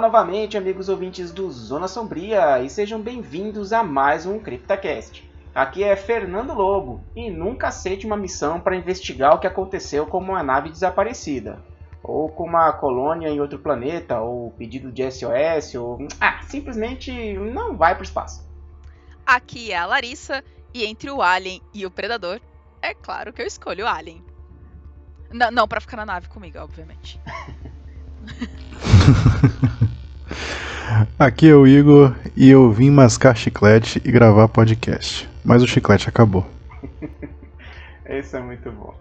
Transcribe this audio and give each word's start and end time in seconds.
novamente, 0.00 0.56
amigos 0.56 0.88
ouvintes 0.88 1.30
do 1.30 1.50
Zona 1.50 1.86
Sombria, 1.86 2.62
e 2.62 2.70
sejam 2.70 2.98
bem-vindos 2.98 3.70
a 3.70 3.82
mais 3.82 4.24
um 4.24 4.38
CryptaCast. 4.38 5.28
Aqui 5.54 5.84
é 5.84 5.94
Fernando 5.94 6.54
Lobo, 6.54 7.04
e 7.14 7.30
nunca 7.30 7.68
aceite 7.68 8.06
uma 8.06 8.16
missão 8.16 8.58
para 8.58 8.74
investigar 8.74 9.34
o 9.34 9.38
que 9.38 9.46
aconteceu 9.46 10.06
com 10.06 10.16
uma 10.16 10.42
nave 10.42 10.70
desaparecida, 10.70 11.62
ou 12.02 12.30
com 12.30 12.44
uma 12.44 12.72
colônia 12.72 13.28
em 13.28 13.40
outro 13.42 13.58
planeta, 13.58 14.20
ou 14.20 14.50
pedido 14.52 14.90
de 14.90 15.02
SOS, 15.10 15.74
ou. 15.74 15.98
Ah, 16.18 16.40
simplesmente 16.44 17.34
não 17.34 17.76
vai 17.76 17.94
para 17.94 18.00
o 18.00 18.04
espaço. 18.04 18.48
Aqui 19.26 19.70
é 19.70 19.76
a 19.76 19.84
Larissa, 19.84 20.42
e 20.72 20.86
entre 20.86 21.10
o 21.10 21.20
Alien 21.20 21.60
e 21.74 21.84
o 21.84 21.90
Predador, 21.90 22.40
é 22.80 22.94
claro 22.94 23.34
que 23.34 23.42
eu 23.42 23.46
escolho 23.46 23.84
o 23.84 23.88
Alien. 23.88 24.24
N 25.30 25.50
não, 25.50 25.68
para 25.68 25.80
ficar 25.80 25.98
na 25.98 26.06
nave 26.06 26.26
comigo, 26.28 26.58
obviamente. 26.58 27.20
Aqui 31.18 31.48
é 31.48 31.54
o 31.54 31.66
Igor 31.66 32.14
e 32.36 32.48
eu 32.48 32.70
vim 32.70 32.90
mascar 32.90 33.36
chiclete 33.36 34.00
e 34.04 34.10
gravar 34.10 34.48
podcast. 34.48 35.28
Mas 35.44 35.62
o 35.62 35.66
chiclete 35.66 36.08
acabou. 36.08 36.46
Esse 38.04 38.36
é 38.36 38.40
muito 38.40 38.70
bom. 38.72 38.94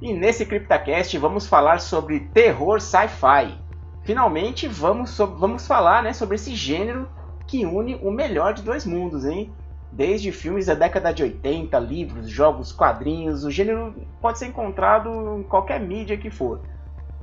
E 0.00 0.12
nesse 0.12 0.44
CryptaCast 0.44 1.16
vamos 1.18 1.46
falar 1.46 1.80
sobre 1.80 2.20
terror 2.20 2.80
sci-fi. 2.80 3.54
Finalmente 4.04 4.68
vamos, 4.68 5.10
so 5.10 5.26
vamos 5.26 5.66
falar 5.66 6.02
né, 6.02 6.12
sobre 6.12 6.36
esse 6.36 6.54
gênero 6.54 7.08
que 7.46 7.64
une 7.64 7.96
o 7.96 8.10
melhor 8.10 8.52
de 8.52 8.62
dois 8.62 8.84
mundos, 8.84 9.24
hein? 9.24 9.50
Desde 9.96 10.30
filmes 10.30 10.66
da 10.66 10.74
década 10.74 11.10
de 11.10 11.22
80, 11.22 11.78
livros, 11.78 12.28
jogos, 12.28 12.70
quadrinhos, 12.70 13.44
o 13.44 13.50
gênero 13.50 13.94
pode 14.20 14.38
ser 14.38 14.44
encontrado 14.44 15.38
em 15.38 15.42
qualquer 15.42 15.80
mídia 15.80 16.18
que 16.18 16.28
for. 16.28 16.60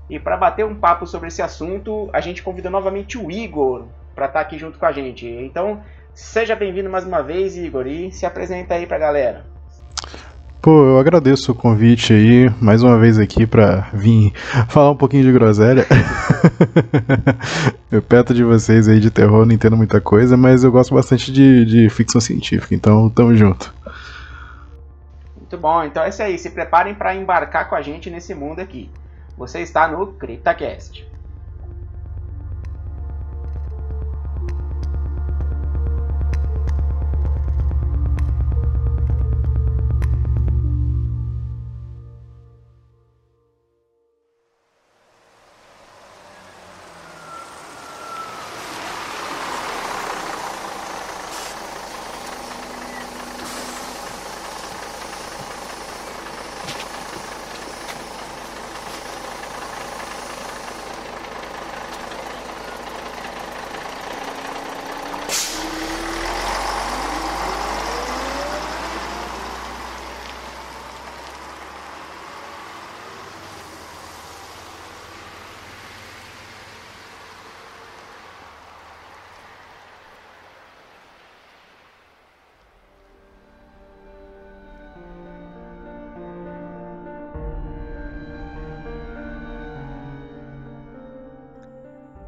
E 0.09 0.19
para 0.19 0.35
bater 0.35 0.65
um 0.65 0.73
papo 0.73 1.05
sobre 1.05 1.27
esse 1.27 1.39
assunto, 1.39 2.09
a 2.11 2.19
gente 2.19 2.41
convida 2.41 2.71
novamente 2.71 3.15
o 3.15 3.29
Igor 3.29 3.85
para 4.15 4.25
estar 4.25 4.39
tá 4.39 4.41
aqui 4.43 4.57
junto 4.57 4.79
com 4.79 4.87
a 4.87 4.91
gente. 4.91 5.27
Então, 5.27 5.83
seja 6.15 6.55
bem-vindo 6.55 6.89
mais 6.89 7.05
uma 7.05 7.21
vez, 7.21 7.55
Igor, 7.55 7.85
e 7.85 8.11
se 8.11 8.25
apresenta 8.25 8.73
aí 8.73 8.87
para 8.87 8.97
a 8.97 9.01
galera. 9.01 9.52
Pô, 10.63 10.85
eu 10.85 10.97
agradeço 10.97 11.51
o 11.51 11.55
convite 11.55 12.13
aí, 12.13 12.49
mais 12.61 12.81
uma 12.83 12.97
vez 12.97 13.19
aqui 13.19 13.45
para 13.45 13.89
vir 13.91 14.31
falar 14.69 14.91
um 14.91 14.95
pouquinho 14.95 15.23
de 15.23 15.31
groselha. 15.33 15.85
eu 17.91 18.01
perto 18.01 18.33
de 18.33 18.45
vocês 18.45 18.87
aí 18.87 19.01
de 19.01 19.11
terror, 19.11 19.45
não 19.45 19.53
entendo 19.53 19.75
muita 19.75 19.99
coisa, 19.99 20.37
mas 20.37 20.63
eu 20.63 20.71
gosto 20.71 20.95
bastante 20.95 21.33
de, 21.33 21.65
de 21.65 21.89
ficção 21.89 22.21
científica, 22.21 22.73
então 22.73 23.09
tamo 23.09 23.35
junto. 23.35 23.75
Muito 25.35 25.57
bom, 25.57 25.83
então 25.83 26.01
é 26.01 26.07
isso 26.07 26.23
aí, 26.23 26.39
se 26.39 26.49
preparem 26.49 26.95
para 26.95 27.13
embarcar 27.13 27.67
com 27.67 27.75
a 27.75 27.81
gente 27.81 28.09
nesse 28.09 28.33
mundo 28.33 28.61
aqui. 28.61 28.89
Você 29.37 29.59
está 29.59 29.85
no 29.89 30.13
CryptaCast. 30.13 31.05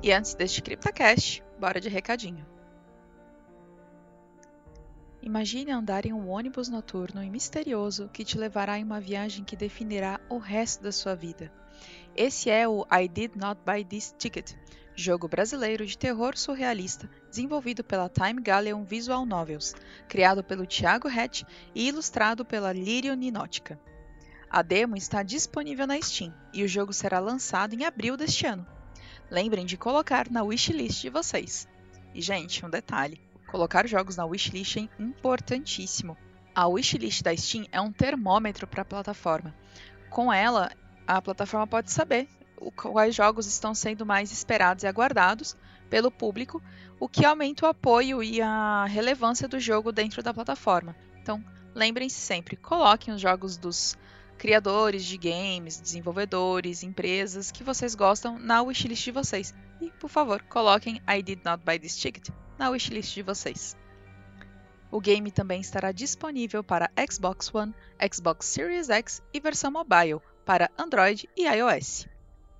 E 0.06 0.12
antes 0.14 0.36
deste 0.36 0.62
CryptaCast, 0.62 1.44
bora 1.60 1.82
de 1.82 1.90
recadinho. 1.90 2.46
Imagine 5.20 5.72
andar 5.72 6.06
em 6.06 6.14
um 6.14 6.30
ônibus 6.30 6.70
noturno 6.70 7.24
e 7.24 7.30
misterioso 7.32 8.08
que 8.14 8.24
te 8.24 8.38
levará 8.38 8.78
em 8.78 8.84
uma 8.84 9.02
viagem 9.02 9.44
que 9.44 9.56
definirá 9.56 10.20
o 10.30 10.38
resto 10.38 10.84
da 10.84 10.92
sua 10.92 11.16
vida. 11.16 11.52
Esse 12.16 12.52
é 12.52 12.68
o 12.68 12.86
I 12.92 13.08
Did 13.08 13.36
Not 13.36 13.60
Buy 13.66 13.84
This 13.84 14.14
Ticket, 14.16 14.54
jogo 14.94 15.28
brasileiro 15.28 15.84
de 15.84 15.98
terror 15.98 16.38
surrealista 16.38 17.10
desenvolvido 17.28 17.84
pela 17.84 18.08
Time 18.08 18.40
Galleon 18.44 18.84
Visual 18.84 19.26
Novels, 19.26 19.74
criado 20.08 20.44
pelo 20.44 20.68
Thiago 20.68 21.08
Hatch 21.08 21.42
e 21.74 21.88
ilustrado 21.88 22.46
pela 22.46 22.72
Lírio 22.72 23.16
Ninótica. 23.16 23.80
A 24.52 24.62
demo 24.62 24.96
está 24.96 25.24
disponível 25.24 25.88
na 25.88 26.00
Steam 26.00 26.32
e 26.54 26.64
o 26.64 26.68
jogo 26.68 26.94
será 26.94 27.18
lançado 27.18 27.74
em 27.74 27.86
abril 27.86 28.16
deste 28.16 28.46
ano. 28.46 28.75
Lembrem 29.30 29.66
de 29.66 29.78
colocar 29.78 30.30
na 30.30 30.44
wishlist 30.44 31.02
de 31.02 31.10
vocês. 31.10 31.68
E, 32.14 32.22
gente, 32.22 32.66
um 32.66 32.70
detalhe: 32.70 33.20
colocar 33.48 33.88
jogos 33.88 34.16
na 34.16 34.26
wishlist 34.26 34.78
é 34.78 34.90
importantíssimo. 35.00 36.18
A 36.54 36.68
wishlist 36.68 37.22
da 37.24 37.36
Steam 37.36 37.66
é 37.72 37.82
um 37.82 37.92
termômetro 37.92 38.68
para 38.68 38.84
a 38.84 38.86
plataforma. 38.86 39.54
Com 40.10 40.32
ela, 40.32 40.72
a 41.06 41.22
plataforma 41.22 41.68
pode 41.68 41.92
saber 41.92 42.30
quais 42.76 43.14
jogos 43.14 43.46
estão 43.48 43.76
sendo 43.76 44.06
mais 44.06 44.32
esperados 44.32 44.84
e 44.84 44.88
aguardados 44.88 45.56
pelo 45.90 46.10
público, 46.10 46.62
o 47.00 47.08
que 47.08 47.26
aumenta 47.26 47.66
o 47.66 47.70
apoio 47.70 48.24
e 48.24 48.42
a 48.42 48.86
relevância 48.86 49.48
do 49.48 49.60
jogo 49.60 49.92
dentro 49.92 50.24
da 50.24 50.34
plataforma. 50.34 50.96
Então, 51.22 51.44
lembrem-se 51.74 52.20
sempre, 52.20 52.56
coloquem 52.56 53.14
os 53.14 53.22
jogos 53.22 53.58
dos 53.58 53.98
criadores 54.38 55.04
de 55.04 55.18
games, 55.18 55.80
desenvolvedores, 55.80 56.84
empresas 56.84 57.52
que 57.52 57.64
vocês 57.64 57.96
gostam 57.96 58.38
na 58.40 58.62
wishlist 58.62 59.04
de 59.04 59.12
vocês. 59.12 59.54
E, 59.82 59.92
por 59.92 60.10
favor, 60.10 60.42
coloquem 60.44 61.02
I 61.08 61.22
did 61.22 61.40
not 61.44 61.64
buy 61.64 61.80
this 61.80 61.98
ticket 61.98 62.30
na 62.58 62.70
wishlist 62.70 63.14
de 63.14 63.22
vocês. 63.22 63.76
O 64.92 65.02
game 65.02 65.32
também 65.32 65.60
estará 65.60 65.92
disponível 65.92 66.64
para 66.64 66.90
Xbox 67.12 67.54
One, 67.54 67.74
Xbox 68.14 68.46
Series 68.46 68.90
X 68.90 69.22
e 69.34 69.40
versão 69.40 69.72
mobile 69.72 70.22
para 70.46 70.70
Android 70.78 71.30
e 71.36 71.48
iOS. 71.48 72.08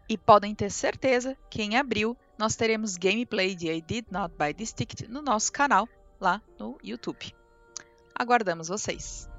E 0.10 0.18
podem 0.18 0.54
ter 0.54 0.72
certeza 0.72 1.38
que 1.50 1.62
em 1.62 1.78
abril 1.78 2.18
nós 2.38 2.56
teremos 2.56 2.98
gameplay 2.98 3.56
de 3.56 3.72
I 3.72 3.82
Did 3.82 4.06
Not 4.12 4.36
Buy 4.38 4.54
This 4.54 4.74
Ticket 4.74 5.08
no 5.08 5.22
nosso 5.22 5.52
canal 5.52 5.88
lá 6.20 6.42
no 6.60 6.78
YouTube. 6.84 7.34
Aguardamos 8.14 8.68
vocês! 8.68 9.35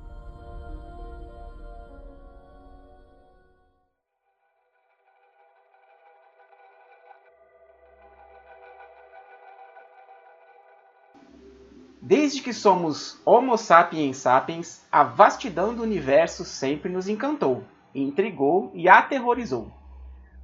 Desde 12.08 12.40
que 12.40 12.52
somos 12.52 13.20
Homo 13.24 13.58
sapiens 13.58 14.18
sapiens, 14.18 14.86
a 14.92 15.02
vastidão 15.02 15.74
do 15.74 15.82
universo 15.82 16.44
sempre 16.44 16.88
nos 16.88 17.08
encantou, 17.08 17.64
intrigou 17.92 18.70
e 18.74 18.88
aterrorizou. 18.88 19.72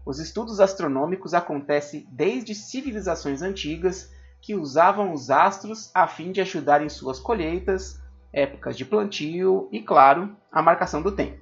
Os 0.04 0.18
estudos 0.18 0.58
astronômicos 0.58 1.34
acontecem 1.34 2.04
desde 2.10 2.52
civilizações 2.52 3.42
antigas 3.42 4.12
que 4.40 4.56
usavam 4.56 5.12
os 5.12 5.30
astros 5.30 5.88
a 5.94 6.08
fim 6.08 6.32
de 6.32 6.40
ajudar 6.40 6.82
em 6.82 6.88
suas 6.88 7.20
colheitas, 7.20 8.02
épocas 8.32 8.76
de 8.76 8.84
plantio 8.84 9.68
e, 9.70 9.80
claro, 9.80 10.36
a 10.50 10.60
marcação 10.60 11.00
do 11.00 11.12
tempo. 11.12 11.38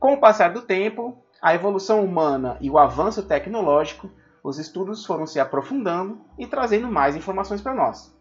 Com 0.00 0.14
o 0.14 0.18
passar 0.18 0.50
do 0.54 0.62
tempo, 0.62 1.14
a 1.42 1.54
evolução 1.54 2.02
humana 2.02 2.56
e 2.58 2.70
o 2.70 2.78
avanço 2.78 3.22
tecnológico, 3.22 4.10
os 4.42 4.58
estudos 4.58 5.04
foram 5.04 5.26
se 5.26 5.38
aprofundando 5.38 6.22
e 6.38 6.46
trazendo 6.46 6.88
mais 6.88 7.14
informações 7.14 7.60
para 7.60 7.74
nós. 7.74 8.13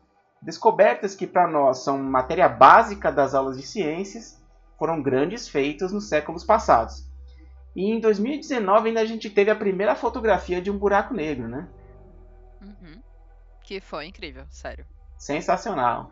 Descobertas 0.43 1.15
que 1.15 1.25
para 1.25 1.47
nós 1.47 1.83
são 1.85 1.97
matéria 1.97 2.49
básica 2.49 3.09
das 3.09 3.33
aulas 3.33 3.57
de 3.57 3.63
ciências 3.65 4.41
foram 4.77 5.01
grandes 5.01 5.47
feitos 5.47 5.93
nos 5.93 6.09
séculos 6.09 6.43
passados. 6.43 7.09
E 7.73 7.89
em 7.89 7.99
2019 7.99 8.89
ainda 8.89 8.99
a 8.99 9.05
gente 9.05 9.29
teve 9.29 9.49
a 9.49 9.55
primeira 9.55 9.95
fotografia 9.95 10.61
de 10.61 10.69
um 10.69 10.77
buraco 10.77 11.13
negro, 11.13 11.47
né? 11.47 11.67
Uhum. 12.61 13.01
Que 13.63 13.79
foi 13.79 14.07
incrível, 14.07 14.45
sério. 14.49 14.85
Sensacional. 15.17 16.11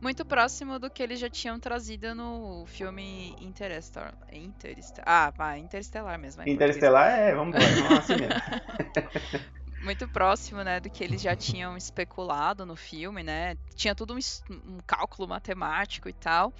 Muito 0.00 0.24
próximo 0.24 0.80
do 0.80 0.90
que 0.90 1.00
eles 1.00 1.20
já 1.20 1.30
tinham 1.30 1.58
trazido 1.60 2.12
no 2.12 2.66
filme 2.66 3.36
Interstellar. 3.40 4.14
Interstellar. 4.32 5.04
Ah, 5.06 5.32
pá, 5.32 5.56
Interstellar 5.56 6.18
mesmo. 6.18 6.42
É 6.42 6.50
Interstellar 6.50 7.08
é, 7.08 7.34
vamos 7.34 7.56
ver, 7.56 7.82
vamos 7.82 7.98
assim 8.00 8.16
mesmo. 8.16 9.54
Muito 9.84 10.08
próximo, 10.08 10.64
né, 10.64 10.80
do 10.80 10.88
que 10.88 11.04
eles 11.04 11.20
já 11.20 11.36
tinham 11.36 11.76
especulado 11.78 12.64
no 12.64 12.74
filme, 12.74 13.22
né? 13.22 13.56
Tinha 13.74 13.94
tudo 13.94 14.14
um, 14.14 14.18
um 14.50 14.78
cálculo 14.86 15.28
matemático 15.28 16.08
e 16.08 16.12
tal. 16.12 16.52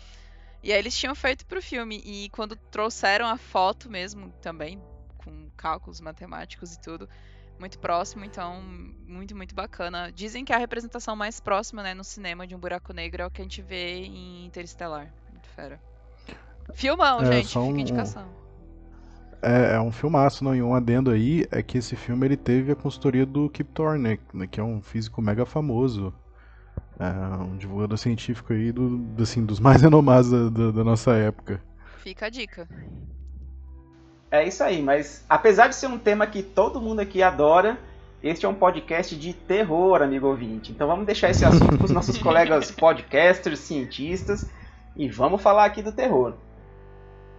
E 0.63 0.73
aí 0.73 0.79
eles 0.79 0.97
tinham 0.97 1.15
feito 1.15 1.45
pro 1.47 1.63
filme. 1.63 2.03
E 2.05 2.29
quando 2.31 2.55
trouxeram 2.55 3.27
a 3.27 3.37
foto 3.37 3.91
mesmo 3.91 4.31
também, 4.41 4.81
com 5.19 5.51
cálculos 5.57 6.01
matemáticos 6.01 6.75
e 6.75 6.81
tudo, 6.81 7.09
muito 7.59 7.79
próximo, 7.79 8.25
então 8.25 8.63
muito, 9.07 9.35
muito 9.35 9.55
bacana. 9.55 10.13
Dizem 10.13 10.45
que 10.45 10.53
a 10.53 10.59
representação 10.59 11.17
mais 11.17 11.41
próxima, 11.41 11.83
né, 11.83 11.95
no 11.95 12.05
cinema 12.05 12.47
de 12.47 12.55
um 12.55 12.59
buraco 12.59 12.93
negro 12.93 13.23
é 13.23 13.27
o 13.27 13.31
que 13.31 13.41
a 13.41 13.45
gente 13.45 13.63
vê 13.63 14.05
em 14.05 14.47
Interestelar. 14.47 15.13
Muito 15.31 15.49
fera. 15.49 15.81
Filmão, 16.73 17.21
é, 17.21 17.27
gente, 17.27 17.49
fica 17.49 17.61
um... 17.61 17.79
indicação. 17.79 18.44
É, 19.47 19.75
é, 19.75 19.81
um 19.81 19.93
filmaço, 19.93 20.43
não? 20.43 20.57
E 20.57 20.63
um 20.63 20.75
adendo 20.75 21.11
aí 21.11 21.47
é 21.51 21.63
que 21.63 21.77
esse 21.77 21.95
filme 21.95 22.27
ele 22.27 22.37
teve 22.37 22.73
a 22.73 22.75
consultoria 22.75 23.27
do 23.27 23.51
Kip 23.51 23.71
Thorne, 23.75 24.19
né, 24.33 24.47
que 24.47 24.59
é 24.59 24.63
um 24.63 24.81
físico 24.81 25.21
mega 25.21 25.45
famoso. 25.45 26.15
É 26.99 27.43
um 27.43 27.55
divulgador 27.59 27.99
científico 27.99 28.55
aí 28.55 28.73
do, 28.73 29.05
assim, 29.21 29.45
dos 29.45 29.61
mais 29.61 29.83
renomados 29.83 30.31
da, 30.31 30.49
da, 30.49 30.71
da 30.71 30.85
nossa 30.85 31.13
época. 31.13 31.61
Fica 31.99 32.25
a 32.25 32.31
dica. 32.31 32.67
É 34.31 34.49
isso 34.49 34.65
aí, 34.65 34.81
mas 34.81 35.23
apesar 35.29 35.69
de 35.69 35.75
ser 35.75 35.89
um 35.89 35.99
tema 35.99 36.27
que 36.27 36.43
todo 36.43 36.81
mundo 36.81 37.01
aqui 37.01 37.23
adora, 37.23 37.79
este 38.23 38.47
é 38.47 38.49
um 38.49 38.55
podcast 38.55 39.15
de 39.15 39.35
terror, 39.35 40.01
amigo 40.01 40.27
ouvinte. 40.27 40.73
Então 40.73 40.89
vamos 40.89 41.05
deixar 41.05 41.29
esse 41.29 41.45
assunto 41.45 41.77
com 41.77 41.85
os 41.85 41.91
nossos 41.93 42.17
colegas 42.17 42.71
podcasters, 42.71 43.59
cientistas, 43.59 44.49
e 44.97 45.07
vamos 45.07 45.43
falar 45.43 45.67
aqui 45.67 45.83
do 45.83 45.93
terror. 45.93 46.33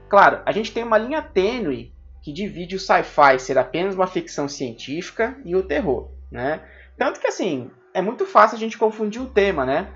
Claro, 0.07 0.41
a 0.45 0.51
gente 0.51 0.71
tem 0.71 0.83
uma 0.83 0.99
linha 0.99 1.23
tênue 1.23 1.94
que 2.25 2.33
divide 2.33 2.75
o 2.75 2.79
sci-fi 2.79 3.37
ser 3.37 3.55
apenas 3.55 3.93
uma 3.93 4.07
ficção 4.07 4.49
científica 4.49 5.37
e 5.45 5.55
o 5.55 5.61
terror, 5.61 6.09
né? 6.31 6.59
Tanto 6.97 7.19
que 7.19 7.27
assim, 7.27 7.69
é 7.93 8.01
muito 8.01 8.25
fácil 8.25 8.57
a 8.57 8.59
gente 8.59 8.79
confundir 8.79 9.21
o 9.21 9.29
tema, 9.29 9.63
né? 9.63 9.93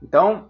Então, 0.00 0.48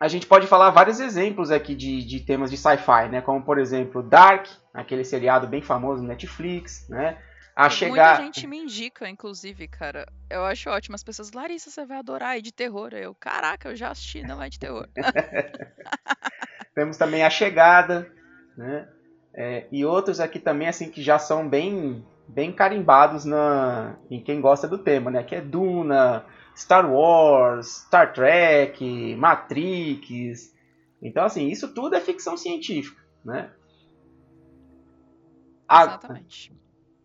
a 0.00 0.08
gente 0.08 0.26
pode 0.26 0.48
falar 0.48 0.70
vários 0.70 0.98
exemplos 0.98 1.52
aqui 1.52 1.76
de, 1.76 2.04
de 2.04 2.18
temas 2.18 2.50
de 2.50 2.56
sci-fi, 2.56 3.08
né? 3.08 3.20
Como, 3.20 3.40
por 3.40 3.56
exemplo, 3.56 4.02
Dark, 4.02 4.48
aquele 4.74 5.04
seriado 5.04 5.46
bem 5.46 5.62
famoso 5.62 6.02
no 6.02 6.08
Netflix, 6.08 6.88
né? 6.88 7.16
A 7.54 7.70
chegar... 7.70 8.16
Muita 8.16 8.24
gente 8.24 8.46
me 8.48 8.58
indica, 8.58 9.08
inclusive, 9.08 9.68
cara. 9.68 10.08
Eu 10.28 10.44
acho 10.44 10.68
ótimo. 10.70 10.96
As 10.96 11.04
pessoas, 11.04 11.30
Larissa, 11.30 11.70
você 11.70 11.86
vai 11.86 11.98
adorar, 11.98 12.36
é 12.36 12.40
de 12.40 12.50
terror. 12.50 12.92
Eu, 12.94 13.14
caraca, 13.14 13.68
eu 13.68 13.76
já 13.76 13.90
assisti, 13.90 14.22
não 14.22 14.42
é 14.42 14.48
de 14.48 14.58
terror. 14.58 14.88
Temos 16.74 16.96
também 16.96 17.22
A 17.22 17.30
Chegada, 17.30 18.10
né? 18.56 18.88
É, 19.40 19.68
e 19.70 19.84
outros 19.84 20.18
aqui 20.18 20.40
também, 20.40 20.66
assim, 20.66 20.90
que 20.90 21.00
já 21.00 21.16
são 21.16 21.48
bem 21.48 22.04
bem 22.26 22.52
carimbados 22.52 23.24
na, 23.24 23.96
em 24.10 24.20
quem 24.20 24.40
gosta 24.40 24.66
do 24.66 24.78
tema, 24.78 25.12
né? 25.12 25.22
Que 25.22 25.36
é 25.36 25.40
Duna, 25.40 26.26
Star 26.56 26.92
Wars, 26.92 27.84
Star 27.86 28.12
Trek, 28.12 29.14
Matrix. 29.14 30.52
Então, 31.00 31.24
assim, 31.24 31.46
isso 31.46 31.72
tudo 31.72 31.94
é 31.94 32.00
ficção 32.00 32.36
científica, 32.36 33.00
né? 33.24 33.52
Exatamente. 35.70 36.52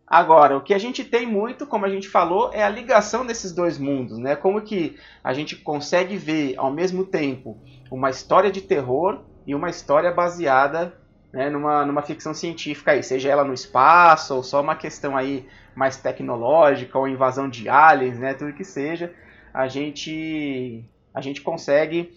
Agora, 0.07 0.57
o 0.57 0.63
que 0.63 0.73
a 0.73 0.79
gente 0.79 1.05
tem 1.05 1.27
muito, 1.27 1.67
como 1.67 1.85
a 1.85 1.89
gente 1.89 2.09
falou, 2.09 2.51
é 2.51 2.63
a 2.63 2.69
ligação 2.69 3.27
desses 3.27 3.51
dois 3.51 3.77
mundos, 3.77 4.17
né? 4.17 4.35
Como 4.35 4.59
que 4.59 4.97
a 5.23 5.35
gente 5.35 5.55
consegue 5.55 6.17
ver 6.17 6.55
ao 6.57 6.73
mesmo 6.73 7.05
tempo 7.05 7.61
uma 7.91 8.09
história 8.09 8.51
de 8.51 8.61
terror 8.61 9.21
e 9.45 9.53
uma 9.53 9.69
história 9.69 10.11
baseada 10.11 11.02
né, 11.33 11.49
numa, 11.49 11.83
numa 11.83 12.03
ficção 12.03 12.33
científica 12.33 12.91
aí, 12.91 13.01
seja 13.01 13.29
ela 13.29 13.43
no 13.43 13.53
espaço 13.53 14.35
ou 14.35 14.43
só 14.43 14.61
uma 14.61 14.75
questão 14.75 15.17
aí 15.17 15.47
mais 15.73 15.97
tecnológica 15.97 16.97
ou 16.97 17.07
invasão 17.07 17.49
de 17.49 17.67
aliens, 17.67 18.19
né, 18.19 18.35
tudo 18.35 18.53
que 18.53 18.63
seja, 18.63 19.11
a 19.51 19.67
gente 19.67 20.85
a 21.13 21.21
gente 21.21 21.41
consegue 21.41 22.13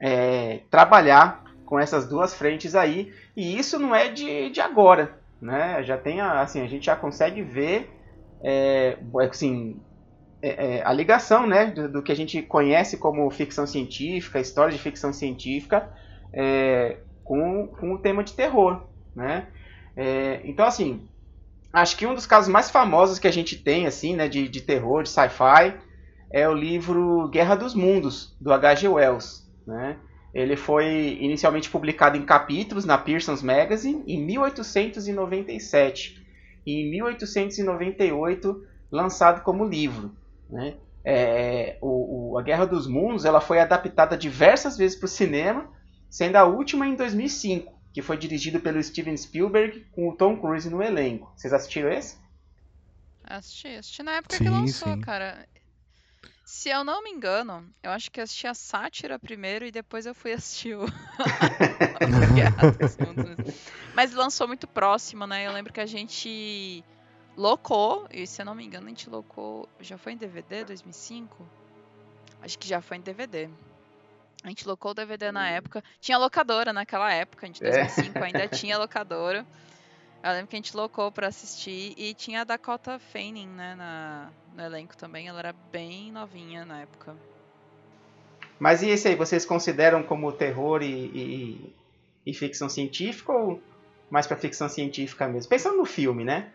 é, 0.00 0.60
trabalhar 0.70 1.44
com 1.64 1.78
essas 1.78 2.06
duas 2.06 2.34
frentes 2.34 2.74
aí 2.74 3.12
e 3.34 3.58
isso 3.58 3.78
não 3.78 3.94
é 3.94 4.08
de, 4.08 4.50
de 4.50 4.60
agora, 4.60 5.18
né? 5.40 5.82
Já 5.82 5.98
tem 5.98 6.20
a, 6.20 6.40
assim 6.40 6.62
a 6.62 6.66
gente 6.66 6.86
já 6.86 6.96
consegue 6.96 7.42
ver 7.42 7.90
é, 8.42 8.96
assim 9.30 9.78
é, 10.40 10.76
é, 10.76 10.82
a 10.84 10.92
ligação, 10.92 11.46
né, 11.46 11.66
do, 11.66 11.88
do, 11.88 12.02
que 12.02 12.12
a 12.12 12.16
gente 12.16 12.40
conhece 12.42 12.96
como 12.96 13.28
ficção 13.30 13.66
científica, 13.66 14.40
história 14.40 14.72
de 14.72 14.78
ficção 14.78 15.12
científica, 15.12 15.90
é, 16.32 16.98
com, 17.28 17.66
com 17.66 17.92
o 17.92 17.98
tema 17.98 18.24
de 18.24 18.32
terror, 18.32 18.84
né? 19.14 19.46
É, 19.94 20.40
então, 20.44 20.64
assim, 20.64 21.06
acho 21.70 21.94
que 21.94 22.06
um 22.06 22.14
dos 22.14 22.26
casos 22.26 22.50
mais 22.50 22.70
famosos 22.70 23.18
que 23.18 23.28
a 23.28 23.32
gente 23.32 23.54
tem, 23.54 23.86
assim, 23.86 24.16
né, 24.16 24.26
de, 24.26 24.48
de 24.48 24.62
terror, 24.62 25.02
de 25.02 25.10
sci-fi, 25.10 25.74
é 26.30 26.48
o 26.48 26.54
livro 26.54 27.28
Guerra 27.28 27.54
dos 27.54 27.74
Mundos, 27.74 28.34
do 28.40 28.50
H.G. 28.50 28.88
Wells, 28.88 29.46
né? 29.66 29.98
Ele 30.32 30.56
foi 30.56 31.18
inicialmente 31.20 31.68
publicado 31.68 32.16
em 32.16 32.24
capítulos 32.24 32.84
na 32.84 32.96
Pearson's 32.96 33.42
Magazine 33.42 34.02
em 34.06 34.22
1897 34.24 36.26
e 36.66 36.82
em 36.82 36.90
1898 36.90 38.66
lançado 38.90 39.42
como 39.42 39.64
livro. 39.64 40.12
Né? 40.48 40.74
É, 41.04 41.78
o, 41.80 42.32
o, 42.32 42.38
a 42.38 42.42
Guerra 42.42 42.66
dos 42.66 42.86
Mundos 42.86 43.24
ela 43.24 43.40
foi 43.40 43.58
adaptada 43.58 44.18
diversas 44.18 44.76
vezes 44.76 44.98
para 44.98 45.06
o 45.06 45.08
cinema 45.08 45.66
sendo 46.08 46.36
a 46.36 46.44
última 46.44 46.86
em 46.86 46.94
2005, 46.94 47.78
que 47.92 48.02
foi 48.02 48.16
dirigido 48.16 48.60
pelo 48.60 48.82
Steven 48.82 49.16
Spielberg 49.16 49.86
com 49.92 50.08
o 50.08 50.16
Tom 50.16 50.38
Cruise 50.38 50.68
no 50.68 50.82
elenco. 50.82 51.32
Vocês 51.36 51.52
assistiram 51.52 51.90
esse? 51.90 52.16
Assisti, 53.24 53.68
assisti 53.68 54.02
na 54.02 54.12
época 54.12 54.36
sim, 54.36 54.44
que 54.44 54.50
lançou, 54.50 54.94
sim. 54.94 55.00
cara. 55.00 55.46
Se 56.44 56.70
eu 56.70 56.82
não 56.82 57.04
me 57.04 57.10
engano, 57.10 57.68
eu 57.82 57.90
acho 57.90 58.10
que 58.10 58.22
assisti 58.22 58.46
a 58.46 58.54
Sátira 58.54 59.18
primeiro 59.18 59.66
e 59.66 59.70
depois 59.70 60.06
eu 60.06 60.14
fui 60.14 60.32
assistir 60.32 60.76
o. 60.76 60.86
Mas 63.94 64.14
lançou 64.14 64.48
muito 64.48 64.66
próximo, 64.66 65.26
né? 65.26 65.46
Eu 65.46 65.52
lembro 65.52 65.72
que 65.72 65.80
a 65.80 65.86
gente 65.86 66.82
locou, 67.36 68.08
e 68.10 68.26
se 68.26 68.40
eu 68.40 68.46
não 68.46 68.54
me 68.54 68.64
engano, 68.64 68.86
a 68.86 68.88
gente 68.88 69.10
locou. 69.10 69.68
Já 69.78 69.98
foi 69.98 70.12
em 70.12 70.16
DVD 70.16 70.64
2005? 70.64 71.46
Acho 72.40 72.58
que 72.58 72.66
já 72.66 72.80
foi 72.80 72.96
em 72.96 73.02
DVD. 73.02 73.50
A 74.42 74.48
gente 74.48 74.66
locou 74.66 74.92
o 74.92 74.94
DVD 74.94 75.32
na 75.32 75.48
época. 75.48 75.82
Tinha 76.00 76.16
locadora 76.16 76.72
naquela 76.72 77.12
época, 77.12 77.48
de 77.48 77.60
2005 77.60 78.18
é. 78.18 78.24
ainda 78.24 78.48
tinha 78.48 78.78
locadora. 78.78 79.44
Eu 80.22 80.32
lembro 80.32 80.48
que 80.48 80.56
a 80.56 80.58
gente 80.58 80.76
locou 80.76 81.12
para 81.12 81.28
assistir 81.28 81.94
e 81.96 82.14
tinha 82.14 82.40
a 82.40 82.44
Dakota 82.44 82.98
Fanning, 82.98 83.48
né, 83.48 83.74
na, 83.74 84.30
no 84.54 84.62
elenco 84.62 84.96
também. 84.96 85.28
Ela 85.28 85.38
era 85.38 85.54
bem 85.72 86.10
novinha 86.10 86.64
na 86.64 86.80
época. 86.80 87.16
Mas 88.58 88.82
e 88.82 88.88
esse 88.88 89.08
aí, 89.08 89.14
vocês 89.14 89.44
consideram 89.44 90.02
como 90.02 90.32
terror 90.32 90.82
e, 90.82 90.86
e, 90.86 91.74
e 92.26 92.34
ficção 92.34 92.68
científica 92.68 93.32
ou 93.32 93.62
mais 94.10 94.26
para 94.26 94.36
ficção 94.36 94.68
científica 94.68 95.28
mesmo? 95.28 95.48
Pensando 95.48 95.76
no 95.76 95.84
filme, 95.84 96.24
né? 96.24 96.50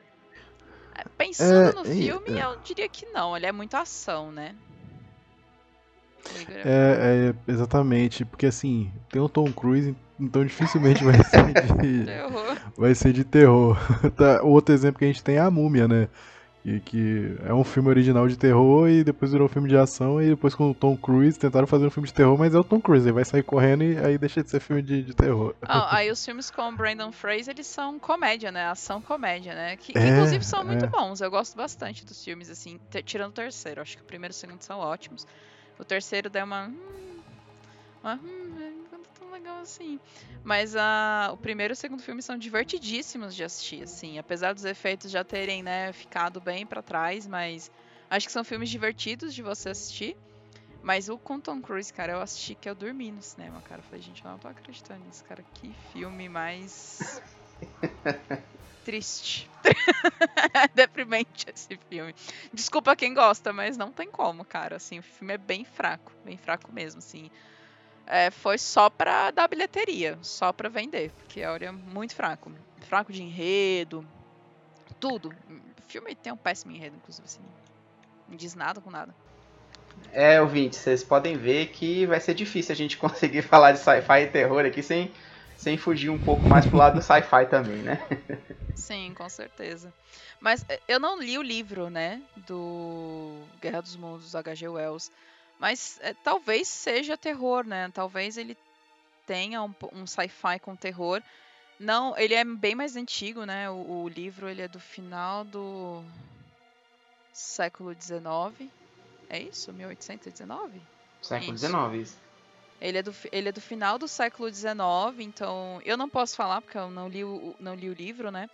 É, 0.95 1.05
pensando 1.17 1.69
é, 1.69 1.73
no 1.73 1.85
filme, 1.85 2.39
eu 2.39 2.57
diria 2.57 2.89
que 2.89 3.05
não. 3.07 3.35
Ele 3.35 3.45
é 3.45 3.51
muito 3.51 3.75
ação, 3.75 4.31
né? 4.31 4.55
É, 6.65 7.33
é, 7.47 7.51
exatamente, 7.51 8.23
porque 8.25 8.45
assim, 8.45 8.91
tem 9.09 9.21
o 9.21 9.27
Tom 9.27 9.51
Cruise, 9.51 9.95
então 10.19 10.45
dificilmente 10.45 11.03
vai 11.03 11.15
ser 11.23 11.43
de, 11.81 12.05
vai 12.77 12.95
ser 12.95 13.13
de 13.13 13.23
terror. 13.23 13.77
Tá, 14.15 14.41
outro 14.43 14.73
exemplo 14.73 14.99
que 14.99 15.05
a 15.05 15.07
gente 15.07 15.23
tem 15.23 15.35
é 15.35 15.39
a 15.39 15.51
Múmia, 15.51 15.87
né? 15.87 16.07
Que, 16.61 16.79
que 16.79 17.35
é 17.45 17.53
um 17.53 17.63
filme 17.63 17.89
original 17.89 18.25
de 18.25 18.37
terror 18.37 18.87
e 18.87 19.03
depois 19.03 19.33
virou 19.33 19.47
um 19.47 19.49
filme 19.49 19.67
de 19.67 19.75
ação 19.75 20.21
e 20.21 20.29
depois 20.29 20.55
com 20.55 20.71
o 20.71 20.73
Tom 20.73 20.95
Cruise 20.95 21.37
tentaram 21.37 21.67
fazer 21.67 21.85
um 21.85 21.89
filme 21.89 22.07
de 22.07 22.13
terror, 22.13 22.37
mas 22.37 22.55
é 22.55 22.59
o 22.59 22.63
Tom 22.63 22.79
Cruise, 22.79 23.05
ele 23.05 23.11
vai 23.13 23.25
sair 23.25 23.43
correndo 23.43 23.83
e 23.83 23.97
aí 23.97 24.17
deixa 24.17 24.41
de 24.41 24.49
ser 24.49 24.61
filme 24.61 24.81
de, 24.81 25.03
de 25.03 25.13
terror. 25.13 25.53
Ah, 25.61 25.97
aí 25.97 26.09
os 26.09 26.23
filmes 26.23 26.49
com 26.49 26.61
o 26.61 26.71
Brandon 26.71 27.11
Fraser, 27.11 27.53
eles 27.53 27.67
são 27.67 27.99
comédia, 27.99 28.49
né? 28.49 28.67
Ação 28.67 29.01
comédia, 29.01 29.53
né? 29.53 29.75
Que, 29.75 29.97
é, 29.97 30.07
inclusive 30.07 30.45
são 30.45 30.63
muito 30.63 30.85
é. 30.85 30.87
bons, 30.87 31.19
eu 31.19 31.29
gosto 31.29 31.57
bastante 31.57 32.05
dos 32.05 32.23
filmes, 32.23 32.49
assim, 32.49 32.79
tirando 33.03 33.31
o 33.31 33.33
terceiro, 33.33 33.81
acho 33.81 33.97
que 33.97 34.03
o 34.03 34.05
primeiro 34.05 34.31
e 34.31 34.35
o 34.35 34.37
segundo 34.37 34.61
são 34.61 34.79
ótimos. 34.79 35.27
O 35.79 35.85
terceiro 35.85 36.29
deu 36.29 36.45
uma. 36.45 36.67
Hum, 36.67 37.21
Mas, 38.01 38.19
hum, 38.21 38.85
não 38.91 39.03
tão 39.17 39.31
legal 39.31 39.59
assim. 39.61 39.99
Mas 40.43 40.75
a, 40.75 41.29
o 41.33 41.37
primeiro 41.37 41.71
e 41.71 41.75
o 41.75 41.77
segundo 41.77 42.01
filme 42.01 42.21
são 42.21 42.37
divertidíssimos 42.37 43.35
de 43.35 43.43
assistir, 43.43 43.83
assim. 43.83 44.17
Apesar 44.17 44.53
dos 44.53 44.65
efeitos 44.65 45.09
já 45.11 45.23
terem, 45.23 45.63
né, 45.63 45.91
ficado 45.93 46.39
bem 46.41 46.65
para 46.65 46.81
trás, 46.81 47.25
mas 47.27 47.71
acho 48.09 48.25
que 48.27 48.31
são 48.31 48.43
filmes 48.43 48.69
divertidos 48.69 49.33
de 49.33 49.41
você 49.41 49.69
assistir. 49.69 50.15
Mas 50.81 51.07
o 51.07 51.17
com 51.17 51.39
Tom 51.39 51.61
Cruise, 51.61 51.93
cara, 51.93 52.11
eu 52.13 52.21
assisti 52.21 52.55
que 52.55 52.69
eu 52.69 52.75
dormi 52.75 53.09
no 53.09 53.21
cinema, 53.21 53.61
cara. 53.61 53.79
Eu 53.79 53.85
falei, 53.85 54.01
gente, 54.01 54.23
eu 54.23 54.29
não 54.31 54.37
tô 54.37 54.49
acreditando 54.49 55.05
nisso, 55.05 55.23
cara. 55.23 55.41
Que 55.53 55.73
filme 55.73 56.27
mais. 56.27 57.21
Triste. 58.85 59.49
Deprimente 60.75 61.45
esse 61.53 61.77
filme. 61.89 62.13
Desculpa 62.53 62.95
quem 62.95 63.13
gosta, 63.13 63.53
mas 63.53 63.77
não 63.77 63.91
tem 63.91 64.09
como, 64.09 64.43
cara. 64.43 64.75
Assim, 64.75 64.99
o 64.99 65.03
filme 65.03 65.33
é 65.33 65.37
bem 65.37 65.63
fraco. 65.63 66.11
Bem 66.25 66.37
fraco 66.37 66.71
mesmo, 66.71 66.99
assim. 66.99 67.31
É, 68.05 68.29
foi 68.29 68.57
só 68.57 68.89
pra 68.89 69.31
dar 69.31 69.47
bilheteria, 69.47 70.17
só 70.21 70.51
pra 70.51 70.67
vender. 70.67 71.11
Porque 71.11 71.43
olha, 71.45 71.67
é 71.67 71.71
muito 71.71 72.13
fraco. 72.13 72.51
Fraco 72.81 73.13
de 73.13 73.23
enredo. 73.23 74.05
Tudo. 74.99 75.29
O 75.29 75.81
filme 75.87 76.13
tem 76.15 76.33
um 76.33 76.37
péssimo 76.37 76.73
enredo, 76.73 76.97
inclusive, 76.97 77.25
assim. 77.25 77.41
Não 78.27 78.35
diz 78.35 78.55
nada 78.55 78.81
com 78.81 78.89
nada. 78.89 79.15
É, 80.11 80.41
ouvinte, 80.41 80.75
vocês 80.75 81.03
podem 81.03 81.37
ver 81.37 81.67
que 81.67 82.05
vai 82.05 82.19
ser 82.19 82.33
difícil 82.33 82.73
a 82.73 82.75
gente 82.75 82.97
conseguir 82.99 83.41
falar 83.41 83.71
de 83.71 83.79
sci-fi 83.79 84.21
e 84.21 84.27
terror 84.27 84.65
aqui 84.65 84.83
sem, 84.83 85.11
sem 85.63 85.77
fugir 85.77 86.09
um 86.09 86.19
pouco 86.19 86.43
mais 86.45 86.65
pro 86.65 86.77
lado 86.77 86.95
do 86.95 87.01
sci-fi 87.01 87.45
também, 87.49 87.77
né? 87.77 87.97
Sim, 88.75 89.13
com 89.15 89.29
certeza. 89.29 89.93
Mas 90.41 90.65
eh, 90.67 90.79
eu 90.89 90.99
não 90.99 91.21
li 91.21 91.37
o 91.37 91.41
livro, 91.41 91.89
né, 91.89 92.21
do 92.45 93.45
Guerra 93.61 93.81
dos 93.81 93.95
Mundos, 93.95 94.35
H.G. 94.35 94.67
Wells. 94.67 95.09
Mas 95.57 95.97
é, 96.01 96.13
talvez 96.13 96.67
seja 96.67 97.15
terror, 97.15 97.65
né? 97.65 97.89
Talvez 97.93 98.37
ele 98.37 98.57
tenha 99.25 99.63
um, 99.63 99.73
um 99.93 100.05
sci-fi 100.05 100.59
com 100.59 100.75
terror. 100.75 101.23
Não, 101.79 102.17
ele 102.17 102.33
é 102.33 102.43
bem 102.43 102.75
mais 102.75 102.97
antigo, 102.97 103.45
né? 103.45 103.69
O, 103.69 104.03
o 104.03 104.09
livro 104.09 104.49
ele 104.49 104.61
é 104.61 104.67
do 104.67 104.81
final 104.81 105.45
do 105.45 106.03
século 107.31 107.95
XIX. 107.97 108.69
É 109.29 109.39
isso? 109.39 109.71
1819? 109.71 110.81
Século. 111.21 111.57
XIX, 111.57 112.01
isso. 112.01 112.22
Ele 112.83 112.97
é, 112.97 113.01
do, 113.03 113.15
ele 113.31 113.47
é 113.47 113.51
do 113.53 113.61
final 113.61 113.97
do 113.97 114.09
século 114.09 114.49
XIX, 114.53 114.75
então 115.19 115.79
eu 115.85 115.95
não 115.95 116.09
posso 116.09 116.35
falar 116.35 116.61
porque 116.61 116.77
eu 116.77 116.89
não 116.91 117.07
li 117.07 117.23
o, 117.23 117.55
não 117.57 117.73
li 117.73 117.89
o 117.89 117.93
livro, 117.93 118.29
né? 118.29 118.49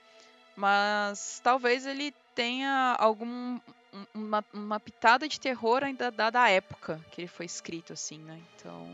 Mas 0.56 1.42
talvez 1.44 1.86
ele 1.86 2.14
tenha 2.36 2.96
algum 3.00 3.26
um- 3.92 4.06
uma, 4.14 4.46
uma 4.54 4.80
pitada 4.80 5.28
de 5.28 5.40
terror 5.40 5.84
ainda 5.84 6.12
da, 6.12 6.30
da 6.30 6.48
época 6.48 7.02
que 7.12 7.22
ele 7.22 7.28
foi 7.28 7.48
escrito, 7.48 7.92
assim, 7.94 8.20
né? 8.20 8.40
Então 8.56 8.88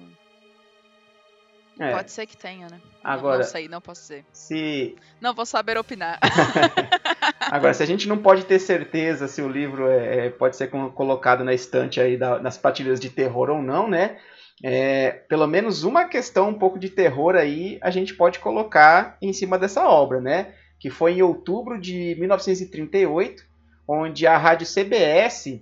É, 1.80 1.92
pode 1.92 2.12
ser 2.14 2.26
que 2.26 2.38
tenha, 2.38 2.68
né? 2.70 2.80
Não- 3.04 3.12
Agora- 3.12 3.38
não 3.40 3.44
sei, 3.44 3.68
não 3.68 3.82
posso 3.82 4.02
dizer. 4.04 4.26
se, 4.32 4.96
Não 5.20 5.34
vou 5.34 5.46
saber 5.46 5.78
opinar. 5.78 6.18
agora, 7.52 7.74
se 7.74 7.84
a 7.84 7.86
gente 7.86 8.08
não 8.08 8.18
pode 8.18 8.46
ter 8.46 8.60
certeza 8.60 9.28
se 9.28 9.42
o 9.42 9.50
livro 9.50 9.90
é, 9.90 10.28
é- 10.28 10.30
pode 10.30 10.56
ser 10.56 10.70
colocado 10.70 11.44
na 11.44 11.54
estante 11.54 12.00
aí 12.00 12.16
da- 12.16 12.40
nas 12.40 12.58
prateleiras 12.58 13.02
de 13.02 13.10
terror 13.10 13.50
ou 13.50 13.62
não, 13.62 13.90
né? 13.90 14.18
É, 14.64 15.12
pelo 15.12 15.48
menos 15.48 15.84
uma 15.84 16.06
questão 16.06 16.50
um 16.50 16.54
pouco 16.54 16.80
de 16.80 16.90
terror 16.90 17.36
aí 17.36 17.78
a 17.82 17.90
gente 17.90 18.14
pode 18.14 18.40
colocar 18.40 19.18
em 19.22 19.34
cima 19.34 19.60
dessa 19.60 19.86
obra, 19.88 20.22
né? 20.22 20.54
Que 20.80 20.90
foi 20.90 21.14
em 21.14 21.22
outubro 21.22 21.80
de 21.80 22.16
1938, 22.18 23.44
onde 23.88 24.26
a 24.26 24.38
rádio 24.38 24.68
CBS 24.68 25.62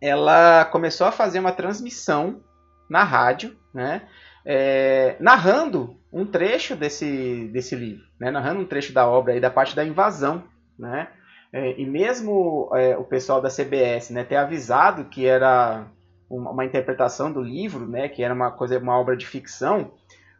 ela 0.00 0.64
começou 0.66 1.06
a 1.06 1.12
fazer 1.12 1.38
uma 1.38 1.52
transmissão 1.52 2.40
na 2.88 3.04
rádio, 3.04 3.56
né? 3.72 4.02
É, 4.44 5.16
narrando 5.18 5.98
um 6.12 6.24
trecho 6.24 6.76
desse, 6.76 7.48
desse 7.52 7.74
livro, 7.74 8.06
né? 8.18 8.30
narrando 8.30 8.60
um 8.60 8.66
trecho 8.66 8.92
da 8.92 9.06
obra 9.06 9.34
aí 9.34 9.40
da 9.40 9.50
parte 9.50 9.74
da 9.74 9.84
invasão, 9.84 10.44
né? 10.78 11.08
É, 11.52 11.80
e 11.80 11.86
mesmo 11.86 12.70
é, 12.74 12.96
o 12.96 13.04
pessoal 13.04 13.40
da 13.40 13.48
CBS, 13.48 14.10
né, 14.10 14.24
ter 14.24 14.36
avisado 14.36 15.04
que 15.06 15.26
era 15.26 15.86
uma, 16.28 16.50
uma 16.50 16.64
interpretação 16.64 17.32
do 17.32 17.40
livro, 17.40 17.86
né, 17.86 18.08
que 18.08 18.22
era 18.22 18.34
uma 18.34 18.50
coisa, 18.50 18.78
uma 18.78 18.98
obra 18.98 19.16
de 19.16 19.26
ficção, 19.26 19.92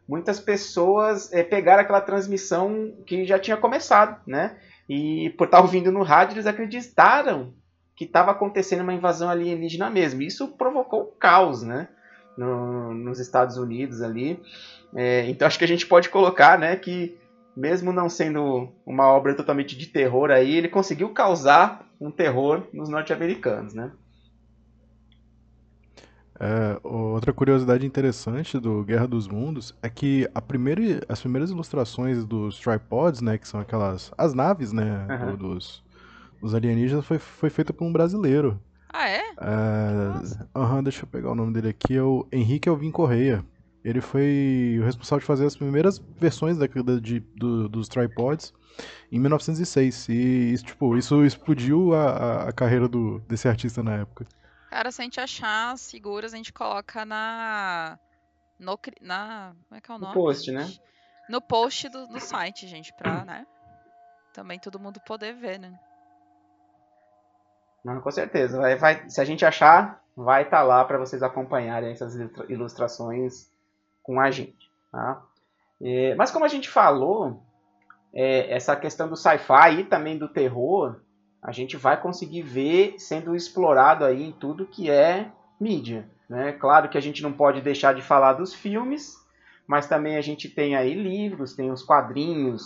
muitas 0.07 0.39
pessoas 0.39 1.31
é, 1.33 1.43
pegaram 1.43 1.81
aquela 1.81 2.01
transmissão 2.01 2.93
que 3.05 3.25
já 3.25 3.37
tinha 3.37 3.57
começado, 3.57 4.21
né? 4.25 4.57
E 4.89 5.31
por 5.37 5.45
estar 5.45 5.59
ouvindo 5.59 5.91
no 5.91 6.01
rádio, 6.01 6.35
eles 6.35 6.47
acreditaram 6.47 7.53
que 7.95 8.05
estava 8.05 8.31
acontecendo 8.31 8.81
uma 8.81 8.93
invasão 8.93 9.29
alienígena 9.29 9.89
mesmo. 9.89 10.21
Isso 10.21 10.49
provocou 10.57 11.07
caos, 11.19 11.61
né? 11.63 11.89
No- 12.37 12.93
nos 12.93 13.19
Estados 13.19 13.57
Unidos 13.57 14.01
ali. 14.01 14.41
É, 14.95 15.27
então 15.29 15.47
acho 15.47 15.57
que 15.57 15.65
a 15.65 15.67
gente 15.67 15.85
pode 15.85 16.09
colocar, 16.09 16.57
né, 16.57 16.75
que 16.75 17.17
mesmo 17.55 17.91
não 17.91 18.07
sendo 18.07 18.71
uma 18.85 19.07
obra 19.07 19.33
totalmente 19.35 19.75
de 19.75 19.87
terror 19.87 20.29
aí, 20.31 20.55
ele 20.55 20.69
conseguiu 20.69 21.09
causar 21.09 21.85
um 21.99 22.11
terror 22.11 22.63
nos 22.71 22.87
norte-americanos, 22.87 23.73
né? 23.73 23.91
É, 26.39 26.79
outra 26.83 27.33
curiosidade 27.33 27.85
interessante 27.85 28.59
do 28.59 28.83
Guerra 28.83 29.07
dos 29.07 29.27
Mundos 29.27 29.73
é 29.81 29.89
que 29.89 30.29
a 30.35 30.41
primeira, 30.41 31.01
as 31.09 31.19
primeiras 31.19 31.49
ilustrações 31.49 32.23
dos 32.25 32.59
tripods, 32.59 33.21
né, 33.21 33.37
que 33.37 33.47
são 33.47 33.59
aquelas 33.59 34.11
as 34.17 34.33
naves, 34.35 34.71
né, 34.71 35.05
do- 35.07 35.13
Aham. 35.13 35.35
dos, 35.35 35.83
dos 36.41 36.53
alienígenas, 36.53 37.05
foi, 37.05 37.17
foi 37.17 37.49
feita 37.49 37.73
por 37.73 37.85
um 37.85 37.91
brasileiro. 37.91 38.59
ah, 38.93 39.09
é? 39.09 39.21
É, 39.39 40.47
aham, 40.55 40.83
deixa 40.83 41.03
eu 41.03 41.07
pegar 41.07 41.31
o 41.31 41.35
nome 41.35 41.53
dele 41.53 41.69
aqui, 41.69 41.95
é 41.95 42.03
o 42.03 42.27
Henrique 42.31 42.69
Alvim 42.69 42.91
Correia. 42.91 43.43
Ele 43.83 44.01
foi 44.01 44.77
o 44.81 44.83
responsável 44.85 45.21
de 45.21 45.25
fazer 45.25 45.45
as 45.45 45.55
primeiras 45.55 45.97
versões 46.19 46.57
da, 46.57 46.67
de- 47.01 47.23
do- 47.35 47.69
dos 47.69 47.87
tripods 47.87 48.53
em 49.11 49.17
1906. 49.19 50.09
E 50.09 50.51
isso, 50.53 50.65
tipo, 50.65 50.97
isso 50.97 51.23
explodiu 51.23 51.93
a, 51.95 52.09
a- 52.09 52.49
a 52.49 52.51
carreira 52.51 52.87
do, 52.87 53.19
desse 53.27 53.47
artista 53.47 53.81
na 53.81 53.93
época. 53.95 54.25
Cara, 54.77 54.91
se 54.91 55.01
a 55.01 55.05
gente 55.05 55.19
achar 55.19 55.71
as 55.71 55.89
figuras, 55.89 56.35
a 56.35 56.37
gente 56.37 56.53
coloca 56.53 57.03
na. 57.03 57.97
No, 58.59 58.77
na. 59.01 59.55
Como 59.67 59.75
é 59.75 59.81
que 59.81 59.91
é 59.91 59.95
o 59.95 59.97
No 59.97 60.03
nome? 60.03 60.13
post, 60.13 60.51
né? 60.51 60.71
No 61.27 61.41
post 61.41 61.89
do, 61.89 62.05
do 62.05 62.19
site, 62.19 62.67
gente, 62.67 62.93
pra, 62.93 63.25
né? 63.25 63.47
Também 64.31 64.59
todo 64.59 64.79
mundo 64.79 64.99
poder 64.99 65.33
ver, 65.33 65.57
né? 65.57 65.73
Não, 67.83 67.99
com 68.01 68.11
certeza. 68.11 68.59
Vai, 68.59 68.75
vai- 68.75 69.09
se 69.09 69.19
a 69.19 69.25
gente 69.25 69.43
achar, 69.43 69.99
vai 70.15 70.43
estar 70.43 70.61
lá 70.61 70.85
para 70.85 70.99
vocês 70.99 71.23
acompanharem 71.23 71.89
essas 71.89 72.13
ilustra- 72.13 72.45
ilustrações 72.47 73.49
com 74.03 74.19
a 74.19 74.29
gente. 74.29 74.71
Tá? 74.91 75.23
É, 75.81 76.13
mas 76.13 76.29
como 76.29 76.45
a 76.45 76.49
gente 76.49 76.69
falou, 76.69 77.41
é, 78.13 78.53
essa 78.53 78.75
questão 78.75 79.09
do 79.09 79.15
sci-fi 79.15 79.79
e 79.79 79.83
também 79.85 80.19
do 80.19 80.29
terror, 80.29 81.01
a 81.41 81.51
gente 81.51 81.77
vai 81.77 81.99
conseguir 81.99 82.41
ver 82.41 82.95
sendo 82.97 83.35
explorado 83.35 84.03
aí 84.03 84.33
tudo 84.39 84.65
que 84.65 84.89
é 84.89 85.31
mídia. 85.59 86.09
Né? 86.29 86.51
Claro 86.53 86.89
que 86.89 86.97
a 86.97 87.01
gente 87.01 87.23
não 87.23 87.31
pode 87.31 87.61
deixar 87.61 87.93
de 87.93 88.01
falar 88.01 88.33
dos 88.33 88.53
filmes, 88.53 89.15
mas 89.65 89.87
também 89.87 90.17
a 90.17 90.21
gente 90.21 90.49
tem 90.49 90.75
aí 90.75 90.93
livros, 90.93 91.53
tem 91.55 91.71
os 91.71 91.83
quadrinhos, 91.83 92.63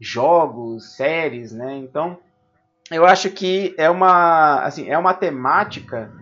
jogos, 0.00 0.96
séries, 0.96 1.52
né? 1.52 1.76
Então 1.78 2.18
eu 2.90 3.06
acho 3.06 3.30
que 3.30 3.74
é 3.78 3.88
uma, 3.88 4.60
assim, 4.62 4.88
é 4.88 4.98
uma 4.98 5.14
temática 5.14 6.12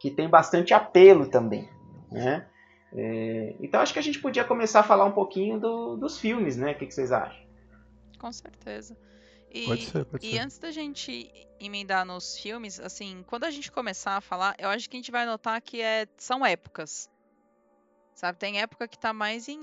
que 0.00 0.10
tem 0.10 0.28
bastante 0.28 0.74
apelo 0.74 1.26
também, 1.28 1.68
né? 2.10 2.46
É, 2.94 3.54
então 3.60 3.80
acho 3.80 3.92
que 3.92 3.98
a 3.98 4.02
gente 4.02 4.18
podia 4.18 4.44
começar 4.44 4.80
a 4.80 4.84
falar 4.84 5.04
um 5.04 5.12
pouquinho 5.12 5.58
do- 5.58 5.96
dos 5.96 6.18
filmes, 6.18 6.56
né? 6.56 6.72
O 6.72 6.74
que, 6.74 6.86
que 6.86 6.92
vocês 6.94 7.12
acham? 7.12 7.40
Com 8.18 8.30
certeza. 8.32 8.96
E, 9.52 9.66
Pode 9.66 9.86
ser, 9.86 10.04
pode 10.06 10.26
e 10.26 10.30
ser. 10.32 10.38
antes 10.38 10.58
da 10.58 10.70
gente 10.70 11.30
emendar 11.60 12.06
nos 12.06 12.38
filmes, 12.38 12.80
assim, 12.80 13.22
quando 13.26 13.44
a 13.44 13.50
gente 13.50 13.70
começar 13.70 14.16
a 14.16 14.20
falar, 14.20 14.54
eu 14.58 14.68
acho 14.70 14.88
que 14.88 14.96
a 14.96 14.98
gente 14.98 15.10
vai 15.10 15.26
notar 15.26 15.60
que 15.60 15.80
é, 15.80 16.06
são 16.16 16.44
épocas. 16.44 17.10
Sabe, 18.14 18.38
tem 18.38 18.60
época 18.60 18.88
que 18.88 18.98
tá 18.98 19.12
mais 19.12 19.48
em 19.48 19.62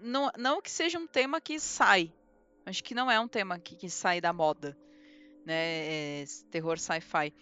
não 0.00 0.30
Não 0.38 0.62
que 0.62 0.70
seja 0.70 0.98
um 0.98 1.06
tema 1.06 1.40
que 1.40 1.60
sai. 1.60 2.12
Acho 2.64 2.82
que 2.82 2.94
não 2.94 3.10
é 3.10 3.18
um 3.18 3.28
tema 3.28 3.58
que, 3.58 3.76
que 3.76 3.90
sai 3.90 4.20
da 4.20 4.32
moda, 4.32 4.76
né? 5.44 6.22
é, 6.22 6.24
terror 6.50 6.78
sci-fi. 6.78 7.32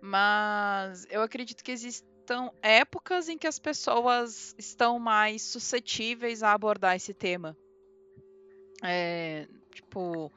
Mas 0.00 1.06
eu 1.10 1.22
acredito 1.22 1.62
que 1.62 1.72
existam 1.72 2.50
épocas 2.62 3.28
em 3.28 3.38
que 3.38 3.46
as 3.46 3.58
pessoas 3.58 4.54
estão 4.58 4.98
mais 4.98 5.42
suscetíveis 5.42 6.42
a 6.42 6.52
abordar 6.52 6.96
esse 6.96 7.14
tema. 7.14 7.56
É, 8.82 9.48
tipo, 9.72 10.30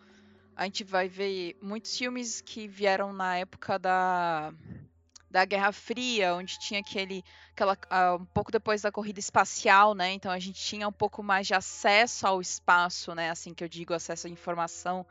a 0.60 0.66
gente 0.66 0.84
vai 0.84 1.08
ver 1.08 1.58
muitos 1.62 1.98
filmes 1.98 2.42
que 2.42 2.68
vieram 2.68 3.14
na 3.14 3.38
época 3.38 3.80
da, 3.80 4.54
da 5.32 5.46
Guerra 5.46 5.72
Fria, 5.72 6.36
onde 6.36 6.60
tinha 6.60 6.82
aquele, 6.82 7.24
aquela, 7.54 7.78
ah, 7.90 8.16
um 8.16 8.26
pouco 8.26 8.52
depois 8.52 8.82
da 8.82 8.92
corrida 8.92 9.22
espacial, 9.22 9.96
né? 9.96 10.12
Então 10.12 10.30
a 10.30 10.38
gente 10.38 10.62
tinha 10.62 10.86
um 10.86 10.92
pouco 10.92 11.24
mais 11.24 11.48
de 11.48 11.54
acesso 11.54 12.28
ao 12.28 12.42
espaço, 12.42 13.16
né? 13.16 13.30
Assim 13.30 13.54
que 13.54 13.64
eu 13.64 13.70
digo, 13.70 13.94
acesso 13.94 14.28
à 14.28 14.30
informação 14.30 15.06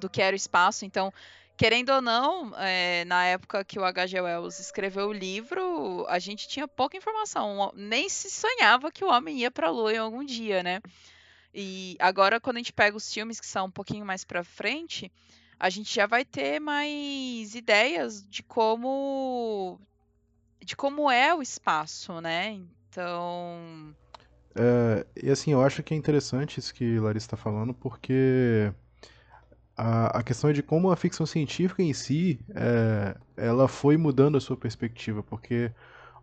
do 0.00 0.08
que 0.08 0.22
era 0.22 0.32
o 0.32 0.36
espaço. 0.36 0.86
Então 0.86 1.12
querendo 1.58 1.90
ou 1.90 2.00
não, 2.00 2.54
é, 2.56 3.04
na 3.04 3.26
época 3.26 3.62
que 3.66 3.78
o 3.78 3.84
H.G. 3.84 4.18
Wells 4.22 4.58
escreveu 4.58 5.08
o 5.08 5.12
livro, 5.12 6.06
a 6.08 6.18
gente 6.18 6.48
tinha 6.48 6.66
pouca 6.66 6.96
informação. 6.96 7.70
Nem 7.74 8.08
se 8.08 8.30
sonhava 8.30 8.90
que 8.90 9.04
o 9.04 9.08
homem 9.08 9.40
ia 9.40 9.50
para 9.50 9.66
a 9.66 9.70
Lua 9.70 9.92
em 9.92 9.98
algum 9.98 10.24
dia, 10.24 10.62
né? 10.62 10.80
E 11.58 11.96
agora, 11.98 12.38
quando 12.38 12.56
a 12.56 12.58
gente 12.58 12.72
pega 12.74 12.94
os 12.94 13.10
filmes 13.10 13.40
que 13.40 13.46
são 13.46 13.64
um 13.64 13.70
pouquinho 13.70 14.04
mais 14.04 14.24
para 14.24 14.44
frente, 14.44 15.10
a 15.58 15.70
gente 15.70 15.94
já 15.94 16.06
vai 16.06 16.22
ter 16.22 16.60
mais 16.60 17.54
ideias 17.54 18.22
de 18.28 18.42
como 18.42 19.80
de 20.62 20.76
como 20.76 21.10
é 21.10 21.34
o 21.34 21.40
espaço, 21.40 22.20
né? 22.20 22.60
Então. 22.90 23.96
É, 24.54 25.06
e 25.22 25.30
assim, 25.30 25.52
eu 25.52 25.62
acho 25.62 25.82
que 25.82 25.94
é 25.94 25.96
interessante 25.96 26.60
isso 26.60 26.74
que 26.74 26.98
Larissa 26.98 27.26
está 27.26 27.36
falando, 27.38 27.72
porque 27.72 28.70
a, 29.74 30.18
a 30.18 30.22
questão 30.22 30.50
é 30.50 30.52
de 30.52 30.62
como 30.62 30.90
a 30.90 30.96
ficção 30.96 31.24
científica 31.24 31.82
em 31.82 31.94
si, 31.94 32.38
é, 32.54 33.16
ela 33.34 33.66
foi 33.66 33.96
mudando 33.96 34.36
a 34.36 34.40
sua 34.42 34.58
perspectiva, 34.58 35.22
porque 35.22 35.72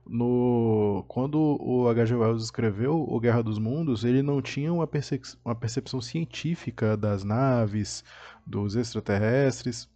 no 0.08 1.06
quando 1.08 1.58
o 1.62 1.88
H.G. 1.90 2.16
Wells 2.16 2.44
escreveu 2.44 3.06
O 3.08 3.20
Guerra 3.20 3.42
dos 3.42 3.58
Mundos, 3.58 4.04
ele 4.04 4.22
não 4.22 4.42
tinha 4.42 4.72
uma, 4.74 4.86
percep 4.88 5.24
uma 5.44 5.56
percepção 5.56 6.02
científica 6.02 6.98
das 6.98 7.24
naves, 7.24 8.04
dos 8.46 8.76
extraterrestres, 8.76 9.90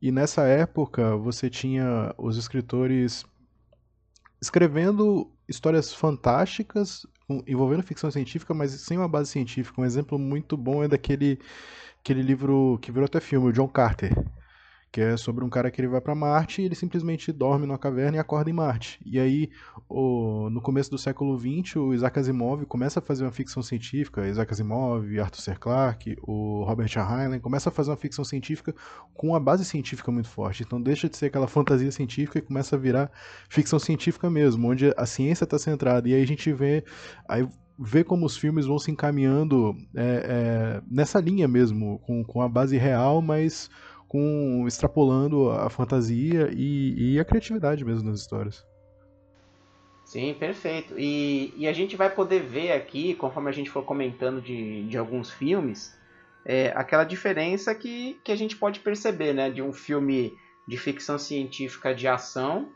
e 0.00 0.10
nessa 0.10 0.42
época 0.44 1.16
você 1.16 1.50
tinha 1.50 2.14
os 2.16 2.36
escritores 2.36 3.24
escrevendo 4.40 5.30
histórias 5.48 5.92
fantásticas 5.92 7.06
envolvendo 7.46 7.82
ficção 7.82 8.10
científica, 8.10 8.52
mas 8.54 8.72
sem 8.72 8.96
uma 8.96 9.08
base 9.08 9.30
científica. 9.30 9.80
Um 9.80 9.84
exemplo 9.84 10.18
muito 10.18 10.56
bom 10.56 10.82
é 10.82 10.88
daquele 10.88 11.38
aquele 12.00 12.22
livro 12.22 12.78
que 12.80 12.90
virou 12.90 13.04
até 13.04 13.20
filme, 13.20 13.48
o 13.48 13.52
John 13.52 13.68
Carter, 13.68 14.12
que 14.92 15.00
é 15.00 15.16
sobre 15.16 15.44
um 15.44 15.48
cara 15.48 15.70
que 15.70 15.80
ele 15.80 15.88
vai 15.88 16.00
para 16.00 16.14
Marte 16.14 16.60
e 16.60 16.64
ele 16.64 16.74
simplesmente 16.74 17.32
dorme 17.32 17.66
numa 17.66 17.78
caverna 17.78 18.16
e 18.16 18.20
acorda 18.20 18.50
em 18.50 18.52
Marte. 18.52 19.00
E 19.04 19.20
aí, 19.20 19.50
o, 19.88 20.50
no 20.50 20.60
começo 20.60 20.90
do 20.90 20.98
século 20.98 21.38
XX, 21.38 21.76
o 21.76 21.94
Isaac 21.94 22.18
Asimov 22.18 22.66
começa 22.66 22.98
a 22.98 23.02
fazer 23.02 23.24
uma 23.24 23.30
ficção 23.30 23.62
científica, 23.62 24.26
Isaac 24.26 24.52
Asimov, 24.52 25.06
Arthur 25.20 25.40
C. 25.40 25.54
Clarke, 25.54 26.16
o 26.22 26.64
Robert 26.64 26.90
Heinlein, 26.96 27.38
começa 27.38 27.68
a 27.68 27.72
fazer 27.72 27.90
uma 27.90 27.96
ficção 27.96 28.24
científica 28.24 28.74
com 29.14 29.28
uma 29.28 29.40
base 29.40 29.64
científica 29.64 30.10
muito 30.10 30.28
forte. 30.28 30.64
Então 30.64 30.82
deixa 30.82 31.08
de 31.08 31.16
ser 31.16 31.26
aquela 31.26 31.46
fantasia 31.46 31.92
científica 31.92 32.38
e 32.38 32.42
começa 32.42 32.74
a 32.74 32.78
virar 32.78 33.12
ficção 33.48 33.78
científica 33.78 34.28
mesmo, 34.28 34.68
onde 34.68 34.92
a 34.96 35.06
ciência 35.06 35.44
está 35.44 35.58
centrada. 35.58 36.08
E 36.08 36.14
aí 36.14 36.22
a 36.22 36.26
gente 36.26 36.52
vê 36.52 36.84
aí 37.28 37.46
ver 37.82 38.04
como 38.04 38.26
os 38.26 38.36
filmes 38.36 38.66
vão 38.66 38.78
se 38.78 38.90
encaminhando 38.90 39.74
é, 39.94 40.02
é, 40.04 40.82
nessa 40.90 41.18
linha 41.18 41.48
mesmo, 41.48 41.98
com, 42.00 42.22
com 42.22 42.42
a 42.42 42.48
base 42.48 42.76
real, 42.76 43.22
mas 43.22 43.70
com 44.10 44.66
extrapolando 44.66 45.50
a 45.50 45.70
fantasia 45.70 46.50
e, 46.52 47.14
e 47.14 47.20
a 47.20 47.24
criatividade 47.24 47.84
mesmo 47.84 48.10
nas 48.10 48.18
histórias. 48.18 48.66
Sim, 50.04 50.34
perfeito. 50.34 50.94
E, 50.98 51.54
e, 51.56 51.68
a 51.68 51.72
gente 51.72 51.94
vai 51.94 52.10
poder 52.10 52.42
ver 52.42 52.72
aqui, 52.72 53.14
conforme 53.14 53.48
a 53.48 53.52
gente 53.52 53.70
for 53.70 53.84
comentando 53.84 54.42
de, 54.42 54.84
de 54.88 54.98
alguns 54.98 55.30
filmes, 55.30 55.96
é, 56.44 56.72
aquela 56.74 57.04
diferença 57.04 57.72
que, 57.72 58.20
que 58.24 58.32
a 58.32 58.36
gente 58.36 58.56
pode 58.56 58.80
perceber, 58.80 59.32
né? 59.32 59.48
De 59.48 59.62
um 59.62 59.72
filme 59.72 60.36
de 60.66 60.76
ficção 60.76 61.16
científica 61.16 61.94
de 61.94 62.08
ação 62.08 62.68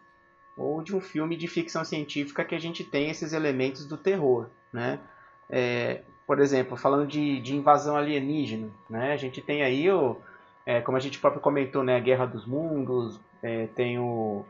ou 0.56 0.84
de 0.84 0.94
um 0.94 1.00
filme 1.00 1.36
de 1.36 1.48
ficção 1.48 1.84
científica 1.84 2.44
que 2.44 2.54
a 2.54 2.60
gente 2.60 2.84
tem 2.84 3.10
esses 3.10 3.32
elementos 3.32 3.84
do 3.86 3.96
terror, 3.96 4.50
né? 4.72 5.00
É, 5.50 6.02
por 6.28 6.38
exemplo, 6.38 6.76
falando 6.76 7.08
de, 7.08 7.40
de 7.40 7.56
invasão 7.56 7.96
alienígena, 7.96 8.70
né? 8.88 9.12
A 9.12 9.16
gente 9.16 9.42
tem 9.42 9.64
aí 9.64 9.90
o 9.90 10.16
é, 10.66 10.80
como 10.80 10.96
a 10.96 11.00
gente 11.00 11.18
próprio 11.18 11.42
comentou, 11.42 11.82
né, 11.82 11.96
a 11.96 12.00
Guerra 12.00 12.26
dos 12.26 12.46
Mundos, 12.46 13.20
é, 13.42 13.66
tem 13.68 13.98
o 13.98 14.44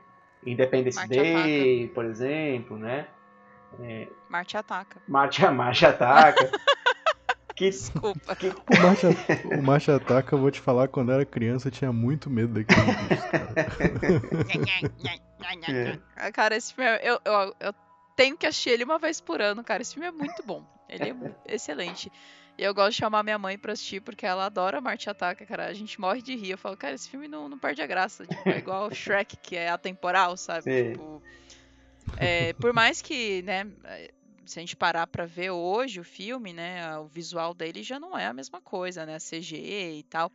Independence 0.46 0.96
Marte 0.96 1.14
Day, 1.14 1.82
ataca. 1.82 1.94
por 1.94 2.04
exemplo, 2.04 2.76
né? 2.76 3.06
É, 3.80 4.08
Marte 4.28 4.56
ataca. 4.56 5.00
Marte, 5.08 5.44
Marte 5.50 5.86
ataca. 5.86 6.50
que, 7.56 7.70
Desculpa. 7.70 8.36
Que... 8.36 8.48
O, 8.48 8.82
Marte, 8.82 9.06
o 9.58 9.62
Marte 9.62 9.90
ataca, 9.90 10.34
eu 10.34 10.38
vou 10.38 10.50
te 10.50 10.60
falar, 10.60 10.88
quando 10.88 11.10
eu 11.10 11.16
era 11.16 11.24
criança 11.24 11.68
eu 11.68 11.72
tinha 11.72 11.92
muito 11.92 12.30
medo 12.30 12.54
daquele 12.54 12.80
bicho, 12.80 13.22
cara. 13.30 13.54
é. 16.26 16.30
Cara, 16.30 16.56
esse 16.56 16.72
filme, 16.74 16.90
eu, 17.02 17.18
eu, 17.24 17.54
eu 17.58 17.74
tenho 18.14 18.36
que 18.36 18.46
assistir 18.46 18.70
ele 18.70 18.84
uma 18.84 18.98
vez 18.98 19.20
por 19.20 19.40
ano, 19.40 19.64
cara. 19.64 19.82
Esse 19.82 19.94
filme 19.94 20.06
é 20.08 20.12
muito 20.12 20.42
bom. 20.44 20.64
Ele 20.88 21.10
é 21.10 21.54
excelente. 21.54 22.12
E 22.56 22.62
eu 22.62 22.72
gosto 22.72 22.92
de 22.92 22.98
chamar 22.98 23.24
minha 23.24 23.38
mãe 23.38 23.58
pra 23.58 23.72
assistir, 23.72 24.00
porque 24.00 24.24
ela 24.24 24.46
adora 24.46 24.80
Marte 24.80 25.10
Ataca, 25.10 25.44
cara. 25.44 25.66
A 25.66 25.72
gente 25.72 26.00
morre 26.00 26.22
de 26.22 26.36
rir. 26.36 26.50
Eu 26.50 26.58
falo, 26.58 26.76
cara, 26.76 26.94
esse 26.94 27.08
filme 27.08 27.26
não, 27.26 27.48
não 27.48 27.58
perde 27.58 27.82
a 27.82 27.86
graça. 27.86 28.24
Tipo, 28.24 28.48
é 28.48 28.58
igual 28.58 28.90
Shrek, 28.94 29.36
que 29.38 29.56
é 29.56 29.68
atemporal, 29.68 30.36
sabe? 30.36 30.62
Sim. 30.62 30.92
Tipo, 30.92 31.22
é, 32.16 32.52
por 32.54 32.72
mais 32.72 33.02
que, 33.02 33.42
né, 33.42 33.66
se 34.46 34.58
a 34.58 34.62
gente 34.62 34.76
parar 34.76 35.06
pra 35.06 35.26
ver 35.26 35.50
hoje 35.50 35.98
o 35.98 36.04
filme, 36.04 36.52
né, 36.52 36.96
o 36.98 37.06
visual 37.06 37.54
dele 37.54 37.82
já 37.82 37.98
não 37.98 38.16
é 38.16 38.26
a 38.26 38.32
mesma 38.32 38.60
coisa, 38.60 39.04
né? 39.04 39.18
CG 39.18 39.98
e 39.98 40.02
tal. 40.04 40.30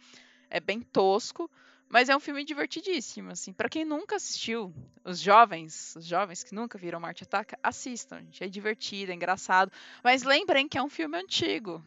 É 0.49 0.60
bem 0.60 0.82
tosco. 0.82 1.49
Mas 1.88 2.08
é 2.08 2.15
um 2.15 2.19
filme 2.19 2.43
divertidíssimo, 2.43 3.32
assim. 3.32 3.51
Para 3.51 3.67
quem 3.67 3.84
nunca 3.84 4.15
assistiu, 4.15 4.71
os 5.03 5.19
jovens, 5.19 5.95
os 5.95 6.05
jovens 6.05 6.43
que 6.43 6.53
nunca 6.53 6.77
viram 6.77 6.99
Marte 6.99 7.23
Ataca, 7.23 7.58
assistam, 7.63 8.19
gente. 8.19 8.43
É 8.43 8.47
divertido, 8.47 9.12
é 9.12 9.15
engraçado. 9.15 9.71
Mas 10.03 10.21
lembrem 10.21 10.67
que 10.67 10.77
é 10.77 10.84
um 10.84 10.89
filme 10.89 11.17
antigo. 11.17 11.84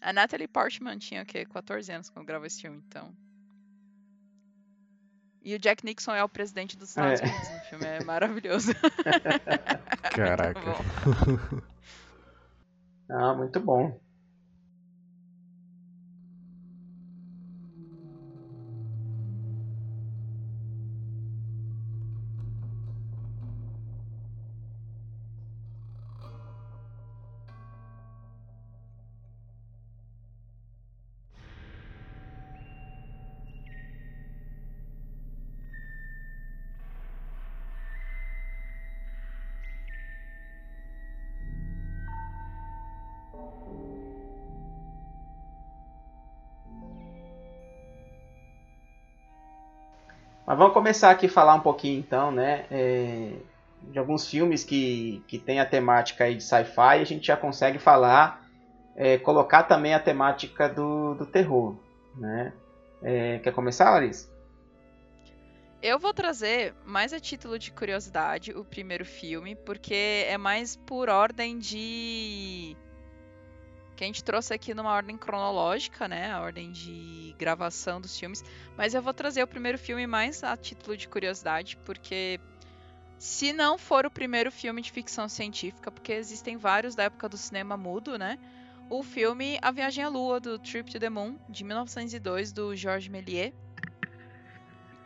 A 0.00 0.12
Natalie 0.12 0.48
Portman 0.48 0.98
tinha 0.98 1.22
o 1.22 1.26
quê? 1.26 1.44
14 1.44 1.90
anos 1.92 2.10
quando 2.10 2.26
gravou 2.26 2.46
esse 2.46 2.60
filme, 2.60 2.82
então. 2.86 3.12
E 5.42 5.54
o 5.54 5.58
Jack 5.58 5.84
Nixon 5.84 6.14
é 6.14 6.22
o 6.22 6.28
presidente 6.28 6.76
dos 6.76 6.90
Estados 6.90 7.20
é. 7.20 7.24
Unidos 7.24 7.50
no 7.50 7.60
filme, 7.60 7.86
é 7.86 8.02
maravilhoso. 8.04 8.72
Caraca. 10.14 10.60
ah, 13.08 13.34
muito 13.34 13.60
bom. 13.60 14.00
Começar 50.88 51.10
aqui 51.10 51.26
a 51.26 51.28
falar 51.30 51.54
um 51.54 51.60
pouquinho 51.60 51.98
então, 51.98 52.30
né? 52.30 52.64
É, 52.70 53.32
de 53.82 53.98
alguns 53.98 54.26
filmes 54.26 54.64
que, 54.64 55.22
que 55.28 55.38
tem 55.38 55.60
a 55.60 55.66
temática 55.66 56.24
aí 56.24 56.34
de 56.34 56.42
sci-fi, 56.42 57.00
a 57.00 57.04
gente 57.04 57.26
já 57.26 57.36
consegue 57.36 57.78
falar, 57.78 58.48
é, 58.96 59.18
colocar 59.18 59.64
também 59.64 59.92
a 59.92 60.00
temática 60.00 60.66
do, 60.66 61.14
do 61.14 61.26
terror, 61.26 61.76
né? 62.16 62.54
É, 63.02 63.38
quer 63.40 63.52
começar, 63.52 63.90
Larissa? 63.90 64.30
Eu 65.82 65.98
vou 65.98 66.14
trazer, 66.14 66.74
mais 66.86 67.12
a 67.12 67.20
título 67.20 67.58
de 67.58 67.70
curiosidade, 67.70 68.52
o 68.52 68.64
primeiro 68.64 69.04
filme, 69.04 69.54
porque 69.54 70.24
é 70.26 70.38
mais 70.38 70.74
por 70.74 71.10
ordem 71.10 71.58
de 71.58 72.74
que 73.98 74.04
a 74.04 74.06
gente 74.06 74.22
trouxe 74.22 74.54
aqui 74.54 74.72
numa 74.72 74.92
ordem 74.92 75.18
cronológica, 75.18 76.06
né? 76.06 76.30
A 76.30 76.40
ordem 76.40 76.70
de 76.70 77.34
gravação 77.36 78.00
dos 78.00 78.16
filmes. 78.16 78.44
Mas 78.76 78.94
eu 78.94 79.02
vou 79.02 79.12
trazer 79.12 79.42
o 79.42 79.46
primeiro 79.46 79.76
filme 79.76 80.06
mais 80.06 80.44
a 80.44 80.56
título 80.56 80.96
de 80.96 81.08
curiosidade, 81.08 81.76
porque 81.84 82.38
se 83.18 83.52
não 83.52 83.76
for 83.76 84.06
o 84.06 84.10
primeiro 84.10 84.52
filme 84.52 84.80
de 84.80 84.92
ficção 84.92 85.28
científica, 85.28 85.90
porque 85.90 86.12
existem 86.12 86.56
vários 86.56 86.94
da 86.94 87.02
época 87.02 87.28
do 87.28 87.36
cinema 87.36 87.76
mudo, 87.76 88.16
né? 88.16 88.38
O 88.88 89.02
filme 89.02 89.58
A 89.60 89.72
Viagem 89.72 90.04
à 90.04 90.08
Lua, 90.08 90.38
do 90.38 90.60
Trip 90.60 90.88
to 90.92 91.00
the 91.00 91.10
Moon, 91.10 91.36
de 91.48 91.64
1902, 91.64 92.52
do 92.52 92.76
Georges 92.76 93.08
Méliès. 93.08 93.52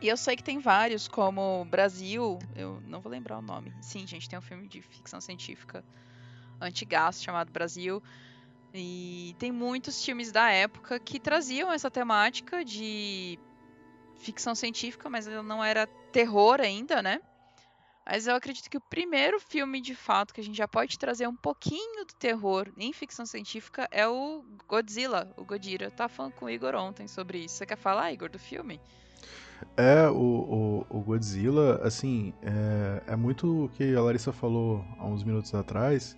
E 0.03 0.09
eu 0.09 0.19
sei 0.19 0.37
que 0.37 0.45
tem 0.45 0.59
vários, 0.59 1.09
como 1.09 1.65
Brasil, 1.65 2.39
eu 2.55 2.79
não 2.87 3.01
vou 3.01 3.11
lembrar 3.11 3.39
o 3.39 3.43
nome. 3.43 3.73
Sim, 3.81 4.07
gente, 4.07 4.29
tem 4.29 4.39
um 4.39 4.43
filme 4.43 4.69
de 4.69 4.83
ficção 4.83 5.21
científica 5.21 5.83
antigaço 6.61 7.23
chamado 7.23 7.51
Brasil. 7.51 8.03
E 8.75 9.35
tem 9.39 9.53
muitos 9.53 10.03
filmes 10.05 10.33
da 10.33 10.51
época 10.51 10.99
que 10.99 11.21
traziam 11.21 11.73
essa 11.73 11.91
temática 11.91 12.65
de 12.65 13.39
ficção 14.17 14.55
científica, 14.55 15.11
mas 15.11 15.27
não 15.27 15.63
era 15.63 15.87
terror 16.11 16.61
ainda, 16.61 17.03
né? 17.03 17.21
Mas 18.05 18.27
eu 18.27 18.35
acredito 18.35 18.69
que 18.69 18.77
o 18.77 18.81
primeiro 18.81 19.39
filme 19.39 19.81
de 19.81 19.95
fato 19.95 20.35
que 20.35 20.41
a 20.41 20.45
gente 20.45 20.57
já 20.57 20.67
pode 20.67 20.99
trazer 20.99 21.29
um 21.29 21.37
pouquinho 21.37 22.05
do 22.05 22.15
terror 22.15 22.69
em 22.77 22.93
ficção 22.93 23.25
científica 23.25 23.89
é 23.93 24.07
o 24.09 24.45
Godzilla, 24.67 25.33
o 25.37 25.45
Godira. 25.45 25.91
Tava 25.91 26.09
falando 26.09 26.33
com 26.33 26.47
o 26.47 26.51
Igor 26.51 26.75
ontem 26.75 27.07
sobre 27.07 27.39
isso. 27.45 27.57
Você 27.57 27.67
quer 27.67 27.77
falar, 27.77 28.13
Igor, 28.13 28.29
do 28.29 28.41
filme? 28.41 28.81
É, 29.77 30.09
o, 30.09 30.17
o, 30.91 30.99
o 30.99 31.01
Godzilla, 31.01 31.81
assim, 31.85 32.35
é, 32.43 33.13
é, 33.13 33.17
muito 33.17 33.67
o 33.67 33.69
que 33.69 33.95
a 33.95 34.01
Larissa 34.01 34.33
falou 34.33 34.85
há 34.99 35.07
uns 35.07 35.23
minutos 35.23 35.55
atrás, 35.55 36.17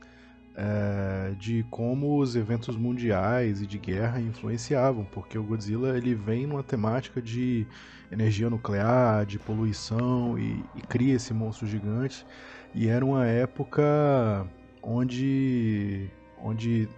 é, 0.57 1.35
de 1.39 1.65
como 1.71 2.19
os 2.19 2.37
eventos 2.37 2.77
mundiais 2.77 3.61
e 3.61 3.67
de 3.67 3.79
guerra 3.79 4.21
influenciavam, 4.21 5.05
porque 5.05 5.39
o 5.39 5.43
Godzilla 5.43 5.97
ele 5.97 6.15
vem 6.15 6.47
numa 6.47 6.63
temática 6.63 7.21
de 7.21 7.67
energia 8.11 8.49
nuclear, 8.49 9.27
de 9.27 9.39
poluição 9.39 10.39
e, 10.39 10.65
e 10.77 10.81
cria 10.83 11.15
esse 11.15 11.35
monstro 11.35 11.67
gigante, 11.67 12.25
e 12.73 12.89
era 12.89 13.05
uma 13.05 13.27
época 13.27 14.47
onde, 14.83 16.09
onde 16.41 16.89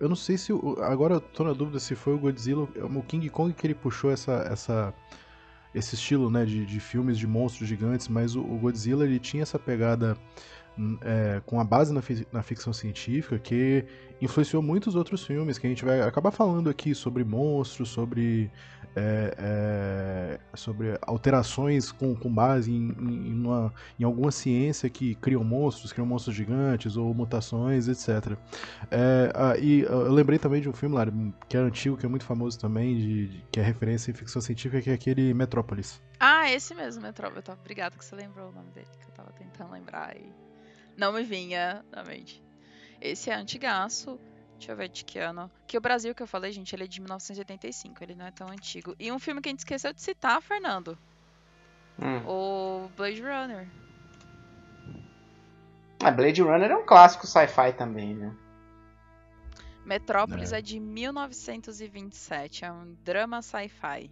eu 0.00 0.08
não 0.08 0.16
sei 0.16 0.38
se. 0.38 0.52
Agora 0.82 1.22
eu 1.38 1.44
na 1.44 1.52
dúvida 1.52 1.78
se 1.78 1.94
foi 1.94 2.14
o 2.14 2.18
Godzilla, 2.18 2.62
o 2.62 3.02
King 3.02 3.28
Kong 3.28 3.52
que 3.52 3.66
ele 3.66 3.74
puxou 3.74 4.10
essa, 4.10 4.46
essa, 4.50 4.94
esse 5.74 5.94
estilo 5.94 6.30
né, 6.30 6.44
de, 6.44 6.64
de 6.64 6.80
filmes 6.80 7.18
de 7.18 7.26
monstros 7.26 7.68
gigantes, 7.68 8.08
mas 8.08 8.36
o, 8.36 8.40
o 8.40 8.58
Godzilla 8.58 9.04
ele 9.04 9.18
tinha 9.18 9.42
essa 9.42 9.58
pegada 9.58 10.16
é, 11.02 11.40
com 11.46 11.58
a 11.60 11.64
base 11.64 11.92
na, 11.92 12.02
na, 12.32 12.42
ficção 12.42 12.72
científica 12.72 13.38
que 13.38 13.84
influenciou 14.20 14.62
muitos 14.62 14.94
outros 14.94 15.24
filmes 15.24 15.58
que 15.58 15.66
a 15.66 15.70
gente 15.70 15.84
vai 15.84 16.00
acabar 16.00 16.30
falando 16.30 16.68
aqui 16.68 16.94
sobre 16.94 17.24
monstros, 17.24 17.88
sobre 17.88 18.50
é, 18.96 19.34
é, 19.38 20.56
sobre 20.56 20.98
alterações 21.02 21.92
com, 21.92 22.16
com 22.16 22.32
base 22.32 22.72
em, 22.72 22.88
em, 22.98 23.44
uma, 23.44 23.72
em, 24.00 24.04
alguma 24.04 24.30
ciência 24.30 24.88
que 24.88 25.14
criam 25.16 25.44
monstros, 25.44 25.92
criam 25.92 26.06
monstros 26.06 26.34
gigantes 26.34 26.96
ou 26.96 27.12
mutações, 27.12 27.88
etc. 27.88 28.38
É, 28.90 29.60
e 29.60 29.82
eu 29.82 30.10
lembrei 30.10 30.38
também 30.38 30.62
de 30.62 30.68
um 30.70 30.72
filme 30.72 30.94
lá, 30.94 31.04
que 31.46 31.58
é 31.58 31.60
antigo, 31.60 31.96
que 31.98 32.06
é 32.06 32.08
muito 32.08 32.24
famoso 32.24 32.58
também, 32.58 32.96
de, 32.96 33.28
de, 33.28 33.44
que 33.52 33.60
é 33.60 33.62
referência 33.62 34.10
em 34.10 34.14
ficção 34.14 34.40
científica, 34.40 34.80
que 34.80 34.88
é 34.88 34.94
aquele 34.94 35.34
Metrópolis. 35.34 36.02
Ah, 36.18 36.50
esse 36.50 36.74
mesmo, 36.74 37.02
Metrópolis. 37.02 37.44
Obrigado 37.50 37.98
que 37.98 38.04
você 38.04 38.16
lembrou 38.16 38.48
o 38.48 38.52
nome 38.52 38.70
dele, 38.70 38.88
que 38.98 39.10
eu 39.10 39.14
tava 39.14 39.30
tentando 39.32 39.72
lembrar 39.72 40.16
e 40.16 40.45
não 40.96 41.12
me 41.12 41.22
vinha 41.22 41.84
na 41.90 42.02
mente. 42.02 42.42
Esse 43.00 43.30
é 43.30 43.34
antigaço. 43.34 44.18
Deixa 44.58 44.72
eu 44.72 44.76
ver 44.76 44.88
de 44.88 45.04
que 45.04 45.18
ano. 45.18 45.50
Que 45.66 45.76
o 45.76 45.80
Brasil 45.80 46.14
que 46.14 46.22
eu 46.22 46.26
falei, 46.26 46.50
gente, 46.50 46.74
ele 46.74 46.84
é 46.84 46.86
de 46.86 47.00
1985, 47.00 48.02
ele 48.02 48.14
não 48.14 48.26
é 48.26 48.30
tão 48.30 48.48
antigo. 48.48 48.96
E 48.98 49.12
um 49.12 49.18
filme 49.18 49.40
que 49.40 49.48
a 49.48 49.52
gente 49.52 49.60
esqueceu 49.60 49.92
de 49.92 50.00
citar, 50.00 50.40
Fernando. 50.40 50.98
Hum. 51.98 52.26
O 52.26 52.88
Blade 52.96 53.20
Runner. 53.20 53.68
Ah, 56.02 56.10
Blade 56.10 56.42
Runner 56.42 56.70
é 56.70 56.76
um 56.76 56.86
clássico 56.86 57.26
sci-fi 57.26 57.72
também, 57.72 58.14
né? 58.14 58.34
Metrópolis 59.84 60.52
é. 60.52 60.58
é 60.58 60.62
de 60.62 60.80
1927, 60.80 62.64
é 62.64 62.72
um 62.72 62.96
drama 63.04 63.40
sci-fi. 63.40 64.10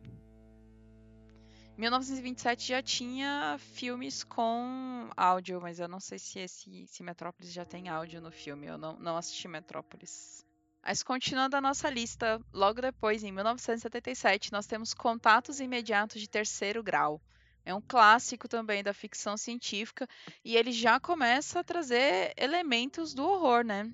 1927 1.76 2.68
já 2.68 2.82
tinha 2.82 3.56
filmes 3.58 4.22
com 4.22 5.10
áudio, 5.16 5.60
mas 5.60 5.80
eu 5.80 5.88
não 5.88 5.98
sei 5.98 6.18
se 6.18 6.38
esse 6.38 6.86
se 6.86 7.02
Metrópolis 7.02 7.52
já 7.52 7.64
tem 7.64 7.88
áudio 7.88 8.20
no 8.20 8.30
filme. 8.30 8.66
Eu 8.66 8.78
não, 8.78 8.96
não 8.98 9.16
assisti 9.16 9.48
Metrópolis. 9.48 10.46
Mas 10.84 11.02
continuando 11.02 11.56
a 11.56 11.60
nossa 11.60 11.90
lista, 11.90 12.40
logo 12.52 12.80
depois, 12.80 13.24
em 13.24 13.32
1977, 13.32 14.52
nós 14.52 14.66
temos 14.66 14.94
Contatos 14.94 15.58
Imediatos 15.58 16.20
de 16.20 16.28
Terceiro 16.28 16.82
Grau. 16.82 17.20
É 17.64 17.74
um 17.74 17.80
clássico 17.80 18.46
também 18.46 18.82
da 18.82 18.92
ficção 18.92 19.36
científica 19.36 20.06
e 20.44 20.56
ele 20.56 20.70
já 20.70 21.00
começa 21.00 21.60
a 21.60 21.64
trazer 21.64 22.34
elementos 22.36 23.14
do 23.14 23.24
horror, 23.24 23.64
né? 23.64 23.90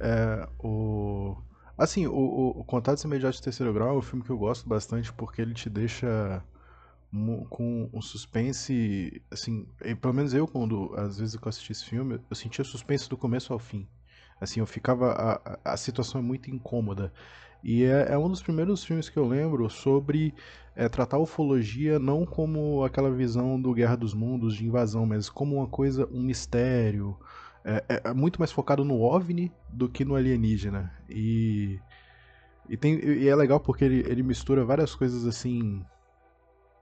É, 0.00 0.48
o 0.60 1.36
Assim, 1.76 2.06
o, 2.06 2.12
o 2.60 2.64
Contatos 2.64 3.02
Imediatos 3.02 3.38
de 3.38 3.44
Terceiro 3.44 3.72
Grau 3.72 3.96
é 3.96 3.98
um 3.98 4.02
filme 4.02 4.24
que 4.24 4.30
eu 4.30 4.38
gosto 4.38 4.68
bastante 4.68 5.12
porque 5.12 5.42
ele 5.42 5.54
te 5.54 5.68
deixa 5.68 6.42
com 7.48 7.88
um 7.92 8.00
suspense, 8.02 9.22
assim, 9.30 9.66
pelo 10.00 10.14
menos 10.14 10.34
eu 10.34 10.48
quando, 10.48 10.92
às 10.96 11.18
vezes 11.18 11.36
que 11.36 11.46
eu 11.46 11.48
assisti 11.48 11.72
esse 11.72 11.84
filme, 11.84 12.20
eu 12.28 12.36
sentia 12.36 12.64
suspense 12.64 13.08
do 13.08 13.16
começo 13.16 13.52
ao 13.52 13.58
fim. 13.58 13.86
Assim, 14.40 14.60
eu 14.60 14.66
ficava, 14.66 15.12
a, 15.12 15.72
a 15.72 15.76
situação 15.76 16.20
é 16.20 16.24
muito 16.24 16.50
incômoda. 16.50 17.12
E 17.62 17.84
é, 17.84 18.12
é, 18.12 18.18
um 18.18 18.28
dos 18.28 18.42
primeiros 18.42 18.84
filmes 18.84 19.08
que 19.08 19.16
eu 19.16 19.26
lembro 19.26 19.70
sobre 19.70 20.34
é, 20.76 20.88
tratar 20.88 21.18
ufologia 21.18 21.98
não 21.98 22.26
como 22.26 22.84
aquela 22.84 23.10
visão 23.10 23.60
do 23.60 23.72
Guerra 23.72 23.96
dos 23.96 24.12
Mundos, 24.12 24.54
de 24.54 24.66
invasão, 24.66 25.06
mas 25.06 25.30
como 25.30 25.56
uma 25.56 25.68
coisa, 25.68 26.08
um 26.12 26.22
mistério, 26.22 27.16
é, 27.64 27.82
é, 27.88 28.02
é, 28.04 28.12
muito 28.12 28.38
mais 28.38 28.52
focado 28.52 28.84
no 28.84 29.00
OVNI 29.00 29.50
do 29.68 29.88
que 29.88 30.04
no 30.04 30.14
alienígena. 30.14 30.92
E, 31.08 31.80
e, 32.68 32.76
tem, 32.76 33.02
e 33.02 33.28
é 33.28 33.34
legal 33.34 33.58
porque 33.58 33.84
ele, 33.84 34.04
ele 34.06 34.22
mistura 34.22 34.64
várias 34.64 34.94
coisas 34.94 35.26
assim 35.26 35.82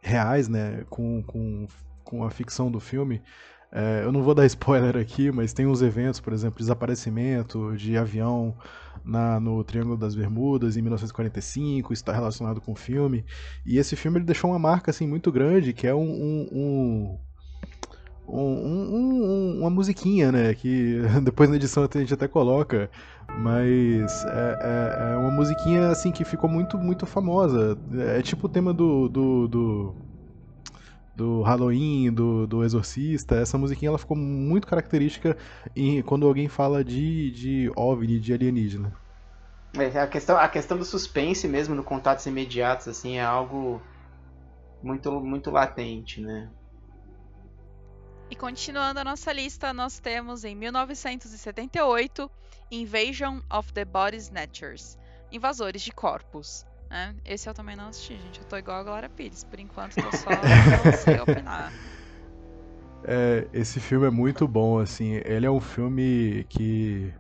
reais, 0.01 0.49
né, 0.49 0.85
com, 0.91 1.23
com, 1.23 1.69
com 2.03 2.25
a 2.25 2.31
ficção 2.31 2.71
do 2.71 2.81
filme. 2.81 3.23
É, 3.71 4.03
eu 4.05 4.11
não 4.11 4.23
vou 4.23 4.35
dar 4.35 4.45
spoiler 4.47 4.97
aqui, 4.97 5.31
mas 5.31 5.53
tem 5.53 5.67
uns 5.67 5.81
eventos, 5.81 6.19
por 6.19 6.33
exemplo, 6.33 6.59
desaparecimento 6.59 7.75
de 7.77 7.97
avião 7.97 8.55
na, 9.05 9.39
no 9.39 9.63
Triângulo 9.63 9.97
das 9.97 10.15
Bermudas 10.17 10.77
em 10.77 10.83
1945, 10.83 11.93
está 11.93 12.13
relacionado 12.13 12.61
com 12.61 12.73
o 12.73 12.77
filme. 12.77 13.25
E 13.65 13.79
esse 13.79 13.95
filme 13.95 14.19
ele 14.19 14.27
deixou 14.27 14.51
uma 14.51 14.59
marca 14.59 14.91
assim 14.91 15.07
muito 15.07 15.31
grande, 15.31 15.73
que 15.73 15.87
é 15.87 15.95
um, 15.95 16.11
um, 16.11 16.49
um 16.53 17.19
um, 18.27 18.41
um, 18.41 19.59
uma 19.61 19.71
musiquinha, 19.71 20.31
né? 20.31 20.55
Que 20.55 21.01
depois 21.23 21.51
na 21.51 21.57
edição 21.57 21.89
a 21.93 21.99
gente 21.99 22.15
até 22.15 22.29
coloca. 22.29 22.91
Mas 23.39 24.25
é, 24.25 24.59
é, 24.61 25.13
é, 25.13 25.17
uma 25.17 25.31
musiquinha 25.31 25.89
assim 25.89 26.13
que 26.13 26.25
ficou 26.25 26.49
muito, 26.49 26.77
muito 26.79 27.07
famosa. 27.07 27.79
É 28.17 28.23
tipo 28.23 28.47
o 28.47 28.49
tema 28.49 28.73
do. 28.73 29.09
do, 29.09 29.49
do, 29.49 29.95
do 31.15 31.43
Halloween, 31.43 32.13
do, 32.13 32.47
do 32.47 32.65
Exorcista. 32.65 33.37
Essa 33.37 33.59
musiquinha 33.59 33.91
ela 33.91 33.99
ficou 33.99 34.17
muito 34.17 34.67
característica 34.67 35.37
em, 35.75 36.03
quando 36.03 36.27
alguém 36.27 36.49
fala 36.49 36.85
de, 36.85 37.31
de 37.31 37.73
OVNI, 37.77 38.19
de 38.19 38.33
alienígena. 38.33 38.93
É, 39.75 40.01
a, 40.01 40.07
questão, 40.07 40.37
a 40.37 40.49
questão 40.49 40.77
do 40.77 40.85
suspense 40.85 41.49
mesmo 41.49 41.75
no 41.75 41.83
contatos 41.83 42.27
imediatos 42.27 42.89
assim 42.89 43.17
é 43.17 43.25
algo 43.25 43.81
muito, 44.83 45.11
muito 45.21 45.51
latente, 45.51 46.21
né? 46.21 46.51
E 48.33 48.35
continuando 48.35 48.99
a 48.99 49.05
nossa 49.05 49.31
lista, 49.31 49.75
nós 49.75 49.99
temos 49.99 50.43
em 50.43 50.55
1978 50.55 52.31
Invasion 52.71 53.41
of 53.53 53.71
the 53.75 53.85
Body 53.85 54.17
Snatchers 54.17 54.97
Invasores 55.31 55.83
de 55.83 55.93
Corpos. 55.93 56.65
Né? 56.89 57.15
Esse 57.27 57.47
eu 57.47 57.53
também 57.53 57.77
não 57.77 57.89
assisti, 57.89 58.15
gente. 58.17 58.41
Eu 58.41 58.47
tô 58.47 58.57
igual 58.57 58.79
a 58.79 58.85
Glória 58.85 59.09
Pires. 59.11 59.45
Por 59.45 59.61
enquanto, 59.61 59.97
tô 59.97 60.17
só 60.17 60.31
sei 61.05 61.21
opinar. 61.21 61.71
É, 63.05 63.49
esse 63.53 63.81
filme 63.81 64.07
é 64.07 64.11
muito 64.11 64.47
bom, 64.47 64.79
assim. 64.79 65.21
Ele 65.25 65.45
é 65.45 65.51
um 65.51 65.61
filme 65.61 66.47
que. 66.49 67.13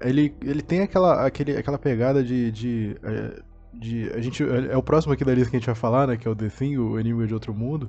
Ele, 0.00 0.34
ele 0.42 0.60
tem 0.60 0.80
aquela, 0.80 1.24
aquele, 1.24 1.56
aquela 1.56 1.78
pegada 1.78 2.20
de, 2.20 2.50
de, 2.50 2.96
é, 3.00 3.42
de. 3.72 4.10
A 4.12 4.20
gente, 4.20 4.42
é 4.42 4.76
o 4.76 4.82
próximo 4.82 5.14
aqui 5.14 5.24
da 5.24 5.32
lista 5.32 5.50
que 5.50 5.56
a 5.56 5.60
gente 5.60 5.66
vai 5.66 5.76
falar, 5.76 6.08
né? 6.08 6.16
Que 6.16 6.26
é 6.26 6.30
o 6.32 6.34
The 6.34 6.48
Thing, 6.48 6.78
o 6.78 6.98
Enigma 6.98 7.28
de 7.28 7.32
Outro 7.32 7.54
Mundo 7.54 7.88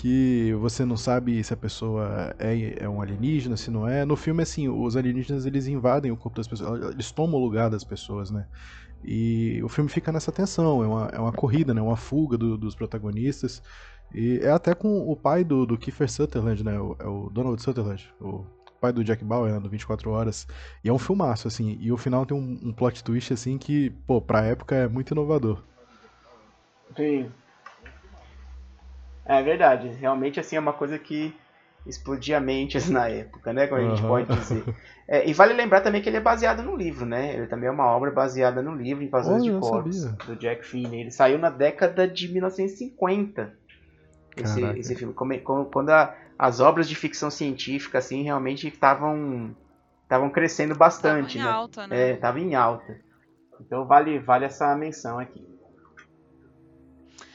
que 0.00 0.54
você 0.54 0.82
não 0.82 0.96
sabe 0.96 1.44
se 1.44 1.52
a 1.52 1.56
pessoa 1.56 2.34
é, 2.38 2.84
é 2.84 2.88
um 2.88 3.02
alienígena, 3.02 3.54
se 3.54 3.70
não 3.70 3.86
é. 3.86 4.02
No 4.02 4.16
filme, 4.16 4.42
assim, 4.42 4.66
os 4.66 4.96
alienígenas 4.96 5.44
eles 5.44 5.66
invadem 5.66 6.10
o 6.10 6.16
corpo 6.16 6.38
das 6.38 6.48
pessoas, 6.48 6.92
eles 6.94 7.12
tomam 7.12 7.38
o 7.38 7.44
lugar 7.44 7.68
das 7.68 7.84
pessoas, 7.84 8.30
né? 8.30 8.46
E 9.04 9.60
o 9.62 9.68
filme 9.68 9.90
fica 9.90 10.10
nessa 10.10 10.32
tensão, 10.32 10.82
é 10.82 10.86
uma, 10.86 11.06
é 11.08 11.18
uma 11.18 11.32
corrida, 11.32 11.74
né? 11.74 11.82
Uma 11.82 11.98
fuga 11.98 12.38
do, 12.38 12.56
dos 12.56 12.74
protagonistas. 12.74 13.62
E 14.14 14.38
é 14.42 14.50
até 14.50 14.74
com 14.74 15.06
o 15.06 15.14
pai 15.14 15.44
do, 15.44 15.66
do 15.66 15.76
Kiefer 15.76 16.10
Sutherland, 16.10 16.64
né? 16.64 16.80
O, 16.80 16.96
é 16.98 17.06
o 17.06 17.28
Donald 17.28 17.60
Sutherland, 17.60 18.10
o 18.18 18.46
pai 18.80 18.94
do 18.94 19.04
Jack 19.04 19.22
Bauer, 19.22 19.52
né? 19.52 19.60
do 19.60 19.68
24 19.68 20.10
Horas. 20.10 20.46
E 20.82 20.88
é 20.88 20.92
um 20.92 20.98
filmaço, 20.98 21.46
assim. 21.46 21.76
E 21.78 21.92
o 21.92 21.98
final 21.98 22.24
tem 22.24 22.34
um, 22.34 22.58
um 22.62 22.72
plot 22.72 23.04
twist, 23.04 23.34
assim, 23.34 23.58
que, 23.58 23.90
pô, 24.06 24.18
pra 24.18 24.46
época 24.46 24.74
é 24.74 24.88
muito 24.88 25.10
inovador. 25.10 25.62
Sim, 26.96 27.30
é 29.24 29.42
verdade, 29.42 29.88
realmente 29.88 30.40
assim 30.40 30.56
é 30.56 30.60
uma 30.60 30.72
coisa 30.72 30.98
que 30.98 31.34
explodia 31.86 32.40
mentes 32.40 32.88
na 32.90 33.08
época, 33.08 33.52
né? 33.52 33.66
Como 33.66 33.80
a 33.80 33.84
gente 33.84 34.02
uhum. 34.02 34.08
pode 34.08 34.36
dizer. 34.36 34.64
É, 35.08 35.28
e 35.28 35.32
vale 35.32 35.52
lembrar 35.54 35.80
também 35.80 36.00
que 36.00 36.08
ele 36.08 36.18
é 36.18 36.20
baseado 36.20 36.62
no 36.62 36.76
livro, 36.76 37.04
né? 37.04 37.34
Ele 37.34 37.46
também 37.46 37.68
é 37.68 37.72
uma 37.72 37.86
obra 37.86 38.10
baseada 38.10 38.62
no 38.62 38.74
livro 38.74 39.02
Invasores 39.02 39.42
oh, 39.42 39.44
de 39.44 39.58
Corpos, 39.58 40.04
do 40.04 40.36
Jack 40.36 40.64
Finney. 40.64 41.00
Ele 41.00 41.10
saiu 41.10 41.38
na 41.38 41.50
década 41.50 42.06
de 42.06 42.28
1950. 42.28 43.52
Esse, 44.36 44.62
esse 44.78 44.94
filme. 44.94 45.12
Quando 45.12 45.90
a, 45.90 46.14
as 46.38 46.60
obras 46.60 46.88
de 46.88 46.94
ficção 46.94 47.30
científica, 47.30 47.98
assim, 47.98 48.22
realmente 48.22 48.68
estavam 48.68 49.54
estavam 50.04 50.30
crescendo 50.30 50.74
bastante, 50.74 51.38
tava 51.38 51.48
em 51.48 51.50
né? 51.50 51.58
Alta, 51.58 51.86
né? 51.86 52.10
É, 52.10 52.16
tava 52.16 52.40
em 52.40 52.54
alta. 52.54 53.00
Então 53.60 53.84
vale, 53.86 54.18
vale 54.18 54.44
essa 54.44 54.74
menção 54.74 55.18
aqui. 55.18 55.46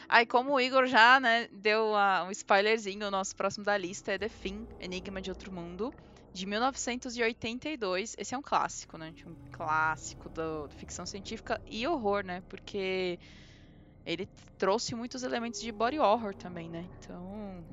Aí, 0.07 0.25
como 0.25 0.53
o 0.53 0.59
Igor 0.59 0.85
já, 0.87 1.19
né, 1.19 1.47
deu 1.51 1.93
uh, 1.93 2.25
um 2.27 2.31
spoilerzinho, 2.31 3.07
o 3.07 3.11
nosso 3.11 3.35
próximo 3.35 3.65
da 3.65 3.77
lista 3.77 4.13
é 4.13 4.17
The 4.19 4.29
Thing, 4.29 4.67
Enigma 4.79 5.21
de 5.21 5.29
Outro 5.29 5.51
Mundo, 5.51 5.91
de 6.33 6.45
1982. 6.45 8.15
Esse 8.17 8.35
é 8.35 8.37
um 8.37 8.41
clássico, 8.41 8.97
né? 8.97 9.13
Um 9.25 9.35
clássico 9.51 10.29
da 10.29 10.67
ficção 10.69 11.05
científica 11.05 11.59
e 11.65 11.87
horror, 11.87 12.23
né? 12.25 12.41
Porque 12.49 13.19
ele 14.05 14.27
trouxe 14.57 14.95
muitos 14.95 15.23
elementos 15.23 15.59
de 15.59 15.71
body 15.71 15.99
horror 15.99 16.35
também, 16.35 16.69
né? 16.69 16.89
Então, 16.99 17.65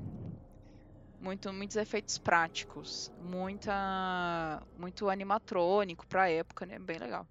muito, 1.19 1.51
muitos 1.53 1.77
efeitos 1.77 2.17
práticos, 2.17 3.09
muita, 3.17 4.61
muito 4.75 5.09
animatrônico 5.09 6.05
pra 6.07 6.29
época, 6.29 6.65
né? 6.65 6.79
Bem 6.79 6.97
legal. 6.97 7.27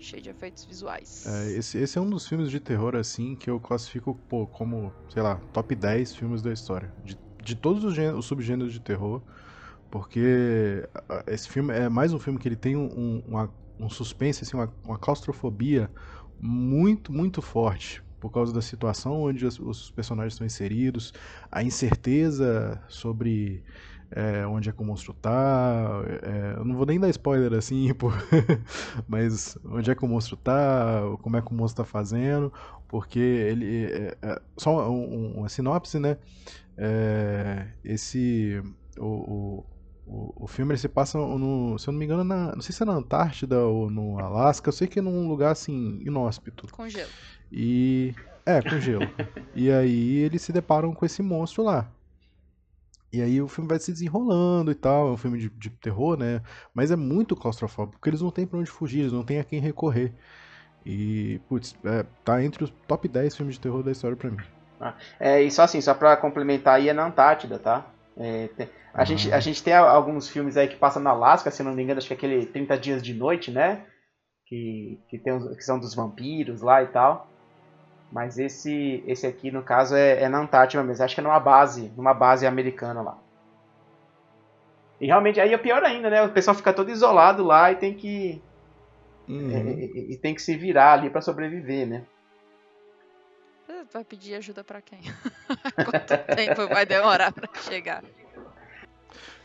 Cheio 0.00 0.22
de 0.22 0.30
efeitos 0.30 0.64
visuais. 0.64 1.26
É, 1.26 1.52
esse, 1.52 1.78
esse 1.78 1.98
é 1.98 2.00
um 2.00 2.08
dos 2.08 2.26
filmes 2.26 2.50
de 2.50 2.58
terror, 2.58 2.96
assim, 2.96 3.36
que 3.36 3.50
eu 3.50 3.60
classifico 3.60 4.14
pô, 4.28 4.46
como, 4.46 4.92
sei 5.12 5.22
lá, 5.22 5.36
top 5.52 5.74
10 5.74 6.16
filmes 6.16 6.40
da 6.40 6.52
história. 6.52 6.92
De, 7.04 7.18
de 7.42 7.54
todos 7.54 7.84
os, 7.84 7.94
gêneros, 7.94 8.20
os 8.20 8.24
subgêneros 8.24 8.72
de 8.72 8.80
terror. 8.80 9.22
Porque 9.90 10.88
esse 11.26 11.48
filme 11.48 11.74
é 11.74 11.88
mais 11.88 12.12
um 12.12 12.18
filme 12.18 12.38
que 12.38 12.48
ele 12.48 12.56
tem 12.56 12.76
um, 12.76 13.22
uma, 13.26 13.52
um 13.78 13.90
suspense, 13.90 14.42
assim, 14.42 14.56
uma, 14.56 14.72
uma 14.84 14.98
claustrofobia 14.98 15.90
muito, 16.38 17.12
muito 17.12 17.42
forte 17.42 18.02
por 18.20 18.30
causa 18.30 18.52
da 18.52 18.62
situação 18.62 19.22
onde 19.22 19.44
os, 19.46 19.58
os 19.58 19.90
personagens 19.90 20.34
estão 20.34 20.46
inseridos, 20.46 21.12
a 21.50 21.62
incerteza 21.62 22.80
sobre 22.88 23.64
é, 24.10 24.44
onde 24.46 24.68
é 24.68 24.72
que 24.72 24.80
o 24.80 24.84
monstro 24.84 25.14
tá. 25.14 26.02
É, 26.22 26.58
eu 26.58 26.64
não 26.64 26.76
vou 26.76 26.84
nem 26.84 26.98
dar 26.98 27.08
spoiler 27.10 27.52
assim, 27.52 27.92
por... 27.94 28.12
mas 29.08 29.56
onde 29.64 29.90
é 29.90 29.94
que 29.94 30.04
o 30.04 30.08
monstro 30.08 30.36
tá, 30.36 31.00
como 31.22 31.36
é 31.36 31.42
que 31.42 31.50
o 31.50 31.54
monstro 31.54 31.84
tá 31.84 31.88
fazendo, 31.88 32.52
porque 32.88 33.18
ele. 33.18 33.84
É, 33.86 34.16
é 34.20 34.42
só 34.56 34.90
um, 34.90 35.38
uma 35.38 35.48
sinopse, 35.48 35.98
né? 35.98 36.16
É, 36.76 37.68
esse. 37.84 38.62
O, 38.98 39.64
o, 40.06 40.34
o, 40.44 40.46
filme 40.48 40.72
ele 40.72 40.78
se 40.78 40.88
passa, 40.88 41.16
no, 41.16 41.78
se 41.78 41.88
eu 41.88 41.92
não 41.92 41.98
me 41.98 42.04
engano, 42.04 42.24
na, 42.24 42.52
não 42.54 42.60
sei 42.60 42.74
se 42.74 42.82
é 42.82 42.86
na 42.86 42.94
Antártida 42.94 43.60
ou 43.60 43.88
no 43.88 44.18
Alasca, 44.18 44.68
eu 44.68 44.72
sei 44.72 44.88
que 44.88 44.98
é 44.98 45.02
num 45.02 45.28
lugar 45.28 45.52
assim, 45.52 46.00
inóspito. 46.04 46.66
Com 46.72 46.88
gelo. 46.88 47.10
E. 47.52 48.12
É, 48.44 48.60
com 48.60 48.80
gelo. 48.80 49.08
e 49.54 49.70
aí 49.70 50.16
eles 50.16 50.42
se 50.42 50.52
deparam 50.52 50.92
com 50.92 51.06
esse 51.06 51.22
monstro 51.22 51.62
lá. 51.62 51.88
E 53.12 53.20
aí 53.20 53.42
o 53.42 53.48
filme 53.48 53.68
vai 53.68 53.78
se 53.78 53.92
desenrolando 53.92 54.70
e 54.70 54.74
tal, 54.74 55.08
é 55.08 55.12
um 55.12 55.16
filme 55.16 55.38
de, 55.38 55.50
de 55.50 55.70
terror, 55.70 56.16
né? 56.16 56.42
Mas 56.72 56.90
é 56.90 56.96
muito 56.96 57.34
claustrofóbico, 57.34 57.98
porque 57.98 58.08
eles 58.08 58.22
não 58.22 58.30
têm 58.30 58.46
pra 58.46 58.58
onde 58.58 58.70
fugir, 58.70 59.00
eles 59.00 59.12
não 59.12 59.24
têm 59.24 59.40
a 59.40 59.44
quem 59.44 59.60
recorrer. 59.60 60.14
E, 60.86 61.40
putz, 61.48 61.76
é, 61.84 62.04
tá 62.24 62.42
entre 62.42 62.64
os 62.64 62.70
top 62.86 63.08
10 63.08 63.36
filmes 63.36 63.56
de 63.56 63.60
terror 63.60 63.82
da 63.82 63.90
história 63.90 64.16
pra 64.16 64.30
mim. 64.30 64.38
Ah, 64.80 64.94
é, 65.18 65.42
e 65.42 65.50
só 65.50 65.62
assim, 65.62 65.80
só 65.80 65.92
pra 65.92 66.16
complementar 66.16 66.76
aí, 66.76 66.88
é 66.88 66.92
na 66.92 67.06
Antártida, 67.06 67.58
tá? 67.58 67.86
É, 68.16 68.48
tem, 68.48 68.68
a, 68.94 69.04
gente, 69.04 69.32
a 69.32 69.40
gente 69.40 69.62
tem 69.62 69.74
alguns 69.74 70.28
filmes 70.28 70.56
aí 70.56 70.68
que 70.68 70.76
passam 70.76 71.02
na 71.02 71.10
Alaska, 71.10 71.50
se 71.50 71.62
não 71.62 71.74
me 71.74 71.82
engano, 71.82 71.98
acho 71.98 72.08
que 72.08 72.14
é 72.14 72.16
aquele 72.16 72.46
30 72.46 72.78
Dias 72.78 73.02
de 73.02 73.14
Noite, 73.14 73.50
né? 73.50 73.86
Que, 74.46 75.00
que, 75.08 75.18
tem, 75.18 75.38
que 75.54 75.62
são 75.62 75.78
dos 75.78 75.94
vampiros 75.94 76.60
lá 76.60 76.82
e 76.82 76.88
tal. 76.88 77.29
Mas 78.12 78.38
esse 78.38 79.04
esse 79.06 79.26
aqui, 79.26 79.50
no 79.50 79.62
caso, 79.62 79.94
é, 79.94 80.22
é 80.22 80.28
na 80.28 80.40
Antártida 80.40 80.82
mesmo. 80.82 81.04
Acho 81.04 81.14
que 81.14 81.20
é 81.20 81.24
numa 81.24 81.38
base, 81.38 81.92
numa 81.96 82.12
base 82.12 82.46
americana 82.46 83.02
lá. 83.02 83.18
E 85.00 85.06
realmente 85.06 85.40
aí 85.40 85.54
é 85.54 85.58
pior 85.58 85.82
ainda, 85.82 86.10
né? 86.10 86.22
O 86.22 86.30
pessoal 86.30 86.54
fica 86.54 86.72
todo 86.72 86.90
isolado 86.90 87.44
lá 87.44 87.72
e 87.72 87.76
tem 87.76 87.94
que. 87.94 88.42
Uhum. 89.28 89.50
É, 89.50 89.60
e, 89.60 90.12
e, 90.12 90.16
tem 90.18 90.34
que 90.34 90.42
se 90.42 90.56
virar 90.56 90.94
ali 90.94 91.08
para 91.08 91.20
sobreviver, 91.20 91.86
né? 91.86 92.04
Vai 93.92 94.04
pedir 94.04 94.34
ajuda 94.34 94.62
para 94.62 94.82
quem? 94.82 95.00
Quanto 95.74 96.36
tempo 96.36 96.68
vai 96.68 96.84
demorar 96.84 97.32
para 97.32 97.48
chegar? 97.62 98.04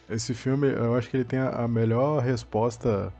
Esse 0.10 0.34
filme, 0.34 0.72
eu 0.72 0.96
acho 0.96 1.10
que 1.10 1.18
ele 1.18 1.26
tem 1.26 1.40
a 1.40 1.68
melhor 1.68 2.22
resposta 2.22 3.14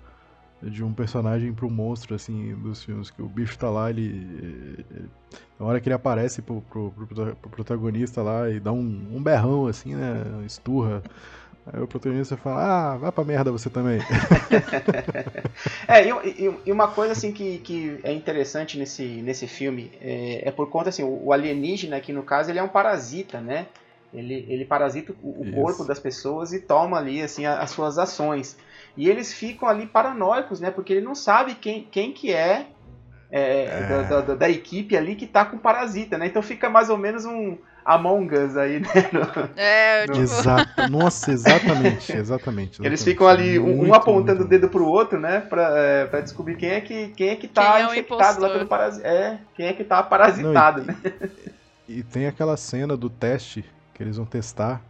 de 0.70 0.84
um 0.84 0.94
personagem 0.94 1.54
pro 1.54 1.70
monstro, 1.70 2.16
assim, 2.16 2.56
dos 2.56 2.84
filmes. 2.84 3.10
Que 3.10 3.22
o 3.22 3.28
bicho 3.28 3.58
tá 3.58 3.70
lá, 3.70 3.90
ele. 3.90 4.86
ele 4.90 5.10
na 5.60 5.66
hora 5.66 5.80
que 5.80 5.88
ele 5.88 5.96
aparece 5.96 6.42
pro, 6.42 6.62
pro, 6.62 6.92
pro, 6.92 7.36
pro 7.36 7.50
protagonista 7.50 8.22
lá 8.22 8.50
e 8.50 8.60
dá 8.60 8.72
um, 8.72 9.08
um, 9.14 9.22
berrão, 9.22 9.68
assim, 9.68 9.96
né? 9.96 10.24
Esturra. 10.46 11.02
Aí 11.74 11.82
o 11.82 11.88
protagonista 11.88 12.38
fala, 12.38 12.94
ah, 12.94 12.98
vai 12.98 13.12
pra 13.12 13.24
merda 13.24 13.52
você 13.52 13.70
também. 13.70 14.00
é, 15.88 16.08
e, 16.08 16.60
e, 16.66 16.72
uma 16.72 16.90
coisa 16.90 17.14
assim 17.14 17.32
que, 17.32 17.58
que 17.60 18.00
é 18.04 18.14
interessante 18.14 18.78
nesse, 18.78 19.04
nesse 19.04 19.48
filme 19.48 19.92
é, 20.00 20.48
é 20.48 20.52
por 20.52 20.70
conta 20.70 20.90
assim, 20.90 21.04
o 21.04 21.34
alienígena 21.34 21.96
aqui 21.98 22.14
no 22.14 22.22
caso 22.22 22.52
ele 22.52 22.60
é 22.60 22.64
um 22.64 22.68
parasita, 22.68 23.42
né? 23.42 23.66
Ele, 24.14 24.46
ele 24.48 24.66
parasita 24.66 25.14
o, 25.22 25.42
o 25.42 25.52
corpo 25.52 25.84
das 25.84 26.00
pessoas 26.00 26.54
e 26.54 26.60
toma 26.60 26.98
ali 26.98 27.22
assim 27.22 27.46
as 27.46 27.72
suas 27.72 27.98
ações. 27.98 28.58
E 28.98 29.10
eles 29.10 29.34
ficam 29.34 29.68
ali 29.68 29.86
paranoicos, 29.86 30.60
né? 30.60 30.72
Porque 30.72 30.94
ele 30.94 31.06
não 31.06 31.16
sabe 31.16 31.56
quem, 31.56 31.84
quem 31.92 32.14
que 32.14 32.34
é, 32.34 32.68
é, 33.30 33.66
é. 33.66 34.04
Da, 34.08 34.22
da, 34.22 34.36
da, 34.36 34.50
equipe 34.50 34.96
ali 34.96 35.16
que 35.16 35.28
tá 35.28 35.44
com 35.44 35.58
o 35.58 35.60
parasita, 35.60 36.18
né? 36.18 36.28
Então 36.28 36.42
fica 36.42 36.70
mais 36.70 36.90
ou 36.90 36.98
menos 36.98 37.26
um 37.26 37.58
Among 37.84 38.34
Us 38.34 38.56
aí, 38.56 38.80
né? 38.80 38.88
No, 39.12 39.50
é, 39.56 40.08
no... 40.08 40.14
Tipo... 40.14 40.24
Exato. 40.24 40.72
Nossa, 40.90 41.32
exatamente, 41.32 42.12
exatamente, 42.12 42.16
exatamente. 42.16 42.82
Eles 42.86 43.04
ficam 43.04 43.28
ali, 43.28 43.60
um, 43.60 43.90
um 43.90 43.94
apontando 43.94 44.40
muito. 44.40 44.46
o 44.46 44.50
dedo 44.50 44.70
pro 44.70 44.88
outro, 44.88 45.20
né? 45.20 45.42
Pra, 45.42 45.78
é, 45.78 46.06
pra 46.06 46.22
descobrir 46.22 46.56
quem 46.56 46.70
é 46.70 46.82
que, 46.82 47.10
quem 47.10 47.30
é 47.30 47.36
que 47.36 47.48
tá 47.48 47.80
é 47.80 47.84
infectado 47.84 48.42
lá 48.42 48.50
pelo 48.50 48.66
parasita. 48.66 49.08
É, 49.08 49.38
quem 49.54 49.68
é 49.68 49.74
que 49.74 49.84
tá 49.84 50.02
parasitado, 50.02 50.84
não, 50.84 50.94
e, 50.94 50.98
né? 51.04 51.30
E 51.88 52.04
tem 52.04 52.28
aquela 52.28 52.56
cena 52.56 52.96
do 52.96 53.10
teste 53.10 53.66
que 53.96 54.04
eles 54.04 54.18
vão 54.18 54.26
testar 54.28 54.84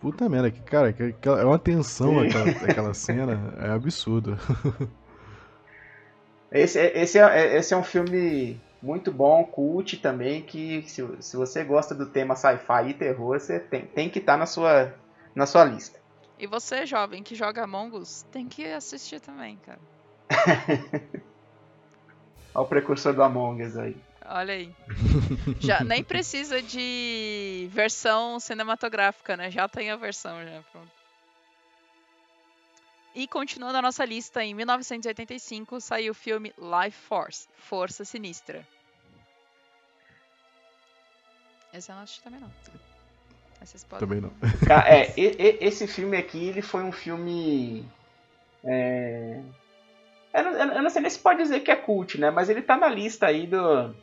Puta 0.00 0.28
merda, 0.28 0.50
que, 0.50 0.60
cara, 0.60 0.92
que, 0.92 1.12
que, 1.12 1.28
é 1.28 1.44
uma 1.44 1.58
tensão 1.58 2.20
aquela, 2.20 2.50
aquela 2.70 2.94
cena, 2.94 3.54
é 3.58 3.70
absurdo. 3.70 4.38
Esse, 6.50 6.78
esse, 6.78 7.18
é, 7.18 7.58
esse 7.58 7.74
é 7.74 7.76
um 7.76 7.84
filme 7.84 8.58
muito 8.80 9.12
bom, 9.12 9.44
cult 9.44 9.98
também, 9.98 10.40
que 10.40 10.82
se, 10.88 11.06
se 11.20 11.36
você 11.36 11.62
gosta 11.62 11.94
do 11.94 12.06
tema 12.06 12.34
sci-fi 12.34 12.88
e 12.88 12.94
terror, 12.94 13.38
você 13.38 13.60
tem, 13.60 13.84
tem 13.84 14.08
que 14.08 14.18
estar 14.18 14.32
tá 14.32 14.38
na, 14.38 14.46
sua, 14.46 14.94
na 15.34 15.44
sua 15.44 15.64
lista. 15.64 16.00
E 16.38 16.46
você, 16.46 16.86
jovem, 16.86 17.22
que 17.22 17.34
joga 17.34 17.64
Among 17.64 17.98
Us, 17.98 18.22
tem 18.32 18.48
que 18.48 18.64
assistir 18.64 19.20
também, 19.20 19.58
cara. 19.58 19.78
Olha 22.54 22.64
o 22.64 22.66
precursor 22.66 23.12
do 23.12 23.22
Among 23.22 23.62
Us 23.62 23.76
aí. 23.76 23.94
Olha 24.30 24.54
aí. 24.54 24.70
Já 25.58 25.82
nem 25.82 26.04
precisa 26.04 26.60
de 26.60 27.66
versão 27.70 28.38
cinematográfica, 28.38 29.36
né? 29.36 29.50
Já 29.50 29.66
tem 29.68 29.90
a 29.90 29.96
versão 29.96 30.44
já, 30.44 30.62
pronto. 30.70 30.90
E 33.14 33.26
continuando 33.26 33.78
a 33.78 33.82
nossa 33.82 34.04
lista, 34.04 34.44
em 34.44 34.54
1985 34.54 35.80
saiu 35.80 36.12
o 36.12 36.14
filme 36.14 36.52
Life 36.58 36.98
Force, 37.08 37.48
Força 37.56 38.04
Sinistra. 38.04 38.66
Esse 41.72 41.90
eu 41.90 41.96
não 41.96 42.02
assisti 42.02 42.22
também 42.22 42.40
não. 42.40 42.50
Também 43.98 44.20
não. 44.20 44.32
É, 44.86 45.12
esse 45.64 45.86
filme 45.86 46.16
aqui, 46.16 46.48
ele 46.48 46.62
foi 46.62 46.82
um 46.82 46.92
filme... 46.92 47.84
É... 48.62 49.40
Eu, 50.34 50.44
não, 50.44 50.74
eu 50.74 50.82
não 50.82 50.90
sei 50.90 51.00
nem 51.00 51.10
se 51.10 51.18
pode 51.18 51.42
dizer 51.42 51.60
que 51.60 51.70
é 51.70 51.76
cult, 51.76 52.20
né? 52.20 52.30
Mas 52.30 52.50
ele 52.50 52.62
tá 52.62 52.76
na 52.76 52.88
lista 52.88 53.26
aí 53.26 53.46
do 53.46 53.94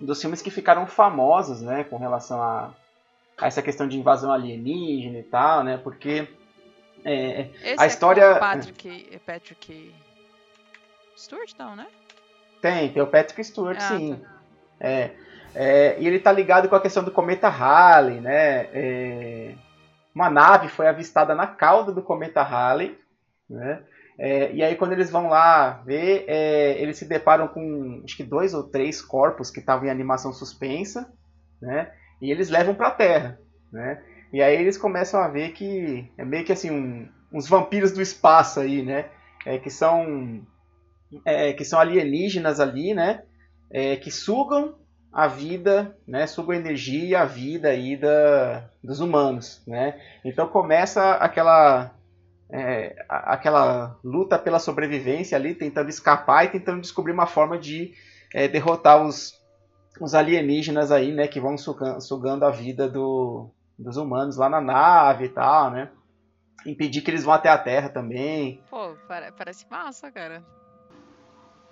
dos 0.00 0.20
filmes 0.20 0.42
que 0.42 0.50
ficaram 0.50 0.86
famosos, 0.86 1.60
né, 1.60 1.84
com 1.84 1.96
relação 1.96 2.42
a, 2.42 2.70
a 3.38 3.46
essa 3.46 3.62
questão 3.62 3.86
de 3.86 3.98
invasão 3.98 4.32
alienígena 4.32 5.18
e 5.18 5.22
tal, 5.22 5.62
né, 5.62 5.78
porque 5.78 6.28
é, 7.04 7.48
a 7.78 7.84
é 7.84 7.86
história... 7.86 8.22
É 8.22 8.38
Patrick, 8.38 9.20
Patrick 9.24 9.94
Stewart, 11.16 11.52
não, 11.58 11.76
né? 11.76 11.86
Tem, 12.60 12.92
tem 12.92 13.02
o 13.02 13.06
Patrick 13.06 13.44
Stewart, 13.44 13.78
ah, 13.78 13.88
sim. 13.88 14.16
Tá. 14.16 14.34
É, 14.80 15.10
é, 15.54 15.96
e 16.00 16.06
ele 16.06 16.18
tá 16.18 16.32
ligado 16.32 16.68
com 16.68 16.74
a 16.74 16.80
questão 16.80 17.04
do 17.04 17.10
cometa 17.10 17.48
Halley, 17.48 18.20
né, 18.20 18.68
é, 18.72 19.54
uma 20.14 20.30
nave 20.30 20.68
foi 20.68 20.88
avistada 20.88 21.34
na 21.34 21.46
cauda 21.46 21.92
do 21.92 22.02
cometa 22.02 22.42
Halley, 22.42 22.98
né, 23.48 23.82
é, 24.18 24.52
e 24.52 24.62
aí 24.62 24.76
quando 24.76 24.92
eles 24.92 25.10
vão 25.10 25.28
lá 25.28 25.82
ver, 25.84 26.24
é, 26.28 26.80
eles 26.80 26.96
se 26.96 27.04
deparam 27.04 27.48
com 27.48 28.02
acho 28.04 28.16
que 28.16 28.22
dois 28.22 28.54
ou 28.54 28.62
três 28.62 29.02
corpos 29.02 29.50
que 29.50 29.60
estavam 29.60 29.86
em 29.86 29.90
animação 29.90 30.32
suspensa, 30.32 31.12
né? 31.60 31.92
E 32.20 32.30
eles 32.30 32.48
levam 32.48 32.74
para 32.74 32.88
a 32.88 32.92
Terra, 32.92 33.38
né? 33.72 34.02
E 34.32 34.40
aí 34.42 34.54
eles 34.56 34.78
começam 34.78 35.20
a 35.20 35.28
ver 35.28 35.52
que 35.52 36.10
é 36.16 36.24
meio 36.24 36.44
que 36.44 36.52
assim 36.52 36.70
um, 36.70 37.08
uns 37.32 37.48
vampiros 37.48 37.92
do 37.92 38.00
espaço 38.00 38.60
aí, 38.60 38.82
né? 38.82 39.06
É, 39.44 39.58
que 39.58 39.70
são 39.70 40.46
é, 41.24 41.52
que 41.52 41.64
são 41.64 41.80
alienígenas 41.80 42.60
ali, 42.60 42.94
né? 42.94 43.22
É, 43.70 43.96
que 43.96 44.10
sugam 44.10 44.76
a 45.12 45.26
vida, 45.26 45.96
né? 46.06 46.26
Sugam 46.26 46.54
a 46.54 46.58
energia 46.58 47.04
e 47.04 47.14
a 47.14 47.24
vida 47.24 47.68
aí 47.68 47.96
da, 47.96 48.70
dos 48.82 49.00
humanos, 49.00 49.62
né? 49.66 50.00
Então 50.24 50.46
começa 50.46 51.12
aquela 51.14 51.93
é, 52.56 52.94
aquela 53.08 53.98
luta 54.04 54.38
pela 54.38 54.60
sobrevivência 54.60 55.36
ali, 55.36 55.56
tentando 55.56 55.90
escapar 55.90 56.44
e 56.44 56.50
tentando 56.50 56.80
descobrir 56.80 57.10
uma 57.10 57.26
forma 57.26 57.58
de 57.58 57.92
é, 58.32 58.46
derrotar 58.46 59.04
os, 59.04 59.42
os 60.00 60.14
alienígenas 60.14 60.92
aí, 60.92 61.12
né, 61.12 61.26
que 61.26 61.40
vão 61.40 61.58
sugando, 61.58 62.00
sugando 62.00 62.44
a 62.44 62.50
vida 62.50 62.88
do, 62.88 63.50
dos 63.76 63.96
humanos 63.96 64.36
lá 64.36 64.48
na 64.48 64.60
nave 64.60 65.24
e 65.24 65.28
tal, 65.30 65.72
né? 65.72 65.90
Impedir 66.64 67.02
que 67.02 67.10
eles 67.10 67.24
vão 67.24 67.34
até 67.34 67.48
a 67.48 67.58
Terra 67.58 67.88
também. 67.88 68.62
Pô, 68.70 68.94
parece 69.36 69.66
massa, 69.68 70.12
cara. 70.12 70.40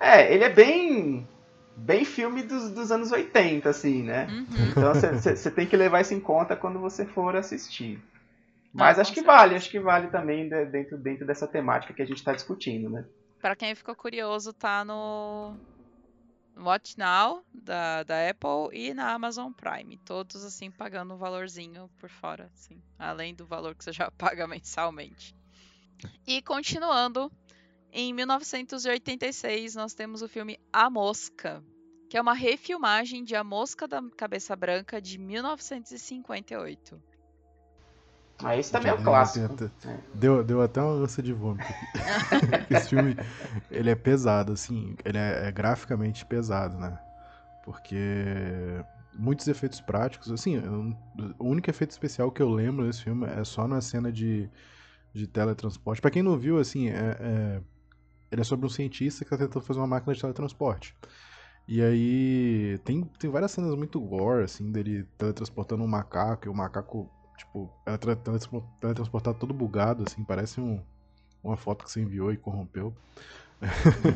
É, 0.01 0.35
ele 0.35 0.43
é 0.43 0.51
bem 0.51 1.29
bem 1.77 2.05
filme 2.05 2.43
dos, 2.43 2.71
dos 2.71 2.91
anos 2.91 3.13
80, 3.13 3.71
assim, 3.71 4.03
né? 4.03 4.27
Uhum. 4.29 4.47
Então 4.71 4.93
você 4.95 5.51
tem 5.51 5.65
que 5.65 5.77
levar 5.77 6.01
isso 6.01 6.13
em 6.13 6.21
conta 6.21 6.57
quando 6.57 6.81
você 6.81 7.07
for 7.07 7.37
assistir. 7.37 8.03
Mas 8.73 8.99
ah, 8.99 9.03
acho 9.03 9.13
que 9.13 9.23
vale, 9.23 9.55
acho 9.55 9.71
que 9.71 9.79
vale 9.79 10.09
também 10.09 10.49
dentro, 10.49 10.97
dentro 10.97 11.27
dessa 11.27 11.47
temática 11.47 11.93
que 11.93 12.01
a 12.01 12.07
gente 12.07 12.17
está 12.19 12.33
discutindo, 12.33 12.89
né? 12.89 13.05
Para 13.41 13.55
quem 13.55 13.75
ficou 13.75 13.95
curioso, 13.95 14.53
tá 14.53 14.85
no 14.85 15.55
Watch 16.57 16.97
Now 16.99 17.45
da, 17.53 18.03
da 18.03 18.31
Apple 18.31 18.71
e 18.73 18.95
na 18.95 19.13
Amazon 19.13 19.53
Prime. 19.53 19.99
Todos 19.99 20.45
assim 20.45 20.71
pagando 20.71 21.13
um 21.15 21.19
valorzinho 21.19 21.91
por 21.99 22.09
fora, 22.09 22.51
assim, 22.55 22.83
além 22.99 23.35
do 23.35 23.45
valor 23.47 23.75
que 23.75 23.85
você 23.85 23.93
já 23.93 24.11
paga 24.17 24.47
mensalmente. 24.47 25.37
E 26.27 26.41
continuando, 26.41 27.31
em 27.93 28.15
1986 28.15 29.75
nós 29.75 29.93
temos 29.93 30.23
o 30.23 30.29
filme 30.29 30.59
A 30.73 30.89
Mosca, 30.89 31.63
que 32.09 32.17
é 32.17 32.21
uma 32.21 32.35
refilmagem 32.35 33.23
de 33.23 33.37
A 33.37 33.45
Mosca 33.45 33.87
da 33.87 34.03
Cabeça 34.17 34.57
Branca 34.57 35.01
de 35.01 35.19
1958. 35.19 37.12
Ah, 38.43 38.57
esse 38.57 38.73
também 38.73 38.91
é 38.91 38.95
um 38.95 39.03
clássico. 39.03 39.55
Até, 39.55 39.71
deu, 40.15 40.43
deu 40.43 40.63
até 40.63 40.81
uma 40.81 40.93
ânsia 40.93 41.23
de 41.23 41.33
vômito. 41.33 41.67
Esse 42.71 42.89
filme, 42.89 43.17
ele 43.71 43.91
é 43.91 43.95
pesado, 43.95 44.53
assim, 44.53 44.97
ele 45.05 45.19
é, 45.19 45.49
é, 45.49 45.53
graficamente 45.53 46.25
pesado, 46.27 46.77
né? 46.79 46.99
Porque 47.65 47.97
muitos 49.15 49.47
efeitos 49.47 49.81
práticos, 49.81 50.31
assim, 50.33 50.57
eu, 50.57 50.97
o 51.39 51.47
único 51.47 51.71
efeito 51.71 51.91
especial 51.91 52.31
que 52.31 52.43
eu 52.43 52.49
lembro 52.49 52.87
desse 52.87 53.05
filme 53.05 53.27
é 53.27 53.45
só 53.45 53.69
na 53.69 53.81
cena 53.81 54.11
de, 54.11 54.51
de 55.15 55.27
teletransporte. 55.27 56.01
Para 56.01 56.11
quem 56.11 56.23
não 56.23 56.39
viu, 56.39 56.59
assim, 56.59 56.89
é, 56.89 57.17
é, 57.21 57.61
ele 58.31 58.41
é 58.41 58.45
sobre 58.45 58.67
um 58.67 58.71
cientista 58.71 59.25
que 59.25 59.31
tá 59.31 59.39
tentando 59.39 59.65
fazer 59.65 59.79
uma 59.79 59.87
máquina 59.87 60.15
de 60.15 60.21
teletransporte. 60.21 60.97
E 61.69 61.81
aí 61.81 62.81
tem, 62.85 63.05
tem 63.19 63.31
várias 63.31 63.53
cenas 63.53 63.75
muito 63.77 64.01
gore, 64.01 64.45
assim, 64.45 64.73
dele 64.73 65.07
teletransportando 65.17 65.85
um 65.85 65.89
macaco, 65.89 66.47
e 66.47 66.49
o 66.49 66.55
macaco 66.55 67.09
Tipo, 67.43 67.69
ela 67.85 67.99
teletransportado 67.99 69.37
todo 69.39 69.53
bugado, 69.53 70.05
assim, 70.07 70.23
parece 70.23 70.61
um, 70.61 70.81
uma 71.43 71.57
foto 71.57 71.85
que 71.85 71.91
você 71.91 72.01
enviou 72.01 72.33
e 72.33 72.37
corrompeu. 72.37 72.95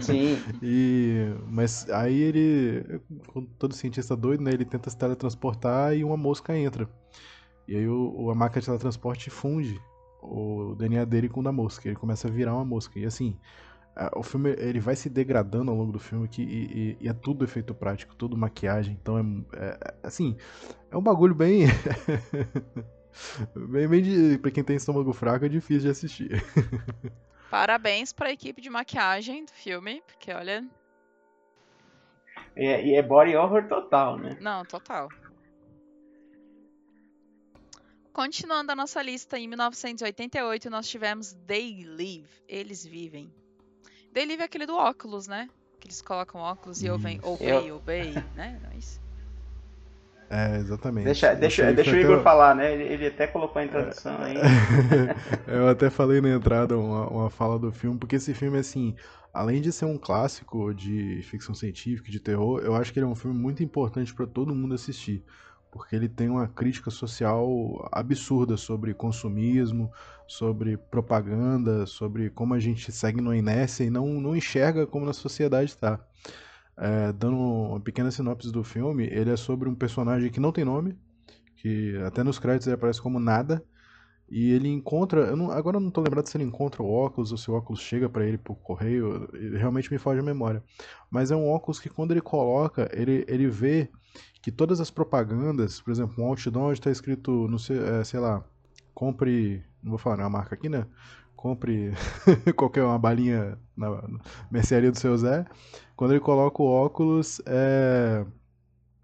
Sim. 0.00 0.38
e, 0.62 1.34
mas 1.48 1.90
aí 1.90 2.20
ele, 2.20 3.00
todo 3.58 3.74
cientista 3.74 4.16
doido, 4.16 4.42
né, 4.42 4.52
ele 4.52 4.64
tenta 4.64 4.88
se 4.88 4.96
teletransportar 4.96 5.94
e 5.94 6.04
uma 6.04 6.16
mosca 6.16 6.56
entra. 6.56 6.88
E 7.66 7.76
aí 7.76 7.88
o, 7.88 8.30
a 8.30 8.34
máquina 8.34 8.60
de 8.60 8.66
teletransporte 8.66 9.28
funde 9.28 9.80
o 10.22 10.74
DNA 10.76 11.04
dele 11.04 11.28
com 11.28 11.40
o 11.40 11.42
da 11.42 11.50
mosca. 11.50 11.88
Ele 11.88 11.96
começa 11.96 12.28
a 12.28 12.30
virar 12.30 12.54
uma 12.54 12.64
mosca. 12.64 12.98
E 12.98 13.04
assim, 13.04 13.36
o 14.14 14.22
filme 14.22 14.50
ele 14.58 14.78
vai 14.78 14.94
se 14.94 15.10
degradando 15.10 15.72
ao 15.72 15.76
longo 15.76 15.90
do 15.90 15.98
filme 15.98 16.28
que, 16.28 16.42
e, 16.42 16.96
e, 17.00 17.04
e 17.04 17.08
é 17.08 17.12
tudo 17.12 17.44
efeito 17.44 17.74
prático, 17.74 18.14
tudo 18.14 18.36
maquiagem. 18.36 18.96
Então 19.00 19.44
é, 19.52 19.66
é 19.66 19.94
assim, 20.04 20.36
é 20.90 20.96
um 20.96 21.02
bagulho 21.02 21.34
bem 21.34 21.64
bem, 23.54 23.88
bem 23.88 24.02
de, 24.02 24.38
pra 24.38 24.50
quem 24.50 24.64
tem 24.64 24.76
estômago 24.76 25.12
fraco 25.12 25.44
é 25.44 25.48
difícil 25.48 25.82
de 25.82 25.90
assistir. 25.90 26.30
Parabéns 27.50 28.12
pra 28.12 28.32
equipe 28.32 28.60
de 28.60 28.68
maquiagem 28.68 29.44
do 29.44 29.52
filme, 29.52 30.02
porque 30.06 30.32
olha. 30.32 30.66
É, 32.54 32.84
e 32.84 32.94
é 32.94 33.02
body 33.02 33.36
horror 33.36 33.68
total, 33.68 34.18
né? 34.18 34.36
Não, 34.40 34.64
total. 34.64 35.08
Continuando 38.12 38.72
a 38.72 38.76
nossa 38.76 39.02
lista, 39.02 39.38
em 39.38 39.46
1988 39.46 40.70
nós 40.70 40.88
tivemos 40.88 41.34
They 41.46 41.84
Live, 41.84 42.30
Eles 42.48 42.84
Vivem. 42.84 43.30
They 44.12 44.24
Live 44.24 44.42
é 44.42 44.46
aquele 44.46 44.64
do 44.64 44.74
óculos, 44.74 45.28
né? 45.28 45.50
Que 45.78 45.86
eles 45.86 46.00
colocam 46.00 46.40
óculos 46.40 46.82
e 46.82 46.88
ouvem 46.88 47.20
Obey, 47.22 47.68
Eu... 47.68 47.76
Obey, 47.76 48.14
né? 48.34 48.58
Não 48.62 48.70
é 48.70 48.76
isso? 48.76 49.05
É, 50.28 50.56
exatamente. 50.56 51.04
Deixa, 51.04 51.34
deixa, 51.34 51.72
deixa 51.72 51.92
o 51.92 51.96
Igor 51.96 52.14
até... 52.14 52.22
falar, 52.22 52.54
né? 52.54 52.72
Ele, 52.72 52.82
ele, 52.84 53.06
até 53.06 53.26
colocou 53.26 53.60
a 53.60 53.64
introdução 53.64 54.16
aí. 54.20 54.36
eu 55.46 55.68
até 55.68 55.88
falei 55.88 56.20
na 56.20 56.30
entrada 56.30 56.76
uma, 56.76 57.08
uma 57.08 57.30
fala 57.30 57.58
do 57.58 57.70
filme, 57.70 57.98
porque 57.98 58.16
esse 58.16 58.34
filme, 58.34 58.58
assim, 58.58 58.94
além 59.32 59.60
de 59.60 59.70
ser 59.70 59.84
um 59.84 59.96
clássico 59.96 60.74
de 60.74 61.22
ficção 61.22 61.54
científica, 61.54 62.10
de 62.10 62.18
terror, 62.18 62.60
eu 62.64 62.74
acho 62.74 62.92
que 62.92 62.98
ele 62.98 63.06
é 63.06 63.08
um 63.08 63.14
filme 63.14 63.38
muito 63.38 63.62
importante 63.62 64.12
para 64.14 64.26
todo 64.26 64.54
mundo 64.54 64.74
assistir. 64.74 65.22
Porque 65.70 65.94
ele 65.94 66.08
tem 66.08 66.30
uma 66.30 66.48
crítica 66.48 66.90
social 66.90 67.88
absurda 67.92 68.56
sobre 68.56 68.94
consumismo, 68.94 69.92
sobre 70.26 70.76
propaganda, 70.76 71.86
sobre 71.86 72.30
como 72.30 72.54
a 72.54 72.58
gente 72.58 72.90
segue 72.90 73.20
no 73.20 73.34
inércia 73.34 73.84
e 73.84 73.90
não, 73.90 74.06
não 74.20 74.34
enxerga 74.34 74.86
como 74.86 75.08
a 75.08 75.12
sociedade 75.12 75.70
está. 75.70 76.00
É, 76.78 77.12
dando 77.12 77.36
uma 77.36 77.80
pequena 77.80 78.10
sinopse 78.10 78.52
do 78.52 78.62
filme, 78.62 79.06
ele 79.06 79.30
é 79.30 79.36
sobre 79.36 79.68
um 79.68 79.74
personagem 79.74 80.30
que 80.30 80.40
não 80.40 80.52
tem 80.52 80.64
nome, 80.64 80.96
que 81.56 81.96
até 82.06 82.22
nos 82.22 82.38
créditos 82.38 82.66
ele 82.66 82.74
aparece 82.74 83.00
como 83.00 83.18
nada, 83.18 83.64
e 84.28 84.50
ele 84.50 84.68
encontra, 84.68 85.20
eu 85.20 85.36
não, 85.36 85.50
agora 85.50 85.76
eu 85.76 85.80
não 85.80 85.88
estou 85.88 86.02
lembrado 86.02 86.26
se 86.26 86.36
ele 86.36 86.44
encontra 86.44 86.82
o 86.82 86.90
óculos 86.90 87.30
ou 87.30 87.38
se 87.38 87.50
o 87.50 87.54
óculos 87.54 87.80
chega 87.80 88.08
para 88.08 88.26
ele 88.26 88.36
por 88.36 88.56
correio, 88.56 89.28
realmente 89.56 89.90
me 89.90 89.98
foge 89.98 90.18
a 90.20 90.22
memória. 90.22 90.62
Mas 91.10 91.30
é 91.30 91.36
um 91.36 91.48
óculos 91.48 91.78
que 91.78 91.88
quando 91.88 92.10
ele 92.10 92.20
coloca, 92.20 92.90
ele, 92.92 93.24
ele 93.28 93.46
vê 93.46 93.88
que 94.42 94.50
todas 94.50 94.80
as 94.80 94.90
propagandas, 94.90 95.80
por 95.80 95.92
exemplo, 95.92 96.22
um 96.22 96.26
outdoor 96.26 96.64
onde 96.64 96.80
está 96.80 96.90
escrito, 96.90 97.46
não 97.48 97.58
sei, 97.58 97.78
é, 97.78 98.02
sei 98.02 98.18
lá, 98.18 98.44
compre, 98.92 99.64
não 99.82 99.90
vou 99.90 99.98
falar 99.98 100.24
a 100.24 100.30
marca 100.30 100.54
aqui, 100.56 100.68
né? 100.68 100.86
compre 101.36 101.92
qualquer 102.56 102.82
uma 102.82 102.98
balinha 102.98 103.56
na 103.76 104.02
mercearia 104.50 104.90
do 104.90 104.98
seu 104.98 105.16
Zé. 105.16 105.44
Quando 105.96 106.12
ele 106.12 106.20
coloca 106.20 106.62
o 106.62 106.66
óculos, 106.66 107.40
é... 107.46 108.24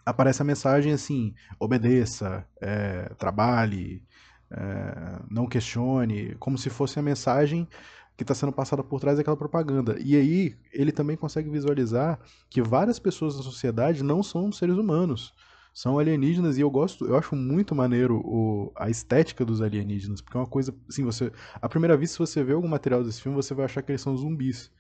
aparece 0.05 0.43
a 0.43 0.45
mensagem 0.45 0.93
assim: 0.93 1.35
obedeça, 1.59 2.47
é... 2.61 3.09
trabalhe, 3.19 4.05
é... 4.51 5.21
não 5.31 5.47
questione, 5.47 6.35
como 6.37 6.59
se 6.59 6.71
fosse 6.71 6.99
a 6.99 7.03
mensagem 7.03 7.69
que 8.17 8.23
está 8.23 8.35
sendo 8.35 8.53
passada 8.53 8.85
por 8.85 9.01
trás 9.01 9.17
daquela 9.17 9.37
propaganda. 9.37 9.97
E 9.99 10.15
aí 10.17 10.57
ele 10.73 10.93
também 10.93 11.17
consegue 11.17 11.51
visualizar 11.51 12.21
que 12.51 12.61
várias 12.63 12.99
pessoas 12.99 13.37
da 13.37 13.43
sociedade 13.43 14.05
não 14.05 14.23
são 14.23 14.53
seres 14.53 14.77
humanos 14.77 15.35
são 15.75 15.99
alienígenas 15.99 16.59
e 16.59 16.61
eu 16.61 16.71
gosto, 16.71 17.07
eu 17.07 17.17
acho 17.17 17.35
muito 17.35 17.75
maneiro 17.75 18.21
o, 18.25 18.73
a 18.77 18.91
estética 18.91 19.45
dos 19.45 19.63
alienígenas, 19.63 20.21
porque 20.21 20.37
é 20.37 20.41
uma 20.41 20.47
coisa, 20.47 20.75
assim, 20.89 21.03
você, 21.03 21.33
à 21.61 21.69
primeira 21.69 21.97
vista, 21.97 22.15
se 22.15 22.19
você 22.19 22.45
vê 22.45 22.53
algum 22.53 22.69
material 22.69 23.03
desse 23.03 23.23
filme, 23.23 23.37
você 23.37 23.55
vai 23.55 23.65
achar 23.65 23.83
que 23.83 23.91
eles 23.91 24.03
são 24.03 24.17
zumbis, 24.17 24.71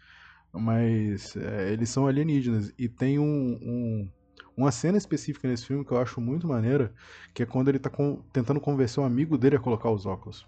mas 0.52 1.36
é, 1.36 1.72
eles 1.72 1.88
são 1.88 2.06
alienígenas 2.06 2.72
e 2.78 2.88
tem 2.88 3.18
um, 3.18 3.58
um, 3.62 4.08
uma 4.56 4.70
cena 4.70 4.98
específica 4.98 5.48
nesse 5.48 5.66
filme 5.66 5.84
que 5.84 5.92
eu 5.92 5.98
acho 5.98 6.20
muito 6.20 6.46
maneira, 6.46 6.92
que 7.32 7.42
é 7.42 7.46
quando 7.46 7.68
ele 7.68 7.78
está 7.78 7.90
tentando 8.32 8.60
convencer 8.60 9.02
um 9.02 9.06
amigo 9.06 9.38
dele 9.38 9.56
a 9.56 9.60
colocar 9.60 9.90
os 9.90 10.04
óculos. 10.04 10.46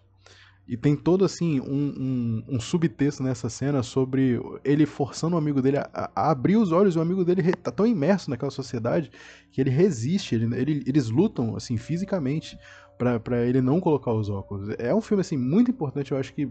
E 0.67 0.79
tem 0.79 0.97
todo 0.97 1.27
assim 1.27 1.61
um, 1.61 1.65
um, 1.69 2.45
um, 2.57 2.61
subtexto 2.61 3.23
nessa 3.23 3.51
cena 3.51 3.83
sobre 3.83 4.41
ele 4.65 4.87
forçando 4.87 5.37
o 5.37 5.39
amigo 5.39 5.61
dele 5.61 5.77
a, 5.77 5.91
a, 5.93 6.31
abrir 6.31 6.57
os 6.57 6.73
olhos. 6.73 6.95
E 6.95 6.99
o 6.99 7.03
amigo 7.03 7.23
dele 7.23 7.53
tá 7.53 7.71
tão 7.71 7.87
imerso 7.87 8.31
naquela 8.31 8.51
sociedade 8.51 9.11
que 9.53 9.61
ele 9.61 9.69
resiste. 9.69 10.35
Ele, 10.35 10.57
ele 10.59 10.83
eles 10.87 11.11
lutam 11.11 11.55
assim 11.55 11.77
fisicamente 11.77 12.59
para 12.97 13.45
ele 13.45 13.61
não 13.61 13.79
colocar 13.79 14.13
os 14.15 14.31
óculos. 14.31 14.71
É 14.79 14.95
um 14.95 15.03
filme 15.03 15.21
assim 15.21 15.37
muito 15.37 15.71
importante. 15.71 16.13
Eu 16.13 16.19
acho 16.19 16.33
que 16.33 16.49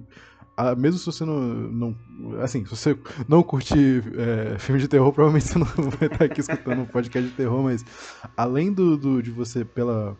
ah, 0.56 0.76
mesmo 0.76 1.00
se 1.00 1.06
você 1.06 1.26
não, 1.26 1.40
não 1.40 1.96
assim, 2.42 2.64
se 2.66 2.76
você 2.76 2.98
não 3.28 3.42
curte 3.42 3.74
é, 3.76 4.60
filme 4.60 4.80
de 4.80 4.88
terror, 4.88 5.12
provavelmente 5.14 5.48
você 5.48 5.60
não 5.60 5.90
vai 5.90 6.08
estar 6.08 6.26
aqui 6.26 6.42
escutando 6.42 6.82
um 6.82 6.86
podcast 6.86 7.30
de 7.30 7.36
terror. 7.36 7.64
Mas 7.64 7.84
além 8.38 8.72
do, 8.72 8.96
do 8.96 9.22
de 9.22 9.32
você 9.32 9.66
pela 9.66 10.18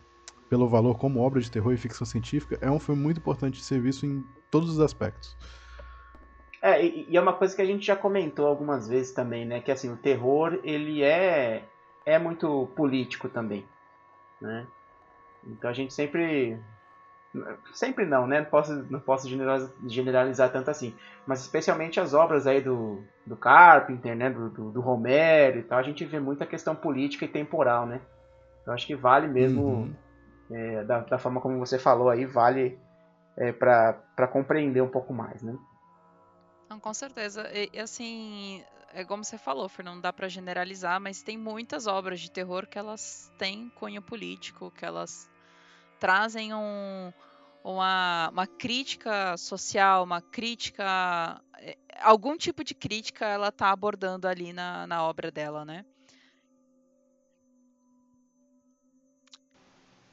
pelo 0.48 0.68
valor 0.68 0.98
como 0.98 1.20
obra 1.20 1.40
de 1.40 1.50
terror 1.50 1.72
e 1.72 1.76
ficção 1.76 2.06
científica, 2.06 2.58
é 2.60 2.70
um 2.70 2.78
filme 2.78 3.02
muito 3.02 3.18
importante 3.18 3.58
de 3.58 3.64
ser 3.64 3.80
visto 3.80 4.06
em 4.06 4.24
todos 4.50 4.70
os 4.70 4.80
aspectos. 4.80 5.36
É, 6.62 6.84
e, 6.84 7.06
e 7.10 7.16
é 7.16 7.20
uma 7.20 7.32
coisa 7.32 7.54
que 7.54 7.62
a 7.62 7.64
gente 7.64 7.84
já 7.84 7.96
comentou 7.96 8.46
algumas 8.46 8.88
vezes 8.88 9.12
também, 9.12 9.44
né? 9.44 9.60
Que 9.60 9.70
assim, 9.70 9.90
o 9.92 9.96
terror, 9.96 10.60
ele 10.62 11.02
é, 11.02 11.64
é 12.06 12.18
muito 12.18 12.68
político 12.76 13.28
também, 13.28 13.66
né? 14.40 14.66
Então 15.46 15.68
a 15.68 15.72
gente 15.74 15.92
sempre... 15.92 16.58
Sempre 17.72 18.06
não, 18.06 18.26
né? 18.26 18.40
Não 18.40 18.46
posso, 18.46 18.72
não 18.90 19.00
posso 19.00 19.28
generalizar, 19.28 19.72
generalizar 19.86 20.52
tanto 20.52 20.70
assim. 20.70 20.94
Mas 21.26 21.40
especialmente 21.40 21.98
as 21.98 22.14
obras 22.14 22.46
aí 22.46 22.60
do, 22.60 23.02
do 23.26 23.36
Carpenter, 23.36 24.14
né? 24.16 24.30
Do, 24.30 24.48
do, 24.50 24.70
do 24.70 24.80
Romero 24.80 25.58
e 25.58 25.62
tal, 25.62 25.78
a 25.78 25.82
gente 25.82 26.04
vê 26.04 26.20
muita 26.20 26.46
questão 26.46 26.74
política 26.74 27.24
e 27.24 27.28
temporal, 27.28 27.86
né? 27.86 28.00
Eu 28.66 28.72
acho 28.72 28.86
que 28.86 28.94
vale 28.94 29.28
mesmo 29.28 29.62
uhum 29.62 29.94
é, 30.50 30.84
da, 30.84 31.00
da, 31.00 31.18
forma 31.18 31.40
como 31.40 31.58
você 31.58 31.78
falou 31.78 32.08
aí, 32.08 32.24
vale 32.24 32.78
é, 33.36 33.52
para 33.52 34.28
compreender 34.30 34.82
um 34.82 34.88
pouco 34.88 35.12
mais, 35.12 35.42
né? 35.42 35.56
Não, 36.68 36.78
com 36.78 36.92
certeza. 36.92 37.48
E, 37.52 37.78
assim, 37.78 38.62
é 38.92 39.04
como 39.04 39.24
você 39.24 39.38
falou, 39.38 39.68
Fernando, 39.68 39.96
não 39.96 40.02
dá 40.02 40.12
para 40.12 40.28
generalizar, 40.28 41.00
mas 41.00 41.22
tem 41.22 41.38
muitas 41.38 41.86
obras 41.86 42.20
de 42.20 42.30
terror 42.30 42.66
que 42.66 42.78
elas 42.78 43.32
têm 43.38 43.70
cunho 43.70 44.02
político, 44.02 44.70
que 44.70 44.84
elas 44.84 45.30
trazem 46.04 46.52
um, 46.52 47.10
uma, 47.64 48.28
uma 48.30 48.46
crítica 48.46 49.38
social, 49.38 50.04
uma 50.04 50.20
crítica. 50.20 51.40
É, 51.56 51.78
algum 52.02 52.36
tipo 52.36 52.62
de 52.62 52.74
crítica 52.74 53.24
ela 53.24 53.48
está 53.48 53.70
abordando 53.70 54.28
ali 54.28 54.52
na, 54.52 54.86
na 54.86 55.02
obra 55.02 55.30
dela, 55.30 55.64
né? 55.64 55.82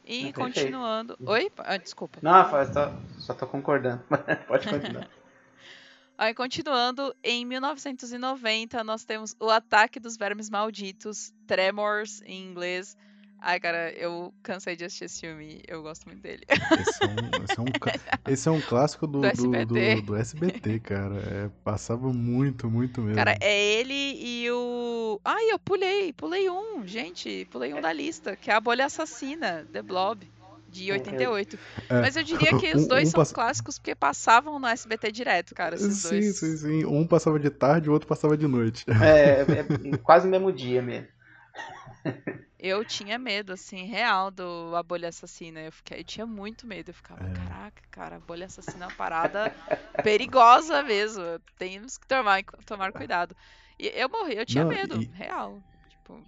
E 0.05 0.29
ah, 0.29 0.33
continuando. 0.33 1.17
Uhum. 1.19 1.29
Oi? 1.29 1.51
Ah, 1.57 1.75
desculpa. 1.75 2.19
Não, 2.21 2.49
só, 2.71 2.97
só 3.17 3.33
tô 3.33 3.45
concordando. 3.45 4.01
Pode 4.47 4.69
continuar. 4.69 5.09
Aí, 6.17 6.33
continuando, 6.33 7.13
em 7.21 7.43
1990 7.43 8.81
nós 8.85 9.03
temos 9.03 9.35
O 9.41 9.49
Ataque 9.49 9.99
dos 9.99 10.15
Vermes 10.15 10.49
Malditos, 10.49 11.33
Tremors 11.45 12.21
em 12.21 12.45
inglês, 12.45 12.95
Ai, 13.43 13.59
cara, 13.59 13.91
eu 13.93 14.31
cansei 14.43 14.75
de 14.75 14.85
assistir 14.85 15.05
esse 15.05 15.21
filme. 15.21 15.63
Eu 15.67 15.81
gosto 15.81 16.05
muito 16.05 16.21
dele. 16.21 16.43
Esse 16.47 17.03
é 17.03 17.07
um, 17.07 17.43
esse 17.43 17.57
é 17.57 17.61
um, 17.61 17.65
esse 18.31 18.47
é 18.47 18.51
um 18.51 18.61
clássico 18.61 19.07
do, 19.07 19.21
do, 19.21 19.25
SBT. 19.25 19.65
Do, 19.95 20.01
do, 20.03 20.15
SBT, 20.15 20.79
cara. 20.79 21.15
É, 21.15 21.49
passava 21.63 22.13
muito, 22.13 22.69
muito 22.69 23.01
mesmo. 23.01 23.15
Cara, 23.15 23.35
é 23.41 23.59
ele 23.79 23.93
e 23.93 24.51
o. 24.51 25.19
Ai, 25.25 25.51
eu 25.51 25.57
pulei, 25.57 26.13
pulei 26.13 26.51
um, 26.51 26.85
gente. 26.85 27.47
Pulei 27.49 27.73
um 27.73 27.81
da 27.81 27.91
lista, 27.91 28.35
que 28.35 28.51
é 28.51 28.53
a 28.53 28.61
Bolha 28.61 28.85
Assassina, 28.85 29.67
The 29.73 29.81
Blob 29.81 30.29
de 30.69 30.91
88. 30.91 31.59
É, 31.89 31.99
Mas 31.99 32.15
eu 32.15 32.23
diria 32.23 32.57
que 32.59 32.73
os 32.77 32.87
dois 32.87 33.05
um, 33.05 33.07
um 33.07 33.11
são 33.11 33.19
pass... 33.21 33.31
clássicos 33.31 33.79
porque 33.79 33.95
passavam 33.95 34.59
no 34.59 34.67
SBT 34.67 35.11
direto, 35.11 35.55
cara. 35.55 35.75
sim, 35.77 35.87
dois. 35.87 36.37
sim, 36.37 36.57
sim. 36.57 36.85
Um 36.85 37.07
passava 37.07 37.39
de 37.39 37.49
tarde, 37.49 37.89
o 37.89 37.93
outro 37.93 38.07
passava 38.07 38.37
de 38.37 38.47
noite. 38.47 38.85
É, 38.87 39.41
é 39.41 39.97
quase 39.97 40.27
o 40.27 40.31
mesmo 40.31 40.51
dia 40.53 40.81
mesmo. 40.81 41.07
Eu 42.63 42.85
tinha 42.85 43.17
medo, 43.17 43.53
assim, 43.53 43.85
real 43.85 44.29
do 44.29 44.75
A 44.75 44.83
Bolha 44.83 45.09
Assassina. 45.09 45.59
Eu, 45.61 45.71
fiquei, 45.71 46.01
eu 46.01 46.03
tinha 46.03 46.27
muito 46.27 46.67
medo. 46.67 46.91
Eu 46.91 46.93
ficava, 46.93 47.27
é. 47.27 47.33
caraca, 47.33 47.81
cara, 47.89 48.15
a 48.17 48.19
Bolha 48.19 48.45
Assassina 48.45 48.85
é 48.85 48.87
uma 48.87 48.95
parada 48.95 49.51
perigosa 50.03 50.83
mesmo. 50.83 51.23
Temos 51.57 51.97
que 51.97 52.05
tomar, 52.05 52.43
tomar 52.63 52.91
cuidado. 52.91 53.35
E 53.79 53.87
eu 53.95 54.07
morri, 54.07 54.37
eu 54.37 54.45
tinha 54.45 54.63
Não, 54.63 54.69
medo, 54.69 55.01
e... 55.01 55.05
real. 55.05 55.59
Tipo... 55.89 56.21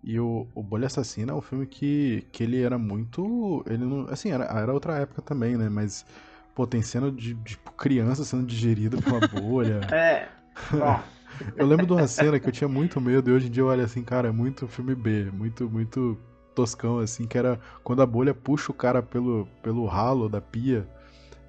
E 0.00 0.20
o, 0.20 0.46
o 0.54 0.62
Bolha 0.62 0.86
Assassina 0.86 1.32
é 1.32 1.34
um 1.34 1.40
filme 1.40 1.66
que, 1.66 2.24
que 2.30 2.44
ele 2.44 2.62
era 2.62 2.78
muito. 2.78 3.64
Ele 3.66 3.84
não. 3.84 4.06
Assim, 4.08 4.30
era, 4.30 4.44
era 4.44 4.72
outra 4.72 4.98
época 4.98 5.22
também, 5.22 5.56
né? 5.56 5.68
Mas, 5.68 6.06
pô, 6.54 6.68
tem 6.68 6.82
cena 6.82 7.10
de, 7.10 7.34
de 7.34 7.56
tipo, 7.56 7.72
criança 7.72 8.24
sendo 8.24 8.46
digerida 8.46 8.96
por 9.02 9.12
uma 9.12 9.26
bolha. 9.26 9.80
é. 9.90 10.28
Bom. 10.70 11.13
Eu 11.56 11.66
lembro 11.66 11.86
de 11.86 11.92
uma 11.92 12.06
cena 12.06 12.38
que 12.38 12.48
eu 12.48 12.52
tinha 12.52 12.68
muito 12.68 13.00
medo 13.00 13.30
e 13.30 13.32
hoje 13.32 13.48
em 13.48 13.50
dia 13.50 13.62
eu 13.62 13.66
olho 13.68 13.82
assim, 13.82 14.02
cara, 14.02 14.28
é 14.28 14.32
muito 14.32 14.66
filme 14.68 14.94
B, 14.94 15.30
muito, 15.32 15.68
muito 15.68 16.18
toscão, 16.54 16.98
assim, 16.98 17.26
que 17.26 17.36
era 17.36 17.58
quando 17.82 18.02
a 18.02 18.06
bolha 18.06 18.32
puxa 18.32 18.70
o 18.70 18.74
cara 18.74 19.02
pelo, 19.02 19.48
pelo 19.62 19.86
ralo 19.86 20.28
da 20.28 20.40
pia 20.40 20.86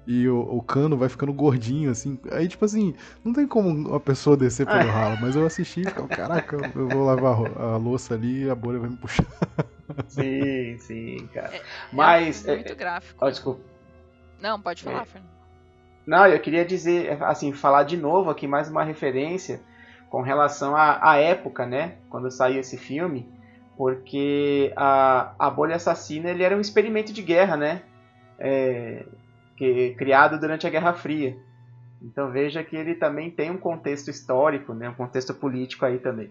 e 0.06 0.28
o, 0.28 0.40
o, 0.40 0.62
cano 0.62 0.96
vai 0.96 1.08
ficando 1.08 1.32
gordinho, 1.32 1.90
assim. 1.90 2.18
Aí, 2.30 2.46
tipo 2.46 2.64
assim, 2.64 2.94
não 3.24 3.32
tem 3.32 3.46
como 3.46 3.68
uma 3.68 3.98
pessoa 3.98 4.36
descer 4.36 4.64
pelo 4.64 4.88
ralo, 4.88 5.18
mas 5.20 5.34
eu 5.34 5.44
assisti 5.44 5.80
e 5.80 5.84
ficava, 5.84 6.06
caraca, 6.06 6.56
eu 6.76 6.88
vou 6.88 7.04
lavar 7.04 7.34
a 7.60 7.76
louça 7.76 8.14
ali 8.14 8.44
e 8.44 8.50
a 8.50 8.54
bolha 8.54 8.78
vai 8.78 8.88
me 8.88 8.96
puxar. 8.96 9.26
Sim, 10.06 10.78
sim, 10.78 11.28
cara. 11.34 11.56
É, 11.56 11.62
mas. 11.92 12.46
É 12.46 12.54
muito 12.54 12.72
é, 12.72 12.76
gráfico. 12.76 13.24
Oh, 13.24 13.28
desculpa. 13.28 13.60
Não, 14.40 14.60
pode 14.60 14.84
falar, 14.84 15.02
é. 15.02 15.04
Fernando. 15.06 15.36
Não, 16.06 16.26
eu 16.26 16.38
queria 16.38 16.64
dizer, 16.64 17.20
assim, 17.24 17.52
falar 17.52 17.82
de 17.82 17.96
novo 17.96 18.30
aqui 18.30 18.46
mais 18.46 18.70
uma 18.70 18.84
referência 18.84 19.60
com 20.08 20.22
relação 20.22 20.74
à, 20.76 21.16
época, 21.16 21.66
né? 21.66 21.96
Quando 22.08 22.30
saiu 22.30 22.60
esse 22.60 22.76
filme, 22.76 23.28
porque 23.76 24.72
a, 24.76 25.34
a 25.38 25.50
bolha 25.50 25.76
assassina 25.76 26.30
ele 26.30 26.42
era 26.42 26.56
um 26.56 26.60
experimento 26.60 27.12
de 27.12 27.22
guerra, 27.22 27.56
né? 27.56 27.82
É, 28.38 29.04
que, 29.56 29.94
criado 29.94 30.38
durante 30.38 30.66
a 30.66 30.70
Guerra 30.70 30.92
Fria. 30.92 31.36
Então 32.00 32.30
veja 32.30 32.62
que 32.62 32.76
ele 32.76 32.94
também 32.94 33.30
tem 33.30 33.50
um 33.50 33.58
contexto 33.58 34.08
histórico, 34.10 34.74
né, 34.74 34.88
um 34.88 34.94
contexto 34.94 35.34
político 35.34 35.84
aí 35.84 35.98
também. 35.98 36.30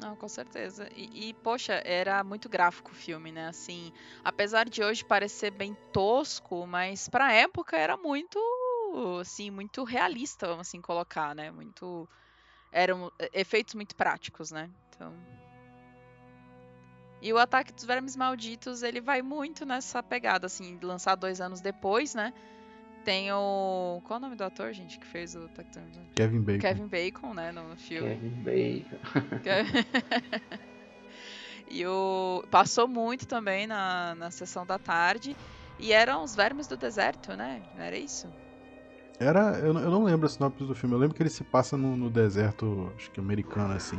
Não, 0.00 0.16
com 0.16 0.28
certeza. 0.28 0.88
E, 0.96 1.28
e, 1.28 1.34
poxa, 1.34 1.74
era 1.84 2.24
muito 2.24 2.48
gráfico 2.48 2.90
o 2.90 2.94
filme, 2.94 3.30
né? 3.30 3.48
Assim, 3.48 3.92
apesar 4.24 4.66
de 4.66 4.82
hoje 4.82 5.04
parecer 5.04 5.50
bem 5.50 5.76
tosco, 5.92 6.66
mas 6.66 7.06
pra 7.06 7.34
época 7.34 7.76
era 7.76 7.98
muito, 7.98 8.38
assim, 9.20 9.50
muito 9.50 9.84
realista, 9.84 10.46
vamos 10.46 10.68
assim 10.68 10.80
colocar, 10.80 11.34
né? 11.34 11.50
Muito 11.50 12.08
eram 12.72 13.10
efeitos 13.32 13.74
muito 13.74 13.96
práticos, 13.96 14.50
né? 14.50 14.70
Então, 14.88 15.12
e 17.22 17.32
o 17.32 17.38
Ataque 17.38 17.72
dos 17.72 17.84
Vermes 17.84 18.16
Malditos, 18.16 18.82
ele 18.82 19.00
vai 19.00 19.20
muito 19.20 19.66
nessa 19.66 20.02
pegada, 20.02 20.46
assim, 20.46 20.78
lançar 20.82 21.16
dois 21.16 21.40
anos 21.40 21.60
depois, 21.60 22.14
né? 22.14 22.32
Tem 23.04 23.30
o. 23.32 24.00
Qual 24.04 24.16
é 24.16 24.18
o 24.18 24.20
nome 24.20 24.36
do 24.36 24.44
ator, 24.44 24.72
gente, 24.72 24.98
que 24.98 25.06
fez 25.06 25.34
o 25.34 25.44
Ataque 25.44 25.68
dos 25.68 25.76
Vermes 25.76 25.98
Kevin 26.14 26.40
Bacon. 26.40 26.60
Kevin 26.60 26.86
Bacon, 26.86 27.34
né, 27.34 27.52
no 27.52 27.76
filme. 27.76 28.08
Kevin 28.08 28.42
Bacon. 28.42 28.98
e 31.70 31.86
o. 31.86 32.42
Passou 32.50 32.88
muito 32.88 33.26
também 33.26 33.66
na, 33.66 34.14
na 34.14 34.30
sessão 34.30 34.64
da 34.64 34.78
tarde. 34.78 35.36
E 35.78 35.92
eram 35.92 36.22
os 36.22 36.34
vermes 36.34 36.66
do 36.66 36.76
deserto, 36.76 37.34
né? 37.34 37.62
Não 37.74 37.82
era 37.82 37.96
isso? 37.96 38.30
Era. 39.20 39.58
Eu, 39.58 39.74
eu 39.78 39.90
não 39.90 40.02
lembro 40.02 40.26
a 40.26 40.28
sinopse 40.28 40.64
do 40.64 40.74
filme. 40.74 40.94
Eu 40.94 40.98
lembro 40.98 41.14
que 41.14 41.22
ele 41.22 41.30
se 41.30 41.44
passa 41.44 41.76
no, 41.76 41.96
no 41.96 42.08
deserto, 42.08 42.90
acho 42.96 43.10
que 43.10 43.20
americano, 43.20 43.74
assim. 43.74 43.98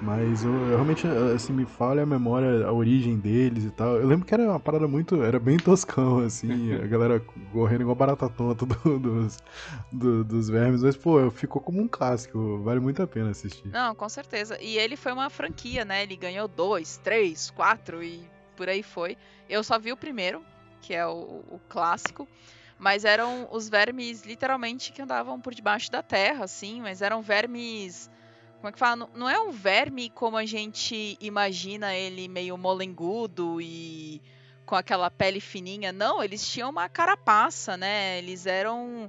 Mas 0.00 0.44
eu, 0.44 0.52
eu, 0.52 0.68
realmente, 0.68 1.06
assim, 1.34 1.52
me 1.52 1.66
falha 1.66 2.04
a 2.04 2.06
memória, 2.06 2.64
a 2.64 2.72
origem 2.72 3.16
deles 3.18 3.64
e 3.64 3.70
tal. 3.70 3.96
Eu 3.96 4.06
lembro 4.06 4.24
que 4.24 4.32
era 4.32 4.44
uma 4.44 4.60
parada 4.60 4.86
muito. 4.86 5.22
Era 5.22 5.40
bem 5.40 5.56
toscão, 5.56 6.20
assim, 6.20 6.72
a 6.72 6.86
galera 6.86 7.20
correndo 7.52 7.80
igual 7.82 7.96
barata 7.96 8.28
tonta 8.28 8.64
do, 8.64 8.98
dos, 8.98 9.38
do, 9.92 10.24
dos 10.24 10.48
vermes. 10.48 10.82
Mas, 10.82 10.96
pô, 10.96 11.30
ficou 11.30 11.60
como 11.60 11.80
um 11.80 11.88
clássico. 11.88 12.58
Vale 12.62 12.78
muito 12.80 13.02
a 13.02 13.06
pena 13.06 13.30
assistir. 13.30 13.68
Não, 13.68 13.94
com 13.94 14.08
certeza. 14.08 14.56
E 14.62 14.78
ele 14.78 14.96
foi 14.96 15.12
uma 15.12 15.28
franquia, 15.28 15.84
né? 15.84 16.04
Ele 16.04 16.16
ganhou 16.16 16.46
dois, 16.46 16.96
três, 16.98 17.50
quatro 17.50 18.02
e 18.02 18.22
por 18.56 18.68
aí 18.68 18.82
foi. 18.84 19.16
Eu 19.48 19.64
só 19.64 19.78
vi 19.78 19.92
o 19.92 19.96
primeiro, 19.96 20.42
que 20.80 20.94
é 20.94 21.06
o, 21.06 21.42
o 21.50 21.60
clássico. 21.68 22.26
Mas 22.78 23.04
eram 23.04 23.48
os 23.50 23.68
vermes, 23.68 24.22
literalmente, 24.22 24.92
que 24.92 25.02
andavam 25.02 25.40
por 25.40 25.54
debaixo 25.54 25.90
da 25.90 26.02
terra, 26.02 26.44
assim. 26.44 26.80
Mas 26.80 27.02
eram 27.02 27.20
vermes 27.20 28.10
como 28.58 28.68
é 28.70 28.72
que 28.72 28.78
fala? 28.78 29.08
Não 29.14 29.28
é 29.28 29.40
um 29.40 29.52
verme 29.52 30.10
como 30.10 30.36
a 30.36 30.44
gente 30.44 31.16
imagina 31.20 31.94
ele 31.94 32.26
meio 32.26 32.58
molengudo 32.58 33.60
e 33.60 34.20
com 34.66 34.74
aquela 34.74 35.08
pele 35.08 35.40
fininha. 35.40 35.92
Não, 35.92 36.22
eles 36.22 36.46
tinham 36.46 36.68
uma 36.68 36.88
carapaça, 36.88 37.76
né? 37.76 38.18
Eles 38.18 38.46
eram. 38.46 39.08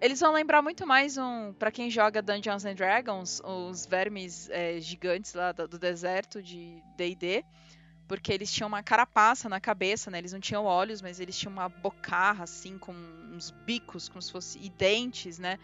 Eles 0.00 0.18
vão 0.18 0.32
lembrar 0.32 0.60
muito 0.60 0.84
mais 0.84 1.16
um. 1.16 1.52
para 1.52 1.70
quem 1.70 1.88
joga 1.88 2.20
Dungeons 2.20 2.64
and 2.64 2.74
Dragons, 2.74 3.40
os 3.44 3.86
vermes 3.86 4.50
é, 4.50 4.80
gigantes 4.80 5.34
lá 5.34 5.52
do, 5.52 5.68
do 5.68 5.78
deserto 5.78 6.42
de 6.42 6.82
DD. 6.96 7.44
Porque 8.06 8.32
eles 8.32 8.52
tinham 8.52 8.68
uma 8.68 8.82
carapaça 8.82 9.48
na 9.48 9.60
cabeça, 9.60 10.10
né? 10.10 10.18
Eles 10.18 10.32
não 10.32 10.40
tinham 10.40 10.64
olhos, 10.64 11.00
mas 11.00 11.20
eles 11.20 11.36
tinham 11.38 11.52
uma 11.52 11.68
bocarra, 11.68 12.44
assim, 12.44 12.76
com 12.78 12.92
uns 13.32 13.50
bicos, 13.50 14.08
como 14.08 14.20
se 14.20 14.30
fosse. 14.30 14.58
e 14.58 14.68
dentes, 14.68 15.38
né? 15.38 15.58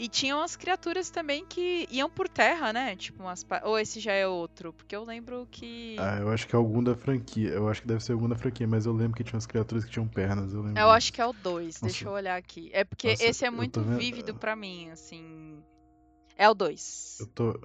E 0.00 0.08
tinham 0.08 0.40
as 0.40 0.56
criaturas 0.56 1.10
também 1.10 1.44
que 1.44 1.86
iam 1.90 2.08
por 2.08 2.26
terra, 2.26 2.72
né? 2.72 2.96
Tipo, 2.96 3.22
umas. 3.22 3.44
Ou 3.64 3.78
esse 3.78 4.00
já 4.00 4.12
é 4.12 4.26
outro? 4.26 4.72
Porque 4.72 4.96
eu 4.96 5.04
lembro 5.04 5.46
que. 5.50 5.94
Ah, 5.98 6.16
eu 6.20 6.30
acho 6.30 6.48
que 6.48 6.54
é 6.54 6.58
algum 6.58 6.82
da 6.82 6.96
franquia. 6.96 7.50
Eu 7.50 7.68
acho 7.68 7.82
que 7.82 7.86
deve 7.86 8.02
ser 8.02 8.12
algum 8.12 8.26
da 8.26 8.34
franquia, 8.34 8.66
mas 8.66 8.86
eu 8.86 8.94
lembro 8.94 9.14
que 9.14 9.22
tinha 9.22 9.34
umas 9.34 9.44
criaturas 9.44 9.84
que 9.84 9.90
tinham 9.90 10.08
pernas. 10.08 10.54
Eu, 10.54 10.62
lembro 10.62 10.80
eu 10.80 10.90
acho 10.90 11.12
que 11.12 11.20
é 11.20 11.26
o 11.26 11.34
2. 11.34 11.80
Deixa 11.82 12.06
eu 12.06 12.12
olhar 12.12 12.36
aqui. 12.38 12.70
É 12.72 12.82
porque 12.82 13.10
Nossa, 13.10 13.24
esse 13.24 13.44
é 13.44 13.50
muito 13.50 13.82
vendo... 13.82 13.98
vívido 13.98 14.34
para 14.34 14.56
mim, 14.56 14.88
assim. 14.88 15.62
É 16.34 16.48
o 16.48 16.54
2. 16.54 17.18
Eu 17.20 17.26
tô. 17.26 17.60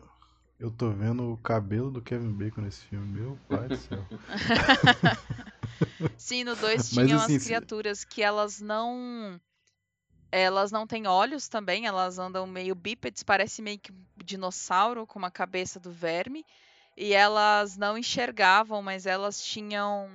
Eu 0.60 0.72
tô 0.72 0.90
vendo 0.90 1.34
o 1.34 1.38
cabelo 1.38 1.92
do 1.92 2.02
Kevin 2.02 2.32
Bacon 2.32 2.62
nesse 2.62 2.82
filme, 2.86 3.20
meu 3.20 3.38
pai 3.48 3.68
do 3.68 3.78
céu. 3.78 4.04
Sim, 6.18 6.44
no 6.44 6.56
2 6.56 6.90
tinham 6.90 7.20
assim, 7.20 7.36
as 7.36 7.44
criaturas 7.44 8.04
que 8.06 8.22
elas 8.22 8.62
não 8.62 9.40
elas 10.32 10.72
não 10.72 10.86
têm 10.86 11.08
olhos 11.08 11.48
também, 11.48 11.86
elas 11.86 12.20
andam 12.20 12.46
meio 12.46 12.76
bípedes, 12.76 13.24
parece 13.24 13.62
meio 13.62 13.80
que 13.80 13.92
um 13.92 13.96
dinossauro 14.18 15.08
com 15.08 15.18
uma 15.18 15.32
cabeça 15.32 15.80
do 15.80 15.92
verme. 15.92 16.46
E 16.98 17.14
elas 17.14 17.78
não 17.78 17.98
enxergavam, 17.98 18.82
mas 18.82 19.06
elas 19.06 19.42
tinham. 19.42 20.10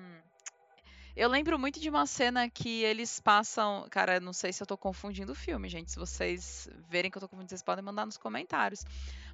Eu 1.17 1.29
lembro 1.29 1.59
muito 1.59 1.81
de 1.81 1.89
uma 1.89 2.07
cena 2.07 2.49
que 2.49 2.83
eles 2.83 3.21
passam. 3.21 3.87
Cara, 3.91 4.21
não 4.21 4.33
sei 4.33 4.53
se 4.53 4.63
eu 4.63 4.67
tô 4.67 4.77
confundindo 4.77 5.33
o 5.33 5.35
filme, 5.35 5.69
gente. 5.69 5.91
Se 5.91 5.99
vocês 5.99 6.69
verem 6.89 7.11
que 7.11 7.19
eu 7.19 7.21
tô 7.21 7.29
confundindo, 7.29 7.51
vocês 7.51 7.63
podem 7.63 7.85
mandar 7.85 8.07
nos 8.07 8.17
comentários. 8.17 8.85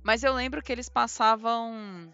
Mas 0.03 0.23
eu 0.23 0.33
lembro 0.33 0.63
que 0.63 0.73
eles 0.73 0.89
passavam 0.89 2.11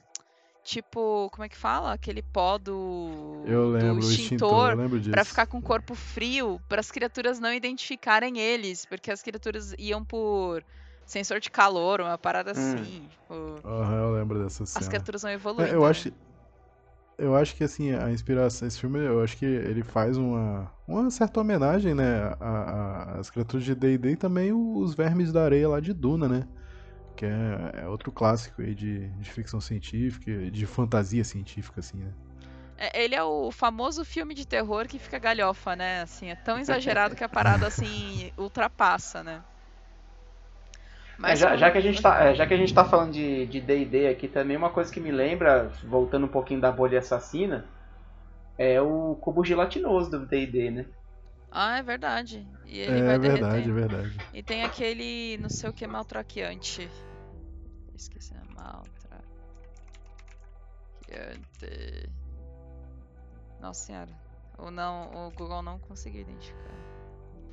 tipo, 0.65 1.29
como 1.33 1.45
é 1.45 1.49
que 1.49 1.57
fala? 1.57 1.93
Aquele 1.93 2.23
pó 2.23 2.57
do, 2.57 3.43
eu 3.47 3.71
lembro, 3.71 4.01
do 4.01 4.11
extintor, 4.11 4.89
disso. 4.89 5.11
pra 5.11 5.25
ficar 5.25 5.47
com 5.47 5.59
o 5.59 5.63
corpo 5.63 5.95
frio, 5.95 6.61
para 6.69 6.81
as 6.81 6.91
criaturas 6.91 7.41
não 7.41 7.53
identificarem 7.53 8.39
eles, 8.39 8.87
porque 8.87 9.11
as 9.11 9.23
criaturas 9.23 9.75
iam 9.79 10.05
por 10.05 10.65
sensor 11.05 11.41
de 11.41 11.51
calor, 11.51 12.01
uma 12.01 12.17
parada 12.17 12.51
hum. 12.51 12.53
assim. 12.53 13.09
Tipo, 13.09 13.35
uhum, 13.35 13.95
eu 13.95 14.13
lembro 14.15 14.43
dessa 14.43 14.65
cena. 14.65 14.81
As 14.81 14.89
criaturas 14.89 15.23
vão 15.23 15.31
evoluindo. 15.33 15.71
É, 15.71 15.75
eu 15.75 15.85
acho 15.85 16.13
eu 17.19 17.37
acho 17.37 17.55
que 17.55 17.65
assim, 17.65 17.93
a 17.93 18.11
inspiração 18.11 18.67
esse 18.67 18.79
filme, 18.79 18.99
eu 18.99 19.23
acho 19.23 19.37
que 19.37 19.45
ele 19.45 19.83
faz 19.83 20.17
uma, 20.17 20.71
uma 20.87 21.11
certa 21.11 21.41
homenagem, 21.41 21.95
né, 21.95 22.35
às 23.19 23.31
criaturas 23.31 23.65
de 23.65 23.75
D&D 23.75 24.13
e 24.13 24.17
também 24.17 24.53
os 24.53 24.95
vermes 24.95 25.33
da 25.33 25.45
areia 25.45 25.69
lá 25.69 25.81
de 25.81 25.93
Duna, 25.93 26.29
né? 26.29 26.49
que 27.17 27.27
é, 27.27 27.83
é 27.83 27.89
outro 27.89 28.11
clássico 28.11 28.63
aí 28.63 28.75
de, 28.75 29.09
de 29.09 29.31
ficção 29.31 29.61
científica, 29.61 30.51
de 30.51 30.67
fantasia 30.67 31.25
científica, 31.25 31.81
assim, 31.81 31.99
né? 31.99 32.13
É, 32.77 33.05
ele 33.05 33.15
é 33.15 33.23
o 33.23 33.53
famoso 33.53 34.05
filme 34.05 34.35
de 34.35 34.47
terror 34.47 34.87
que 34.89 34.99
fica 34.99 35.19
galhofa, 35.19 35.77
né? 35.77 36.03
Assim, 36.03 36.31
é 36.31 36.35
tão 36.35 36.59
exagerado 36.59 37.15
que 37.15 37.23
a 37.23 37.29
parada 37.29 37.67
assim 37.69 38.33
ultrapassa, 38.37 39.23
né? 39.23 39.43
Mas 41.19 41.41
é, 41.41 41.43
já, 41.43 41.57
já, 41.57 41.71
que 41.71 41.79
a 41.79 41.81
gente 41.81 42.03
tá, 42.03 42.25
é, 42.25 42.35
já 42.35 42.47
que 42.47 42.55
a 42.55 42.57
gente 42.57 42.75
tá 42.75 42.85
falando 42.85 43.13
de 43.13 43.61
D&D 43.61 44.09
aqui 44.09 44.29
também, 44.29 44.57
uma 44.57 44.71
coisa 44.71 44.93
que 44.93 45.01
me 45.01 45.11
lembra, 45.11 45.71
voltando 45.85 46.27
um 46.27 46.29
pouquinho 46.29 46.61
da 46.61 46.73
bolha 46.73 46.99
assassina, 46.99 47.65
é 48.59 48.81
o 48.81 49.17
cubo 49.21 49.45
gelatinoso 49.45 50.11
do 50.11 50.27
D&D, 50.27 50.71
né? 50.71 50.87
Ah, 51.51 51.79
é 51.79 51.83
verdade. 51.83 52.47
E 52.65 52.81
ele 52.81 53.01
é 53.01 53.05
vai 53.05 53.19
verdade, 53.19 53.71
é 53.71 53.73
verdade. 53.73 54.17
E 54.33 54.43
tem 54.43 54.65
aquele, 54.65 55.37
não 55.39 55.51
sei 55.51 55.69
o 55.69 55.73
que, 55.73 55.87
maltraqueante. 55.87 56.89
Esqueci, 57.95 58.33
né? 58.35 58.43
Maltraqueante. 58.55 59.23
Nossa 63.61 63.87
senhora. 63.87 64.11
O, 64.59 64.71
não, 64.71 65.29
o 65.29 65.31
Google 65.33 65.63
não 65.63 65.79
conseguiu 65.79 66.23
identificar. 66.23 66.75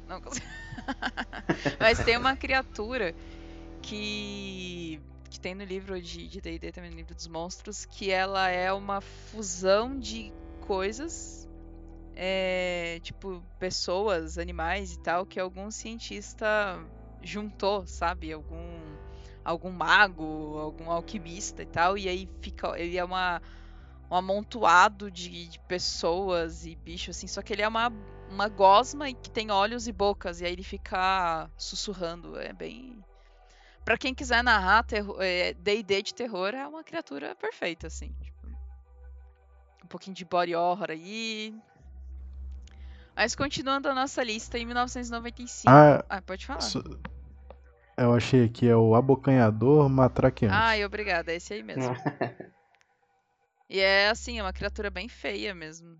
Não 0.08 0.22
consegui. 0.22 0.48
Mas 1.80 2.04
tem 2.04 2.18
uma 2.18 2.36
criatura 2.36 3.14
que 3.82 5.02
que 5.30 5.40
tem 5.40 5.54
no 5.54 5.64
livro 5.64 6.02
de 6.02 6.42
D&D 6.42 6.72
também 6.72 6.90
no 6.90 6.98
livro 6.98 7.14
dos 7.14 7.28
monstros 7.28 7.86
que 7.86 8.10
ela 8.10 8.50
é 8.50 8.74
uma 8.74 9.00
fusão 9.00 9.98
de 10.00 10.34
coisas 10.62 11.48
é, 12.16 13.00
tipo 13.04 13.44
pessoas 13.60 14.38
animais 14.38 14.94
e 14.94 15.00
tal 15.00 15.26
que 15.26 15.40
algum 15.40 15.70
cientista 15.70 16.84
juntou 17.22 17.86
sabe 17.86 18.34
algum 18.34 18.80
algum 19.46 19.72
mago 19.72 20.58
algum 20.58 20.90
alquimista 20.90 21.62
e 21.62 21.68
tal 21.68 21.98
e 21.98 22.10
aí 22.10 22.28
fica 22.42 22.80
ele 22.80 22.98
é 22.98 23.04
uma 23.04 23.42
um 24.10 24.16
amontoado 24.16 25.12
de, 25.12 25.48
de, 25.48 25.60
pessoas 25.60 26.66
e 26.66 26.76
bichos, 26.76 27.16
assim, 27.16 27.28
só 27.28 27.42
que 27.42 27.54
ele 27.54 27.62
é 27.62 27.68
uma, 27.68 27.94
uma 28.30 28.48
gosma 28.48 29.12
que 29.14 29.30
tem 29.30 29.52
olhos 29.52 29.88
e 29.88 29.92
bocas, 29.92 30.42
e 30.42 30.46
aí 30.46 30.54
ele 30.54 30.64
fica 30.64 31.50
sussurrando. 31.56 32.40
É 32.40 32.52
bem. 32.52 33.04
Pra 33.90 33.98
quem 33.98 34.14
quiser 34.14 34.44
narrar 34.44 34.84
D&D 34.84 35.96
é, 35.96 36.02
de 36.04 36.14
terror, 36.14 36.54
é 36.54 36.68
uma 36.68 36.84
criatura 36.84 37.34
perfeita, 37.34 37.88
assim. 37.88 38.16
Tipo, 38.22 38.48
um 39.84 39.88
pouquinho 39.88 40.16
de 40.16 40.24
body 40.24 40.54
horror 40.54 40.92
aí. 40.92 41.56
Mas 43.16 43.34
continuando 43.34 43.90
a 43.90 43.96
nossa 43.96 44.24
lista, 44.24 44.60
em 44.60 44.66
1995... 44.68 45.68
Ah, 45.68 46.06
ah 46.08 46.22
pode 46.22 46.46
falar. 46.46 46.60
Eu 47.98 48.14
achei 48.14 48.46
aqui, 48.46 48.70
é 48.70 48.76
o 48.76 48.94
abocanhador 48.94 49.90
matraqueante. 49.90 50.54
Ai, 50.54 50.86
obrigada, 50.86 51.32
é 51.32 51.38
esse 51.38 51.56
aí 51.56 51.64
mesmo. 51.64 51.82
E 53.68 53.80
é 53.80 54.10
assim, 54.10 54.38
é 54.38 54.44
uma 54.44 54.54
criatura 54.54 54.92
bem 54.92 55.08
feia 55.08 55.56
mesmo. 55.56 55.98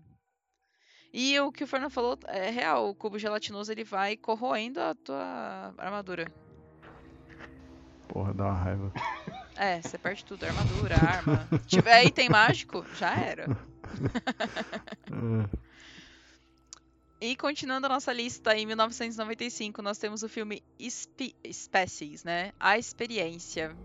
E 1.12 1.38
o 1.40 1.50
que 1.50 1.64
o 1.64 1.66
Fernando 1.66 1.90
falou 1.90 2.16
é 2.28 2.50
real, 2.50 2.88
o 2.88 2.94
cubo 2.94 3.18
gelatinoso 3.18 3.70
ele 3.70 3.82
vai 3.84 4.16
corroendo 4.16 4.80
a 4.80 4.94
tua 4.94 5.74
armadura. 5.76 6.32
Porra, 8.12 8.34
dá 8.34 8.44
uma 8.44 8.54
raiva. 8.54 8.92
É, 9.56 9.80
você 9.80 9.96
perde 9.98 10.24
tudo, 10.24 10.44
armadura, 10.44 10.96
arma. 10.96 11.46
Se 11.62 11.66
tiver 11.66 12.04
item 12.04 12.28
mágico, 12.28 12.84
já 12.98 13.14
era. 13.14 13.46
É. 15.12 15.70
E 17.20 17.36
continuando 17.36 17.86
a 17.86 17.88
nossa 17.90 18.12
lista, 18.12 18.56
em 18.56 18.64
1995, 18.64 19.82
nós 19.82 19.98
temos 19.98 20.22
o 20.22 20.28
filme 20.28 20.62
Spe 20.80 21.34
Species, 21.52 22.24
né? 22.24 22.52
A 22.58 22.78
Experiência. 22.78 23.76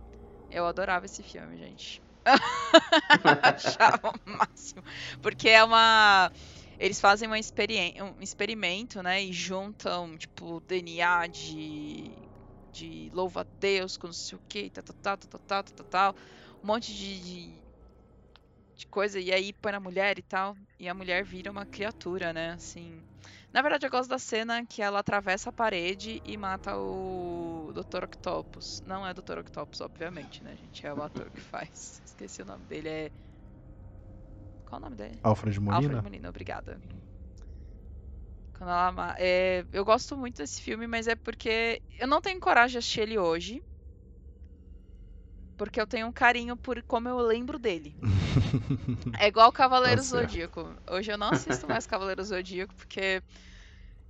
Eu 0.50 0.66
adorava 0.66 1.06
esse 1.06 1.22
filme, 1.22 1.58
gente. 1.58 2.02
Achava 3.44 4.10
o 4.10 4.30
máximo. 4.30 4.84
Porque 5.22 5.50
é 5.50 5.62
uma. 5.64 6.32
Eles 6.80 7.02
fazem 7.02 7.28
um 7.28 7.36
experimento, 8.22 9.04
né? 9.04 9.22
E 9.22 9.34
juntam, 9.34 10.18
tipo, 10.18 10.62
DNA 10.62 11.28
de. 11.28 12.12
De 12.76 13.10
louva 13.14 13.42
a 13.42 13.46
Deus 13.60 13.98
com 13.98 14.08
não 14.08 14.14
sei 14.14 14.38
o 14.38 14.42
que, 14.50 14.70
tal, 14.70 14.84
tal, 14.84 15.18
tal, 15.18 15.40
tal, 15.48 15.64
tal, 15.64 15.86
tal, 15.86 16.16
Um 16.64 16.68
monte 16.68 16.94
de, 16.94 17.22
de, 17.22 17.66
de 18.76 18.88
coisa. 18.88 19.20
E 19.20 19.32
aí 19.32 19.54
põe 19.54 19.72
na 19.72 19.80
mulher 19.80 20.20
e 20.20 20.24
tal. 20.24 20.56
E 20.80 20.88
a 20.90 20.94
mulher 20.94 21.24
vira 21.24 21.52
uma 21.52 21.66
criatura, 21.66 22.34
né? 22.34 22.52
Assim. 22.52 23.04
Na 23.54 23.62
verdade, 23.62 23.86
eu 23.86 23.90
gosto 23.90 24.10
da 24.10 24.20
cena 24.20 24.66
que 24.66 24.82
ela 24.82 25.00
atravessa 25.00 25.50
a 25.50 25.54
parede 25.54 26.22
e 26.26 26.38
mata 26.38 26.78
o 26.78 27.72
Dr. 27.74 28.04
Octopus. 28.04 28.82
Não 28.86 29.06
é 29.08 29.14
Dr. 29.14 29.40
Octopus, 29.40 29.82
obviamente, 29.82 30.44
né, 30.44 30.56
gente? 30.58 30.86
É 30.86 30.94
o 30.94 31.02
ator 31.02 31.32
que 31.32 31.42
faz. 31.42 32.02
Esqueci 32.06 32.42
o 32.42 32.46
nome 32.46 32.66
dele. 32.66 32.90
É. 32.90 33.12
Qual 34.66 34.82
o 34.82 34.84
nome 34.84 34.96
dele? 34.96 35.20
Alfred 35.24 35.60
Molina. 35.60 35.78
Alfred 35.78 36.04
Molina, 36.04 36.30
obrigada. 36.30 36.80
É... 39.18 39.66
Eu 39.72 39.84
gosto 39.84 40.18
muito 40.18 40.38
desse 40.38 40.62
filme, 40.62 40.88
mas 40.88 41.08
é 41.08 41.16
porque 41.16 41.82
eu 42.00 42.08
não 42.08 42.22
tenho 42.22 42.40
coragem 42.40 42.74
de 42.74 42.78
assistir 42.80 43.02
ele 43.02 43.18
hoje. 43.18 43.62
Porque 45.58 45.80
eu 45.80 45.88
tenho 45.88 46.08
um 46.08 46.12
carinho 46.12 46.58
por 46.58 46.82
como 46.84 47.08
eu 47.08 47.18
lembro 47.20 47.58
dele. 47.58 47.96
é 49.20 49.28
igual 49.28 49.52
Cavaleiro 49.52 50.02
tá 50.02 50.08
Zodíaco. 50.08 50.76
Hoje 50.90 51.12
eu 51.12 51.18
não 51.18 51.30
assisto 51.30 51.68
mais 51.68 51.88
Cavaleiro 51.88 52.24
Zodíaco 52.24 52.76
porque 52.76 53.22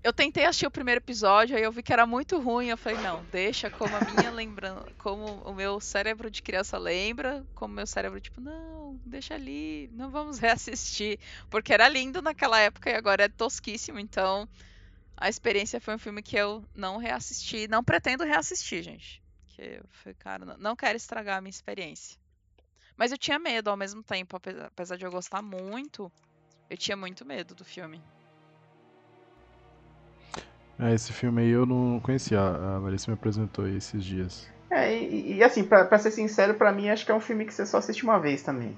eu 0.05 0.13
tentei 0.13 0.45
assistir 0.45 0.67
o 0.67 0.71
primeiro 0.71 0.99
episódio, 0.99 1.57
aí 1.57 1.63
eu 1.63 1.71
vi 1.71 1.81
que 1.81 1.91
era 1.91 2.05
muito 2.05 2.39
ruim. 2.39 2.67
Eu 2.67 2.77
falei, 2.77 2.95
não, 2.95 3.25
deixa 3.25 3.71
como 3.71 3.95
a 3.95 4.01
minha 4.01 4.29
lembrança, 4.29 4.85
como 4.99 5.41
o 5.41 5.51
meu 5.51 5.79
cérebro 5.79 6.29
de 6.29 6.43
criança 6.43 6.77
lembra, 6.77 7.43
como 7.55 7.73
o 7.73 7.75
meu 7.75 7.87
cérebro, 7.87 8.21
tipo, 8.21 8.39
não, 8.39 9.01
deixa 9.03 9.33
ali, 9.33 9.89
não 9.93 10.11
vamos 10.11 10.37
reassistir. 10.37 11.19
Porque 11.49 11.73
era 11.73 11.89
lindo 11.89 12.21
naquela 12.21 12.59
época 12.59 12.91
e 12.91 12.93
agora 12.93 13.23
é 13.23 13.29
tosquíssimo. 13.29 13.97
Então, 13.97 14.47
a 15.17 15.27
experiência 15.27 15.81
foi 15.81 15.95
um 15.95 15.99
filme 15.99 16.21
que 16.21 16.35
eu 16.35 16.63
não 16.75 16.97
reassisti, 16.97 17.67
não 17.67 17.83
pretendo 17.83 18.23
reassistir, 18.23 18.83
gente. 18.83 19.23
Porque 19.47 19.79
eu 19.81 19.85
falei, 19.89 20.15
cara, 20.19 20.45
não 20.59 20.75
quero 20.75 20.97
estragar 20.97 21.39
a 21.39 21.41
minha 21.41 21.49
experiência. 21.49 22.15
Mas 22.95 23.11
eu 23.11 23.17
tinha 23.17 23.39
medo 23.39 23.71
ao 23.71 23.75
mesmo 23.75 24.03
tempo, 24.03 24.39
apesar 24.67 24.97
de 24.97 25.03
eu 25.03 25.09
gostar 25.09 25.41
muito, 25.41 26.11
eu 26.69 26.77
tinha 26.77 26.95
muito 26.95 27.25
medo 27.25 27.55
do 27.55 27.65
filme. 27.65 27.99
É, 30.79 30.93
esse 30.93 31.13
filme 31.13 31.41
aí 31.41 31.49
eu 31.49 31.65
não 31.65 31.99
conhecia, 31.99 32.39
a 32.39 32.79
Larissa 32.79 33.09
me 33.09 33.15
apresentou 33.15 33.67
esses 33.67 34.03
dias. 34.03 34.47
É, 34.69 34.93
e, 34.93 35.35
e 35.35 35.43
assim, 35.43 35.63
pra, 35.63 35.85
pra 35.85 35.97
ser 35.97 36.11
sincero, 36.11 36.55
pra 36.55 36.71
mim 36.71 36.89
acho 36.89 37.05
que 37.05 37.11
é 37.11 37.15
um 37.15 37.19
filme 37.19 37.45
que 37.45 37.53
você 37.53 37.65
só 37.65 37.77
assiste 37.77 38.03
uma 38.03 38.19
vez 38.19 38.41
também. 38.41 38.77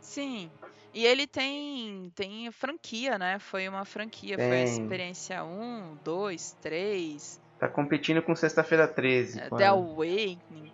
Sim. 0.00 0.50
E 0.94 1.04
ele 1.04 1.26
tem, 1.26 2.10
tem 2.14 2.50
franquia, 2.52 3.18
né? 3.18 3.38
Foi 3.40 3.68
uma 3.68 3.84
franquia, 3.84 4.36
tem. 4.36 4.48
foi 4.48 4.60
a 4.60 4.64
experiência 4.64 5.44
1, 5.44 5.96
2, 6.04 6.56
3. 6.62 7.40
Tá 7.64 7.68
competindo 7.70 8.20
com 8.20 8.36
Sexta-feira 8.36 8.86
13. 8.86 9.40
É, 9.40 9.48
The 9.48 9.68
Awakening. 9.68 10.70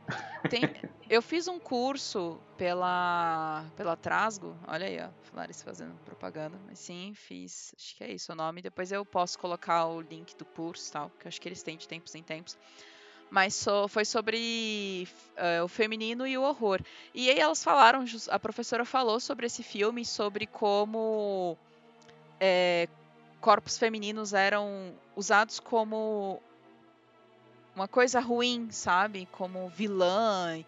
Tem, 0.51 0.63
eu 1.09 1.23
fiz 1.23 1.47
um 1.47 1.57
curso 1.57 2.41
pela, 2.59 3.65
pela 3.77 3.95
Trasgo. 3.95 4.57
Olha 4.67 4.89
aí, 4.89 4.99
ó. 5.01 5.09
Larissa 5.33 5.65
fazendo 5.65 5.95
propaganda. 6.05 6.59
Mas 6.67 6.81
sim, 6.81 7.13
fiz. 7.15 7.73
Acho 7.79 7.97
que 7.97 8.03
é 8.03 8.11
isso 8.11 8.33
o 8.33 8.35
nome. 8.35 8.61
Depois 8.61 8.91
eu 8.91 9.05
posso 9.05 9.39
colocar 9.39 9.87
o 9.87 10.01
link 10.01 10.37
do 10.37 10.45
curso 10.45 10.93
tal. 10.93 11.13
Que 11.21 11.29
acho 11.29 11.41
que 11.41 11.49
eles 11.49 11.63
têm 11.63 11.77
de 11.77 11.87
tempos 11.87 12.13
em 12.17 12.25
tempos. 12.25 12.59
Mas 13.31 13.55
so, 13.55 13.87
foi 13.87 14.05
sobre 14.05 15.07
uh, 15.39 15.63
o 15.63 15.69
feminino 15.69 16.27
e 16.27 16.37
o 16.37 16.43
horror. 16.43 16.81
E 17.15 17.31
aí 17.31 17.39
elas 17.39 17.63
falaram, 17.63 18.05
a 18.29 18.39
professora 18.41 18.85
falou 18.85 19.21
sobre 19.21 19.47
esse 19.47 19.63
filme, 19.63 20.05
sobre 20.05 20.45
como 20.45 21.57
é, 22.41 22.89
corpos 23.41 23.79
femininos 23.79 24.35
eram 24.35 24.93
usados 25.15 25.61
como 25.61 26.43
uma 27.75 27.89
coisa 27.89 28.21
ruim, 28.21 28.69
sabe? 28.71 29.29
Como 29.33 29.69
vilã. 29.69 30.59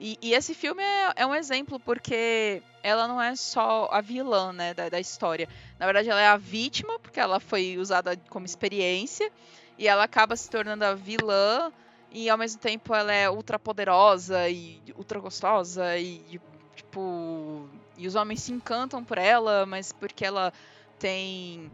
E, 0.00 0.16
e 0.22 0.34
esse 0.34 0.54
filme 0.54 0.82
é, 0.82 1.12
é, 1.16 1.26
um 1.26 1.34
exemplo 1.34 1.80
porque 1.80 2.62
ela 2.82 3.08
não 3.08 3.20
é 3.20 3.34
só 3.34 3.88
a 3.90 4.00
vilã, 4.00 4.52
né, 4.52 4.72
da, 4.72 4.88
da, 4.88 5.00
história. 5.00 5.48
Na 5.78 5.86
verdade, 5.86 6.08
ela 6.08 6.20
é 6.20 6.28
a 6.28 6.36
vítima, 6.36 6.98
porque 7.00 7.18
ela 7.18 7.40
foi 7.40 7.76
usada 7.76 8.16
como 8.28 8.46
experiência. 8.46 9.30
E 9.76 9.88
ela 9.88 10.04
acaba 10.04 10.36
se 10.36 10.48
tornando 10.48 10.84
a 10.84 10.94
vilã. 10.94 11.72
E 12.10 12.30
ao 12.30 12.38
mesmo 12.38 12.60
tempo 12.60 12.94
ela 12.94 13.12
é 13.12 13.28
ultra 13.28 13.58
poderosa 13.58 14.48
e 14.48 14.80
ultra 14.96 15.18
gostosa. 15.18 15.98
E, 15.98 16.40
tipo. 16.74 17.68
E 17.96 18.06
os 18.06 18.14
homens 18.14 18.42
se 18.42 18.52
encantam 18.52 19.02
por 19.04 19.18
ela, 19.18 19.66
mas 19.66 19.92
porque 19.92 20.24
ela 20.24 20.52
tem 21.00 21.68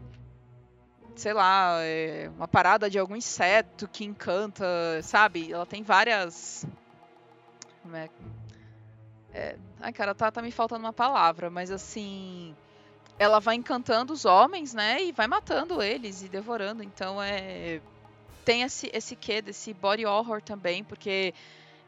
sei 1.15 1.33
lá, 1.33 1.77
é 1.79 2.29
uma 2.35 2.47
parada 2.47 2.89
de 2.89 2.99
algum 2.99 3.15
inseto 3.15 3.87
que 3.87 4.03
encanta, 4.03 4.65
sabe? 5.01 5.51
Ela 5.51 5.65
tem 5.65 5.81
várias. 5.81 6.65
Como 7.81 7.95
é? 7.95 8.09
é... 9.33 9.55
Ai, 9.79 9.93
cara, 9.93 10.13
tá, 10.13 10.31
tá 10.31 10.41
me 10.41 10.51
faltando 10.51 10.85
uma 10.85 10.93
palavra, 10.93 11.49
mas 11.49 11.71
assim. 11.71 12.55
Ela 13.17 13.39
vai 13.39 13.55
encantando 13.55 14.11
os 14.11 14.25
homens, 14.25 14.73
né? 14.73 15.01
E 15.01 15.11
vai 15.13 15.25
matando 15.25 15.81
eles 15.81 16.21
e 16.21 16.27
devorando. 16.27 16.83
Então 16.83 17.21
é. 17.21 17.79
Tem 18.43 18.61
esse, 18.61 18.91
esse 18.93 19.15
quê 19.15 19.41
desse 19.41 19.73
body 19.73 20.05
horror 20.05 20.41
também, 20.41 20.83
porque 20.83 21.33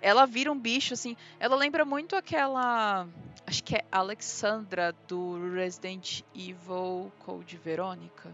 ela 0.02 0.26
vira 0.26 0.52
um 0.52 0.58
bicho, 0.58 0.94
assim. 0.94 1.16
Ela 1.40 1.56
lembra 1.56 1.84
muito 1.84 2.16
aquela. 2.16 3.08
Acho 3.46 3.64
que 3.64 3.76
é 3.76 3.86
Alexandra 3.92 4.96
do 5.08 5.54
Resident 5.54 6.22
Evil 6.34 7.12
Code 7.20 7.58
Verônica. 7.58 8.34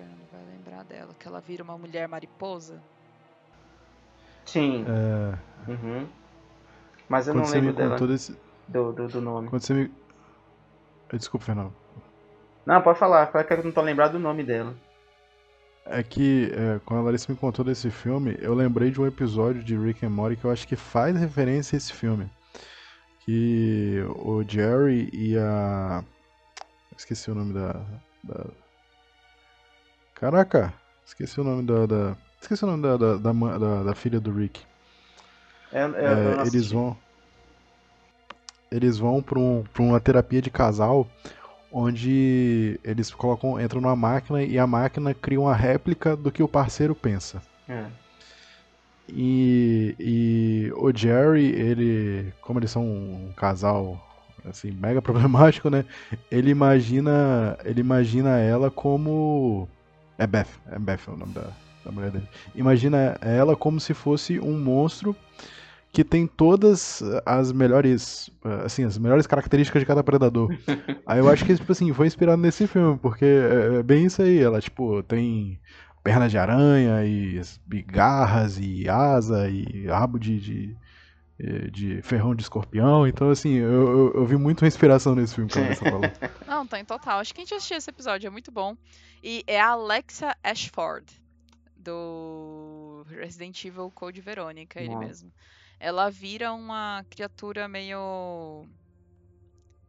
Fernando 0.00 0.30
vai 0.32 0.44
lembrar 0.46 0.84
dela, 0.84 1.14
que 1.18 1.28
ela 1.28 1.40
vira 1.40 1.62
uma 1.62 1.76
mulher 1.76 2.08
mariposa. 2.08 2.80
Sim. 4.46 4.84
É... 4.88 5.70
Uhum. 5.70 6.08
Mas 7.08 7.28
eu 7.28 7.34
Quando 7.34 7.44
não 7.44 7.52
lembro 7.52 7.72
dela. 7.72 8.06
Desse... 8.06 8.36
Do, 8.66 8.92
do, 8.92 9.08
do, 9.08 9.20
nome. 9.20 9.48
Quando 9.48 9.62
você 9.62 9.74
me. 9.74 9.92
Desculpa, 11.12 11.46
Fernando. 11.46 11.72
Não, 12.64 12.80
pode 12.80 12.98
falar. 12.98 13.30
É 13.34 13.44
que 13.44 13.52
eu 13.52 13.64
não 13.64 13.72
tô 13.72 13.82
lembrado 13.82 14.12
do 14.12 14.18
nome 14.18 14.44
dela? 14.44 14.74
É 15.84 16.02
que 16.02 16.52
é, 16.54 16.80
quando 16.84 17.00
a 17.00 17.02
Larissa 17.02 17.32
me 17.32 17.38
contou 17.38 17.64
desse 17.64 17.90
filme, 17.90 18.36
eu 18.40 18.54
lembrei 18.54 18.90
de 18.90 19.00
um 19.00 19.06
episódio 19.06 19.62
de 19.62 19.76
Rick 19.76 20.06
and 20.06 20.10
Morty 20.10 20.36
que 20.36 20.44
eu 20.44 20.50
acho 20.50 20.68
que 20.68 20.76
faz 20.76 21.16
referência 21.16 21.76
a 21.76 21.78
esse 21.78 21.92
filme. 21.92 22.30
Que 23.24 24.04
o 24.08 24.42
Jerry 24.46 25.10
e 25.12 25.36
a. 25.36 26.04
Esqueci 26.96 27.30
o 27.30 27.34
nome 27.34 27.52
da. 27.54 27.72
da... 28.22 28.46
Caraca! 30.20 30.70
Esqueci 31.06 31.40
o 31.40 31.44
nome 31.44 31.62
da. 31.62 31.86
da... 31.86 32.16
Esqueci 32.38 32.62
o 32.62 32.66
nome 32.66 32.82
da, 32.82 32.96
da, 32.98 33.16
da, 33.16 33.82
da, 33.84 33.94
filha 33.94 34.20
do 34.20 34.30
Rick. 34.30 34.60
É, 35.72 35.80
é, 35.80 36.46
eles 36.46 36.70
vão. 36.70 36.94
Eles 38.70 38.98
vão 38.98 39.22
pra, 39.22 39.38
um, 39.38 39.64
pra 39.72 39.82
uma 39.82 39.98
terapia 39.98 40.42
de 40.42 40.50
casal 40.50 41.08
onde 41.72 42.78
eles 42.84 43.10
colocam, 43.14 43.58
entram 43.58 43.80
numa 43.80 43.96
máquina 43.96 44.42
e 44.42 44.58
a 44.58 44.66
máquina 44.66 45.14
cria 45.14 45.40
uma 45.40 45.54
réplica 45.54 46.14
do 46.14 46.30
que 46.30 46.42
o 46.42 46.48
parceiro 46.48 46.94
pensa. 46.94 47.40
É. 47.66 47.86
E, 49.08 49.96
e 49.98 50.72
o 50.76 50.94
Jerry, 50.94 51.46
ele, 51.46 52.32
como 52.42 52.58
eles 52.58 52.70
são 52.70 52.84
um 52.84 53.32
casal 53.34 53.98
assim 54.44 54.70
mega 54.70 55.00
problemático, 55.02 55.70
né? 55.70 55.84
Ele 56.30 56.50
imagina, 56.50 57.56
ele 57.64 57.80
imagina 57.80 58.38
ela 58.38 58.70
como 58.70 59.66
é 60.20 60.26
Beth, 60.26 60.46
é 60.70 60.78
Beth 60.78 61.00
é 61.08 61.10
o 61.10 61.16
nome 61.16 61.32
da, 61.32 61.48
da 61.84 61.90
mulher 61.90 62.10
dele. 62.10 62.28
Imagina 62.54 63.16
ela 63.22 63.56
como 63.56 63.80
se 63.80 63.94
fosse 63.94 64.38
um 64.38 64.58
monstro 64.58 65.16
que 65.90 66.04
tem 66.04 66.26
todas 66.26 67.02
as 67.24 67.50
melhores, 67.50 68.30
assim, 68.64 68.84
as 68.84 68.98
melhores 68.98 69.26
características 69.26 69.80
de 69.80 69.86
cada 69.86 70.04
predador. 70.04 70.54
aí 71.06 71.18
eu 71.18 71.28
acho 71.28 71.44
que, 71.44 71.56
tipo 71.56 71.72
assim, 71.72 71.92
foi 71.94 72.06
inspirado 72.06 72.40
nesse 72.40 72.66
filme, 72.66 72.98
porque 72.98 73.24
é, 73.24 73.78
é 73.78 73.82
bem 73.82 74.04
isso 74.04 74.22
aí, 74.22 74.38
ela, 74.38 74.60
tipo, 74.60 75.02
tem 75.02 75.58
pernas 76.04 76.30
de 76.30 76.36
aranha 76.36 77.04
e, 77.04 77.40
e 77.72 77.82
garras 77.82 78.58
e 78.60 78.88
asa 78.88 79.48
e 79.48 79.86
rabo 79.86 80.18
de, 80.18 80.38
de, 80.38 80.76
de, 81.70 82.02
ferrão 82.02 82.34
de 82.34 82.42
escorpião, 82.42 83.06
então, 83.06 83.30
assim, 83.30 83.54
eu, 83.54 83.70
eu, 83.70 84.12
eu 84.14 84.26
vi 84.26 84.36
muita 84.36 84.66
inspiração 84.66 85.14
nesse 85.14 85.34
filme, 85.34 85.50
como 85.50 85.66
você 85.66 85.74
falou. 85.76 86.00
Não, 86.46 86.66
tá 86.66 86.78
em 86.78 86.84
total. 86.84 87.20
Acho 87.20 87.34
que 87.34 87.40
a 87.40 87.44
gente 87.44 87.54
assistiu 87.54 87.76
esse 87.76 87.90
episódio, 87.90 88.26
é 88.26 88.30
muito 88.30 88.50
bom. 88.50 88.76
E 89.22 89.44
é 89.46 89.60
a 89.60 89.68
Alexa 89.68 90.36
Ashford, 90.42 91.06
do 91.76 93.04
Resident 93.08 93.64
Evil 93.64 93.90
Code 93.90 94.20
Verônica, 94.20 94.80
ele 94.80 94.96
mesmo 94.96 95.32
ela 95.80 96.10
vira 96.10 96.52
uma 96.52 97.04
criatura 97.08 97.66
meio. 97.66 98.68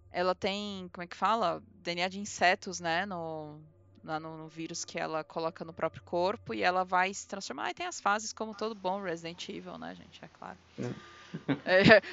Ela 0.10 0.34
tem, 0.34 0.90
como 0.94 1.04
é 1.04 1.08
que 1.08 1.16
fala? 1.16 1.62
DNA 1.84 2.08
de 2.08 2.20
insetos, 2.20 2.80
né? 2.80 3.06
No, 3.06 3.60
lá 4.04 4.18
no, 4.20 4.38
no, 4.38 4.48
vírus 4.48 4.86
que 4.86 4.98
ela 4.98 5.24
coloca 5.24 5.66
no 5.66 5.74
próprio 5.74 6.02
corpo 6.04 6.54
e 6.54 6.64
ela 6.64 6.86
vai 6.86 7.14
se 7.14 7.28
transformar. 7.28 7.72
E 7.72 7.74
tem 7.74 7.86
as 7.86 8.00
fases 8.00 8.32
como 8.32 8.56
todo 8.56 8.74
bom 8.74 9.02
Resident 9.02 9.50
Evil, 9.50 9.78
né, 9.78 9.94
gente? 9.94 10.24
É 10.24 10.30
claro. 10.30 10.58
É, 10.80 10.90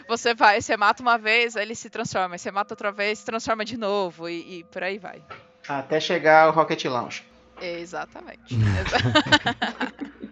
você 0.09 0.35
vai, 0.35 0.61
você 0.61 0.77
mata 0.77 1.03
uma 1.03 1.19
vez, 1.19 1.57
ele 1.57 1.75
se 1.75 1.91
transforma. 1.91 2.37
Você 2.39 2.51
mata 2.51 2.75
outra 2.75 2.93
vez, 2.93 3.21
se 3.21 3.25
transforma 3.25 3.65
de 3.65 3.77
novo 3.77 4.29
e, 4.29 4.59
e 4.59 4.65
por 4.65 4.83
aí 4.83 4.99
vai. 4.99 5.25
Até 5.69 6.01
chegar 6.01 6.47
ao 6.47 6.53
Rocket 6.53 6.85
Launch. 6.85 7.25
Exatamente. 7.61 8.55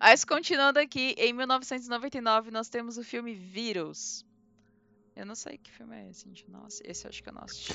Mas 0.00 0.24
continuando 0.24 0.78
aqui, 0.78 1.14
em 1.18 1.32
1999 1.32 2.50
nós 2.50 2.68
temos 2.68 2.96
o 2.96 3.04
filme 3.04 3.34
Vírus. 3.34 4.24
Eu 5.14 5.26
não 5.26 5.34
sei 5.34 5.58
que 5.58 5.70
filme 5.70 5.94
é 5.94 6.08
esse, 6.08 6.26
gente. 6.26 6.50
Nossa, 6.50 6.82
esse 6.84 7.04
eu 7.04 7.10
acho 7.10 7.22
que 7.22 7.28
eu 7.28 7.34
não 7.34 7.42
assisti. 7.42 7.74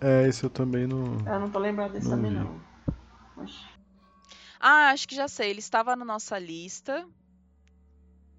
É, 0.00 0.28
esse 0.28 0.44
eu 0.44 0.50
também 0.50 0.86
não. 0.86 1.16
Eu 1.26 1.40
não 1.40 1.50
tô 1.50 1.58
lembrado 1.58 1.92
desse 1.92 2.08
não 2.08 2.16
também, 2.16 2.32
vi. 2.32 2.38
não. 2.38 2.60
Ah, 4.60 4.90
acho 4.90 5.08
que 5.08 5.14
já 5.14 5.26
sei. 5.26 5.50
Ele 5.50 5.60
estava 5.60 5.96
na 5.96 6.04
nossa 6.04 6.38
lista. 6.38 7.06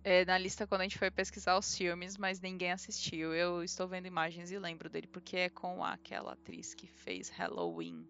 É, 0.03 0.25
na 0.25 0.37
lista 0.37 0.67
quando 0.67 0.81
a 0.81 0.83
gente 0.83 0.99
foi 0.99 1.09
pesquisar 1.09 1.57
os 1.57 1.75
filmes, 1.77 2.17
mas 2.17 2.41
ninguém 2.41 2.71
assistiu. 2.71 3.33
Eu 3.33 3.63
estou 3.63 3.87
vendo 3.87 4.05
imagens 4.05 4.51
e 4.51 4.59
lembro 4.59 4.89
dele, 4.89 5.07
porque 5.07 5.37
é 5.37 5.49
com 5.49 5.83
aquela 5.83 6.33
atriz 6.33 6.73
que 6.73 6.87
fez 6.87 7.29
Halloween. 7.29 8.05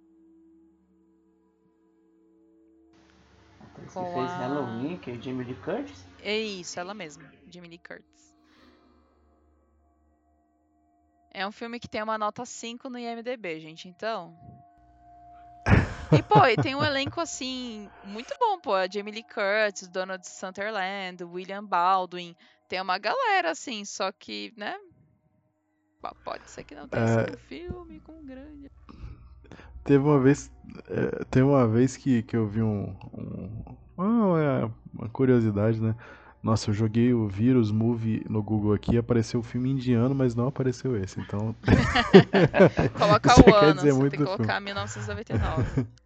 que 3.83 3.91
fez 3.91 4.31
a... 4.31 4.37
Halloween, 4.37 4.97
que 4.97 5.11
é 5.11 5.21
Jamie 5.21 5.45
Lee 5.45 5.55
Curtis? 5.55 6.05
É 6.21 6.37
isso, 6.37 6.79
ela 6.79 6.93
mesma, 6.93 7.31
Jamie 7.51 7.69
Lee 7.69 7.79
Curtis. 7.79 8.33
É 11.31 11.47
um 11.47 11.51
filme 11.51 11.79
que 11.79 11.87
tem 11.87 12.01
uma 12.01 12.17
nota 12.17 12.45
5 12.45 12.89
no 12.89 12.97
IMDB, 12.97 13.59
gente, 13.59 13.87
então. 13.87 14.37
E, 16.18 16.24
pô, 16.24 16.45
e 16.45 16.55
tem 16.55 16.76
um 16.76 16.84
elenco, 16.84 17.20
assim, 17.20 17.89
muito 18.03 18.34
bom, 18.39 18.59
pô. 18.59 18.74
A 18.74 18.88
Jamie 18.88 19.14
Lee 19.14 19.24
Curtis, 19.24 19.88
Donald 19.88 20.28
Sutherland, 20.28 21.24
William 21.24 21.64
Baldwin. 21.64 22.36
Tem 22.68 22.82
uma 22.82 22.97
galera, 22.97 23.51
assim, 23.51 23.86
só 23.86 24.11
que, 24.11 24.53
né? 24.57 24.76
Pode 26.24 26.49
ser 26.49 26.64
que 26.64 26.76
não 26.76 26.88
tenha 26.88 27.03
é... 27.03 27.26
sido 27.26 27.36
um 27.36 27.39
filme 27.39 27.99
com 28.01 28.26
grande. 28.26 28.70
Teve 29.84 30.03
uma 30.03 30.20
vez. 30.20 30.51
É, 30.89 31.24
teve 31.26 31.45
uma 31.45 31.68
vez 31.68 31.95
que, 31.97 32.24
que 32.24 32.36
eu 32.36 32.47
vi 32.47 32.61
um. 32.61 32.95
um 33.14 33.78
uma, 33.95 34.72
uma 34.93 35.09
curiosidade, 35.09 35.80
né? 35.80 35.95
Nossa, 36.41 36.70
eu 36.70 36.74
joguei 36.74 37.14
o 37.14 37.26
Vírus 37.26 37.72
Movie 37.72 38.26
no 38.30 38.43
Google 38.43 38.74
aqui 38.74 38.97
apareceu 38.97 39.39
o 39.39 39.43
filme 39.43 39.72
indiano, 39.72 40.14
mas 40.14 40.36
não 40.36 40.47
apareceu 40.47 40.97
esse, 40.97 41.22
então. 41.22 41.55
Coloca 42.99 43.30
o 43.49 43.55
ano, 43.55 43.80
você 43.80 44.09
tem 44.09 44.20
que 44.20 44.26
colocar 44.26 44.55
filme. 44.55 44.66
1999. 44.66 45.88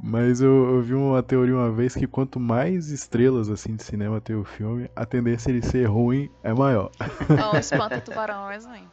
Mas 0.00 0.40
eu, 0.40 0.76
eu, 0.76 0.82
vi 0.82 0.94
uma 0.94 1.22
teoria 1.22 1.54
uma 1.54 1.70
vez 1.70 1.94
que 1.94 2.06
quanto 2.06 2.38
mais 2.38 2.90
estrelas 2.90 3.48
assim 3.48 3.76
de 3.76 3.82
cinema 3.82 4.20
tem 4.20 4.36
o 4.36 4.44
filme, 4.44 4.90
a 4.94 5.04
tendência 5.04 5.52
de 5.52 5.66
ser 5.66 5.84
ruim 5.86 6.30
é 6.42 6.54
maior. 6.54 6.90
Não, 7.28 7.58
Espanta 7.58 8.00
Tubarão 8.00 8.44
é 8.44 8.48
um 8.48 8.52
exemplo. 8.52 8.90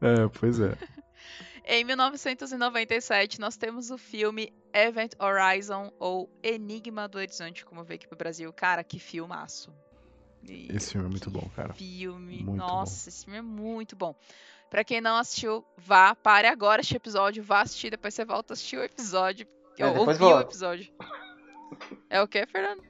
É, 0.00 0.28
pois 0.40 0.58
é. 0.60 0.76
Em 1.70 1.84
1997, 1.84 3.38
nós 3.38 3.58
temos 3.58 3.90
o 3.90 3.98
filme 3.98 4.50
Event 4.72 5.12
Horizon 5.18 5.92
ou 5.98 6.30
Enigma 6.42 7.06
do 7.06 7.18
Horizonte, 7.18 7.62
como 7.62 7.84
veio 7.84 7.96
aqui 7.96 8.08
pro 8.08 8.16
Brasil. 8.16 8.50
Cara, 8.54 8.82
que 8.82 8.98
filmaço. 8.98 9.70
E 10.42 10.74
esse 10.74 10.92
filme 10.92 11.08
é 11.08 11.10
muito 11.10 11.30
bom, 11.30 11.46
cara. 11.54 11.74
Filme, 11.74 12.42
muito 12.42 12.56
nossa, 12.56 13.04
bom. 13.04 13.08
esse 13.08 13.24
filme 13.24 13.38
é 13.38 13.42
muito 13.42 13.94
bom. 13.94 14.14
Pra 14.70 14.84
quem 14.84 15.00
não 15.00 15.16
assistiu, 15.16 15.64
vá, 15.76 16.14
pare 16.14 16.46
agora 16.46 16.80
este 16.80 16.96
episódio, 16.96 17.42
vá 17.42 17.62
assistir, 17.62 17.90
depois 17.90 18.14
você 18.14 18.24
volta 18.24 18.52
a 18.52 18.54
assistir 18.54 18.76
o 18.76 18.84
episódio. 18.84 19.46
É, 19.78 19.86
ou 19.86 19.98
ouvir 19.98 20.22
o 20.22 20.40
episódio. 20.40 20.92
É 22.10 22.20
o 22.20 22.28
que, 22.28 22.44
Fernando? 22.46 22.82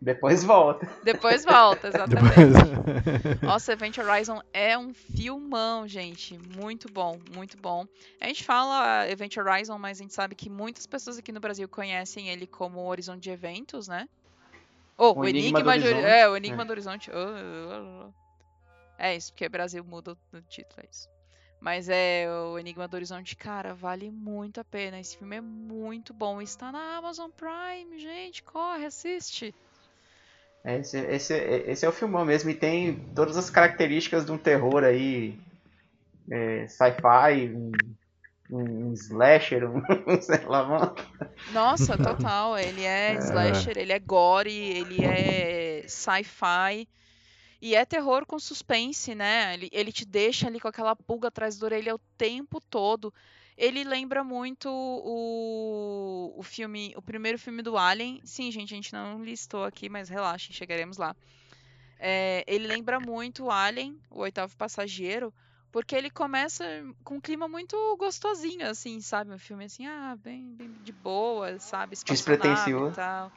Depois 0.00 0.42
volta. 0.42 0.88
Depois 1.04 1.44
volta, 1.44 1.88
exatamente. 1.92 2.34
Depois... 2.34 3.42
Nossa, 3.42 3.72
Event 3.72 3.98
Horizon 3.98 4.40
é 4.52 4.76
um 4.78 4.94
filmão, 4.94 5.86
gente. 5.86 6.38
Muito 6.56 6.90
bom, 6.90 7.18
muito 7.34 7.58
bom. 7.58 7.86
A 8.18 8.26
gente 8.26 8.42
fala 8.42 9.06
Event 9.08 9.36
Horizon, 9.36 9.78
mas 9.78 9.98
a 9.98 10.02
gente 10.02 10.14
sabe 10.14 10.34
que 10.34 10.48
muitas 10.48 10.86
pessoas 10.86 11.18
aqui 11.18 11.30
no 11.30 11.40
Brasil 11.40 11.68
conhecem 11.68 12.30
ele 12.30 12.46
como 12.46 12.80
Horizonte 12.86 13.20
de 13.20 13.30
Eventos, 13.30 13.88
né? 13.88 14.08
Ou 14.96 15.14
oh, 15.16 15.20
o, 15.20 15.28
Enigma, 15.28 15.60
Enigma 15.60 15.78
do, 15.78 15.86
Horizonte. 15.86 16.04
É, 16.04 16.28
o 16.28 16.36
Enigma 16.36 16.62
é. 16.62 16.64
do 16.64 16.70
Horizonte. 16.70 17.10
Oh, 17.10 18.10
é 18.98 19.16
isso, 19.16 19.32
porque 19.32 19.48
Brasil 19.48 19.84
muda 19.84 20.16
o 20.32 20.40
título, 20.42 20.82
é 20.82 20.88
isso. 20.90 21.08
Mas 21.60 21.90
é 21.90 22.26
o 22.28 22.58
Enigma 22.58 22.88
do 22.88 22.94
Horizonte, 22.94 23.36
cara, 23.36 23.74
vale 23.74 24.10
muito 24.10 24.60
a 24.60 24.64
pena. 24.64 24.98
Esse 24.98 25.18
filme 25.18 25.36
é 25.36 25.40
muito 25.42 26.14
bom. 26.14 26.40
Está 26.40 26.72
na 26.72 26.96
Amazon 26.96 27.30
Prime, 27.30 27.98
gente. 27.98 28.42
Corre, 28.42 28.86
assiste. 28.86 29.54
Esse, 30.64 30.98
esse, 30.98 31.34
esse 31.34 31.86
é 31.86 31.88
o 31.88 31.92
filmão 31.92 32.24
mesmo 32.24 32.50
e 32.50 32.54
tem 32.54 32.94
todas 33.14 33.36
as 33.36 33.50
características 33.50 34.24
de 34.24 34.32
um 34.32 34.38
terror 34.38 34.84
aí, 34.84 35.38
é, 36.30 36.66
sci-fi, 36.66 37.50
um, 37.54 37.94
um, 38.50 38.92
slasher, 38.94 39.64
um 39.68 40.20
sei 40.20 40.44
lá, 40.46 40.64
mano. 40.64 40.94
Nossa, 41.52 41.96
total. 41.96 42.58
Ele 42.58 42.84
é, 42.84 43.12
é 43.16 43.18
slasher, 43.18 43.76
ele 43.76 43.92
é 43.92 43.98
gore, 43.98 44.50
ele 44.52 45.04
é 45.04 45.84
sci-fi. 45.86 46.86
E 47.60 47.74
é 47.74 47.84
terror 47.84 48.24
com 48.24 48.38
suspense, 48.38 49.14
né? 49.14 49.54
Ele, 49.54 49.68
ele 49.70 49.92
te 49.92 50.04
deixa 50.04 50.46
ali 50.46 50.58
com 50.58 50.68
aquela 50.68 50.96
pulga 50.96 51.28
atrás 51.28 51.58
da 51.58 51.66
orelha 51.66 51.94
o 51.94 52.00
tempo 52.16 52.60
todo. 52.60 53.12
Ele 53.56 53.84
lembra 53.84 54.24
muito 54.24 54.70
o, 54.70 56.32
o 56.34 56.42
filme, 56.42 56.94
o 56.96 57.02
primeiro 57.02 57.38
filme 57.38 57.62
do 57.62 57.76
Alien. 57.76 58.20
Sim, 58.24 58.50
gente, 58.50 58.72
a 58.72 58.76
gente 58.76 58.92
não 58.94 59.22
listou 59.22 59.64
aqui, 59.64 59.90
mas 59.90 60.08
relaxem, 60.08 60.54
chegaremos 60.54 60.96
lá. 60.96 61.14
É, 61.98 62.42
ele 62.46 62.66
lembra 62.66 62.98
muito 62.98 63.44
o 63.44 63.50
Alien, 63.50 64.00
o 64.08 64.20
oitavo 64.20 64.56
passageiro, 64.56 65.30
porque 65.70 65.94
ele 65.94 66.08
começa 66.08 66.64
com 67.04 67.16
um 67.16 67.20
clima 67.20 67.46
muito 67.46 67.76
gostosinho, 67.98 68.66
assim, 68.66 69.02
sabe? 69.02 69.32
Um 69.32 69.38
filme 69.38 69.66
assim, 69.66 69.86
ah, 69.86 70.16
bem, 70.18 70.54
bem 70.54 70.72
de 70.82 70.92
boa, 70.92 71.58
sabe? 71.58 71.94
Despretensioso. 72.02 72.92
E 72.92 72.94
tal. 72.94 73.30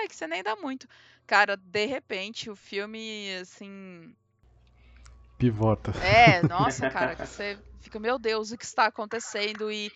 É, 0.00 0.08
que 0.08 0.16
você 0.16 0.26
nem 0.26 0.42
dá 0.42 0.56
muito. 0.56 0.88
Cara, 1.26 1.56
de 1.56 1.86
repente, 1.86 2.50
o 2.50 2.56
filme, 2.56 3.36
assim. 3.36 4.14
Pivota. 5.38 5.92
É, 6.02 6.42
nossa, 6.48 6.88
cara, 6.90 7.14
que 7.14 7.26
você 7.26 7.58
fica, 7.80 8.00
meu 8.00 8.18
Deus, 8.18 8.50
o 8.50 8.58
que 8.58 8.64
está 8.64 8.86
acontecendo? 8.86 9.70
E 9.70 9.90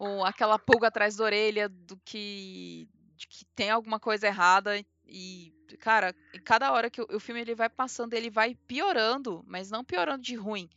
um, 0.00 0.24
aquela 0.24 0.58
pulga 0.58 0.88
atrás 0.88 1.16
da 1.16 1.24
orelha 1.24 1.68
do 1.68 1.96
que, 2.04 2.88
de 3.16 3.26
que 3.26 3.44
tem 3.54 3.70
alguma 3.70 3.98
coisa 3.98 4.26
errada. 4.26 4.80
E, 5.06 5.52
cara, 5.80 6.14
cada 6.44 6.72
hora 6.72 6.90
que 6.90 7.00
o, 7.00 7.06
o, 7.10 7.20
filme 7.20 7.40
ele 7.40 7.54
vai 7.54 7.68
passando, 7.68 8.14
ele 8.14 8.30
vai 8.30 8.54
piorando, 8.66 9.44
mas 9.46 9.70
não 9.70 9.84
piorando 9.84 10.22
de 10.22 10.34
ruim. 10.34 10.68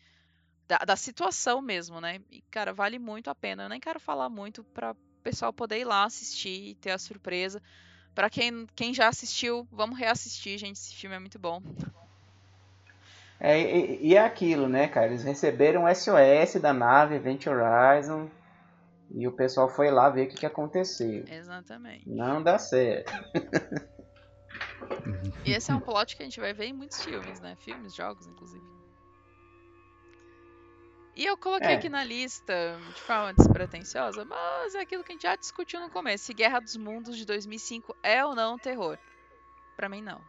Da, 0.67 0.77
da 0.79 0.95
situação 0.95 1.61
mesmo, 1.61 1.99
né? 1.99 2.21
E, 2.29 2.41
cara, 2.49 2.73
vale 2.73 2.97
muito 2.97 3.29
a 3.29 3.35
pena. 3.35 3.63
Eu 3.63 3.69
nem 3.69 3.79
quero 3.79 3.99
falar 3.99 4.29
muito 4.29 4.63
para 4.63 4.91
o 4.91 4.95
pessoal 5.21 5.51
poder 5.51 5.79
ir 5.79 5.85
lá 5.85 6.05
assistir 6.05 6.69
e 6.69 6.75
ter 6.75 6.91
a 6.91 6.97
surpresa. 6.97 7.61
Para 8.13 8.29
quem, 8.29 8.67
quem 8.75 8.93
já 8.93 9.07
assistiu, 9.07 9.67
vamos 9.71 9.97
reassistir, 9.97 10.57
gente. 10.57 10.75
Esse 10.75 10.93
filme 10.95 11.15
é 11.15 11.19
muito 11.19 11.39
bom. 11.39 11.61
É, 13.39 13.59
e, 13.59 14.09
e, 14.09 14.15
é 14.15 14.23
aquilo, 14.23 14.69
né, 14.69 14.87
cara? 14.87 15.07
Eles 15.07 15.23
receberam 15.23 15.85
o 15.85 15.95
SOS 15.95 16.61
da 16.61 16.71
nave 16.71 17.15
Event 17.15 17.47
Horizon 17.47 18.29
e 19.09 19.27
o 19.27 19.31
pessoal 19.31 19.67
foi 19.67 19.89
lá 19.89 20.09
ver 20.09 20.27
o 20.27 20.29
que, 20.29 20.35
que 20.35 20.45
aconteceu. 20.45 21.25
Exatamente. 21.27 22.07
Não 22.07 22.43
dá 22.43 22.59
certo. 22.59 23.11
e 25.43 25.51
esse 25.51 25.71
é 25.71 25.75
um 25.75 25.79
plot 25.79 26.15
que 26.15 26.21
a 26.21 26.25
gente 26.25 26.39
vai 26.39 26.53
ver 26.53 26.65
em 26.65 26.73
muitos 26.73 27.03
filmes, 27.03 27.39
né? 27.39 27.55
Filmes, 27.57 27.95
jogos, 27.95 28.27
inclusive. 28.27 28.80
E 31.15 31.25
eu 31.25 31.37
coloquei 31.37 31.71
é. 31.71 31.73
aqui 31.75 31.89
na 31.89 32.03
lista, 32.03 32.77
de 32.95 33.01
forma 33.01 33.33
despretensiosa, 33.33 34.23
mas 34.23 34.75
é 34.75 34.79
aquilo 34.79 35.03
que 35.03 35.11
a 35.11 35.15
gente 35.15 35.23
já 35.23 35.35
discutiu 35.35 35.79
no 35.79 35.89
começo. 35.89 36.25
Se 36.25 36.33
Guerra 36.33 36.59
dos 36.59 36.77
Mundos 36.77 37.17
de 37.17 37.25
2005 37.25 37.95
é 38.01 38.25
ou 38.25 38.33
não 38.33 38.57
terror? 38.57 38.97
Pra 39.75 39.89
mim, 39.89 40.01
não. 40.01 40.21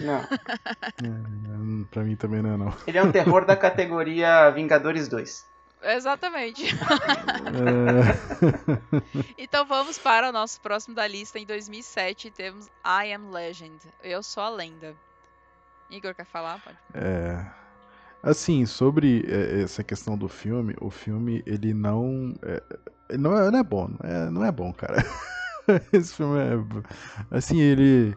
Não. 0.00 0.20
é, 0.20 1.86
pra 1.90 2.02
mim 2.02 2.16
também 2.16 2.40
não 2.40 2.54
é, 2.54 2.56
não. 2.56 2.76
Ele 2.86 2.98
é 2.98 3.02
um 3.02 3.10
terror 3.10 3.44
da 3.44 3.56
categoria 3.56 4.50
Vingadores 4.50 5.08
2. 5.08 5.50
Exatamente. 5.82 6.64
É... 7.58 9.32
então 9.36 9.66
vamos 9.66 9.98
para 9.98 10.28
o 10.28 10.32
nosso 10.32 10.60
próximo 10.60 10.94
da 10.94 11.06
lista. 11.06 11.38
Em 11.38 11.46
2007 11.46 12.30
temos 12.30 12.66
I 12.84 13.12
Am 13.12 13.30
Legend. 13.30 13.78
Eu 14.02 14.22
sou 14.22 14.42
a 14.42 14.48
lenda. 14.48 14.94
Igor, 15.90 16.14
quer 16.14 16.24
falar? 16.24 16.60
Pode. 16.60 16.78
É. 16.94 17.61
Assim, 18.22 18.64
sobre 18.66 19.24
é, 19.26 19.62
essa 19.62 19.82
questão 19.82 20.16
do 20.16 20.28
filme, 20.28 20.76
o 20.80 20.90
filme, 20.90 21.42
ele 21.44 21.74
não. 21.74 22.32
É, 22.42 22.62
não, 23.18 23.36
é, 23.36 23.50
não 23.50 23.58
é 23.58 23.62
bom, 23.64 23.90
não 24.00 24.10
é, 24.10 24.30
não 24.30 24.44
é 24.44 24.52
bom, 24.52 24.72
cara. 24.72 25.04
Esse 25.92 26.14
filme 26.14 26.38
é. 26.38 26.52
Assim, 27.30 27.58
ele. 27.58 28.14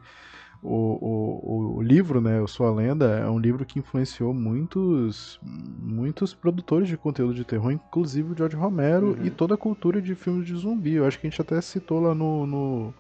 O, 0.61 0.97
o, 0.99 1.77
o 1.77 1.81
livro, 1.81 2.19
né, 2.19 2.41
O 2.41 2.47
Sua 2.47 2.71
Lenda, 2.71 3.19
é 3.19 3.29
um 3.29 3.37
livro 3.37 3.65
que 3.65 3.77
influenciou 3.77 4.33
muitos 4.33 5.39
muitos 5.43 6.33
produtores 6.33 6.87
de 6.87 6.97
conteúdo 6.97 7.35
de 7.35 7.45
terror, 7.45 7.71
inclusive 7.71 8.31
o 8.31 8.35
George 8.35 8.55
Romero 8.55 9.09
uhum. 9.11 9.25
e 9.25 9.29
toda 9.29 9.53
a 9.53 9.57
cultura 9.57 10.01
de 10.01 10.15
filmes 10.15 10.47
de 10.47 10.55
zumbi. 10.55 10.93
Eu 10.93 11.05
acho 11.05 11.19
que 11.19 11.27
a 11.27 11.29
gente 11.29 11.41
até 11.41 11.59
citou 11.61 11.99
lá 11.99 12.15
no. 12.15 12.47
no 12.47 12.93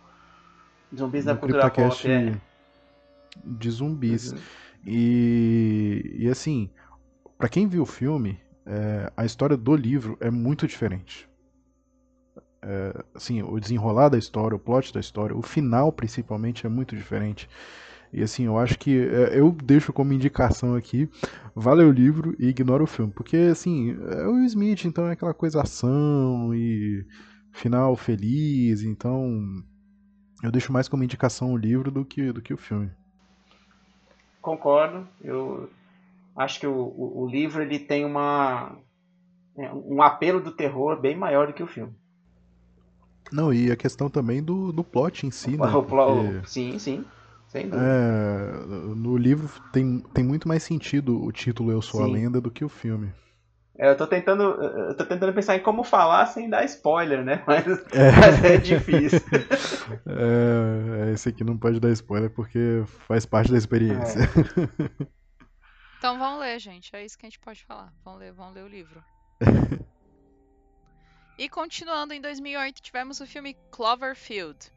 zumbis 0.95 1.25
no 1.25 1.33
da 1.33 1.39
cultura 1.39 1.69
pop, 1.69 2.07
é. 2.07 2.35
De 3.43 3.69
zumbis. 3.69 4.31
Uhum. 4.31 4.37
E, 4.85 6.15
e 6.19 6.29
assim, 6.29 6.69
para 7.37 7.49
quem 7.49 7.67
viu 7.67 7.83
o 7.83 7.85
filme, 7.85 8.39
é, 8.65 9.11
a 9.15 9.25
história 9.25 9.55
do 9.55 9.75
livro 9.75 10.17
é 10.19 10.31
muito 10.31 10.67
diferente. 10.67 11.29
É, 12.61 13.03
assim, 13.13 13.43
o 13.43 13.59
desenrolar 13.59 14.09
da 14.09 14.17
história, 14.17 14.55
o 14.55 14.59
plot 14.59 14.93
da 14.93 14.99
história, 14.99 15.35
o 15.35 15.41
final 15.41 15.91
principalmente 15.91 16.65
é 16.65 16.69
muito 16.69 16.95
diferente. 16.95 17.47
E 18.11 18.23
assim, 18.23 18.45
eu 18.45 18.57
acho 18.57 18.79
que 18.79 18.97
é, 18.97 19.39
eu 19.39 19.51
deixo 19.51 19.91
como 19.91 20.13
indicação 20.13 20.75
aqui, 20.75 21.09
vale 21.53 21.83
o 21.83 21.91
livro 21.91 22.35
e 22.39 22.47
ignora 22.47 22.83
o 22.83 22.87
filme. 22.87 23.11
Porque 23.11 23.37
assim, 23.37 23.91
é 23.91 24.27
o 24.27 24.39
Smith, 24.45 24.85
então 24.85 25.07
é 25.07 25.11
aquela 25.11 25.33
coisa 25.33 25.61
ação 25.61 26.55
e 26.55 27.05
final 27.51 27.95
feliz, 27.95 28.83
então 28.83 29.41
eu 30.43 30.51
deixo 30.51 30.71
mais 30.71 30.87
como 30.87 31.03
indicação 31.03 31.53
o 31.53 31.57
livro 31.57 31.91
do 31.91 32.03
que, 32.03 32.31
do 32.31 32.41
que 32.41 32.53
o 32.53 32.57
filme. 32.57 32.89
Concordo, 34.41 35.07
eu 35.21 35.69
acho 36.35 36.59
que 36.59 36.67
o, 36.67 36.73
o, 36.73 37.23
o 37.23 37.27
livro 37.27 37.61
ele 37.61 37.79
tem 37.79 38.05
uma 38.05 38.77
é, 39.57 39.71
um 39.71 40.01
apelo 40.01 40.41
do 40.41 40.51
terror 40.51 40.99
bem 40.99 41.15
maior 41.15 41.47
do 41.47 41.53
que 41.53 41.63
o 41.63 41.67
filme. 41.67 41.93
Não, 43.31 43.53
e 43.53 43.71
a 43.71 43.75
questão 43.75 44.09
também 44.09 44.43
do, 44.43 44.71
do 44.71 44.83
plot 44.83 45.25
em 45.25 45.31
si, 45.31 45.57
né? 45.57 45.67
O 45.73 45.83
Porque, 45.83 46.47
sim, 46.47 46.77
sim. 46.77 47.05
Sem 47.47 47.69
dúvida. 47.69 47.87
É, 47.87 48.65
no 48.95 49.15
livro 49.17 49.49
tem, 49.71 49.99
tem 50.13 50.23
muito 50.23 50.47
mais 50.47 50.63
sentido 50.63 51.23
o 51.23 51.31
título 51.31 51.71
Eu 51.71 51.81
Sou 51.81 52.01
sim. 52.01 52.09
a 52.09 52.13
Lenda 52.13 52.41
do 52.41 52.51
que 52.51 52.65
o 52.65 52.69
filme. 52.69 53.11
É, 53.77 53.89
eu 53.89 53.97
tô 53.97 54.07
tentando. 54.07 54.43
Eu 54.43 54.95
tô 54.95 55.05
tentando 55.05 55.33
pensar 55.33 55.55
em 55.55 55.59
como 55.59 55.83
falar 55.83 56.25
sem 56.27 56.49
dar 56.49 56.63
spoiler, 56.65 57.23
né? 57.23 57.43
Mas 57.47 57.67
é, 57.67 58.11
mas 58.11 58.43
é 58.43 58.57
difícil. 58.57 59.19
é, 60.07 61.11
esse 61.13 61.29
aqui 61.29 61.43
não 61.43 61.57
pode 61.57 61.79
dar 61.79 61.91
spoiler 61.91 62.29
porque 62.29 62.83
faz 63.07 63.25
parte 63.25 63.51
da 63.51 63.57
experiência. 63.57 64.21
É. 64.21 65.05
Então 66.05 66.19
vão 66.19 66.37
ler, 66.37 66.59
gente. 66.59 66.95
É 66.95 67.03
isso 67.03 67.17
que 67.17 67.25
a 67.25 67.29
gente 67.29 67.39
pode 67.39 67.65
falar. 67.65 67.91
Vão 68.03 68.15
ler, 68.17 68.31
vão 68.31 68.51
ler 68.51 68.63
o 68.63 68.67
livro. 68.67 69.03
e 71.35 71.49
continuando, 71.49 72.13
em 72.13 72.21
2008 72.21 72.79
tivemos 72.79 73.19
o 73.21 73.25
filme 73.25 73.57
Cloverfield. 73.71 74.71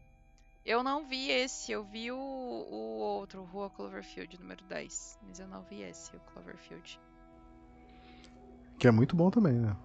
Eu 0.64 0.82
não 0.82 1.06
vi 1.06 1.30
esse, 1.30 1.70
eu 1.70 1.84
vi 1.84 2.10
o, 2.10 2.16
o 2.16 2.98
outro, 3.00 3.44
Rua 3.44 3.68
Cloverfield, 3.68 4.40
número 4.40 4.64
10. 4.64 5.18
Mas 5.28 5.38
eu 5.38 5.46
não 5.46 5.60
vi 5.64 5.82
esse, 5.82 6.16
o 6.16 6.20
Cloverfield. 6.32 6.98
Que 8.78 8.88
é 8.88 8.90
muito 8.90 9.14
bom 9.14 9.30
também, 9.30 9.52
né? 9.52 9.76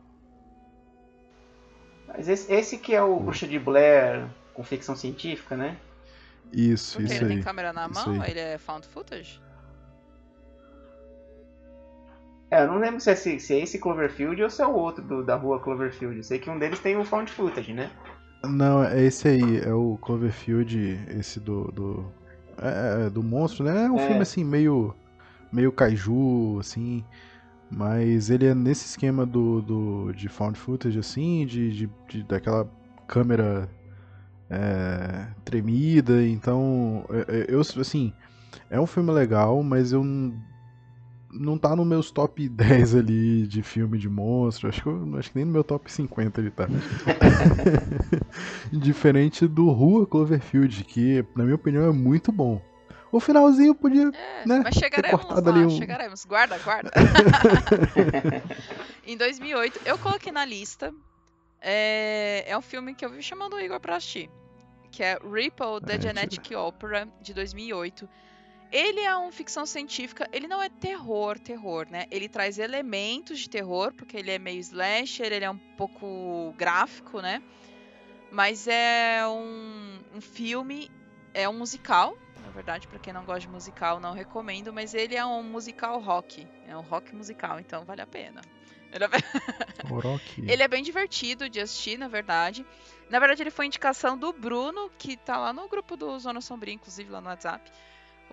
Mas 2.08 2.30
esse, 2.30 2.54
esse 2.54 2.78
que 2.78 2.96
é 2.96 3.04
o 3.04 3.20
Bruxa 3.20 3.50
de 3.50 3.60
Blair 3.60 4.30
com 4.54 4.64
ficção 4.64 4.96
científica, 4.96 5.58
né? 5.58 5.78
Isso, 6.54 6.94
Porque 6.94 7.12
isso 7.12 7.22
ele 7.22 7.32
aí. 7.32 7.36
tem 7.36 7.44
câmera 7.44 7.74
na 7.74 7.90
mão? 7.90 8.24
Ele 8.24 8.40
é 8.40 8.58
found 8.58 8.88
footage? 8.88 9.42
É, 12.54 12.62
eu 12.62 12.68
não 12.68 12.78
lembro 12.78 13.00
se 13.00 13.10
é, 13.10 13.14
esse, 13.14 13.40
se 13.40 13.56
é 13.56 13.64
esse 13.64 13.80
Cloverfield 13.80 14.44
ou 14.44 14.50
se 14.50 14.62
é 14.62 14.68
o 14.68 14.76
outro 14.76 15.04
do, 15.04 15.24
da 15.24 15.36
rua 15.36 15.60
Cloverfield. 15.60 16.18
Eu 16.18 16.24
sei 16.24 16.38
que 16.38 16.52
um 16.52 16.60
deles 16.60 16.80
tem 16.80 16.96
o 16.96 17.04
Found 17.04 17.32
Footage, 17.32 17.74
né? 17.74 17.90
Não, 18.44 18.84
é 18.84 19.04
esse 19.04 19.28
aí, 19.28 19.60
é 19.62 19.74
o 19.74 19.98
Cloverfield, 20.00 21.00
esse 21.18 21.40
do. 21.40 21.72
do 21.72 22.06
é, 22.62 23.08
é 23.08 23.10
do 23.10 23.24
monstro, 23.24 23.66
né? 23.66 23.86
É 23.86 23.90
um 23.90 23.98
é. 23.98 24.06
filme 24.06 24.22
assim, 24.22 24.44
meio. 24.44 24.94
meio 25.52 25.72
kaiju, 25.72 26.60
assim. 26.60 27.04
Mas 27.72 28.30
ele 28.30 28.46
é 28.46 28.54
nesse 28.54 28.86
esquema 28.86 29.26
do, 29.26 29.60
do 29.60 30.14
de 30.14 30.30
found 30.30 30.56
footage, 30.56 31.00
assim, 31.00 31.48
de, 31.48 31.72
de, 31.72 31.90
de 32.08 32.24
daquela 32.24 32.70
câmera 33.08 33.68
é, 34.48 35.26
tremida. 35.44 36.24
Então, 36.24 37.04
é, 37.10 37.48
eu, 37.48 37.62
assim, 37.62 38.14
é 38.70 38.80
um 38.80 38.86
filme 38.86 39.12
legal, 39.12 39.64
mas 39.64 39.92
eu 39.92 40.04
não 41.34 41.58
tá 41.58 41.76
no 41.76 41.84
meus 41.84 42.12
top 42.12 42.48
10 42.50 42.96
ali 42.96 43.48
de 43.48 43.64
filme 43.64 43.98
de 43.98 44.10
monstro. 44.10 44.70
Acho 44.70 44.82
que, 44.82 44.88
eu, 44.88 45.18
acho 45.18 45.32
que 45.32 45.38
nem 45.38 45.46
no 45.46 45.52
meu 45.52 45.64
top 45.64 45.92
50 45.92 46.42
ele 46.42 46.52
tá. 46.52 46.68
Diferente 48.72 49.48
do 49.48 49.70
Rua 49.70 50.06
Cloverfield, 50.06 50.84
que, 50.84 51.26
na 51.36 51.44
minha 51.44 51.56
opinião, 51.56 51.84
é 51.84 51.92
muito 51.92 52.32
bom. 52.32 52.62
O 53.12 53.20
finalzinho 53.20 53.76
podia. 53.76 54.10
É, 54.10 54.48
né, 54.48 54.62
mas 54.64 54.74
chegaremos 54.74 55.24
lá, 55.26 55.38
ali 55.38 55.66
um... 55.66 55.70
chegaremos. 55.70 56.26
Guarda, 56.26 56.58
guarda. 56.58 56.92
em 59.06 59.16
2008, 59.16 59.82
eu 59.86 60.00
coloquei 60.00 60.32
na 60.32 60.44
lista. 60.44 60.92
É, 61.62 62.44
é 62.48 62.58
um 62.58 62.62
filme 62.62 62.96
que 62.96 63.06
eu 63.06 63.12
vi 63.12 63.22
chamando 63.22 63.54
o 63.54 63.60
Igor 63.60 63.80
pra 63.80 63.98
assistir. 63.98 64.32
Que 64.90 65.04
é 65.04 65.20
Ripple, 65.24 65.80
The 65.86 65.96
é, 65.96 66.02
Genetic 66.02 66.52
Opera, 66.56 67.08
de 67.22 67.36
2008. 67.36 68.10
Ele 68.74 69.02
é 69.02 69.16
uma 69.16 69.32
ficção 69.32 69.68
científica, 69.68 70.28
ele 70.34 70.48
não 70.48 70.60
é 70.60 70.68
terror, 70.68 71.38
terror, 71.38 71.86
né? 71.92 72.08
Ele 72.10 72.28
traz 72.28 72.58
elementos 72.58 73.38
de 73.40 73.48
terror, 73.48 73.94
porque 73.94 74.18
ele 74.18 74.32
é 74.32 74.40
meio 74.40 74.60
slasher, 74.60 75.32
ele 75.32 75.46
é 75.46 75.52
um 75.52 75.60
pouco 75.78 76.52
gráfico, 76.58 77.22
né? 77.22 77.44
Mas 78.32 78.68
é 78.68 79.22
um, 79.28 80.00
um 80.16 80.20
filme, 80.20 80.90
é 81.36 81.48
um 81.48 81.54
musical, 81.54 82.18
na 82.44 82.50
verdade, 82.50 82.88
para 82.88 82.98
quem 82.98 83.14
não 83.14 83.24
gosta 83.24 83.42
de 83.42 83.48
musical, 83.48 84.00
não 84.00 84.12
recomendo, 84.12 84.74
mas 84.74 84.96
ele 84.96 85.16
é 85.16 85.24
um 85.24 85.44
musical 85.44 86.00
rock, 86.00 86.48
é 86.68 86.76
um 86.76 86.82
rock 86.82 87.16
musical, 87.16 87.60
então 87.60 87.86
vale 87.86 88.02
a 88.02 88.08
pena. 88.08 88.42
Ele 88.92 89.06
é... 89.06 89.08
ele 90.52 90.64
é 90.64 90.68
bem 90.68 90.82
divertido 90.82 91.48
de 91.48 91.60
assistir, 91.60 91.96
na 91.96 92.08
verdade. 92.08 92.66
Na 93.08 93.20
verdade, 93.20 93.44
ele 93.44 93.52
foi 93.52 93.68
indicação 93.68 94.18
do 94.18 94.34
Bruno, 94.34 94.90
que 94.98 95.16
tá 95.16 95.38
lá 95.38 95.54
no 95.54 95.68
grupo 95.68 95.96
do 95.96 96.18
Zona 96.18 96.42
Sombria, 96.42 96.74
inclusive, 96.74 97.12
lá 97.12 97.22
no 97.22 97.28
WhatsApp. 97.28 97.72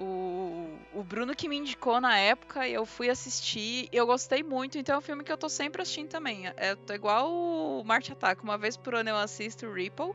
O, 0.02 0.78
o 0.94 1.04
Bruno 1.04 1.36
que 1.36 1.46
me 1.46 1.58
indicou 1.58 2.00
na 2.00 2.16
época, 2.16 2.66
eu 2.66 2.86
fui 2.86 3.10
assistir, 3.10 3.86
eu 3.92 4.06
gostei 4.06 4.42
muito, 4.42 4.78
então 4.78 4.94
é 4.94 4.98
um 4.98 5.02
filme 5.02 5.22
que 5.22 5.30
eu 5.30 5.36
tô 5.36 5.46
sempre 5.46 5.82
assistindo 5.82 6.08
também. 6.08 6.46
É, 6.56 6.74
tô 6.74 6.94
igual 6.94 7.30
o 7.30 7.84
Marte 7.84 8.10
Attack, 8.10 8.42
uma 8.42 8.56
vez 8.56 8.78
por 8.78 8.94
ano 8.94 9.10
eu 9.10 9.16
assisto 9.16 9.66
o 9.66 9.72
Ripple. 9.74 10.14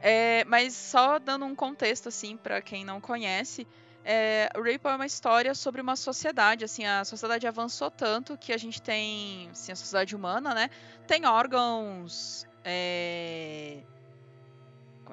É, 0.00 0.44
mas 0.44 0.76
só 0.76 1.18
dando 1.18 1.44
um 1.44 1.56
contexto, 1.56 2.08
assim, 2.08 2.36
para 2.36 2.62
quem 2.62 2.84
não 2.84 3.00
conhece, 3.00 3.66
é, 4.04 4.48
Ripple 4.54 4.92
é 4.92 4.94
uma 4.94 5.06
história 5.06 5.54
sobre 5.56 5.80
uma 5.80 5.96
sociedade, 5.96 6.64
assim, 6.64 6.86
a 6.86 7.04
sociedade 7.04 7.48
avançou 7.48 7.90
tanto 7.90 8.38
que 8.38 8.52
a 8.52 8.56
gente 8.56 8.80
tem, 8.80 9.48
assim, 9.50 9.72
a 9.72 9.76
sociedade 9.76 10.14
humana, 10.14 10.54
né, 10.54 10.70
tem 11.04 11.26
órgãos 11.26 12.46
é, 12.64 13.82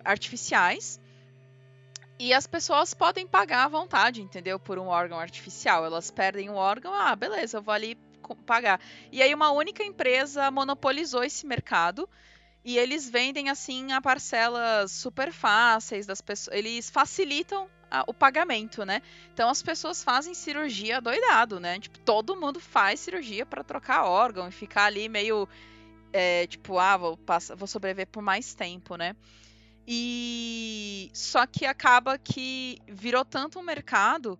artificiais 0.03 0.99
e 2.17 2.33
as 2.33 2.47
pessoas 2.47 2.93
podem 2.93 3.27
pagar 3.27 3.65
à 3.65 3.67
vontade, 3.67 4.21
entendeu? 4.21 4.59
Por 4.59 4.79
um 4.79 4.87
órgão 4.87 5.19
artificial. 5.19 5.85
Elas 5.85 6.09
perdem 6.09 6.49
um 6.49 6.55
órgão, 6.55 6.93
ah, 6.93 7.15
beleza, 7.15 7.57
eu 7.57 7.61
vou 7.61 7.73
ali 7.73 7.97
pagar. 8.45 8.79
E 9.11 9.21
aí 9.21 9.33
uma 9.33 9.51
única 9.51 9.83
empresa 9.83 10.49
monopolizou 10.49 11.23
esse 11.23 11.45
mercado 11.45 12.09
e 12.63 12.77
eles 12.77 13.07
vendem 13.07 13.49
assim 13.49 13.91
a 13.91 14.01
parcelas 14.01 14.91
super 14.91 15.31
fáceis 15.31 16.05
das 16.05 16.21
pessoas. 16.21 16.57
Eles 16.57 16.89
facilitam 16.89 17.69
a, 17.91 18.03
o 18.07 18.13
pagamento, 18.13 18.83
né? 18.85 19.01
Então 19.33 19.49
as 19.49 19.61
pessoas 19.61 20.03
fazem 20.03 20.33
cirurgia 20.33 20.99
doidado, 21.01 21.59
né? 21.59 21.79
Tipo, 21.79 21.99
todo 21.99 22.35
mundo 22.35 22.59
faz 22.59 23.01
cirurgia 23.01 23.45
para 23.45 23.63
trocar 23.63 24.05
órgão 24.05 24.47
e 24.47 24.51
ficar 24.51 24.85
ali 24.85 25.07
meio 25.07 25.47
é, 26.11 26.47
tipo, 26.47 26.79
ah, 26.79 26.97
vou, 26.97 27.17
passar, 27.17 27.55
vou 27.55 27.67
sobreviver 27.67 28.07
por 28.07 28.23
mais 28.23 28.53
tempo, 28.53 28.95
né? 28.95 29.15
E 29.87 31.11
só 31.13 31.45
que 31.45 31.65
acaba 31.65 32.17
que 32.17 32.79
virou 32.87 33.23
tanto 33.23 33.59
um 33.59 33.63
mercado 33.63 34.39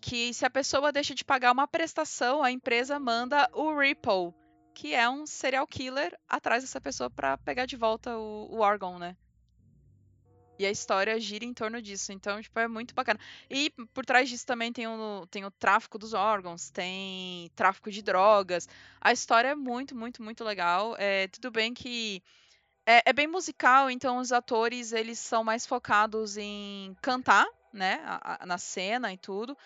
que 0.00 0.32
se 0.32 0.44
a 0.44 0.50
pessoa 0.50 0.92
deixa 0.92 1.14
de 1.14 1.24
pagar 1.24 1.52
uma 1.52 1.66
prestação, 1.66 2.42
a 2.42 2.50
empresa 2.50 2.98
manda 2.98 3.48
o 3.52 3.76
Ripple 3.78 4.32
que 4.74 4.92
é 4.92 5.08
um 5.08 5.24
serial 5.24 5.66
killer 5.66 6.18
atrás 6.28 6.64
dessa 6.64 6.80
pessoa 6.80 7.08
para 7.08 7.38
pegar 7.38 7.64
de 7.64 7.76
volta 7.76 8.18
o, 8.18 8.48
o 8.50 8.58
órgão, 8.58 8.98
né? 8.98 9.16
E 10.58 10.66
a 10.66 10.70
história 10.70 11.18
gira 11.18 11.44
em 11.44 11.54
torno 11.54 11.80
disso. 11.80 12.12
Então, 12.12 12.40
tipo, 12.40 12.58
é 12.58 12.68
muito 12.68 12.94
bacana. 12.94 13.18
E 13.48 13.70
por 13.92 14.04
trás 14.04 14.28
disso 14.28 14.46
também 14.46 14.72
tem 14.72 14.86
o, 14.86 15.26
tem 15.28 15.44
o 15.44 15.50
tráfico 15.50 15.98
dos 15.98 16.12
órgãos, 16.12 16.70
tem 16.70 17.50
tráfico 17.56 17.90
de 17.90 18.02
drogas. 18.02 18.68
A 19.00 19.12
história 19.12 19.48
é 19.48 19.54
muito, 19.54 19.96
muito, 19.96 20.22
muito 20.22 20.44
legal. 20.44 20.94
É, 20.98 21.28
tudo 21.28 21.50
bem 21.50 21.72
que 21.74 22.22
é, 22.86 23.02
é 23.10 23.12
bem 23.12 23.26
musical, 23.26 23.90
então 23.90 24.18
os 24.18 24.32
atores, 24.32 24.92
eles 24.92 25.18
são 25.18 25.42
mais 25.42 25.66
focados 25.66 26.36
em 26.36 26.96
cantar, 27.00 27.46
né? 27.72 28.00
A, 28.04 28.42
a, 28.42 28.46
na 28.46 28.58
cena 28.58 29.12
e 29.12 29.16
tudo. 29.16 29.56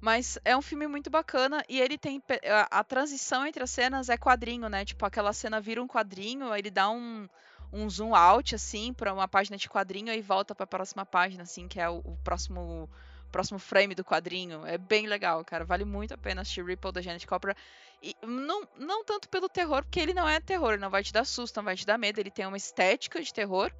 Mas 0.00 0.38
é 0.44 0.56
um 0.56 0.62
filme 0.62 0.86
muito 0.86 1.10
bacana 1.10 1.62
e 1.68 1.80
ele 1.80 1.98
tem. 1.98 2.22
A, 2.44 2.80
a, 2.80 2.84
transição 2.84 3.46
entre 3.46 3.62
as 3.62 3.70
cenas 3.70 4.08
é 4.08 4.16
quadrinho, 4.16 4.68
né? 4.68 4.84
Tipo, 4.84 5.04
aquela 5.04 5.32
cena 5.32 5.60
vira 5.60 5.82
um 5.82 5.86
quadrinho, 5.86 6.54
ele 6.54 6.70
dá 6.70 6.88
um, 6.90 7.28
um 7.72 7.88
zoom 7.90 8.14
out, 8.14 8.54
assim, 8.54 8.94
para 8.94 9.12
uma 9.12 9.28
página 9.28 9.56
de 9.56 9.68
quadrinho 9.68 10.12
e 10.12 10.22
volta 10.22 10.54
para 10.54 10.64
a 10.64 10.66
próxima 10.66 11.04
página, 11.04 11.42
assim, 11.42 11.68
que 11.68 11.78
é 11.78 11.88
o, 11.88 11.98
o 11.98 12.16
próximo 12.24 12.88
próximo 13.30 13.58
frame 13.58 13.94
do 13.94 14.04
quadrinho. 14.04 14.66
É 14.66 14.76
bem 14.76 15.06
legal, 15.06 15.44
cara. 15.44 15.64
Vale 15.64 15.84
muito 15.84 16.14
a 16.14 16.18
pena 16.18 16.42
assistir 16.42 16.64
Ripple 16.64 16.92
da 16.92 17.00
Janet 17.00 17.26
Copra. 17.26 17.56
E 18.02 18.16
não, 18.22 18.66
não 18.76 19.04
tanto 19.04 19.28
pelo 19.28 19.48
terror, 19.48 19.82
porque 19.82 20.00
ele 20.00 20.14
não 20.14 20.28
é 20.28 20.40
terror, 20.40 20.72
ele 20.72 20.82
não 20.82 20.90
vai 20.90 21.02
te 21.02 21.12
dar 21.12 21.24
susto, 21.24 21.56
não 21.56 21.64
vai 21.64 21.76
te 21.76 21.86
dar 21.86 21.98
medo. 21.98 22.18
Ele 22.18 22.30
tem 22.30 22.46
uma 22.46 22.56
estética 22.56 23.22
de 23.22 23.32
terror, 23.32 23.72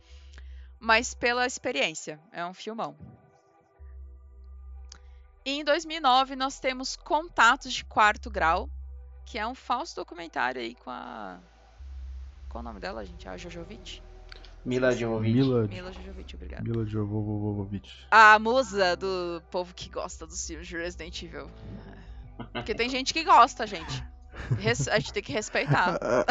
mas 0.78 1.14
pela 1.14 1.46
experiência. 1.46 2.20
É 2.32 2.44
um 2.44 2.54
filmão. 2.54 2.96
E 5.44 5.52
em 5.52 5.64
2009 5.64 6.36
nós 6.36 6.60
temos 6.60 6.96
Contatos 6.96 7.72
de 7.72 7.84
Quarto 7.84 8.30
Grau, 8.30 8.68
que 9.24 9.38
é 9.38 9.46
um 9.46 9.54
falso 9.54 9.96
documentário 9.96 10.60
aí 10.60 10.74
com 10.74 10.90
a. 10.90 11.38
Qual 12.48 12.60
o 12.60 12.64
nome 12.64 12.80
dela, 12.80 13.04
gente? 13.04 13.28
A 13.28 13.36
Jojovic? 13.36 14.02
Mila 14.64 14.92
Jovovich. 14.92 15.34
Mila, 15.34 15.66
Mila 15.66 15.92
Jovovich, 15.92 16.34
obrigada. 16.34 16.62
Mila 16.62 16.84
Jovovich. 16.84 18.06
A 18.10 18.38
musa 18.38 18.96
do 18.96 19.42
povo 19.50 19.72
que 19.74 19.88
gosta 19.88 20.26
dos 20.26 20.46
filmes 20.46 20.66
de 20.66 20.76
Resident 20.76 21.22
Evil. 21.22 21.50
Porque 22.52 22.74
tem 22.74 22.88
gente 22.88 23.12
que 23.12 23.24
gosta, 23.24 23.66
gente. 23.66 24.04
A 24.90 24.98
gente 24.98 25.12
tem 25.12 25.22
que 25.22 25.32
respeitar. 25.32 25.98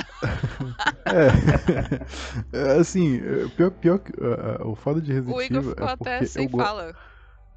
É, 2.52 2.58
é 2.58 2.78
assim, 2.78 3.20
pior, 3.58 3.72
pior 3.72 4.00
que 4.00 4.12
uh, 4.12 4.68
o 4.68 4.76
foda 4.76 5.02
de 5.02 5.12
Resident 5.12 5.36
Evil. 5.36 5.58
O 5.58 5.60
Igor 5.60 5.72
ficou 5.72 5.88
é 5.88 5.92
até 5.92 6.26
sem 6.26 6.46
eu 6.46 6.52
fala. 6.52 6.96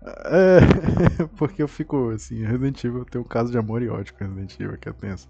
É, 0.05 1.27
porque 1.37 1.63
eu 1.63 1.69
fico 1.69 2.11
assim, 2.11 2.45
Resident 2.45 2.83
Evil 2.83 3.05
tem 3.05 3.21
um 3.21 3.25
caso 3.25 3.51
de 3.51 3.59
amor 3.59 3.83
e 3.83 3.89
ódio 3.89 4.15
com 4.15 4.25
Resident 4.25 4.59
Evil 4.59 4.79
que 4.79 4.89
é 4.89 4.93
tenso. 4.93 5.29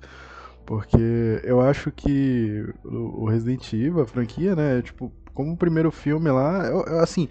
Porque 0.64 1.40
eu 1.42 1.60
acho 1.60 1.90
que 1.90 2.64
o 2.84 3.28
Resident 3.28 3.72
Evil, 3.72 4.02
a 4.02 4.06
franquia, 4.06 4.54
né, 4.54 4.78
é, 4.78 4.82
tipo, 4.82 5.12
como 5.34 5.52
o 5.52 5.56
primeiro 5.56 5.90
filme 5.90 6.30
lá, 6.30 6.66
eu, 6.66 6.84
eu, 6.84 7.00
assim, 7.00 7.28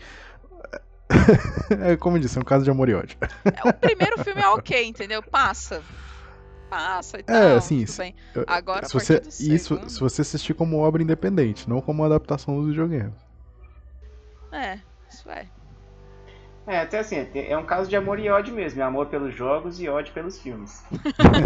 é 1.83 1.95
como 1.97 2.17
eu 2.17 2.21
disse, 2.21 2.37
é 2.37 2.41
um 2.41 2.45
caso 2.45 2.63
de 2.63 2.71
amor 2.71 2.89
e 2.89 2.93
ódio. 2.93 3.17
É, 3.45 3.69
o 3.69 3.73
primeiro 3.73 4.23
filme 4.23 4.41
é 4.41 4.47
ok, 4.49 4.85
entendeu? 4.85 5.21
Passa. 5.21 5.81
Passa 6.69 7.17
e 7.17 7.19
é, 7.19 7.23
tal. 7.23 7.35
É, 7.35 7.55
assim, 7.55 7.85
se, 7.85 8.15
Agora, 8.47 8.87
se 8.87 8.93
você, 8.93 9.21
isso, 9.39 9.89
se 9.89 9.99
você 9.99 10.21
assistir 10.21 10.53
como 10.53 10.79
obra 10.79 11.03
independente, 11.03 11.69
não 11.69 11.81
como 11.81 12.03
adaptação 12.03 12.55
dos 12.61 12.69
videogames. 12.69 13.19
É, 14.51 14.79
isso 15.09 15.29
é. 15.29 15.47
É, 16.67 16.79
até 16.79 16.99
assim, 16.99 17.27
é 17.33 17.57
um 17.57 17.65
caso 17.65 17.89
de 17.89 17.95
amor 17.95 18.19
e 18.19 18.29
ódio 18.29 18.53
mesmo. 18.53 18.81
É 18.81 18.83
amor 18.85 19.07
pelos 19.07 19.35
jogos 19.35 19.81
e 19.81 19.89
ódio 19.89 20.13
pelos 20.13 20.39
filmes. 20.39 20.83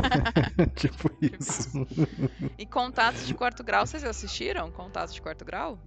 tipo 0.76 1.10
isso. 1.22 1.88
e 2.58 2.66
Contatos 2.66 3.26
de 3.26 3.34
Quarto 3.34 3.64
Grau, 3.64 3.86
vocês 3.88 4.04
assistiram? 4.04 4.70
Contatos 4.70 5.14
de 5.14 5.22
Quarto 5.22 5.46
Grau? 5.46 5.80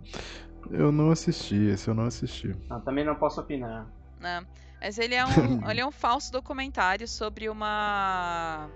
Eu 0.71 0.93
não 0.93 1.11
assisti, 1.11 1.57
esse 1.57 1.89
eu 1.89 1.95
não 1.95 2.05
assisti. 2.05 2.55
Não, 2.69 2.81
também 2.81 3.05
não 3.05 3.14
posso 3.14 3.41
opinar. 3.41 3.87
Não, 4.21 4.47
mas 4.81 4.99
ele 4.99 5.14
é 5.14 5.25
um, 5.25 5.29
ele 5.71 5.81
é 5.81 5.87
um 5.87 5.91
falso 5.91 6.31
documentário 6.33 7.07
sobre 7.07 7.49
uma 7.49 8.69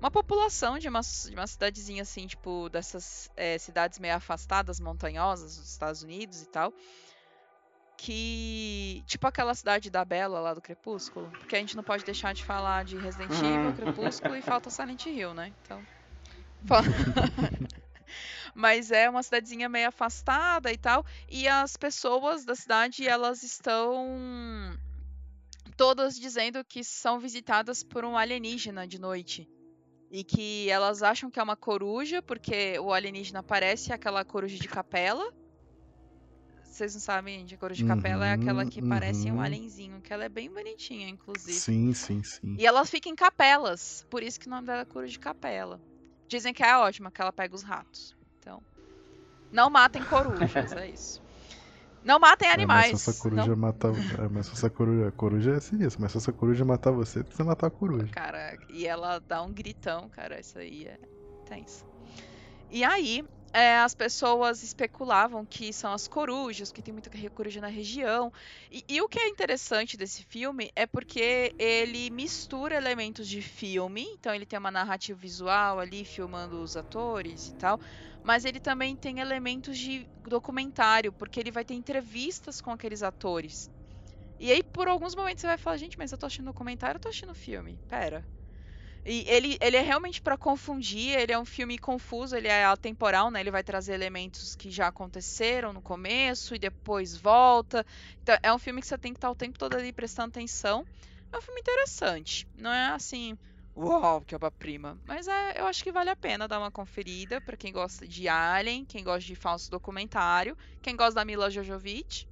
uma 0.00 0.10
população 0.10 0.78
de 0.78 0.88
uma, 0.88 1.00
de 1.00 1.34
uma 1.34 1.46
cidadezinha 1.46 2.02
assim, 2.02 2.26
tipo, 2.26 2.68
dessas 2.68 3.30
é, 3.36 3.58
cidades 3.58 3.98
meio 3.98 4.14
afastadas, 4.14 4.78
montanhosas 4.78 5.56
dos 5.56 5.70
Estados 5.70 6.02
Unidos 6.02 6.42
e 6.42 6.46
tal 6.46 6.72
que. 7.98 9.02
Tipo 9.06 9.26
aquela 9.26 9.54
cidade 9.54 9.90
da 9.90 10.04
Bela 10.04 10.40
lá 10.40 10.54
do 10.54 10.62
Crepúsculo. 10.62 11.28
Porque 11.38 11.56
a 11.56 11.58
gente 11.58 11.76
não 11.76 11.82
pode 11.82 12.04
deixar 12.04 12.32
de 12.32 12.44
falar 12.44 12.84
de 12.84 12.96
Resident 12.96 13.32
Evil, 13.32 13.74
Crepúsculo 13.74 14.36
e 14.36 14.40
falta 14.40 14.70
Silent 14.70 15.04
Hill, 15.04 15.34
né? 15.34 15.52
Então. 15.62 15.82
Mas 18.58 18.90
é 18.90 19.08
uma 19.08 19.22
cidadezinha 19.22 19.68
meio 19.68 19.86
afastada 19.86 20.72
e 20.72 20.76
tal. 20.76 21.06
E 21.30 21.46
as 21.46 21.76
pessoas 21.76 22.44
da 22.44 22.56
cidade, 22.56 23.06
elas 23.06 23.44
estão 23.44 24.18
todas 25.76 26.18
dizendo 26.18 26.64
que 26.64 26.82
são 26.82 27.20
visitadas 27.20 27.84
por 27.84 28.04
um 28.04 28.18
alienígena 28.18 28.84
de 28.84 28.98
noite. 28.98 29.48
E 30.10 30.24
que 30.24 30.68
elas 30.68 31.04
acham 31.04 31.30
que 31.30 31.38
é 31.38 31.42
uma 31.42 31.54
coruja, 31.54 32.20
porque 32.20 32.76
o 32.80 32.92
alienígena 32.92 33.44
parece 33.44 33.92
aquela 33.92 34.24
coruja 34.24 34.58
de 34.58 34.66
capela 34.66 35.32
vocês 36.64 36.94
não 36.94 37.00
sabem, 37.00 37.44
de 37.44 37.56
cor 37.56 37.72
de 37.72 37.84
capela 37.84 38.26
é 38.26 38.32
aquela 38.32 38.64
que 38.64 38.80
uhum. 38.80 38.88
parece 38.88 39.28
um 39.30 39.34
uhum. 39.34 39.40
alienzinho, 39.40 40.00
que 40.00 40.12
ela 40.12 40.24
é 40.24 40.28
bem 40.28 40.48
bonitinha, 40.48 41.08
inclusive. 41.08 41.58
Sim, 41.58 41.92
sim, 41.92 42.22
sim. 42.22 42.56
E 42.56 42.64
ela 42.64 42.84
fica 42.84 43.08
em 43.08 43.16
capelas, 43.16 44.06
por 44.08 44.22
isso 44.22 44.38
que 44.38 44.46
o 44.46 44.50
nome 44.50 44.66
dela 44.66 44.82
é 44.82 44.84
cor 44.84 45.06
de 45.06 45.18
capela. 45.18 45.80
Dizem 46.28 46.54
que 46.54 46.62
é 46.62 46.76
ótima, 46.76 47.10
que 47.10 47.20
ela 47.20 47.32
pega 47.32 47.54
os 47.54 47.62
ratos. 47.62 48.17
Então, 48.48 48.62
não 49.52 49.68
matem 49.68 50.02
corujas, 50.04 50.72
é 50.72 50.88
isso. 50.88 51.22
Não 52.02 52.18
matem 52.18 52.50
animais. 52.50 52.88
É, 52.88 52.92
mas 52.92 53.02
se 53.02 53.10
essa 53.10 53.22
coruja 53.22 53.48
não... 53.48 53.56
matar. 53.56 53.92
É, 53.92 54.28
mas 54.30 54.46
se 54.46 54.52
essa 54.52 54.70
coruja. 54.70 55.12
Coruja 55.12 55.54
é 55.56 55.60
sinistro, 55.60 56.00
mas 56.00 56.12
se 56.12 56.18
essa 56.18 56.32
coruja 56.32 56.64
matar 56.64 56.92
você, 56.92 57.22
precisa 57.22 57.44
matar 57.44 57.66
a 57.66 57.70
coruja. 57.70 58.08
Cara, 58.12 58.56
e 58.70 58.86
ela 58.86 59.18
dá 59.18 59.42
um 59.42 59.52
gritão, 59.52 60.08
cara. 60.08 60.40
Isso 60.40 60.58
aí 60.58 60.86
é 60.86 60.98
tenso. 61.44 61.84
E 62.70 62.82
aí, 62.84 63.22
é, 63.52 63.78
as 63.78 63.94
pessoas 63.94 64.62
especulavam 64.62 65.46
que 65.46 65.72
são 65.72 65.92
as 65.92 66.06
corujas, 66.06 66.70
que 66.70 66.82
tem 66.82 66.92
muita 66.92 67.10
coruja 67.30 67.60
na 67.60 67.68
região. 67.68 68.30
E, 68.70 68.84
e, 68.88 69.00
o 69.00 69.08
que 69.08 69.18
é 69.18 69.28
interessante 69.28 69.96
desse 69.96 70.24
filme 70.24 70.70
é 70.76 70.86
porque 70.86 71.54
ele 71.58 72.10
mistura 72.10 72.76
elementos 72.76 73.26
de 73.28 73.40
filme, 73.42 74.04
então 74.18 74.34
ele 74.34 74.46
tem 74.46 74.58
uma 74.58 74.70
narrativa 74.70 75.18
visual 75.18 75.80
ali, 75.80 76.04
filmando 76.04 76.62
os 76.62 76.76
atores 76.76 77.48
e 77.48 77.52
tal, 77.54 77.78
mas 78.22 78.44
ele 78.44 78.60
também 78.60 78.96
tem 78.96 79.20
elementos 79.20 79.78
de 79.78 80.08
documentário, 80.16 81.12
porque 81.12 81.40
ele 81.40 81.50
vai 81.50 81.64
ter 81.64 81.74
entrevistas 81.74 82.60
com 82.60 82.70
aqueles 82.70 83.02
atores. 83.02 83.70
E 84.38 84.52
aí, 84.52 84.62
por 84.64 84.88
alguns 84.88 85.14
momentos, 85.16 85.40
você 85.42 85.46
vai 85.48 85.58
falar, 85.58 85.76
gente, 85.78 85.98
mas 85.98 86.12
eu 86.12 86.18
tô 86.18 86.26
assistindo 86.26 86.46
documentário 86.46 86.96
ou 86.96 87.00
tô 87.00 87.08
assistindo 87.08 87.34
filme? 87.34 87.80
Pera. 87.88 88.26
E 89.10 89.24
ele, 89.26 89.56
ele 89.58 89.78
é 89.78 89.80
realmente 89.80 90.20
para 90.20 90.36
confundir, 90.36 91.18
ele 91.18 91.32
é 91.32 91.38
um 91.38 91.44
filme 91.46 91.78
confuso, 91.78 92.36
ele 92.36 92.46
é 92.46 92.66
atemporal, 92.66 93.30
né? 93.30 93.40
Ele 93.40 93.50
vai 93.50 93.64
trazer 93.64 93.94
elementos 93.94 94.54
que 94.54 94.70
já 94.70 94.88
aconteceram 94.88 95.72
no 95.72 95.80
começo 95.80 96.54
e 96.54 96.58
depois 96.58 97.16
volta. 97.16 97.86
Então, 98.22 98.36
é 98.42 98.52
um 98.52 98.58
filme 98.58 98.82
que 98.82 98.86
você 98.86 98.98
tem 98.98 99.14
que 99.14 99.16
estar 99.16 99.30
o 99.30 99.34
tempo 99.34 99.58
todo 99.58 99.74
ali 99.74 99.94
prestando 99.94 100.28
atenção. 100.28 100.86
É 101.32 101.38
um 101.38 101.40
filme 101.40 101.58
interessante. 101.58 102.46
Não 102.54 102.70
é 102.70 102.88
assim, 102.88 103.34
uau, 103.74 104.20
que 104.20 104.34
obra-prima. 104.34 105.00
Mas 105.06 105.26
é, 105.26 105.58
eu 105.58 105.66
acho 105.66 105.82
que 105.82 105.90
vale 105.90 106.10
a 106.10 106.16
pena 106.16 106.46
dar 106.46 106.58
uma 106.58 106.70
conferida 106.70 107.40
para 107.40 107.56
quem 107.56 107.72
gosta 107.72 108.06
de 108.06 108.28
Alien, 108.28 108.84
quem 108.84 109.02
gosta 109.02 109.26
de 109.26 109.34
falso 109.34 109.70
documentário, 109.70 110.54
quem 110.82 110.94
gosta 110.94 111.14
da 111.14 111.24
Mila 111.24 111.50
Jojovic, 111.50 112.26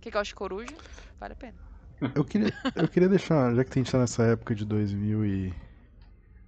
quem 0.00 0.10
gosta 0.10 0.24
de 0.24 0.34
Coruja, 0.34 0.76
vale 1.20 1.34
a 1.34 1.36
pena. 1.36 1.69
Eu 2.14 2.24
queria, 2.24 2.52
eu 2.74 2.88
queria 2.88 3.08
deixar, 3.08 3.54
já 3.54 3.62
que 3.62 3.78
a 3.78 3.82
gente 3.82 3.92
tá 3.92 3.98
nessa 3.98 4.22
época 4.24 4.54
de 4.54 4.64
2000 4.64 5.24
e 5.26 5.54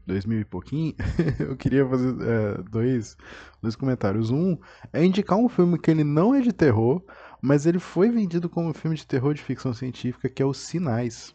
2000 0.07 0.41
e 0.41 0.45
pouquinho, 0.45 0.95
eu 1.39 1.57
queria 1.57 1.87
fazer 1.87 2.15
é, 2.21 2.63
dois, 2.71 3.17
dois 3.61 3.77
comentários. 3.77 4.31
Um 4.31 4.57
é 4.93 5.05
indicar 5.05 5.39
um 5.39 5.49
filme 5.49 5.79
que 5.79 5.91
ele 5.91 6.05
não 6.05 6.35
é 6.35 6.41
de 6.41 6.53
terror, 6.53 7.03
mas 7.41 7.67
ele 7.67 7.79
foi 7.79 8.11
vendido 8.11 8.49
como 8.49 8.69
um 8.69 8.75
filme 8.75 8.97
de 8.97 9.07
terror 9.07 9.35
de 9.35 9.43
ficção 9.43 9.73
científica, 9.73 10.29
que 10.29 10.43
é 10.43 10.47
Os 10.47 10.59
Sinais. 10.59 11.35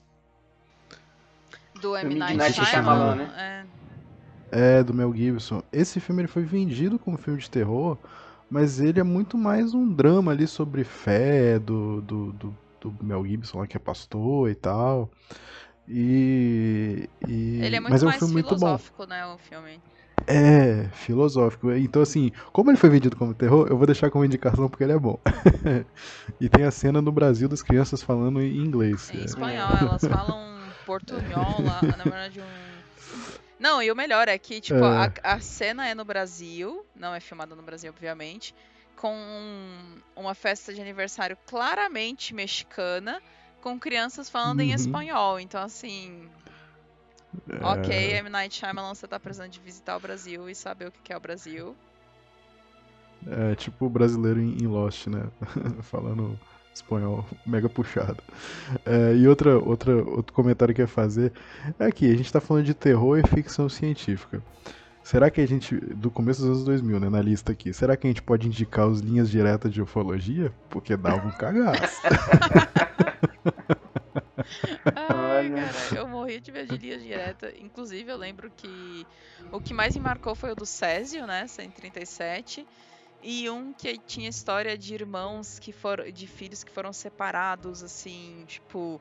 Do 1.82 1.96
M. 1.96 2.16
Night 2.16 2.66
Shyamalan, 2.66 3.16
né? 3.16 3.66
É. 4.52 4.80
é, 4.80 4.84
do 4.84 4.94
Mel 4.94 5.14
Gibson. 5.16 5.62
Esse 5.72 6.00
filme 6.00 6.22
ele 6.22 6.28
foi 6.28 6.44
vendido 6.44 6.98
como 6.98 7.18
filme 7.18 7.40
de 7.40 7.50
terror, 7.50 7.98
mas 8.50 8.80
ele 8.80 9.00
é 9.00 9.04
muito 9.04 9.38
mais 9.38 9.76
um 9.76 9.88
drama 9.88 10.32
ali 10.32 10.48
sobre 10.48 10.84
fé, 10.84 11.60
do, 11.60 12.02
do, 12.02 12.32
do 12.34 12.58
do 12.80 12.96
Mel 13.04 13.26
Gibson 13.26 13.60
lá 13.60 13.68
que 13.68 13.78
é 13.78 13.80
pastor 13.80 14.50
e 14.50 14.56
tal. 14.56 15.12
E, 15.88 17.10
e... 17.28 17.62
Ele 17.62 17.76
é 17.78 17.80
muito 17.80 17.92
Mas 17.92 18.04
é 18.04 18.08
um 18.08 18.12
filme 18.12 18.44
filosófico, 18.44 18.98
muito 18.98 19.10
bom. 19.10 19.16
né, 19.16 19.26
o 19.26 19.38
filme. 19.38 19.82
É, 20.26 20.90
filosófico. 20.92 21.72
Então, 21.72 22.02
assim, 22.02 22.32
como 22.52 22.70
ele 22.70 22.78
foi 22.78 22.90
vendido 22.90 23.16
como 23.16 23.34
terror, 23.34 23.68
eu 23.70 23.78
vou 23.78 23.86
deixar 23.86 24.12
como 24.12 24.26
indicação 24.26 24.68
porque 24.68 24.84
ele 24.84 24.92
é 24.92 25.00
bom. 25.00 25.18
e 26.42 26.50
tem 26.50 26.66
a 26.66 26.72
cena 26.72 27.02
no 27.02 27.12
Brasil 27.12 27.48
das 27.48 27.62
crianças 27.62 28.04
falando 28.04 28.42
em 28.42 28.58
inglês. 28.58 29.10
Em 29.14 29.24
espanhol, 29.24 29.70
elas 29.80 30.02
falam 30.02 30.60
portunhol 30.86 31.62
lá, 31.62 31.82
na 31.82 32.04
verdade, 32.04 32.42
um. 32.42 32.78
Não, 33.60 33.82
e 33.82 33.90
o 33.90 33.96
melhor 33.96 34.28
é 34.28 34.38
que, 34.38 34.60
tipo, 34.60 34.84
é. 34.84 35.12
A, 35.24 35.36
a 35.36 35.40
cena 35.40 35.88
é 35.88 35.96
no 35.96 36.06
Brasil, 36.06 36.86
não 36.96 37.16
é 37.16 37.20
filmada 37.20 37.56
no 37.56 37.64
Brasil, 37.64 37.90
obviamente, 37.90 38.54
com 38.98 39.16
uma 40.16 40.34
festa 40.36 40.74
de 40.74 40.82
aniversário 40.82 41.38
claramente 41.46 42.34
mexicana, 42.34 43.22
com 43.62 43.80
crianças 43.80 44.30
falando 44.30 44.60
uhum. 44.60 44.66
em 44.66 44.74
espanhol. 44.74 45.40
Então, 45.40 45.64
assim. 45.64 46.28
É... 47.50 47.66
Ok, 47.66 47.94
M. 48.14 48.30
Night 48.30 48.56
Shyamalan, 48.56 48.94
você 48.94 49.08
tá 49.08 49.20
precisando 49.20 49.52
de 49.52 49.60
visitar 49.60 49.96
o 49.96 50.00
Brasil 50.00 50.50
e 50.50 50.56
saber 50.56 50.88
o 50.88 50.92
que 50.92 51.14
é 51.14 51.18
o 51.18 51.20
Brasil. 51.20 51.76
É 53.26 53.56
tipo 53.56 53.86
o 53.86 53.90
brasileiro 53.90 54.42
em 54.42 54.68
Lost, 54.68 55.08
né? 55.08 55.28
Falando 55.84 56.40
espanhol 56.74 57.26
mega 57.46 57.68
puxado. 57.68 58.24
É, 58.86 59.16
e 59.16 59.28
outra, 59.28 59.58
outra, 59.58 59.96
outro 59.96 60.34
comentário 60.34 60.74
que 60.74 60.82
eu 60.82 60.86
ia 60.86 60.88
fazer 60.88 61.34
é 61.80 61.92
que 61.92 62.10
a 62.12 62.16
gente 62.16 62.32
tá 62.32 62.40
falando 62.40 62.66
de 62.66 62.74
terror 62.74 63.20
e 63.20 63.28
ficção 63.28 63.68
científica. 63.68 64.42
Será 65.08 65.32
que 65.32 65.40
a 65.40 65.48
gente, 65.48 65.74
do 65.74 66.12
começo 66.12 66.42
dos 66.42 66.50
anos 66.50 66.66
2000, 66.66 67.00
né, 67.00 67.10
na 67.10 67.22
lista 67.22 67.54
aqui, 67.54 67.72
será 67.72 67.96
que 67.96 68.06
a 68.06 68.10
gente 68.10 68.22
pode 68.22 68.46
indicar 68.46 68.86
os 68.86 69.00
linhas 69.00 69.30
diretas 69.30 69.72
de 69.72 69.82
ufologia? 69.82 70.54
Porque 70.70 70.98
dava 70.98 71.26
um 71.26 71.32
cagaço. 71.32 72.02
Ai, 74.94 75.50
cara, 75.50 75.96
eu 75.96 76.10
morri 76.10 76.42
de 76.42 76.52
ver 76.52 76.66
de 76.66 76.76
linhas 76.76 77.02
diretas. 77.02 77.54
Inclusive, 77.58 78.12
eu 78.12 78.18
lembro 78.18 78.52
que 78.54 79.08
o 79.50 79.62
que 79.62 79.74
mais 79.74 79.96
me 79.96 80.02
marcou 80.02 80.36
foi 80.36 80.52
o 80.52 80.56
do 80.56 80.66
Césio, 80.66 81.26
né, 81.26 81.48
137. 81.48 82.68
E 83.24 83.50
um 83.50 83.72
que 83.72 83.98
tinha 84.00 84.28
história 84.28 84.78
de 84.78 84.94
irmãos 84.94 85.58
que 85.58 85.72
foram. 85.72 86.12
de 86.12 86.28
filhos 86.28 86.66
que 86.66 86.72
foram 86.72 86.92
separados, 86.92 87.82
assim, 87.82 88.44
tipo 88.46 89.00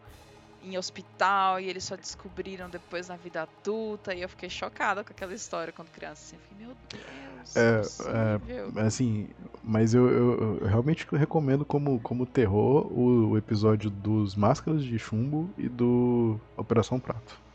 em 0.67 0.77
hospital 0.77 1.61
e 1.61 1.69
eles 1.69 1.85
só 1.85 1.97
descobriram 1.97 2.69
depois 2.69 3.09
na 3.09 3.17
vida 3.17 3.43
adulta 3.43 4.15
e 4.15 4.23
eu 4.23 4.29
fiquei 4.29 4.51
chocada 4.51 5.05
com 5.05 5.13
aquela 5.13 5.33
história 5.33 5.73
quando 5.73 5.89
criança 5.91 6.35
assim, 6.35 6.37
eu 6.37 6.43
fiquei, 6.43 6.67
meu 6.67 6.77
Deus, 6.89 7.57
é, 7.57 8.79
é, 8.79 8.81
é 8.81 8.83
assim, 8.83 9.29
mas 9.63 9.95
eu, 9.95 10.09
eu, 10.09 10.59
eu, 10.61 10.67
realmente 10.67 11.07
recomendo 11.13 11.65
como, 11.65 12.01
como 12.01 12.27
terror 12.27 12.87
o, 12.93 13.31
o 13.31 13.39
episódio 13.39 13.89
dos 13.89 14.35
Máscaras 14.35 14.83
de 14.83 14.99
Chumbo 14.99 15.49
e 15.57 15.69
do 15.69 16.41
Operação 16.57 16.99
Prato. 16.99 17.46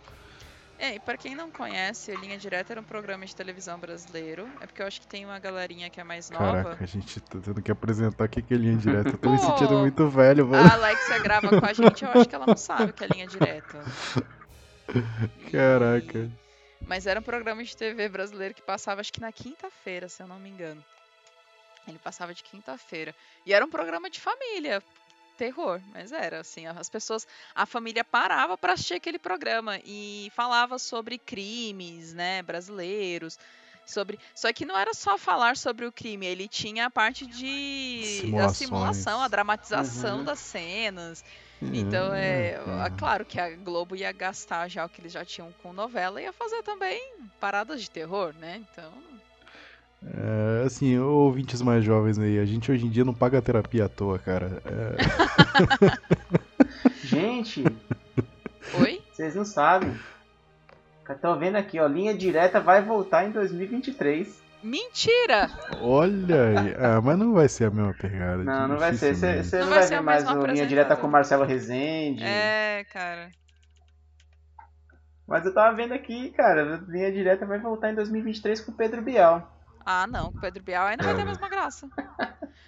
É, 0.82 0.96
e 0.96 1.00
pra 1.00 1.16
quem 1.16 1.36
não 1.36 1.52
conhece, 1.52 2.12
Linha 2.16 2.40
Direta 2.40 2.74
era 2.74 2.82
um 2.82 2.84
programa 2.84 3.24
de 3.24 3.36
televisão 3.36 3.78
brasileiro. 3.78 4.50
É 4.60 4.66
porque 4.66 4.82
eu 4.82 4.88
acho 4.88 5.00
que 5.00 5.06
tem 5.06 5.24
uma 5.24 5.38
galerinha 5.38 5.92
que 5.92 6.02
é 6.02 6.04
mais 6.04 6.32
nova. 6.32 6.64
Caraca, 6.64 6.84
a 6.84 6.88
gente 6.88 7.20
tá 7.22 7.38
tendo 7.40 7.62
que 7.62 7.72
apresentar 7.72 8.26
o 8.26 8.28
que 8.28 8.40
é 8.52 8.58
Linha 8.58 8.76
Direta. 8.76 9.10
Eu 9.10 9.18
tô 9.20 9.30
me 9.30 9.38
sentindo 9.38 9.78
muito 9.78 10.10
velho, 10.10 10.48
mano. 10.48 10.68
A 10.68 10.74
Alexia 10.74 11.20
grava 11.20 11.50
com 11.50 11.64
a 11.64 11.72
gente, 11.72 12.04
eu 12.04 12.10
acho 12.10 12.28
que 12.28 12.34
ela 12.34 12.48
não 12.48 12.58
sabe 12.58 12.90
o 12.90 12.94
que 12.94 13.04
é 13.04 13.08
Linha 13.10 13.28
Direta. 13.28 13.86
Caraca. 15.52 16.18
E... 16.18 16.32
Mas 16.88 17.06
era 17.06 17.20
um 17.20 17.24
programa 17.24 17.64
de 17.64 17.78
TV 17.78 18.10
brasileiro 18.10 18.56
que 18.56 18.64
passava, 18.64 19.02
acho 19.02 19.14
que 19.14 19.22
na 19.22 19.32
quinta-feira, 19.32 20.10
se 20.10 20.24
eu 20.24 20.28
não 20.28 20.40
me 20.40 20.50
engano. 20.50 20.84
Ele 21.88 22.00
passava 22.00 22.34
de 22.34 22.42
quinta-feira. 22.42 23.14
E 23.46 23.54
era 23.54 23.64
um 23.64 23.70
programa 23.70 24.10
de 24.10 24.20
família 24.20 24.82
terror, 25.42 25.82
mas 25.92 26.12
era 26.12 26.42
assim, 26.42 26.68
as 26.68 26.88
pessoas, 26.88 27.28
a 27.56 27.66
família 27.66 28.04
parava 28.04 28.56
para 28.56 28.74
assistir 28.74 28.94
aquele 28.94 29.18
programa 29.18 29.80
e 29.84 30.32
falava 30.36 30.78
sobre 30.78 31.18
crimes, 31.18 32.14
né, 32.14 32.44
brasileiros, 32.44 33.40
sobre, 33.84 34.20
só 34.36 34.54
que 34.54 34.66
não 34.66 34.78
era 34.78 34.94
só 34.94 35.18
falar 35.18 35.58
sobre 35.58 35.88
o 35.88 35.92
crime, 35.92 36.28
ele 36.28 36.48
tinha 36.48 36.86
a 36.86 36.90
parte 36.92 37.26
de 37.26 38.32
a 38.40 38.50
simulação, 38.50 39.20
a 39.20 39.28
dramatização 39.28 40.20
uhum. 40.20 40.24
das 40.26 40.38
cenas. 40.38 41.26
Então 41.60 42.14
é, 42.14 42.52
é, 42.52 42.90
claro 42.96 43.26
que 43.26 43.40
a 43.40 43.50
Globo 43.56 43.96
ia 43.96 44.12
gastar 44.12 44.68
já 44.68 44.86
o 44.86 44.90
que 44.90 45.02
eles 45.02 45.12
já 45.12 45.26
tinham 45.26 45.52
com 45.64 45.74
novela 45.74 46.22
e 46.22 46.26
ia 46.26 46.34
fazer 46.34 46.62
também 46.62 47.16
paradas 47.40 47.82
de 47.82 47.90
terror, 47.90 48.34
né? 48.36 48.64
Então 48.72 48.92
é, 50.04 50.64
assim, 50.66 50.98
ouvintes 50.98 51.62
mais 51.62 51.84
jovens 51.84 52.18
aí, 52.18 52.40
a 52.40 52.46
gente 52.46 52.72
hoje 52.72 52.86
em 52.86 52.90
dia 52.90 53.06
não 53.06 53.14
paga 53.14 53.42
terapia 53.42 53.86
à 53.86 53.90
toa, 53.90 54.18
cara. 54.18 54.62
É... 54.66 54.98
gente! 57.06 57.64
Oi? 58.80 59.02
Vocês 59.12 59.36
não 59.36 59.46
sabem. 59.46 59.96
Estão 61.08 61.38
vendo 61.38 61.58
aqui, 61.58 61.78
ó, 61.78 61.88
linha 61.88 62.14
direta 62.14 62.60
vai 62.62 62.82
voltar 62.82 63.26
em 63.26 63.32
2023. 63.32 64.42
Mentira! 64.64 65.50
Olha 65.82 66.50
aí. 66.50 66.76
Ah, 66.78 67.02
mas 67.02 67.18
não 67.18 67.34
vai 67.34 67.50
ser 67.50 67.66
a 67.66 67.70
mesma 67.70 67.94
pegada. 67.94 68.44
Não, 68.44 68.68
não 68.70 68.78
vai 68.78 68.94
ser. 68.94 69.16
Você 69.16 69.60
não, 69.60 69.66
não, 69.66 69.74
vai, 69.74 69.88
ver 69.88 70.02
mais 70.02 70.30
o 70.30 70.46
linha 70.46 70.66
direta 70.66 70.96
com 70.96 71.08
o 71.08 71.12
Marcelo 71.12 71.44
Rezende. 71.44 72.24
É, 72.24 72.86
cara. 72.94 73.30
Mas 75.28 75.46
eu 75.46 75.54
tava 75.54 75.76
vendo 75.76 75.94
aqui, 75.94 76.32
cara, 76.32 76.84
linha 76.88 77.12
direta 77.12 77.46
vai 77.46 77.60
voltar 77.60 77.92
em 77.92 77.96
2023 77.96 78.62
com 78.62 78.72
o 78.72 78.76
Pedro 78.76 79.02
Bial. 79.02 79.61
Ah, 79.86 80.08
não, 80.08 80.28
o 80.28 80.40
Pedro 80.40 80.64
Bial 80.64 80.88
aí 80.88 80.98
não 80.98 81.06
vai 81.06 81.16
ter 81.16 81.22
a 81.22 81.24
é. 81.24 81.28
mesma 81.28 81.50
graça. 81.50 81.90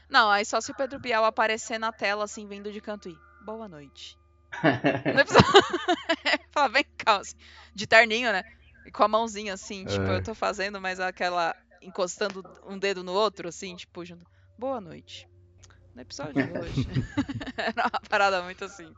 Não, 0.09 0.30
aí 0.30 0.45
só 0.45 0.61
se 0.61 0.72
o 0.72 0.76
Pedro 0.76 0.99
Bial 0.99 1.26
aparecer 1.26 1.80
na 1.80 1.91
tela, 1.91 2.24
assim, 2.24 2.47
vindo 2.47 2.72
de 2.72 2.80
canto 2.80 3.09
e 3.09 3.18
boa 3.43 3.68
noite. 3.68 4.18
Não 4.61 5.22
é 5.22 5.26
Fala, 6.51 6.70
vem 6.70 6.86
cá, 6.97 7.18
assim, 7.18 7.36
de 7.74 7.88
terninho, 7.88 8.32
né? 8.32 8.43
E 8.86 8.91
com 8.91 9.03
a 9.03 9.07
mãozinha, 9.07 9.53
assim, 9.53 9.86
tipo, 9.86 10.05
é. 10.05 10.18
eu 10.18 10.24
tô 10.24 10.36
fazendo, 10.36 10.80
mas 10.80 10.99
aquela, 10.99 11.55
encostando 11.82 12.43
um 12.68 12.78
dedo 12.78 13.03
no 13.03 13.14
outro, 13.14 13.47
assim, 13.47 13.76
tipo, 13.76 14.05
junto. 14.05 14.26
Boa 14.57 14.80
noite. 14.80 15.28
No 15.95 16.01
episódio 16.01 16.34
de 16.34 16.59
hoje. 16.59 16.88
Era 17.57 17.88
uma 17.88 18.01
parada 18.09 18.41
muito 18.43 18.66
assim. 18.66 18.93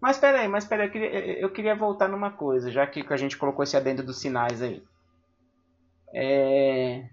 Mas 0.00 0.18
peraí, 0.18 0.46
mas 0.48 0.64
peraí, 0.66 0.86
eu 0.86 0.92
queria, 0.92 1.40
eu 1.40 1.50
queria 1.50 1.74
voltar 1.74 2.08
numa 2.08 2.30
coisa, 2.30 2.70
já 2.70 2.86
que 2.86 3.04
a 3.08 3.16
gente 3.16 3.36
colocou 3.36 3.62
esse 3.62 3.76
adendo 3.76 4.02
dos 4.02 4.20
sinais 4.20 4.60
aí. 4.60 4.82
É... 6.14 7.08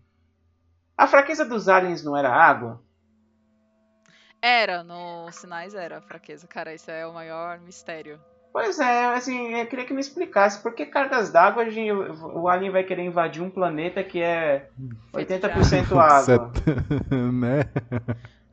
A 0.96 1.08
fraqueza 1.08 1.44
dos 1.44 1.68
aliens 1.68 2.04
não 2.04 2.16
era 2.16 2.30
água? 2.32 2.82
Era, 4.42 4.84
nos 4.84 5.36
sinais 5.36 5.74
era 5.74 5.98
a 5.98 6.02
fraqueza. 6.02 6.48
Cara, 6.48 6.74
isso 6.74 6.90
é 6.92 7.06
o 7.06 7.14
maior 7.14 7.60
mistério. 7.60 8.20
Pois 8.54 8.80
é, 8.80 9.06
assim, 9.14 9.56
eu 9.56 9.66
queria 9.66 9.86
que 9.86 9.94
me 9.94 10.02
explicasse 10.02 10.62
por 10.62 10.74
que 10.74 10.86
cargas 10.86 11.32
d'água 11.32 11.64
o 12.34 12.50
alien 12.50 12.72
vai 12.72 12.84
querer 12.84 13.04
invadir 13.04 13.42
um 13.42 13.50
planeta 13.50 14.04
que 14.04 14.22
é 14.22 14.68
80% 15.14 15.98
água. 15.98 16.52
né? 17.32 17.70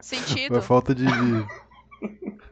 Sentido. 0.00 0.54
Por 0.54 0.62
falta 0.62 0.94
de. 0.94 1.04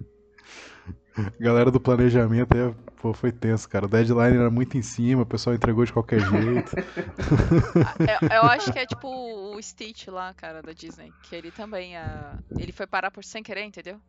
Galera 1.41 1.71
do 1.71 1.81
planejamento 1.81 2.57
é 2.57 2.75
Pô, 3.07 3.13
foi 3.13 3.31
tenso, 3.31 3.69
cara. 3.69 3.85
O 3.85 3.89
deadline 3.89 4.37
era 4.37 4.51
muito 4.51 4.77
em 4.77 4.83
cima, 4.83 5.23
o 5.23 5.27
pessoal 5.27 5.55
entregou 5.55 5.85
de 5.85 5.93
qualquer 5.93 6.19
jeito. 6.19 6.75
eu, 8.01 8.29
eu, 8.29 8.43
acho 8.43 8.73
que 8.73 8.79
é 8.79 8.87
tipo 8.87 9.07
o 9.09 9.63
Stitch 9.63 10.09
lá, 10.09 10.33
cara, 10.35 10.63
da 10.63 10.73
Disney. 10.73 11.13
Que 11.23 11.37
ele 11.37 11.51
também. 11.51 11.97
Uh, 11.97 12.43
ele 12.59 12.73
foi 12.73 12.87
parar 12.87 13.11
por 13.11 13.23
sem 13.23 13.43
querer, 13.43 13.63
entendeu? 13.65 14.01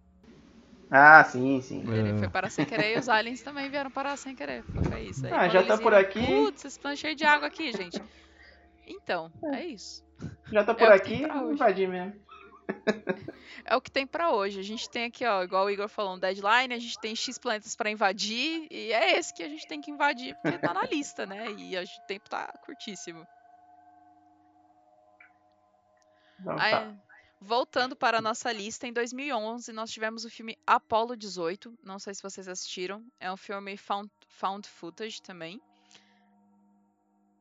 Ah, 0.89 1.23
sim, 1.25 1.61
sim. 1.61 1.83
Ele 1.91 2.11
é. 2.11 2.17
foi 2.17 2.29
parar 2.29 2.49
sem 2.49 2.65
querer 2.65 2.95
e 2.95 2.99
os 2.99 3.09
aliens 3.09 3.41
também 3.41 3.69
vieram 3.69 3.91
parar 3.91 4.15
sem 4.17 4.33
querer. 4.33 4.63
Foi 4.63 5.01
isso. 5.01 5.25
Aí, 5.25 5.33
ah, 5.33 5.49
já 5.49 5.63
tá 5.63 5.77
por 5.77 5.93
aqui. 5.93 6.25
Putz, 6.25 6.63
esse 6.63 6.79
plano 6.79 6.95
cheio 6.95 7.15
de 7.15 7.25
água 7.25 7.47
aqui, 7.49 7.73
gente. 7.73 8.01
Então, 8.87 9.29
é, 9.43 9.57
é 9.57 9.65
isso. 9.65 10.03
Já 10.51 10.63
tá 10.63 10.73
por 10.73 10.87
é 10.87 10.95
aqui, 10.95 11.23
invadir 11.51 11.89
mesmo. 11.89 12.13
É 13.65 13.75
o 13.75 13.81
que 13.81 13.91
tem 13.91 14.07
para 14.07 14.31
hoje. 14.31 14.59
A 14.59 14.63
gente 14.63 14.89
tem 14.89 15.05
aqui, 15.05 15.25
ó, 15.25 15.43
igual 15.43 15.65
o 15.65 15.69
Igor 15.69 15.89
falou, 15.89 16.15
um 16.15 16.19
deadline, 16.19 16.73
a 16.73 16.79
gente 16.79 16.97
tem 16.99 17.13
X 17.13 17.37
planetas 17.37 17.75
para 17.75 17.89
invadir, 17.89 18.65
e 18.71 18.93
é 18.93 19.17
esse 19.17 19.33
que 19.33 19.43
a 19.43 19.49
gente 19.49 19.67
tem 19.67 19.81
que 19.81 19.91
invadir, 19.91 20.35
porque 20.41 20.57
tá 20.57 20.73
na 20.73 20.83
lista, 20.83 21.25
né? 21.25 21.51
E 21.51 21.77
o 21.77 21.85
tempo 22.07 22.29
tá 22.29 22.47
curtíssimo. 22.65 23.27
Não, 26.39 26.57
Aí, 26.57 26.71
tá. 26.71 26.95
Voltando 27.39 27.95
para 27.95 28.17
a 28.17 28.21
nossa 28.21 28.51
lista, 28.51 28.87
em 28.87 28.93
2011 28.93 29.71
nós 29.71 29.91
tivemos 29.91 30.25
o 30.25 30.29
filme 30.29 30.57
Apollo 30.65 31.15
18. 31.15 31.77
Não 31.83 31.99
sei 31.99 32.15
se 32.15 32.23
vocês 32.23 32.47
assistiram. 32.47 33.05
É 33.19 33.31
um 33.31 33.37
filme 33.37 33.77
found, 33.77 34.09
found 34.27 34.67
footage 34.67 35.21
também. 35.21 35.61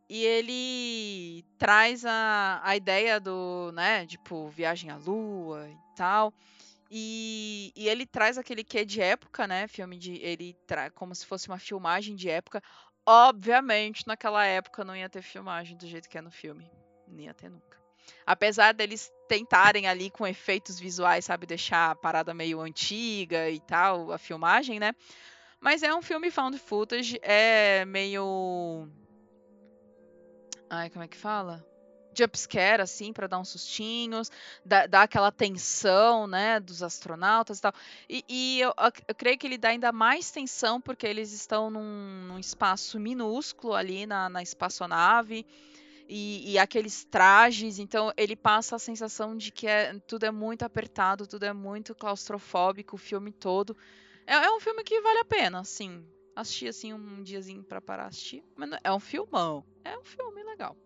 E 0.09 0.25
ele 0.25 1.45
traz 1.59 2.05
a, 2.05 2.61
a 2.63 2.77
ideia 2.77 3.19
do, 3.19 3.73
né, 3.73 4.07
tipo, 4.07 4.49
viagem 4.49 4.91
à 4.91 4.97
lua 4.97 5.69
e 5.69 5.97
tal. 5.97 6.33
E, 6.91 7.73
e 7.75 7.89
ele 7.89 8.07
traz 8.07 8.39
aquele 8.39 8.63
quê 8.63 8.85
de 8.85 9.01
época, 9.01 9.47
né? 9.47 9.67
Filme 9.67 9.99
de. 9.99 10.15
Ele 10.23 10.55
traz 10.67 10.93
como 10.95 11.15
se 11.15 11.27
fosse 11.27 11.49
uma 11.49 11.59
filmagem 11.59 12.15
de 12.15 12.29
época. 12.29 12.63
Obviamente, 13.05 14.07
naquela 14.07 14.45
época 14.45 14.85
não 14.85 14.95
ia 14.95 15.09
ter 15.09 15.23
filmagem 15.23 15.77
do 15.77 15.87
jeito 15.87 16.09
que 16.09 16.19
é 16.19 16.23
no 16.23 16.31
filme. 16.31 16.71
Não 17.09 17.21
ia 17.21 17.35
ter 17.35 17.49
nunca. 17.49 17.77
Apesar 18.25 18.73
deles 18.73 19.13
tentarem 19.29 19.89
ali 19.89 20.11
com 20.11 20.27
efeitos 20.27 20.79
visuais, 20.79 21.25
sabe, 21.25 21.47
deixar 21.47 21.91
a 21.91 21.95
parada 21.97 22.33
meio 22.33 22.61
antiga 22.61 23.51
e 23.51 23.59
tal, 23.61 24.13
a 24.13 24.19
filmagem, 24.19 24.79
né? 24.79 24.95
Mas 25.61 25.83
é 25.83 25.93
um 25.95 26.03
filme 26.03 26.31
found 26.31 26.57
footage, 26.59 27.19
é 27.23 27.85
meio. 27.85 28.89
Ai, 30.69 30.91
como 30.91 31.05
é 31.05 31.09
que 31.09 31.17
fala? 31.17 31.65
Jumpscare, 32.17 32.81
assim, 32.81 33.13
para 33.13 33.27
dar 33.27 33.39
uns 33.39 33.51
sustinhos, 33.51 34.31
dar, 34.65 34.89
aquela 35.03 35.31
tensão, 35.31 36.27
né, 36.27 36.59
dos 36.59 36.83
astronautas 36.83 37.59
e 37.59 37.63
tal. 37.63 37.73
E, 38.09 38.25
e 38.29 38.61
eu, 38.61 38.73
eu, 39.07 39.15
creio 39.15 39.37
que 39.37 39.47
ele 39.47 39.59
dá 39.59 39.69
ainda 39.69 39.93
mais 39.93 40.31
tensão 40.31 40.81
porque 40.81 41.07
eles 41.07 41.33
estão 41.33 41.71
num, 41.71 42.27
num 42.29 42.39
espaço 42.39 42.99
minúsculo 42.99 43.75
ali 43.75 44.07
na, 44.07 44.31
na 44.31 44.43
espaçonave 44.43 45.47
e, 46.09 46.53
e, 46.53 46.59
aqueles 46.59 47.05
trajes, 47.05 47.79
então 47.79 48.13
ele 48.17 48.37
passa 48.37 48.77
a 48.77 48.79
sensação 48.79 49.37
de 49.37 49.51
que 49.51 49.67
é, 49.67 49.99
tudo 50.07 50.25
é 50.25 50.31
muito 50.31 50.63
apertado, 50.63 51.27
tudo 51.27 51.45
é 51.45 51.53
muito 51.53 51.95
claustrofóbico, 51.95 52.95
o 52.95 52.99
filme 52.99 53.33
todo. 53.33 53.77
É, 54.27 54.35
é 54.35 54.51
um 54.51 54.61
filme 54.61 54.85
que 54.85 55.01
vale 55.01 55.19
a 55.19 55.25
pena, 55.25 55.61
assim. 55.61 56.07
Assistir 56.37 56.69
assim 56.69 56.93
um 56.93 57.23
diazinho 57.23 57.65
para 57.65 57.81
parar 57.81 58.07
assistir. 58.07 58.45
Mas 58.55 58.71
é 58.85 58.93
um 58.93 59.01
filmão. 59.01 59.65
É 59.83 59.99
um 59.99 60.05
filme 60.05 60.43
legal. 60.45 60.77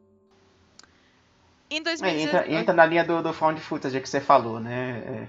Em 1.69 1.83
2016... 1.83 2.03
É, 2.03 2.39
entra, 2.39 2.61
entra, 2.61 2.75
na 2.75 2.87
linha 2.87 3.05
do, 3.05 3.23
do 3.23 3.33
found 3.33 3.61
footage 3.61 4.01
que 4.01 4.09
você 4.09 4.21
falou, 4.21 4.61
né? 4.61 4.99
É, 5.01 5.29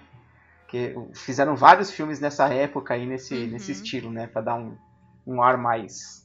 que 0.68 0.96
fizeram 1.14 1.56
vários 1.56 1.92
filmes 1.92 2.20
nessa 2.20 2.48
época 2.48 2.94
aí, 2.94 3.06
nesse, 3.06 3.36
uhum. 3.36 3.48
nesse 3.48 3.72
estilo, 3.72 4.12
né? 4.12 4.28
Pra 4.28 4.42
dar 4.42 4.56
um, 4.56 4.78
um 5.26 5.42
ar 5.42 5.58
mais 5.58 6.22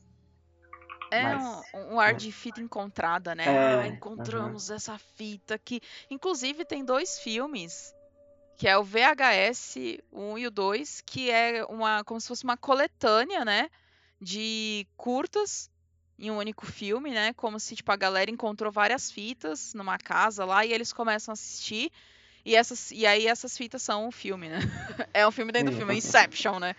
é 1.10 1.36
um, 1.36 1.94
um, 1.94 2.00
ar 2.00 2.14
de 2.14 2.32
fita 2.32 2.60
encontrada, 2.60 3.34
né? 3.34 3.44
É, 3.44 3.80
ah, 3.80 3.86
encontramos 3.86 4.70
essa 4.70 4.98
fita 4.98 5.58
que. 5.58 5.80
Inclusive, 6.10 6.64
tem 6.64 6.84
dois 6.84 7.18
filmes. 7.18 7.94
Que 8.56 8.66
é 8.66 8.78
o 8.78 8.82
VHS 8.82 9.76
1 10.10 10.38
e 10.38 10.46
o 10.46 10.50
2, 10.50 11.02
que 11.02 11.30
é 11.30 11.64
uma. 11.66 12.02
como 12.04 12.20
se 12.20 12.28
fosse 12.28 12.44
uma 12.44 12.56
coletânea, 12.56 13.44
né? 13.44 13.68
De 14.20 14.86
curtas 14.96 15.70
em 16.18 16.30
um 16.30 16.38
único 16.38 16.66
filme, 16.66 17.10
né? 17.10 17.32
Como 17.34 17.60
se 17.60 17.76
tipo, 17.76 17.92
a 17.92 17.96
galera 17.96 18.30
encontrou 18.30 18.72
várias 18.72 19.10
fitas 19.10 19.74
numa 19.74 19.98
casa 19.98 20.44
lá 20.44 20.64
e 20.64 20.72
eles 20.72 20.92
começam 20.92 21.32
a 21.32 21.34
assistir. 21.34 21.90
E, 22.44 22.54
essas, 22.54 22.90
e 22.92 23.04
aí 23.04 23.26
essas 23.26 23.56
fitas 23.56 23.82
são 23.82 24.06
um 24.06 24.12
filme, 24.12 24.48
né? 24.48 24.60
é 25.12 25.26
um 25.26 25.32
filme 25.32 25.52
dentro 25.52 25.72
do 25.72 25.76
filme, 25.76 25.94
é 25.94 25.96
Inception, 25.96 26.58
né? 26.58 26.74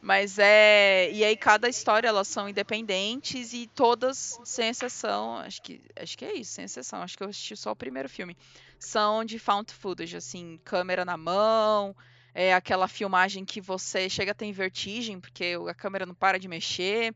Mas 0.00 0.38
é. 0.38 1.10
E 1.12 1.24
aí 1.24 1.36
cada 1.36 1.68
história 1.68 2.08
elas 2.08 2.28
são 2.28 2.48
independentes 2.48 3.52
e 3.52 3.66
todas, 3.66 4.38
sem 4.44 4.68
exceção, 4.68 5.36
acho 5.38 5.60
que, 5.62 5.80
acho 5.96 6.16
que 6.16 6.24
é 6.24 6.34
isso, 6.34 6.52
sem 6.52 6.64
exceção. 6.64 7.02
Acho 7.02 7.16
que 7.16 7.22
eu 7.22 7.28
assisti 7.28 7.56
só 7.56 7.72
o 7.72 7.76
primeiro 7.76 8.08
filme. 8.08 8.36
São 8.78 9.24
de 9.24 9.38
found 9.38 9.72
footage, 9.72 10.16
assim, 10.16 10.58
câmera 10.64 11.04
na 11.04 11.16
mão, 11.16 11.94
é 12.34 12.54
aquela 12.54 12.88
filmagem 12.88 13.44
que 13.44 13.60
você 13.60 14.08
chega 14.08 14.32
a 14.32 14.34
ter 14.34 14.50
vertigem, 14.52 15.20
porque 15.20 15.56
a 15.68 15.74
câmera 15.74 16.06
não 16.06 16.14
para 16.14 16.38
de 16.38 16.48
mexer. 16.48 17.14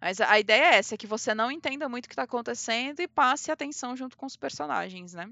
Mas 0.00 0.20
a 0.20 0.38
ideia 0.38 0.74
é 0.74 0.76
essa, 0.76 0.94
é 0.94 0.98
que 0.98 1.06
você 1.06 1.34
não 1.34 1.50
entenda 1.50 1.88
muito 1.88 2.04
o 2.04 2.08
que 2.08 2.12
está 2.12 2.24
acontecendo 2.24 3.00
e 3.00 3.08
passe 3.08 3.50
atenção 3.50 3.96
junto 3.96 4.16
com 4.16 4.26
os 4.26 4.36
personagens, 4.36 5.14
né? 5.14 5.30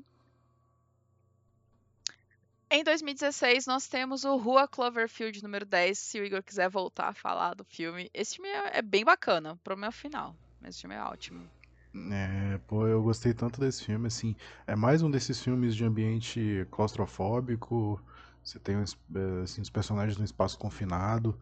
Em 2.74 2.82
2016, 2.82 3.66
nós 3.66 3.86
temos 3.86 4.24
o 4.24 4.34
Rua 4.36 4.66
Cloverfield 4.66 5.42
número 5.42 5.66
10, 5.66 5.98
se 5.98 6.18
o 6.18 6.24
Igor 6.24 6.42
quiser 6.42 6.70
voltar 6.70 7.08
a 7.08 7.12
falar 7.12 7.52
do 7.52 7.64
filme. 7.64 8.10
Esse 8.14 8.36
filme 8.36 8.48
é, 8.48 8.78
é 8.78 8.82
bem 8.82 9.04
bacana, 9.04 9.60
pro 9.62 9.76
meu 9.76 9.92
final. 9.92 10.34
Esse 10.64 10.80
filme 10.80 10.96
é 10.96 11.02
ótimo. 11.02 11.46
É, 12.10 12.58
pô, 12.66 12.86
eu 12.86 13.02
gostei 13.02 13.34
tanto 13.34 13.60
desse 13.60 13.84
filme, 13.84 14.06
assim. 14.06 14.34
É 14.66 14.74
mais 14.74 15.02
um 15.02 15.10
desses 15.10 15.38
filmes 15.42 15.76
de 15.76 15.84
ambiente 15.84 16.66
claustrofóbico. 16.70 18.00
Você 18.44 18.58
tem 18.58 18.76
é, 18.76 19.42
assim, 19.42 19.60
os 19.60 19.70
personagens 19.70 20.18
no 20.18 20.24
espaço 20.24 20.58
confinado. 20.58 21.38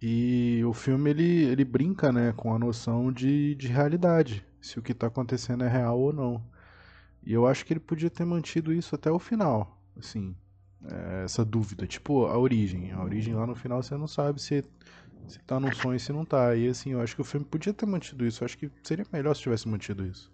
E 0.00 0.62
o 0.64 0.72
filme 0.72 1.10
ele, 1.10 1.44
ele 1.44 1.64
brinca 1.64 2.10
né, 2.10 2.32
com 2.34 2.54
a 2.54 2.58
noção 2.58 3.12
de, 3.12 3.54
de 3.54 3.68
realidade, 3.68 4.44
se 4.60 4.78
o 4.78 4.82
que 4.82 4.92
está 4.92 5.08
acontecendo 5.08 5.64
é 5.64 5.68
real 5.68 5.98
ou 5.98 6.12
não. 6.12 6.42
E 7.22 7.32
eu 7.32 7.46
acho 7.46 7.66
que 7.66 7.72
ele 7.72 7.80
podia 7.80 8.08
ter 8.08 8.24
mantido 8.24 8.72
isso 8.72 8.94
até 8.94 9.10
o 9.10 9.18
final. 9.18 9.78
Assim, 9.98 10.34
é, 10.84 11.24
essa 11.24 11.44
dúvida. 11.44 11.86
Tipo, 11.86 12.26
a 12.26 12.38
origem. 12.38 12.92
A 12.92 13.02
origem 13.02 13.34
lá 13.34 13.46
no 13.46 13.54
final 13.54 13.82
você 13.82 13.96
não 13.96 14.06
sabe 14.06 14.40
se, 14.40 14.64
se 15.28 15.38
tá 15.40 15.60
num 15.60 15.72
sonho 15.72 15.96
e 15.96 16.00
se 16.00 16.12
não 16.12 16.24
tá. 16.24 16.54
E 16.56 16.68
assim, 16.68 16.92
eu 16.92 17.02
acho 17.02 17.14
que 17.14 17.20
o 17.20 17.24
filme 17.24 17.44
podia 17.44 17.74
ter 17.74 17.86
mantido 17.86 18.24
isso. 18.24 18.42
Eu 18.42 18.46
acho 18.46 18.56
que 18.56 18.70
seria 18.82 19.04
melhor 19.12 19.34
se 19.34 19.42
tivesse 19.42 19.68
mantido 19.68 20.06
isso. 20.06 20.32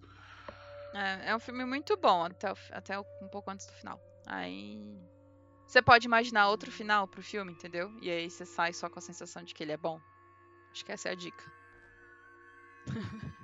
É, 0.94 1.30
é 1.30 1.36
um 1.36 1.40
filme 1.40 1.64
muito 1.64 1.97
bom 1.97 2.24
até, 2.24 2.53
o, 2.53 2.57
até 2.70 2.99
um 2.99 3.28
pouco 3.30 3.51
antes 3.51 3.66
do 3.66 3.72
final. 3.72 4.01
Aí. 4.26 4.97
Você 5.67 5.83
pode 5.83 6.07
imaginar 6.07 6.49
outro 6.49 6.71
final 6.71 7.07
pro 7.09 7.23
filme, 7.23 7.53
entendeu? 7.53 7.93
E 8.01 8.11
aí 8.11 8.31
você 8.31 8.47
sai 8.47 8.73
só 8.73 8.89
com 8.89 8.99
a 8.99 9.03
sensação 9.03 9.43
de 9.43 9.53
que 9.55 9.63
ele 9.63 9.72
é 9.72 9.76
bom. 9.76 10.01
Acho 10.71 10.84
que 10.84 10.93
essa 10.93 11.09
é 11.09 11.13
a 11.13 11.14
dica. 11.14 11.53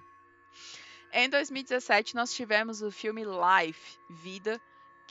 em 1.12 1.28
2017, 1.28 2.14
nós 2.14 2.32
tivemos 2.32 2.80
o 2.80 2.90
filme 2.90 3.24
Life 3.24 3.98
Vida 4.08 4.60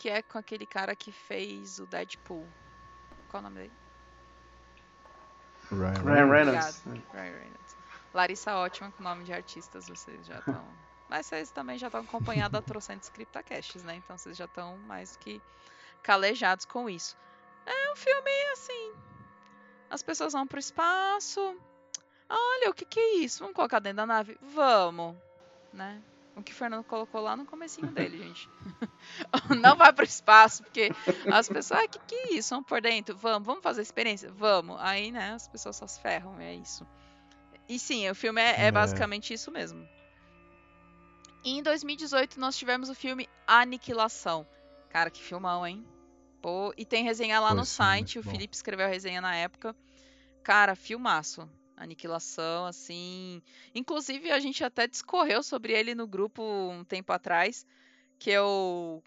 que 0.01 0.09
é 0.09 0.23
com 0.23 0.39
aquele 0.39 0.65
cara 0.65 0.95
que 0.95 1.11
fez 1.11 1.77
o 1.79 1.85
Deadpool. 1.85 2.47
Qual 3.29 3.39
o 3.39 3.43
nome 3.43 3.57
dele? 3.57 3.73
Ryan, 5.69 6.03
Ryan 6.03 6.25
Reynolds. 6.25 6.83
Ryan 7.13 7.37
Reynolds. 7.37 7.77
Larissa 8.11 8.55
Ótima 8.55 8.91
com 8.91 9.03
nome 9.03 9.23
de 9.23 9.31
artistas, 9.31 9.87
vocês 9.87 10.25
já 10.25 10.39
estão. 10.39 10.67
Mas 11.07 11.27
vocês 11.27 11.51
também 11.51 11.77
já 11.77 11.87
estão 11.87 12.01
acompanhando 12.01 12.55
a 12.55 12.61
trocentos 12.63 13.09
scriptacasts, 13.09 13.83
né? 13.83 13.95
Então 13.95 14.17
vocês 14.17 14.35
já 14.35 14.45
estão 14.45 14.75
mais 14.79 15.15
que 15.17 15.39
calejados 16.01 16.65
com 16.65 16.89
isso. 16.89 17.17
É 17.65 17.91
um 17.91 17.95
filme 17.95 18.31
assim. 18.53 18.93
As 19.89 20.01
pessoas 20.01 20.33
vão 20.33 20.47
pro 20.47 20.59
espaço. 20.59 21.57
Olha, 22.29 22.69
o 22.69 22.73
que, 22.73 22.85
que 22.85 22.99
é 22.99 23.15
isso? 23.17 23.39
Vamos 23.39 23.55
colocar 23.55 23.79
dentro 23.79 23.97
da 23.97 24.05
nave? 24.05 24.37
Vamos, 24.41 25.15
né? 25.73 26.01
O 26.35 26.41
que 26.41 26.53
o 26.53 26.55
Fernando 26.55 26.83
colocou 26.85 27.21
lá 27.21 27.35
no 27.35 27.45
comecinho 27.45 27.87
dele, 27.91 28.17
gente. 28.17 28.49
não 29.61 29.75
vai 29.75 29.91
para 29.91 30.03
o 30.03 30.07
espaço, 30.07 30.63
porque 30.63 30.89
as 31.31 31.49
pessoas, 31.49 31.81
ah, 31.81 31.87
que 31.87 31.99
que 31.99 32.15
é 32.15 32.33
isso? 32.33 32.51
Vamos 32.51 32.67
por 32.67 32.81
dentro? 32.81 33.15
Vamos, 33.17 33.45
vamos 33.45 33.61
fazer 33.61 33.81
experiência? 33.81 34.31
Vamos. 34.31 34.77
Aí, 34.79 35.11
né, 35.11 35.33
as 35.33 35.47
pessoas 35.47 35.75
só 35.75 35.85
se 35.85 35.99
ferram, 35.99 36.39
é 36.39 36.55
isso. 36.55 36.87
E 37.67 37.77
sim, 37.77 38.09
o 38.09 38.15
filme 38.15 38.41
é, 38.41 38.61
é, 38.61 38.65
é. 38.67 38.71
basicamente 38.71 39.33
isso 39.33 39.51
mesmo. 39.51 39.87
E 41.43 41.57
em 41.57 41.63
2018 41.63 42.39
nós 42.39 42.57
tivemos 42.57 42.89
o 42.89 42.95
filme 42.95 43.29
Aniquilação. 43.45 44.47
Cara, 44.91 45.09
que 45.09 45.23
filmão, 45.23 45.65
hein? 45.65 45.85
Pô, 46.41 46.73
e 46.75 46.83
tem 46.83 47.03
resenha 47.03 47.39
lá 47.39 47.53
no 47.53 47.63
site, 47.65 48.19
o 48.19 48.23
Felipe 48.23 48.53
escreveu 48.53 48.85
a 48.85 48.89
resenha 48.89 49.21
na 49.21 49.33
época. 49.33 49.73
Cara, 50.43 50.75
filmaço. 50.75 51.49
Aniquilação, 51.77 52.65
assim. 52.65 53.41
Inclusive, 53.73 54.31
a 54.31 54.39
gente 54.39 54.63
até 54.63 54.87
discorreu 54.87 55.41
sobre 55.41 55.71
ele 55.71 55.95
no 55.95 56.05
grupo 56.05 56.43
um 56.43 56.83
tempo 56.83 57.13
atrás. 57.13 57.65
Que 58.19 58.31
eu. 58.31 59.01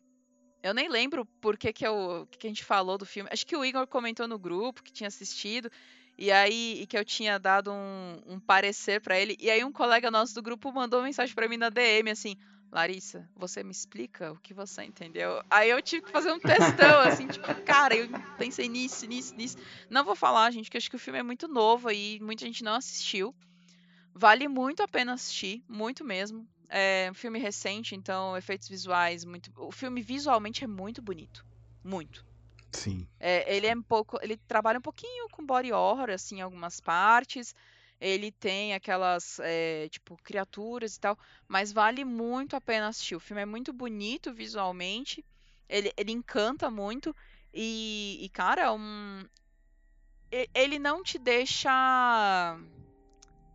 Eu 0.62 0.72
nem 0.72 0.88
lembro 0.88 1.26
por 1.40 1.58
que, 1.58 1.72
que, 1.72 1.86
eu, 1.86 2.26
que 2.30 2.46
a 2.46 2.50
gente 2.50 2.64
falou 2.64 2.96
do 2.96 3.04
filme. 3.04 3.28
Acho 3.30 3.46
que 3.46 3.56
o 3.56 3.64
Igor 3.64 3.86
comentou 3.86 4.26
no 4.26 4.38
grupo 4.38 4.82
que 4.82 4.92
tinha 4.92 5.08
assistido. 5.08 5.70
E 6.16 6.32
aí, 6.32 6.80
e 6.80 6.86
que 6.86 6.96
eu 6.96 7.04
tinha 7.04 7.38
dado 7.38 7.70
um, 7.70 8.22
um 8.26 8.40
parecer 8.40 9.02
para 9.02 9.18
ele. 9.18 9.36
E 9.38 9.50
aí, 9.50 9.62
um 9.62 9.72
colega 9.72 10.10
nosso 10.10 10.34
do 10.34 10.42
grupo 10.42 10.72
mandou 10.72 11.02
mensagem 11.02 11.34
para 11.34 11.48
mim 11.48 11.58
na 11.58 11.68
DM 11.68 12.10
assim: 12.10 12.36
Larissa, 12.74 13.30
você 13.36 13.62
me 13.62 13.70
explica 13.70 14.32
o 14.32 14.36
que 14.36 14.52
você 14.52 14.82
entendeu? 14.82 15.40
Aí 15.48 15.70
eu 15.70 15.80
tive 15.80 16.02
que 16.06 16.10
fazer 16.10 16.32
um 16.32 16.40
testão, 16.40 17.00
assim, 17.06 17.28
tipo, 17.28 17.46
cara, 17.64 17.94
eu 17.94 18.08
pensei 18.36 18.68
nisso, 18.68 19.06
nisso, 19.06 19.32
nisso. 19.36 19.56
Não 19.88 20.04
vou 20.04 20.16
falar, 20.16 20.50
gente, 20.50 20.68
que 20.68 20.76
acho 20.76 20.90
que 20.90 20.96
o 20.96 20.98
filme 20.98 21.20
é 21.20 21.22
muito 21.22 21.46
novo 21.46 21.88
e 21.92 22.18
muita 22.20 22.44
gente 22.44 22.64
não 22.64 22.74
assistiu. 22.74 23.32
Vale 24.12 24.48
muito 24.48 24.82
a 24.82 24.88
pena 24.88 25.12
assistir, 25.12 25.62
muito 25.68 26.04
mesmo. 26.04 26.48
É 26.68 27.08
um 27.12 27.14
filme 27.14 27.38
recente, 27.38 27.94
então 27.94 28.36
efeitos 28.36 28.68
visuais 28.68 29.24
muito. 29.24 29.52
O 29.56 29.70
filme 29.70 30.02
visualmente 30.02 30.64
é 30.64 30.66
muito 30.66 31.00
bonito, 31.00 31.46
muito. 31.84 32.26
Sim. 32.72 33.06
É, 33.20 33.56
ele 33.56 33.68
é 33.68 33.76
um 33.76 33.82
pouco, 33.82 34.18
ele 34.20 34.36
trabalha 34.36 34.80
um 34.80 34.82
pouquinho 34.82 35.28
com 35.30 35.46
body 35.46 35.72
horror, 35.72 36.10
assim, 36.10 36.38
em 36.38 36.40
algumas 36.40 36.80
partes 36.80 37.54
ele 38.00 38.30
tem 38.32 38.74
aquelas, 38.74 39.38
é, 39.40 39.88
tipo, 39.88 40.16
criaturas 40.22 40.96
e 40.96 41.00
tal, 41.00 41.18
mas 41.48 41.72
vale 41.72 42.04
muito 42.04 42.56
a 42.56 42.60
pena 42.60 42.88
assistir. 42.88 43.16
O 43.16 43.20
filme 43.20 43.42
é 43.42 43.46
muito 43.46 43.72
bonito 43.72 44.32
visualmente, 44.32 45.24
ele, 45.68 45.92
ele 45.96 46.12
encanta 46.12 46.70
muito, 46.70 47.14
e, 47.52 48.18
e 48.20 48.28
cara, 48.28 48.72
um, 48.72 49.24
ele 50.54 50.78
não 50.78 51.02
te 51.02 51.18
deixa 51.18 52.58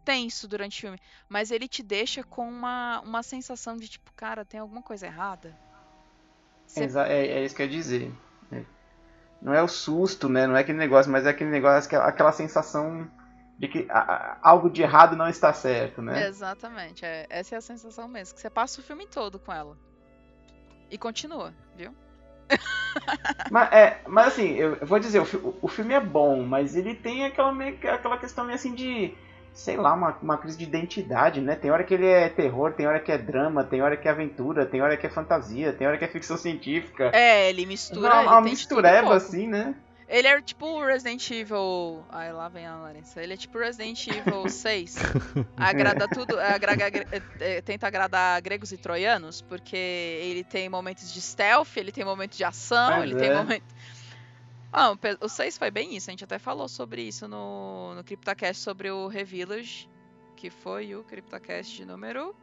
tenso 0.06 0.48
durante 0.48 0.78
o 0.78 0.82
filme, 0.82 1.00
mas 1.28 1.52
ele 1.52 1.68
te 1.68 1.84
deixa 1.84 2.24
com 2.24 2.50
uma, 2.50 3.02
uma 3.02 3.22
sensação 3.22 3.78
de 3.78 3.88
tipo, 3.88 4.12
cara, 4.14 4.46
tem 4.46 4.60
alguma 4.60 4.82
coisa 4.82 5.06
errada. 5.06 5.56
Você... 6.66 6.86
É, 6.86 7.28
é, 7.28 7.46
isso 7.46 7.56
que 7.56 7.62
eu 7.62 7.66
ia 7.66 7.72
dizer. 7.72 8.14
É. 8.52 8.64
Não 9.42 9.54
é 9.54 9.62
o 9.62 9.68
susto, 9.68 10.28
né? 10.30 10.48
Não 10.48 10.56
é 10.56 10.62
aquele 10.62 10.78
negócio, 10.78 11.12
mas 11.12 11.26
é 11.26 11.30
aquele 11.30 11.50
negócio, 11.50 12.00
aquela 12.02 12.32
sensação 12.32 13.10
de 13.60 13.68
que 13.68 13.88
algo 14.42 14.70
de 14.70 14.82
errado 14.82 15.18
não 15.18 15.28
está 15.28 15.52
certo, 15.52 16.02
né? 16.02 16.26
Exatamente, 16.26 17.04
é, 17.04 17.28
essa 17.30 17.56
é 17.56 17.58
a 17.58 17.62
sensação 17.62 18.08
mesmo, 18.08 18.34
que 18.34 18.40
você 18.40 18.50
passa 18.50 18.80
o 18.80 18.84
filme 18.84 19.06
todo 19.06 19.38
com 19.38 19.52
ela. 19.52 19.78
E 20.90 20.98
continua, 20.98 21.54
viu? 21.76 21.94
mas, 23.52 23.72
é, 23.74 24.00
mas 24.08 24.28
assim, 24.28 24.54
eu, 24.54 24.78
vou 24.82 24.98
dizer, 24.98 25.20
o, 25.20 25.56
o, 25.62 25.68
filme 25.68 25.94
é 25.94 26.00
bom, 26.00 26.42
mas 26.42 26.76
ele 26.78 26.96
tem 26.96 27.26
aquela, 27.26 27.54
aquela 27.94 28.18
questão 28.18 28.46
meio 28.46 28.56
assim 28.56 28.74
de, 28.74 29.14
sei 29.54 29.76
lá, 29.76 29.94
uma, 29.94 30.18
uma 30.22 30.38
crise 30.38 30.58
de 30.58 30.64
identidade, 30.64 31.42
né? 31.42 31.54
Tem 31.56 31.70
hora 31.70 31.84
que 31.84 31.94
ele 31.94 32.08
é 32.08 32.30
terror, 32.30 32.72
tem 32.72 32.88
hora 32.88 33.00
que 33.02 33.12
é 33.12 33.18
drama, 33.18 33.66
tem 33.66 33.82
hora 33.82 33.98
que 33.98 34.08
é 34.08 34.12
aventura, 34.12 34.66
tem 34.66 34.82
hora 34.82 34.96
que 34.96 35.06
é 35.06 35.10
fantasia, 35.10 35.74
tem 35.74 35.86
hora 35.86 35.98
que 35.98 36.06
é 36.06 36.08
ficção 36.08 36.38
científica. 36.38 37.12
É, 37.14 37.50
ele 37.50 37.66
mistura. 37.66 38.22
Uma, 38.22 38.32
uma 38.32 38.42
mistureba, 38.42 39.14
assim, 39.14 39.48
né? 39.48 39.76
Ele 40.10 40.28
é 40.28 40.42
tipo 40.42 40.66
o 40.66 40.84
Resident 40.84 41.30
Evil. 41.30 42.04
Ai, 42.10 42.34
lá 42.34 42.50
vem 42.50 42.66
a 42.66 42.76
Larissa. 42.78 43.22
Ele 43.22 43.34
é 43.36 43.38
tipo 43.38 43.60
Resident 43.60 44.08
Evil 44.08 44.50
6. 44.50 44.96
Agrada 45.56 46.08
tudo. 46.08 46.40
É, 46.40 46.58
é, 47.40 47.62
tenta 47.62 47.86
agradar 47.86 48.42
gregos 48.42 48.72
e 48.72 48.78
troianos, 48.78 49.44
porque 49.44 49.78
ele 49.78 50.44
tem 50.44 50.68
momentos 50.68 51.14
de 51.14 51.22
stealth, 51.22 51.78
ele 51.78 51.92
tem 51.92 52.04
momentos 52.04 52.40
de 52.40 52.44
ação, 52.44 52.90
Mas 52.90 53.04
ele 53.04 53.14
é. 53.14 53.18
tem 53.18 53.36
momentos. 53.36 53.76
Ah, 54.74 54.96
o 55.22 55.30
6 55.30 55.58
foi 55.60 55.70
bem 55.70 55.96
isso, 55.96 56.10
a 56.10 56.12
gente 56.12 56.24
até 56.24 56.38
falou 56.40 56.68
sobre 56.68 57.02
isso 57.04 57.28
no, 57.28 57.94
no 57.96 58.04
CryptoCast 58.04 58.62
sobre 58.62 58.90
o 58.92 59.08
Revillage, 59.08 59.90
que 60.36 60.50
foi 60.50 60.96
o 60.96 61.04
CryptoCast 61.04 61.86
número 61.86 62.36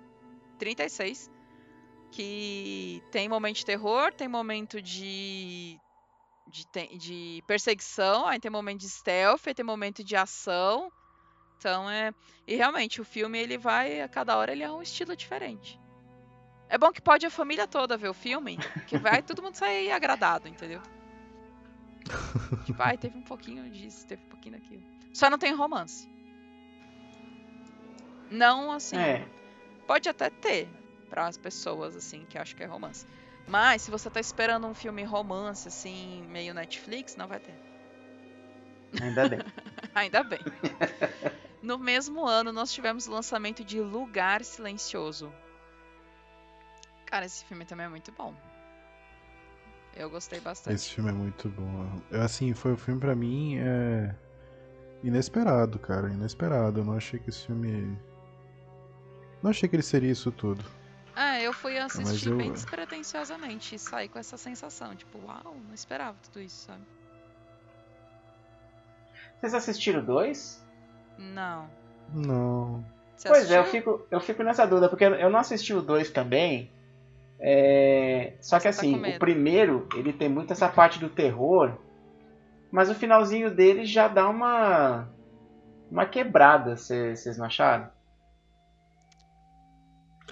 36. 0.59 1.31
Que 2.13 3.03
tem 3.11 3.29
momento 3.29 3.57
de 3.57 3.67
terror, 3.67 4.13
tem 4.13 4.29
momento 4.29 4.81
de 4.81 5.79
de, 6.47 6.67
de 6.97 7.43
perseguição, 7.47 8.27
aí 8.27 8.39
tem 8.39 8.51
momento 8.51 8.81
de 8.81 8.89
stealth, 8.89 9.47
aí 9.47 9.55
tem 9.55 9.65
momento 9.65 10.05
de 10.05 10.17
ação. 10.17 10.91
Então 11.59 11.89
é. 11.91 12.13
E 12.47 12.55
realmente, 12.55 13.01
o 13.01 13.05
filme 13.05 13.39
ele 13.39 13.59
vai. 13.59 14.01
A 14.01 14.09
cada 14.09 14.37
hora 14.37 14.53
ele 14.53 14.63
é 14.63 14.71
um 14.71 14.83
estilo 14.83 15.17
diferente. 15.17 15.81
É 16.69 16.77
bom 16.77 16.91
que 16.91 17.01
pode 17.01 17.25
a 17.25 17.31
família 17.31 17.67
toda 17.67 17.97
ver 17.97 18.09
o 18.09 18.15
filme, 18.15 18.59
que 18.87 18.99
vai 18.99 19.23
todo 19.23 19.43
mundo 19.43 19.55
sair 19.55 19.91
agradado, 19.93 20.49
entendeu? 20.49 20.83
tipo, 22.65 22.83
ai, 22.83 22.97
teve 22.99 23.17
um 23.17 23.23
pouquinho 23.23 23.69
disso, 23.71 24.07
teve 24.07 24.23
um 24.25 24.29
pouquinho 24.29 24.59
daquilo. 24.59 24.83
Só 25.13 25.31
não 25.31 25.39
tem 25.39 25.55
romance. 25.55 26.09
Não 28.31 28.73
assim. 28.73 28.97
É. 28.97 29.27
Pode 29.87 30.09
até 30.09 30.29
ter 30.29 30.69
para 31.09 31.27
as 31.27 31.37
pessoas 31.37 31.95
assim 31.95 32.25
que 32.29 32.37
acham 32.37 32.57
que 32.57 32.65
é 32.65 32.67
romance. 32.67 33.07
Mas 33.47 33.83
se 33.83 33.91
você 33.91 34.11
tá 34.11 34.19
esperando 34.19 34.67
um 34.67 34.75
filme 34.75 35.05
romance, 35.05 35.69
assim, 35.69 36.27
meio 36.29 36.53
Netflix, 36.53 37.17
não 37.17 37.29
vai 37.29 37.39
ter. 37.39 37.55
Ainda 39.01 39.29
bem. 39.29 39.39
Ainda 39.95 40.23
bem. 40.25 40.41
No 41.63 41.79
mesmo 41.79 42.27
ano, 42.27 42.53
nós 42.53 42.73
tivemos 42.73 43.07
o 43.07 43.13
lançamento 43.13 43.65
de 43.65 43.81
Lugar 43.81 44.45
Silencioso. 44.45 45.33
Cara, 47.07 47.25
esse 47.25 47.45
filme 47.45 47.65
também 47.65 47.87
é 47.87 47.89
muito 47.89 48.13
bom. 48.13 48.35
Eu 49.95 50.11
gostei 50.11 50.41
bastante. 50.41 50.75
Esse 50.75 50.91
filme 50.91 51.11
é 51.11 51.13
muito 51.13 51.49
bom. 51.49 52.03
Assim, 52.13 52.53
foi 52.53 52.73
o 52.73 52.77
filme 52.77 53.01
para 53.01 53.15
mim 53.15 53.59
é 53.59 54.15
inesperado, 55.03 55.79
cara, 55.79 56.11
inesperado. 56.11 56.81
Eu 56.81 56.85
não 56.85 56.95
achei 56.95 57.19
que 57.19 57.31
esse 57.31 57.47
filme 57.47 57.97
não 59.43 59.51
achei 59.51 59.69
que 59.69 59.77
ele 59.77 59.83
seria 59.83 60.11
isso 60.11 60.31
tudo. 60.31 60.65
Ah, 61.19 61.41
eu 61.41 61.51
fui 61.55 61.79
assistir 61.79 62.29
eu... 62.29 62.37
bem 62.37 62.53
despretensiosamente 62.53 63.75
e 63.75 63.79
saí 63.79 64.07
com 64.07 64.19
essa 64.19 64.37
sensação, 64.37 64.95
tipo, 64.95 65.19
uau, 65.25 65.57
não 65.67 65.75
esperava 65.75 66.15
tudo 66.23 66.43
isso, 66.43 66.67
sabe? 66.67 66.83
Vocês 69.41 69.55
assistiram 69.55 70.05
dois? 70.05 70.63
Não. 71.17 71.71
Não. 72.13 72.85
Você 73.17 73.29
pois 73.29 73.51
assistiu? 73.51 73.57
é, 73.57 73.61
eu 73.61 73.65
fico, 73.65 74.07
eu 74.11 74.21
fico 74.21 74.43
nessa 74.43 74.67
dúvida, 74.67 74.91
porque 74.91 75.05
eu 75.05 75.31
não 75.31 75.39
assisti 75.39 75.73
o 75.73 75.81
dois 75.81 76.11
também. 76.11 76.71
É... 77.41 78.35
Só 78.43 78.59
que 78.59 78.71
Você 78.71 78.71
tá 78.71 78.87
assim, 78.87 79.01
tá 79.01 79.17
o 79.17 79.19
primeiro, 79.19 79.89
ele 79.95 80.13
tem 80.13 80.29
muito 80.29 80.53
essa 80.53 80.69
parte 80.69 80.99
do 80.99 81.09
terror, 81.09 81.79
mas 82.71 82.91
o 82.91 82.95
finalzinho 82.95 83.51
dele 83.51 83.87
já 83.87 84.07
dá 84.07 84.29
uma. 84.29 85.09
uma 85.91 86.05
quebrada, 86.05 86.77
vocês 86.77 87.39
não 87.39 87.47
acharam? 87.47 87.96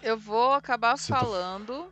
Eu 0.04 0.18
vou 0.18 0.52
acabar 0.52 0.98
Você 0.98 1.10
falando, 1.10 1.84
tá... 1.84 1.90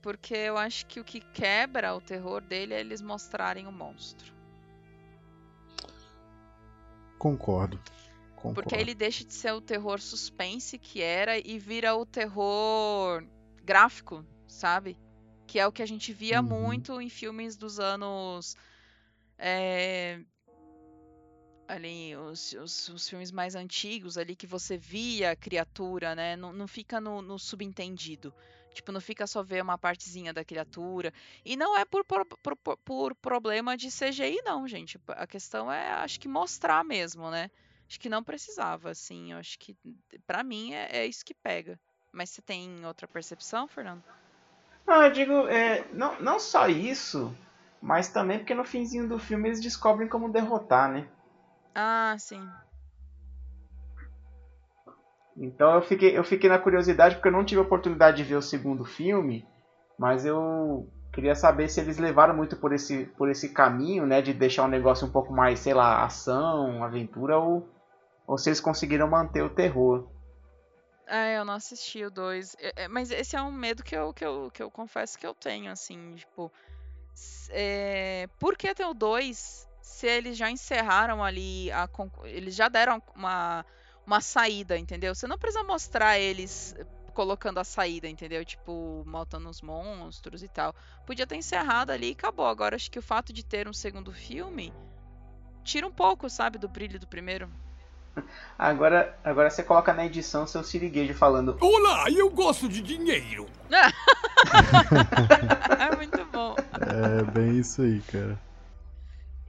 porque 0.00 0.34
eu 0.34 0.56
acho 0.56 0.86
que 0.86 1.00
o 1.00 1.04
que 1.04 1.20
quebra 1.20 1.92
o 1.92 2.00
terror 2.00 2.40
dele 2.40 2.72
é 2.72 2.78
eles 2.78 3.02
mostrarem 3.02 3.66
o 3.66 3.72
monstro. 3.72 4.32
Concordo. 7.18 7.76
Concordo. 8.36 8.54
Porque 8.54 8.76
ele 8.76 8.94
deixa 8.94 9.24
de 9.24 9.34
ser 9.34 9.52
o 9.52 9.60
terror 9.60 10.00
suspense 10.00 10.78
que 10.78 11.02
era 11.02 11.38
e 11.38 11.58
vira 11.58 11.94
o 11.96 12.06
terror 12.06 13.26
gráfico, 13.64 14.24
sabe? 14.46 14.96
Que 15.44 15.58
é 15.58 15.66
o 15.66 15.72
que 15.72 15.82
a 15.82 15.86
gente 15.86 16.12
via 16.12 16.40
uhum. 16.40 16.46
muito 16.46 17.00
em 17.00 17.08
filmes 17.08 17.56
dos 17.56 17.80
anos 17.80 18.56
é, 19.36 20.20
ali 21.70 22.16
os, 22.16 22.52
os, 22.52 22.88
os, 22.88 23.08
filmes 23.08 23.30
mais 23.30 23.54
antigos 23.54 24.18
ali 24.18 24.34
que 24.34 24.46
você 24.46 24.76
via 24.76 25.30
a 25.30 25.36
criatura, 25.36 26.14
né? 26.14 26.36
Não, 26.36 26.52
não 26.52 26.66
fica 26.66 27.00
no, 27.00 27.22
no, 27.22 27.38
subentendido. 27.38 28.34
Tipo, 28.72 28.92
não 28.92 29.00
fica 29.00 29.26
só 29.26 29.42
ver 29.42 29.62
uma 29.62 29.78
partezinha 29.78 30.32
da 30.32 30.44
criatura. 30.44 31.12
E 31.44 31.56
não 31.56 31.76
é 31.76 31.84
por, 31.84 32.04
por, 32.04 32.24
por, 32.24 32.76
por 32.78 33.14
problema 33.16 33.76
de 33.76 33.88
CGI, 33.88 34.42
não, 34.44 34.66
gente. 34.66 34.98
A 35.08 35.26
questão 35.26 35.70
é, 35.70 35.92
acho 35.92 36.20
que 36.20 36.28
mostrar 36.28 36.84
mesmo, 36.84 37.30
né? 37.30 37.50
Acho 37.88 37.98
que 37.98 38.08
não 38.08 38.22
precisava, 38.22 38.90
assim. 38.90 39.32
Eu 39.32 39.38
acho 39.38 39.58
que, 39.58 39.76
para 40.26 40.44
mim, 40.44 40.72
é, 40.72 40.98
é, 40.98 41.06
isso 41.06 41.24
que 41.24 41.34
pega. 41.34 41.78
Mas 42.12 42.30
você 42.30 42.42
tem 42.42 42.84
outra 42.84 43.08
percepção, 43.08 43.66
Fernando? 43.66 44.02
Não, 44.86 45.02
eu 45.04 45.12
digo, 45.12 45.32
é, 45.48 45.84
não, 45.92 46.20
não 46.20 46.38
só 46.38 46.68
isso, 46.68 47.36
mas 47.80 48.08
também 48.08 48.38
porque 48.38 48.54
no 48.54 48.64
finzinho 48.64 49.08
do 49.08 49.18
filme 49.18 49.48
eles 49.48 49.60
descobrem 49.60 50.08
como 50.08 50.28
derrotar, 50.32 50.90
né? 50.90 51.08
Ah, 51.74 52.16
sim. 52.18 52.48
Então 55.36 55.74
eu 55.74 55.82
fiquei, 55.82 56.16
eu 56.16 56.24
fiquei 56.24 56.50
na 56.50 56.58
curiosidade 56.58 57.14
porque 57.14 57.28
eu 57.28 57.32
não 57.32 57.44
tive 57.44 57.60
a 57.60 57.64
oportunidade 57.64 58.18
de 58.18 58.24
ver 58.24 58.36
o 58.36 58.42
segundo 58.42 58.84
filme, 58.84 59.48
mas 59.98 60.26
eu 60.26 60.88
queria 61.12 61.34
saber 61.34 61.68
se 61.68 61.80
eles 61.80 61.98
levaram 61.98 62.36
muito 62.36 62.56
por 62.56 62.72
esse, 62.72 63.06
por 63.16 63.28
esse 63.30 63.52
caminho, 63.52 64.06
né, 64.06 64.20
de 64.20 64.32
deixar 64.32 64.64
o 64.64 64.68
negócio 64.68 65.06
um 65.06 65.10
pouco 65.10 65.32
mais, 65.32 65.60
sei 65.60 65.74
lá, 65.74 66.04
ação, 66.04 66.84
aventura, 66.84 67.38
ou, 67.38 67.68
ou 68.26 68.36
se 68.36 68.50
eles 68.50 68.60
conseguiram 68.60 69.08
manter 69.08 69.42
o 69.42 69.50
terror. 69.50 70.08
É, 71.06 71.38
eu 71.38 71.44
não 71.44 71.54
assisti 71.54 72.04
o 72.04 72.10
2. 72.10 72.54
É, 72.60 72.84
é, 72.84 72.88
mas 72.88 73.10
esse 73.10 73.34
é 73.34 73.42
um 73.42 73.50
medo 73.50 73.82
que 73.82 73.96
eu, 73.96 74.12
que, 74.12 74.24
eu, 74.24 74.50
que 74.52 74.62
eu 74.62 74.70
confesso 74.70 75.18
que 75.18 75.26
eu 75.26 75.34
tenho, 75.34 75.70
assim, 75.72 76.14
tipo. 76.14 76.52
É, 77.50 78.28
por 78.38 78.56
que 78.56 78.72
ter 78.72 78.84
o 78.84 78.94
2 78.94 79.68
se 79.90 80.06
eles 80.06 80.36
já 80.36 80.50
encerraram 80.50 81.22
ali, 81.22 81.70
a, 81.72 81.88
eles 82.24 82.54
já 82.54 82.68
deram 82.68 83.02
uma, 83.14 83.66
uma 84.06 84.20
saída, 84.20 84.78
entendeu? 84.78 85.14
Você 85.14 85.26
não 85.26 85.36
precisa 85.36 85.64
mostrar 85.64 86.18
eles 86.18 86.74
colocando 87.12 87.58
a 87.58 87.64
saída, 87.64 88.08
entendeu? 88.08 88.44
Tipo, 88.44 89.02
matando 89.04 89.50
os 89.50 89.60
monstros 89.60 90.44
e 90.44 90.48
tal. 90.48 90.74
Podia 91.04 91.26
ter 91.26 91.36
encerrado 91.36 91.90
ali 91.90 92.10
e 92.10 92.12
acabou. 92.12 92.46
Agora, 92.46 92.76
acho 92.76 92.90
que 92.90 93.00
o 93.00 93.02
fato 93.02 93.32
de 93.32 93.44
ter 93.44 93.68
um 93.68 93.72
segundo 93.72 94.12
filme 94.12 94.72
tira 95.64 95.86
um 95.86 95.92
pouco, 95.92 96.30
sabe, 96.30 96.56
do 96.56 96.68
brilho 96.68 96.98
do 96.98 97.08
primeiro. 97.08 97.50
Agora, 98.56 99.18
agora 99.24 99.50
você 99.50 99.62
coloca 99.62 99.92
na 99.92 100.06
edição 100.06 100.46
seu 100.46 100.62
siriguejo 100.62 101.14
falando: 101.14 101.56
Olá, 101.60 102.08
eu 102.10 102.30
gosto 102.30 102.68
de 102.68 102.80
dinheiro. 102.80 103.46
é 105.78 105.96
muito 105.96 106.24
bom. 106.26 106.54
É 106.72 107.22
bem 107.22 107.58
isso 107.58 107.82
aí, 107.82 108.00
cara. 108.00 108.49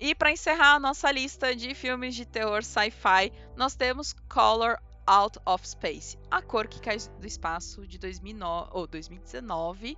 E 0.01 0.15
para 0.15 0.31
encerrar 0.31 0.73
a 0.73 0.79
nossa 0.79 1.11
lista 1.11 1.55
de 1.55 1.75
filmes 1.75 2.15
de 2.15 2.25
terror 2.25 2.63
sci-fi, 2.63 3.31
nós 3.55 3.75
temos 3.75 4.15
Color 4.27 4.79
Out 5.05 5.37
of 5.45 5.67
Space, 5.67 6.17
A 6.31 6.41
Cor 6.41 6.67
que 6.67 6.81
Cai 6.81 6.97
do 7.19 7.27
Espaço 7.27 7.85
de 7.85 7.99
2009, 7.99 8.69
ou 8.73 8.87
2019, 8.87 9.95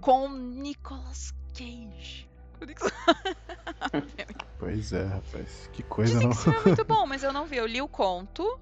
com 0.00 0.30
Nicolas 0.30 1.34
Cage. 1.52 2.26
pois 4.58 4.94
é, 4.94 5.04
rapaz. 5.04 5.68
Que 5.70 5.82
coisa 5.82 6.14
Dizem 6.14 6.28
não. 6.28 6.34
Que 6.34 6.40
esse 6.40 6.48
é 6.48 6.64
muito 6.64 6.84
bom, 6.88 7.06
mas 7.06 7.22
eu 7.22 7.30
não 7.30 7.44
vi. 7.44 7.58
Eu 7.58 7.66
li 7.66 7.82
o 7.82 7.88
conto, 7.88 8.58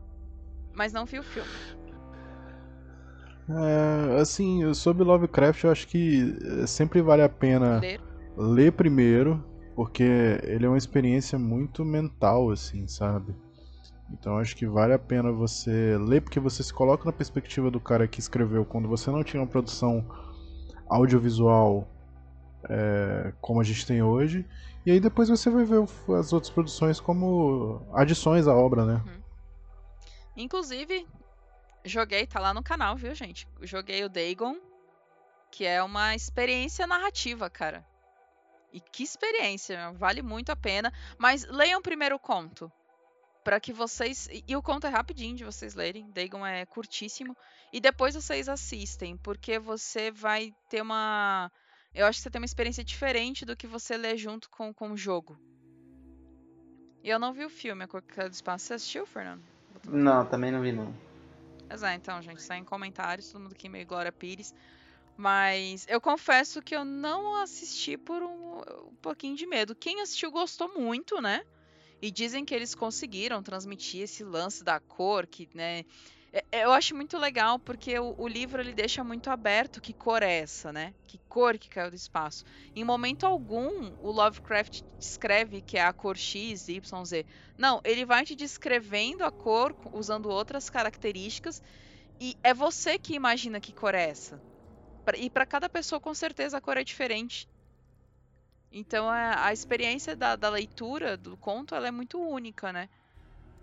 mas 0.73 0.93
não 0.93 1.07
vi 1.07 1.21
o 1.21 1.23
filme. 1.23 1.49
É, 3.49 4.21
assim, 4.21 4.75
sobre 4.75 5.05
Lovecraft, 5.05 5.63
eu 5.63 5.71
acho 5.71 5.87
que 5.87 6.37
eh, 6.63 6.67
sempre 6.67 7.01
vale 7.01 7.23
a 7.23 7.29
pena 7.29 7.79
ler, 7.79 8.01
ler 8.37 8.73
primeiro, 8.73 9.53
porque 9.75 10.39
ele 10.43 10.67
é 10.67 10.69
uma 10.69 10.79
experiência 10.79 11.39
muito 11.39 11.85
mental, 11.85 12.51
assim, 12.51 12.87
sabe? 12.87 13.35
Então 14.11 14.39
acho 14.39 14.55
que 14.55 14.67
vale 14.67 14.93
a 14.93 14.99
pena 14.99 15.33
você 15.33 15.97
ler, 15.99 16.21
porque 16.21 16.39
você 16.39 16.63
se 16.63 16.73
coloca 16.73 17.05
na 17.05 17.13
perspectiva 17.13 17.71
do 17.71 17.81
cara 17.81 18.07
que 18.07 18.21
escreveu 18.21 18.65
quando 18.65 18.89
você 18.89 19.11
não 19.11 19.25
tinha 19.25 19.43
uma 19.43 19.49
produção 19.49 20.05
audiovisual 20.89 21.89
é, 22.69 23.33
como 23.41 23.61
a 23.61 23.65
gente 23.65 23.87
tem 23.87 24.03
hoje. 24.03 24.47
E 24.87 24.91
aí 24.91 25.01
depois 25.01 25.29
você 25.29 25.51
vai 25.51 25.65
ver 25.65 25.83
as 26.19 26.33
outras 26.33 26.51
produções 26.51 27.01
como 27.01 27.83
adições 27.93 28.47
à 28.47 28.55
obra, 28.55 28.85
né? 28.85 29.03
Uhum. 29.07 29.23
Inclusive, 30.37 31.07
joguei, 31.85 32.27
tá 32.27 32.39
lá 32.39 32.53
no 32.53 32.63
canal, 32.63 32.97
viu, 32.97 33.15
gente? 33.15 33.49
Joguei 33.63 34.05
o 34.05 34.09
Dagon, 34.09 34.57
que 35.51 35.65
é 35.65 35.83
uma 35.83 36.15
experiência 36.15 36.87
narrativa, 36.87 37.49
cara. 37.49 37.85
E 38.75 38.81
que 38.81 39.03
experiência, 39.03 39.93
vale 39.93 40.21
muito 40.21 40.51
a 40.51 40.57
pena. 40.57 40.93
Mas 41.17 41.47
leiam 41.47 41.81
primeiro 41.81 42.17
o 42.17 42.19
conto. 42.19 42.71
para 43.43 43.59
que 43.61 43.73
vocês. 43.73 44.29
E 44.49 44.55
o 44.57 44.63
conto 44.63 44.87
é 44.87 44.91
rapidinho 44.91 45.37
de 45.37 45.45
vocês 45.45 45.75
lerem. 45.75 46.11
Dagon 46.11 46.45
é 46.45 46.67
curtíssimo. 46.67 47.35
E 47.73 47.81
depois 47.81 48.15
vocês 48.15 48.49
assistem, 48.49 49.17
porque 49.17 49.59
você 49.59 50.11
vai 50.11 50.53
ter 50.69 50.83
uma 50.83 51.51
eu 51.95 52.07
acho 52.07 52.19
que 52.19 52.25
você 52.25 52.31
tem 52.31 52.41
uma 52.41 52.47
experiência 52.47 52.83
diferente 52.83 53.45
do 53.45 53.57
que 53.57 53.69
você 53.69 53.97
lê 53.97 54.17
junto 54.17 54.51
com, 54.51 54.75
com 54.75 54.91
o 54.91 54.97
jogo. 54.97 55.39
E 57.05 57.09
eu 57.09 57.21
não 57.21 57.33
vi 57.33 57.45
o 57.45 57.51
filme, 57.51 57.85
A 57.85 57.87
Cor 57.87 58.03
do 58.03 58.33
Espaço. 58.33 58.67
Você 58.67 58.75
assistiu, 58.75 59.07
Fernando? 59.07 59.43
Não, 59.87 60.27
também 60.27 60.51
não 60.51 60.61
vi, 60.61 60.73
não. 60.73 60.93
Mas 61.69 61.83
é, 61.85 61.95
então, 61.95 62.21
gente, 62.21 62.43
sai 62.43 62.59
em 62.59 62.65
comentários, 62.65 63.31
todo 63.31 63.43
mundo 63.43 63.53
aqui 63.53 63.69
meio 63.69 63.87
Glória 63.87 64.11
Pires. 64.11 64.53
Mas 65.16 65.86
eu 65.89 66.01
confesso 66.01 66.61
que 66.61 66.74
eu 66.74 66.85
não 66.85 67.36
assisti 67.36 67.97
por 67.97 68.23
um, 68.23 68.61
um 68.89 68.97
pouquinho 69.01 69.36
de 69.36 69.47
medo. 69.47 69.74
Quem 69.74 70.01
assistiu 70.01 70.31
gostou 70.31 70.73
muito, 70.77 71.20
né? 71.20 71.43
E 72.03 72.11
dizem 72.11 72.45
que 72.45 72.55
eles 72.55 72.74
conseguiram 72.74 73.43
transmitir 73.43 74.03
esse 74.03 74.24
lance 74.24 74.65
da 74.65 74.81
cor, 74.81 75.27
que, 75.27 75.49
né? 75.55 75.85
É, 76.32 76.45
é, 76.51 76.65
eu 76.65 76.73
acho 76.73 76.97
muito 76.97 77.16
legal 77.16 77.61
porque 77.61 77.97
o, 77.97 78.12
o, 78.19 78.27
livro 78.27 78.61
ele 78.61 78.74
deixa 78.74 79.05
muito 79.05 79.31
aberto 79.31 79.81
que 79.81 79.95
cor 79.95 80.20
é 80.20 80.41
essa, 80.41 80.73
né? 80.73 80.93
Que 81.07 81.16
cor 81.28 81.57
que 81.57 81.69
caiu 81.69 81.91
do 81.91 81.97
espaço. 81.97 82.43
Em 82.74 82.82
momento 82.82 83.24
algum, 83.24 83.95
o 84.01 84.11
Lovecraft 84.11 84.81
descreve 84.99 85.62
que 85.62 85.78
é 85.78 85.85
a 85.85 85.93
cor 85.93 86.16
X, 86.16 86.66
Y, 86.66 87.05
Z. 87.05 87.24
Não, 87.57 87.81
ele 87.85 88.05
vai 88.05 88.24
te 88.24 88.35
descrevendo 88.35 89.23
a 89.23 89.31
cor 89.31 89.77
usando 89.93 90.28
outras 90.28 90.69
características 90.69 91.62
e 92.20 92.36
é 92.43 92.53
você 92.53 92.99
que 92.99 93.15
imagina 93.15 93.61
que 93.61 93.73
cor 93.73 93.95
é 93.95 94.11
essa. 94.11 94.43
E 95.16 95.28
para 95.31 95.47
cada 95.47 95.68
pessoa, 95.68 96.01
com 96.01 96.14
certeza, 96.14 96.56
a 96.59 96.60
cor 96.60 96.76
é 96.76 96.85
diferente. 96.85 97.48
Então 98.70 99.09
a, 99.09 99.47
a 99.47 99.52
experiência 99.52 100.16
da, 100.16 100.36
da 100.36 100.48
leitura 100.51 101.16
do 101.16 101.36
conto 101.39 101.74
ela 101.74 101.89
é 101.89 101.90
muito 101.90 102.18
única, 102.20 102.72
né? 102.72 102.89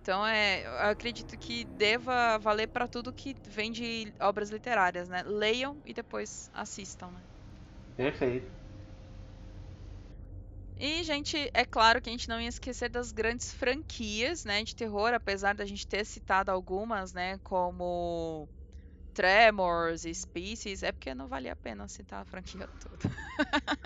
Então 0.01 0.25
é, 0.25 0.65
eu 0.65 0.77
acredito 0.91 1.37
que 1.37 1.65
deva 1.65 2.37
valer 2.39 2.67
para 2.67 2.87
tudo 2.87 3.13
que 3.13 3.35
vem 3.45 3.71
de 3.71 4.13
obras 4.19 4.49
literárias, 4.49 5.09
né? 5.09 5.23
Leiam 5.23 5.81
e 5.85 5.93
depois 5.93 6.49
assistam, 6.53 7.11
né? 7.11 7.23
Perfeito. 7.95 8.51
E, 10.77 11.03
gente, 11.03 11.37
é 11.53 11.63
claro 11.63 12.01
que 12.01 12.09
a 12.09 12.11
gente 12.11 12.27
não 12.27 12.41
ia 12.41 12.49
esquecer 12.49 12.89
das 12.89 13.11
grandes 13.11 13.51
franquias, 13.53 14.43
né, 14.43 14.63
de 14.63 14.75
terror, 14.75 15.13
apesar 15.13 15.53
da 15.53 15.65
gente 15.65 15.87
ter 15.87 16.03
citado 16.05 16.49
algumas, 16.49 17.13
né, 17.13 17.37
como 17.43 18.49
Tremors 19.13 20.05
e 20.05 20.13
Species, 20.13 20.83
é 20.83 20.91
porque 20.91 21.13
não 21.13 21.27
valia 21.27 21.53
a 21.53 21.55
pena 21.55 21.87
citar 21.87 22.21
a 22.21 22.25
franquia 22.25 22.67
toda. 22.79 23.15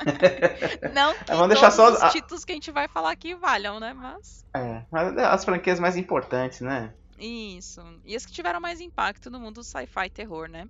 não 0.94 1.14
que 1.14 1.26
Vamos 1.26 1.50
deixar 1.50 1.72
só 1.72 1.92
os 1.92 2.12
títulos 2.12 2.46
que 2.46 2.52
a 2.52 2.56
gente 2.56 2.72
vai 2.72 2.88
falar 2.88 3.12
aqui 3.12 3.36
valham, 3.36 3.80
né? 3.80 3.94
Mas. 3.94 4.46
É, 4.56 4.84
mas 4.92 5.18
as 5.18 5.44
franquias 5.46 5.80
mais 5.80 5.98
importantes, 5.98 6.62
né? 6.62 6.94
Isso. 7.18 7.82
E 8.04 8.16
as 8.16 8.26
que 8.26 8.32
tiveram 8.32 8.60
mais 8.60 8.82
impacto 8.82 9.30
no 9.30 9.40
mundo 9.40 9.56
do 9.56 9.64
sci-fi 9.64 10.10
terror, 10.10 10.48
né? 10.50 10.68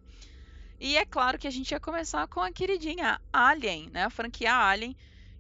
E 0.80 0.98
é 0.98 1.06
claro 1.06 1.38
que 1.38 1.48
a 1.48 1.52
gente 1.52 1.72
ia 1.72 1.80
começar 1.80 2.27
com 2.27 2.41
a 2.41 2.52
queridinha 2.52 3.19
Alien, 3.32 3.90
né? 3.91 4.03
A 4.03 4.10
franquia 4.10 4.53
Alien, 4.53 4.95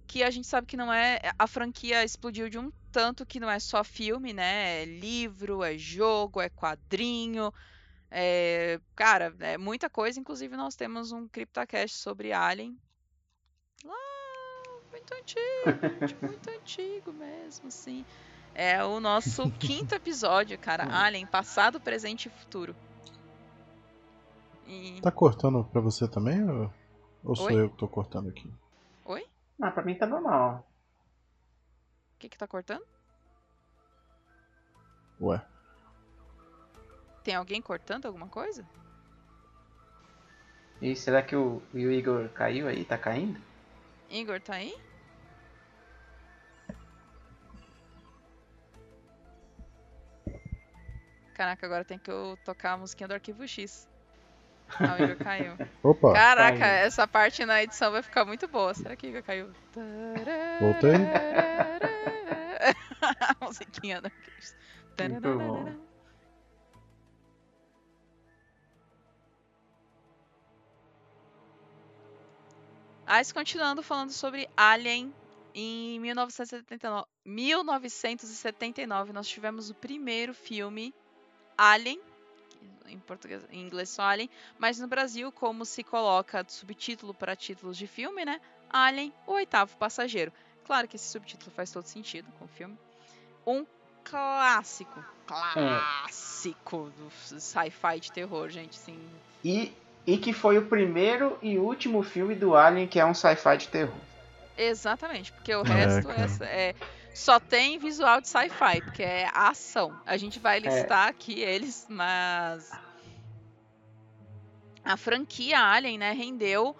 que 0.07 0.23
a 0.23 0.31
gente 0.31 0.47
sabe 0.47 0.67
que 0.67 0.77
não 0.77 0.91
é. 0.91 1.19
A 1.37 1.47
franquia 1.47 2.03
explodiu 2.03 2.49
de 2.49 2.57
um 2.57 2.71
tanto 2.91 3.25
que 3.25 3.39
não 3.39 3.49
é 3.49 3.59
só 3.59 3.83
filme, 3.83 4.33
né? 4.33 4.83
É 4.83 4.85
livro, 4.85 5.63
é 5.63 5.77
jogo, 5.77 6.41
é 6.41 6.49
quadrinho. 6.49 7.53
É, 8.09 8.79
cara, 8.95 9.35
é 9.39 9.57
muita 9.57 9.89
coisa. 9.89 10.19
Inclusive, 10.19 10.55
nós 10.55 10.75
temos 10.75 11.11
um 11.11 11.27
CryptoCast 11.27 11.97
sobre 11.97 12.31
Alien. 12.31 12.77
Lá, 13.83 13.95
muito 14.91 15.13
antigo, 15.13 16.21
muito 16.21 16.49
antigo 16.49 17.13
mesmo, 17.13 17.67
assim. 17.67 18.05
É 18.53 18.83
o 18.83 18.99
nosso 18.99 19.51
quinto 19.51 19.93
episódio, 19.95 20.57
cara. 20.57 20.85
Alien, 21.03 21.27
passado, 21.27 21.79
presente 21.79 22.27
e 22.27 22.31
futuro. 22.31 22.75
E... 24.65 24.99
Tá 25.01 25.11
cortando 25.11 25.63
pra 25.65 25.81
você 25.81 26.07
também? 26.07 26.41
Ou, 26.49 26.73
ou 27.23 27.35
sou 27.35 27.51
eu 27.51 27.69
que 27.69 27.77
tô 27.77 27.87
cortando 27.87 28.29
aqui? 28.29 28.51
Oi? 29.03 29.27
Ah, 29.61 29.71
pra 29.71 29.83
mim 29.83 29.95
tá 29.95 30.05
normal. 30.05 30.65
O 32.15 32.17
que 32.17 32.29
que 32.29 32.37
tá 32.37 32.47
cortando? 32.47 32.83
Ué. 35.19 35.45
Tem 37.25 37.33
alguém 37.33 37.59
cortando 37.59 38.05
alguma 38.05 38.27
coisa? 38.27 38.63
E 40.79 40.95
será 40.95 41.23
que 41.23 41.35
o, 41.35 41.59
o 41.73 41.77
Igor 41.77 42.29
caiu 42.29 42.67
aí? 42.67 42.85
Tá 42.85 42.99
caindo? 42.99 43.41
Igor 44.11 44.39
tá 44.39 44.53
aí? 44.53 44.77
Caraca, 51.33 51.65
agora 51.65 51.83
tem 51.83 51.97
que 51.97 52.11
eu 52.11 52.37
tocar 52.45 52.73
a 52.73 52.77
musiquinha 52.77 53.07
do 53.07 53.15
Arquivo 53.15 53.47
X. 53.47 53.89
Ah, 54.79 54.95
o 54.99 55.03
Igor 55.03 55.17
caiu. 55.17 55.57
Opa! 55.81 56.13
Caraca, 56.13 56.59
caiu. 56.59 56.85
essa 56.85 57.07
parte 57.07 57.43
na 57.43 57.63
edição 57.63 57.91
vai 57.91 58.03
ficar 58.03 58.23
muito 58.23 58.47
boa. 58.47 58.71
Será 58.75 58.95
que 58.95 59.07
o 59.07 59.09
Igor 59.09 59.23
caiu? 59.23 59.51
Voltei. 60.61 60.93
a 63.01 63.35
musiquinha 63.43 63.99
do 63.99 64.05
Arquivo 64.05 64.37
X. 64.37 64.55
Muito 64.99 65.39
bom. 65.39 65.84
Mas 73.05 73.31
continuando 73.31 73.83
falando 73.83 74.11
sobre 74.11 74.49
Alien, 74.57 75.13
em 75.53 75.99
1979, 75.99 77.05
1979 77.23 79.13
nós 79.13 79.27
tivemos 79.27 79.69
o 79.69 79.75
primeiro 79.75 80.33
filme 80.33 80.93
Alien, 81.57 82.01
em 82.87 82.99
português, 82.99 83.43
em 83.51 83.61
inglês 83.61 83.89
só 83.89 84.03
Alien, 84.03 84.29
mas 84.57 84.79
no 84.79 84.87
Brasil, 84.87 85.31
como 85.31 85.65
se 85.65 85.83
coloca 85.83 86.45
subtítulo 86.47 87.13
para 87.13 87.35
títulos 87.35 87.77
de 87.77 87.87
filme, 87.87 88.25
né? 88.25 88.41
Alien, 88.69 89.13
o 89.25 89.33
oitavo 89.33 89.77
passageiro. 89.77 90.33
Claro 90.65 90.87
que 90.87 90.95
esse 90.95 91.07
subtítulo 91.07 91.51
faz 91.51 91.71
todo 91.71 91.85
sentido 91.85 92.31
com 92.39 92.45
o 92.45 92.49
filme. 92.49 92.77
Um 93.45 93.65
clássico, 94.03 95.03
clássico 95.27 96.91
é. 96.95 96.99
do 96.99 97.39
sci-fi 97.39 97.99
de 97.99 98.11
terror, 98.11 98.49
gente, 98.49 98.75
sim. 98.75 98.99
E 99.43 99.71
e 100.05 100.17
que 100.17 100.33
foi 100.33 100.57
o 100.57 100.65
primeiro 100.65 101.37
e 101.41 101.57
último 101.57 102.03
filme 102.03 102.35
do 102.35 102.55
Alien 102.55 102.87
que 102.87 102.99
é 102.99 103.05
um 103.05 103.13
sci-fi 103.13 103.57
de 103.57 103.67
terror. 103.67 103.95
Exatamente, 104.57 105.31
porque 105.33 105.53
o 105.53 105.63
resto 105.63 106.09
é, 106.43 106.69
é, 106.69 106.75
só 107.13 107.39
tem 107.39 107.77
visual 107.77 108.21
de 108.21 108.29
sci-fi, 108.29 108.81
porque 108.83 109.03
é 109.03 109.29
ação. 109.33 109.93
A 110.05 110.15
gente 110.15 110.39
vai 110.39 110.57
é. 110.57 110.59
listar 110.61 111.07
é. 111.07 111.09
aqui 111.09 111.41
eles, 111.41 111.85
mas 111.89 112.71
a 114.83 114.95
franquia 114.95 115.59
Alien, 115.59 115.97
né, 115.97 116.11
rendeu 116.11 116.75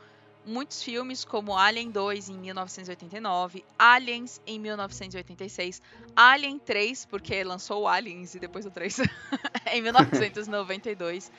muitos 0.46 0.84
filmes 0.84 1.26
como 1.26 1.58
Alien 1.58 1.90
2 1.90 2.30
em 2.30 2.38
1989, 2.38 3.66
Aliens 3.78 4.40
em 4.46 4.60
1986, 4.60 5.82
Alien 6.16 6.60
3, 6.60 7.06
porque 7.06 7.44
lançou 7.44 7.84
o 7.84 7.88
Aliens 7.88 8.36
e 8.36 8.40
depois 8.40 8.66
o 8.66 8.72
3 8.72 9.00
em 9.74 9.82
1992, 9.82 11.32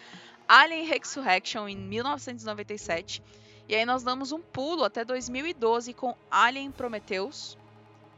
Alien 0.49 0.85
Resurrection 0.87 1.69
em 1.69 1.77
1997, 1.77 3.23
e 3.69 3.75
aí 3.75 3.85
nós 3.85 4.03
damos 4.03 4.33
um 4.33 4.41
pulo 4.41 4.85
até 4.85 5.05
2012 5.05 5.93
com 5.93 6.15
Alien 6.31 6.71
Prometheus, 6.71 7.59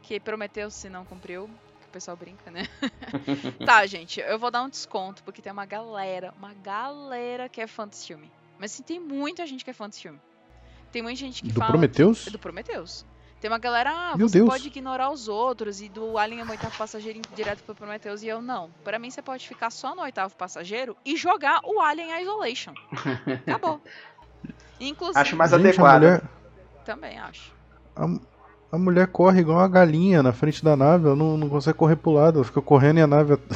que 0.03 0.19
Prometheus 0.19 0.73
se 0.73 0.89
não 0.89 1.03
cumpriu, 1.05 1.49
o 1.89 1.91
pessoal 1.91 2.15
brinca, 2.15 2.51
né? 2.51 2.67
tá, 3.65 3.85
gente, 3.87 4.19
eu 4.19 4.37
vou 4.37 4.51
dar 4.51 4.61
um 4.61 4.69
desconto, 4.69 5.23
porque 5.23 5.41
tem 5.41 5.51
uma 5.51 5.65
galera, 5.65 6.33
uma 6.37 6.53
galera 6.53 7.49
que 7.49 7.59
é 7.59 7.67
fã 7.67 7.87
desse 7.87 8.05
filme. 8.05 8.31
Mas 8.59 8.73
assim, 8.73 8.83
tem 8.83 8.99
muita 8.99 9.45
gente 9.47 9.63
que 9.63 9.71
é 9.71 9.73
fã 9.73 9.89
desse 9.89 10.01
filme. 10.01 10.19
Tem 10.91 11.01
muita 11.01 11.17
gente 11.17 11.41
que 11.41 11.49
do 11.49 11.59
fala. 11.59 11.71
Prometheus? 11.71 12.27
É 12.27 12.29
do 12.29 12.39
Prometheus. 12.39 13.05
Tem 13.39 13.49
uma 13.49 13.57
galera, 13.57 13.89
ah, 13.91 14.17
Meu 14.17 14.27
você 14.27 14.39
Deus. 14.39 14.49
pode 14.49 14.67
ignorar 14.67 15.09
os 15.11 15.27
outros 15.29 15.81
e 15.81 15.87
do 15.87 16.17
Alien 16.17 16.41
é 16.41 16.43
o 16.43 16.49
oitavo 16.49 16.77
passageiro 16.77 17.21
direto 17.35 17.63
pro 17.63 17.73
Prometheus. 17.73 18.21
E 18.21 18.27
eu 18.27 18.41
não. 18.41 18.69
Pra 18.83 18.99
mim, 18.99 19.09
você 19.09 19.21
pode 19.21 19.47
ficar 19.47 19.69
só 19.71 19.95
no 19.95 20.01
oitavo 20.01 20.35
passageiro 20.35 20.95
e 21.05 21.15
jogar 21.15 21.61
o 21.63 21.79
Alien 21.79 22.21
Isolation. 22.21 22.73
Acabou. 23.47 23.81
Inclusive. 24.79 25.19
Acho 25.19 25.35
mais 25.35 25.51
Gente, 25.51 25.65
a 25.65 25.69
adequado. 25.69 26.01
mulher, 26.01 26.21
Também 26.85 27.17
acho. 27.19 27.53
a, 27.95 28.05
a 28.73 28.77
mulher 28.77 29.07
corre 29.07 29.39
igual 29.41 29.57
uma 29.59 29.67
galinha 29.67 30.21
na 30.23 30.31
frente 30.33 30.63
da 30.63 30.75
nave, 30.75 31.05
ela 31.05 31.15
não, 31.15 31.37
não 31.37 31.49
consegue 31.49 31.77
correr 31.77 31.95
pro 31.95 32.11
lado, 32.11 32.37
ela 32.39 32.45
fica 32.45 32.61
correndo 32.61 32.99
e 32.99 33.01
a 33.01 33.07
nave. 33.07 33.37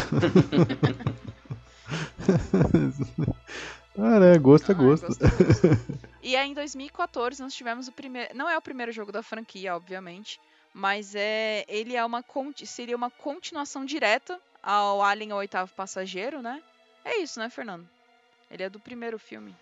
ah, 3.97 4.19
né? 4.19 4.37
Gosto 4.37 4.71
é 4.71 4.75
Ah, 4.75 4.77
gosto. 4.77 5.07
gosto, 5.07 5.21
gosto. 5.21 6.03
E 6.23 6.37
aí, 6.37 6.49
em 6.49 6.53
2014, 6.53 7.41
nós 7.41 7.53
tivemos 7.53 7.87
o 7.87 7.91
primeiro. 7.91 8.35
Não 8.35 8.49
é 8.49 8.57
o 8.57 8.61
primeiro 8.61 8.91
jogo 8.93 9.11
da 9.11 9.21
franquia, 9.21 9.75
obviamente. 9.75 10.39
Mas 10.73 11.13
é. 11.15 11.65
Ele 11.67 11.95
é 11.95 12.03
uma. 12.05 12.23
Seria 12.65 12.95
uma 12.95 13.09
continuação 13.09 13.83
direta 13.85 14.39
ao 14.61 15.01
Alien 15.01 15.33
o 15.33 15.35
Oitavo 15.35 15.71
Passageiro, 15.75 16.41
né? 16.41 16.61
É 17.03 17.17
isso, 17.17 17.39
né, 17.39 17.49
Fernando? 17.49 17.87
Ele 18.49 18.63
é 18.63 18.69
do 18.69 18.79
primeiro 18.79 19.19
filme. 19.19 19.53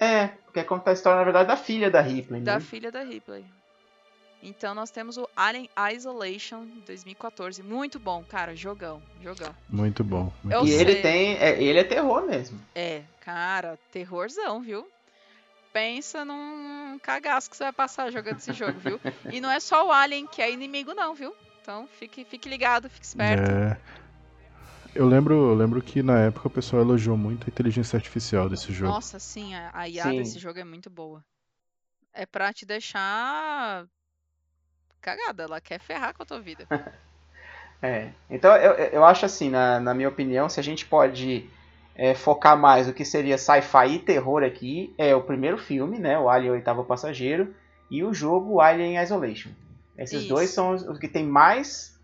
É, 0.00 0.28
porque 0.28 0.62
conta 0.64 0.90
a 0.90 0.92
história, 0.92 1.18
na 1.18 1.24
verdade, 1.24 1.48
da 1.48 1.56
filha 1.56 1.90
da 1.90 2.00
Ripley, 2.00 2.40
Da 2.40 2.54
né? 2.54 2.60
filha 2.60 2.90
da 2.90 3.02
Ripley. 3.02 3.44
Então 4.42 4.74
nós 4.74 4.90
temos 4.90 5.16
o 5.16 5.28
Alien 5.34 5.68
Isolation 5.94 6.64
de 6.64 6.80
2014. 6.82 7.62
Muito 7.62 7.98
bom, 7.98 8.22
cara. 8.24 8.54
Jogão. 8.54 9.02
Jogão. 9.20 9.54
Muito 9.68 10.04
bom. 10.04 10.32
muito 10.44 10.54
E 10.64 10.70
bom. 10.70 10.80
ele 10.80 10.96
tem. 10.96 11.36
é, 11.36 11.60
ele 11.62 11.78
é 11.78 11.84
terror 11.84 12.24
mesmo. 12.26 12.60
É, 12.74 13.02
cara, 13.20 13.78
terrorzão, 13.90 14.60
viu? 14.60 14.86
Pensa 15.72 16.24
num 16.24 16.98
cagaço 17.02 17.50
que 17.50 17.56
você 17.56 17.64
vai 17.64 17.72
passar 17.72 18.10
jogando 18.10 18.38
esse 18.38 18.52
jogo, 18.52 18.78
viu? 18.78 19.00
E 19.30 19.40
não 19.40 19.50
é 19.50 19.60
só 19.60 19.86
o 19.86 19.92
Alien 19.92 20.26
que 20.26 20.40
é 20.40 20.50
inimigo, 20.50 20.94
não, 20.94 21.14
viu? 21.14 21.34
Então 21.60 21.86
fique, 21.98 22.24
fique 22.24 22.48
ligado, 22.48 22.88
fique 22.88 23.04
esperto. 23.04 23.50
É. 23.50 23.76
Eu 24.94 25.06
lembro, 25.06 25.34
eu 25.34 25.54
lembro 25.54 25.82
que 25.82 26.02
na 26.02 26.18
época 26.20 26.48
o 26.48 26.50
pessoal 26.50 26.82
elogiou 26.82 27.16
muito 27.16 27.44
a 27.46 27.50
inteligência 27.50 27.96
artificial 27.96 28.48
desse 28.48 28.72
jogo. 28.72 28.92
Nossa, 28.92 29.18
sim, 29.18 29.54
a, 29.54 29.70
a 29.74 29.88
IA 29.88 30.04
Sim. 30.04 30.16
desse 30.16 30.38
jogo 30.38 30.58
é 30.58 30.64
muito 30.64 30.88
boa. 30.88 31.22
É 32.12 32.24
pra 32.24 32.52
te 32.52 32.64
deixar 32.64 33.86
cagada, 35.00 35.44
ela 35.44 35.60
quer 35.60 35.80
ferrar 35.80 36.14
com 36.14 36.22
a 36.22 36.26
tua 36.26 36.40
vida. 36.40 36.66
É. 37.80 38.08
Então 38.28 38.56
eu, 38.56 38.72
eu 38.72 39.04
acho 39.04 39.24
assim, 39.24 39.50
na, 39.50 39.78
na 39.78 39.94
minha 39.94 40.08
opinião, 40.08 40.48
se 40.48 40.58
a 40.58 40.62
gente 40.64 40.84
pode 40.84 41.48
é, 41.94 42.14
focar 42.14 42.58
mais 42.58 42.88
o 42.88 42.92
que 42.92 43.04
seria 43.04 43.38
sci-fi 43.38 43.94
e 43.94 43.98
terror 44.00 44.42
aqui, 44.42 44.92
é 44.98 45.14
o 45.14 45.22
primeiro 45.22 45.56
filme, 45.56 45.98
né? 45.98 46.18
O 46.18 46.28
Alien 46.28 46.52
Oitavo 46.52 46.84
Passageiro, 46.84 47.54
e 47.90 48.02
o 48.02 48.12
jogo 48.12 48.60
Alien 48.60 49.00
Isolation. 49.00 49.50
Esses 49.96 50.22
Isso. 50.22 50.28
dois 50.28 50.50
são 50.50 50.74
os, 50.74 50.82
os 50.86 50.98
que 50.98 51.08
tem 51.08 51.26
mais. 51.26 51.96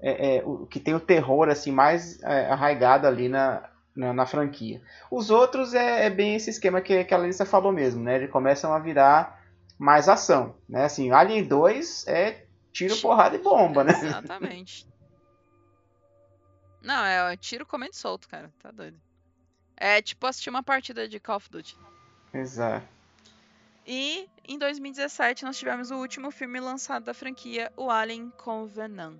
é, 0.00 0.36
é, 0.36 0.42
o 0.44 0.66
que 0.66 0.80
tem 0.80 0.94
o 0.94 1.00
terror 1.00 1.48
assim 1.48 1.70
mais 1.70 2.22
é, 2.22 2.50
arraigado 2.50 3.06
ali 3.06 3.28
na, 3.28 3.68
na, 3.94 4.12
na 4.12 4.26
franquia. 4.26 4.80
Os 5.10 5.30
outros 5.30 5.74
é, 5.74 6.06
é 6.06 6.10
bem 6.10 6.34
esse 6.34 6.50
esquema 6.50 6.80
que, 6.80 7.04
que 7.04 7.14
a 7.14 7.18
Larissa 7.18 7.44
falou 7.44 7.72
mesmo, 7.72 8.02
né? 8.02 8.16
Eles 8.16 8.30
começam 8.30 8.72
a 8.72 8.78
virar 8.78 9.41
mais 9.82 10.08
ação, 10.08 10.54
né? 10.68 10.84
Assim, 10.84 11.10
Alien 11.10 11.44
2 11.44 12.06
é 12.06 12.46
tiro, 12.72 12.96
porrada 12.98 13.34
e 13.34 13.38
bomba, 13.40 13.82
né? 13.82 13.92
Exatamente. 13.92 14.86
Não, 16.80 17.04
é 17.04 17.36
tiro 17.36 17.66
comendo 17.66 17.94
solto, 17.94 18.28
cara. 18.28 18.52
Tá 18.60 18.70
doido. 18.70 19.00
É 19.76 20.00
tipo 20.00 20.26
assistir 20.26 20.50
uma 20.50 20.62
partida 20.62 21.08
de 21.08 21.18
Call 21.18 21.36
of 21.36 21.50
Duty. 21.50 21.76
Exato. 22.32 22.86
E 23.86 24.28
em 24.46 24.56
2017 24.58 25.44
nós 25.44 25.58
tivemos 25.58 25.90
o 25.90 25.96
último 25.96 26.30
filme 26.30 26.60
lançado 26.60 27.04
da 27.04 27.14
franquia, 27.14 27.72
o 27.76 27.90
Alien 27.90 28.30
Covenant. 28.36 29.18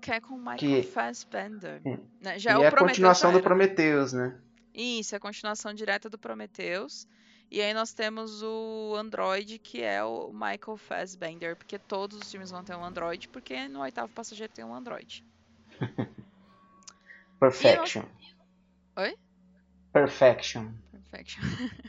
Que 0.00 0.12
é 0.12 0.20
com 0.20 0.34
o 0.34 0.38
Michael 0.38 0.58
Que- 0.58 0.82
Fassbender. 0.84 1.80
Hum. 1.84 1.98
né? 2.20 2.38
Já 2.38 2.52
e 2.52 2.56
o 2.56 2.62
é 2.62 2.68
a 2.68 2.70
Prometheus 2.70 2.90
continuação 2.96 3.32
do 3.32 3.38
era. 3.38 3.44
Prometheus, 3.44 4.12
né? 4.12 4.40
Isso, 4.72 5.14
é 5.14 5.18
a 5.18 5.20
continuação 5.20 5.74
direta 5.74 6.08
do 6.08 6.16
Prometheus. 6.16 7.06
E 7.50 7.62
aí 7.62 7.72
nós 7.72 7.94
temos 7.94 8.42
o 8.42 8.94
Android, 8.96 9.58
que 9.58 9.82
é 9.82 10.04
o 10.04 10.30
Michael 10.32 10.76
Fassbender, 10.76 11.56
porque 11.56 11.78
todos 11.78 12.18
os 12.18 12.30
filmes 12.30 12.50
vão 12.50 12.62
ter 12.62 12.76
um 12.76 12.84
Android, 12.84 13.26
porque 13.28 13.66
no 13.68 13.80
oitavo 13.80 14.12
passageiro 14.12 14.52
tem 14.52 14.64
um 14.64 14.74
Android. 14.74 15.24
Perfection. 17.40 18.02
Oi? 18.96 19.16
Perfection. 19.92 20.68
Perfection. 20.90 21.42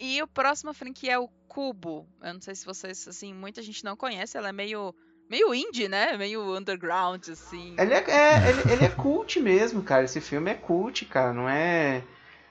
e 0.00 0.22
o 0.22 0.26
próximo 0.26 0.72
franquia 0.72 1.14
é 1.14 1.18
o 1.18 1.28
Cubo. 1.46 2.08
Eu 2.22 2.34
não 2.34 2.40
sei 2.40 2.54
se 2.54 2.64
vocês, 2.64 3.06
assim, 3.06 3.34
muita 3.34 3.60
gente 3.60 3.84
não 3.84 3.96
conhece, 3.96 4.38
ela 4.38 4.48
é 4.48 4.52
meio 4.52 4.94
meio 5.28 5.54
indie, 5.54 5.88
né? 5.88 6.16
Meio 6.16 6.56
underground, 6.56 7.28
assim. 7.28 7.74
Ele 7.78 7.92
é, 7.92 8.10
é- 8.10 8.48
ele, 8.48 8.72
ele 8.72 8.84
é 8.84 8.88
cult 8.88 9.40
mesmo, 9.40 9.82
cara. 9.82 10.04
Esse 10.04 10.20
filme 10.20 10.50
é 10.50 10.54
cult, 10.54 11.04
cara. 11.06 11.32
Não 11.32 11.48
é. 11.48 12.04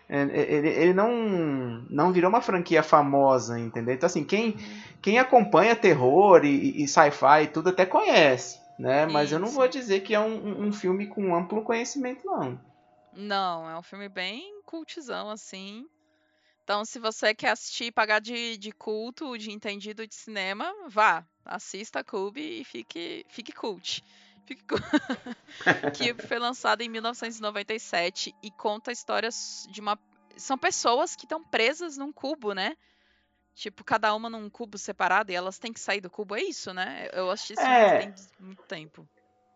É- 0.09 0.53
Ele, 0.53 0.69
ele 0.69 0.93
não, 0.93 1.11
não 1.89 2.11
virou 2.11 2.29
uma 2.29 2.41
franquia 2.41 2.83
famosa, 2.83 3.59
entendeu? 3.59 3.93
Então, 3.95 4.07
assim, 4.07 4.23
quem, 4.23 4.55
quem 5.01 5.19
acompanha 5.19 5.75
terror 5.75 6.45
e, 6.45 6.83
e 6.83 6.87
sci-fi 6.87 7.43
e 7.43 7.47
tudo 7.47 7.69
até 7.69 7.85
conhece, 7.85 8.59
né? 8.77 9.05
Mas 9.05 9.31
eu 9.31 9.39
não 9.39 9.47
Isso. 9.47 9.55
vou 9.55 9.67
dizer 9.67 10.01
que 10.01 10.13
é 10.13 10.19
um, 10.19 10.35
um- 10.35 10.67
um 10.67 10.73
filme 10.73 11.07
com 11.07 11.35
amplo 11.35 11.63
conhecimento, 11.63 12.25
não. 12.25 12.59
Não, 13.13 13.69
é 13.69 13.77
um 13.77 13.83
filme 13.83 14.09
bem 14.09 14.61
cultizão, 14.65 15.29
assim. 15.29 15.85
Então, 16.63 16.83
se 16.85 16.99
você 16.99 17.33
quer 17.35 17.51
assistir 17.51 17.85
e 17.85 17.91
pagar 17.91 18.19
de, 18.19 18.57
de 18.57 18.71
culto, 18.71 19.37
de 19.37 19.51
entendido 19.51 20.07
de 20.07 20.15
cinema, 20.15 20.73
vá. 20.87 21.25
Assista 21.45 21.99
a 21.99 22.03
Cube 22.03 22.41
e 22.41 22.63
fique, 22.63 23.25
fique 23.29 23.51
cult. 23.53 24.03
Cube 24.53 26.21
foi 26.27 26.39
lançado 26.39 26.81
em 26.81 26.89
1997 26.89 28.35
e 28.43 28.51
conta 28.51 28.91
histórias 28.91 29.67
de 29.69 29.81
uma. 29.81 29.97
São 30.37 30.57
pessoas 30.57 31.15
que 31.15 31.25
estão 31.25 31.43
presas 31.43 31.97
num 31.97 32.11
cubo, 32.11 32.53
né? 32.53 32.75
Tipo, 33.55 33.83
cada 33.83 34.13
uma 34.13 34.29
num 34.29 34.49
cubo 34.49 34.77
separado 34.77 35.31
e 35.31 35.35
elas 35.35 35.57
têm 35.57 35.71
que 35.71 35.79
sair 35.79 36.01
do 36.01 36.09
cubo. 36.09 36.35
É 36.35 36.41
isso, 36.41 36.73
né? 36.73 37.07
Eu 37.13 37.31
assisti 37.31 37.55
filme 37.55 37.71
É. 37.71 37.97
tem 37.99 38.13
muito 38.39 38.63
tempo. 38.63 39.07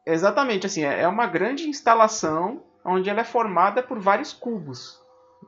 Exatamente, 0.06 0.66
assim, 0.66 0.84
é 0.84 1.08
uma 1.08 1.28
grande 1.28 1.68
instalação 1.68 2.64
onde 2.84 3.10
ela 3.10 3.22
é 3.22 3.26
formada 3.26 3.84
por 3.84 4.00
vários 4.00 4.32
cubos, 4.34 5.00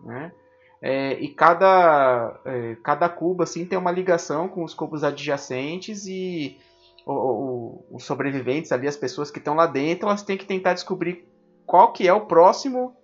né? 0.04 0.32
É, 0.82 1.14
e 1.20 1.34
cada, 1.34 2.40
é, 2.44 2.76
cada 2.84 3.08
cubo 3.08 3.44
assim 3.44 3.66
tem 3.66 3.78
uma 3.78 3.92
ligação 3.92 4.50
com 4.50 4.64
os 4.64 4.74
cubos 4.74 5.04
adjacentes 5.04 6.06
e 6.08 6.60
o- 7.06 7.14
o- 7.14 7.86
os 7.95 8.03
sobreviventes 8.03 8.72
ali, 8.72 8.88
as 8.88 8.98
pessoas 8.98 9.32
que 9.32 9.40
estão 9.40 9.56
lá 9.56 9.65
dentro, 9.68 10.07
elas 10.07 10.23
têm 10.23 10.38
que 10.38 10.45
tentar 10.45 10.73
descobrir 10.73 11.26
qual 11.65 11.91
que 11.94 12.07
é 12.07 12.14
o 12.14 12.26
próximo 12.26 12.95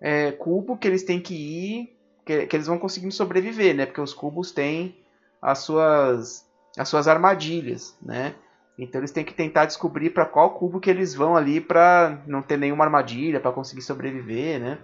é, 0.00 0.32
cubo 0.32 0.78
que 0.78 0.88
eles 0.88 1.02
têm 1.02 1.20
que 1.20 1.34
ir, 1.34 1.96
que, 2.24 2.46
que 2.46 2.56
eles 2.56 2.66
vão 2.66 2.78
conseguindo 2.78 3.12
sobreviver, 3.12 3.74
né? 3.74 3.84
Porque 3.84 4.00
os 4.00 4.14
cubos 4.14 4.50
têm 4.50 4.96
as 5.42 5.58
suas, 5.58 6.46
as 6.78 6.88
suas 6.88 7.06
armadilhas, 7.06 7.94
né? 8.00 8.34
Então 8.78 8.98
eles 9.00 9.10
têm 9.10 9.24
que 9.24 9.34
tentar 9.34 9.66
descobrir 9.66 10.10
para 10.10 10.24
qual 10.24 10.54
cubo 10.54 10.80
que 10.80 10.88
eles 10.88 11.14
vão 11.14 11.36
ali 11.36 11.60
para 11.60 12.22
não 12.26 12.40
ter 12.40 12.56
nenhuma 12.56 12.84
armadilha, 12.84 13.40
para 13.40 13.52
conseguir 13.52 13.82
sobreviver, 13.82 14.58
né? 14.58 14.78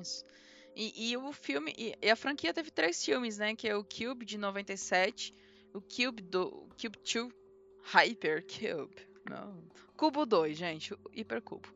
Isso. 0.00 0.24
E, 0.76 1.10
e 1.10 1.16
o 1.16 1.32
filme. 1.32 1.74
E, 1.76 2.10
a 2.10 2.14
franquia 2.14 2.52
teve 2.54 2.70
três 2.70 3.04
filmes, 3.04 3.38
né? 3.38 3.56
Que 3.56 3.68
é 3.68 3.74
o 3.74 3.82
Cube 3.82 4.24
de 4.24 4.38
97, 4.38 5.34
o 5.74 5.80
Cube 5.80 6.22
do. 6.22 6.68
Cube 6.80 6.98
2, 7.02 7.32
Hyper 7.92 8.44
Cube. 8.46 8.96
Não. 9.28 9.62
Cubo 9.96 10.26
2, 10.26 10.56
gente. 10.56 10.94
O 10.94 10.98
Hipercubo. 11.12 11.68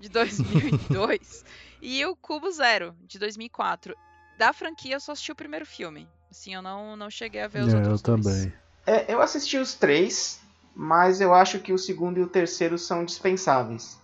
De 0.00 0.08
2002. 0.08 1.44
e 1.80 2.04
o 2.06 2.16
Cubo 2.16 2.50
Zero, 2.50 2.96
de 3.02 3.18
2004. 3.18 3.96
Da 4.38 4.52
franquia 4.52 4.96
eu 4.96 5.00
só 5.00 5.12
assisti 5.12 5.32
o 5.32 5.36
primeiro 5.36 5.66
filme. 5.66 6.08
Assim, 6.30 6.54
eu 6.54 6.62
não, 6.62 6.96
não 6.96 7.10
cheguei 7.10 7.40
a 7.42 7.48
ver 7.48 7.64
os 7.64 7.72
É, 7.72 7.74
outros 7.74 7.92
eu 7.92 7.98
dois. 8.02 8.24
também. 8.24 8.52
É, 8.86 9.12
eu 9.12 9.20
assisti 9.20 9.58
os 9.58 9.74
três, 9.74 10.40
mas 10.74 11.20
eu 11.20 11.34
acho 11.34 11.60
que 11.60 11.72
o 11.72 11.78
segundo 11.78 12.18
e 12.18 12.22
o 12.22 12.28
terceiro 12.28 12.78
são 12.78 13.04
dispensáveis. 13.04 14.00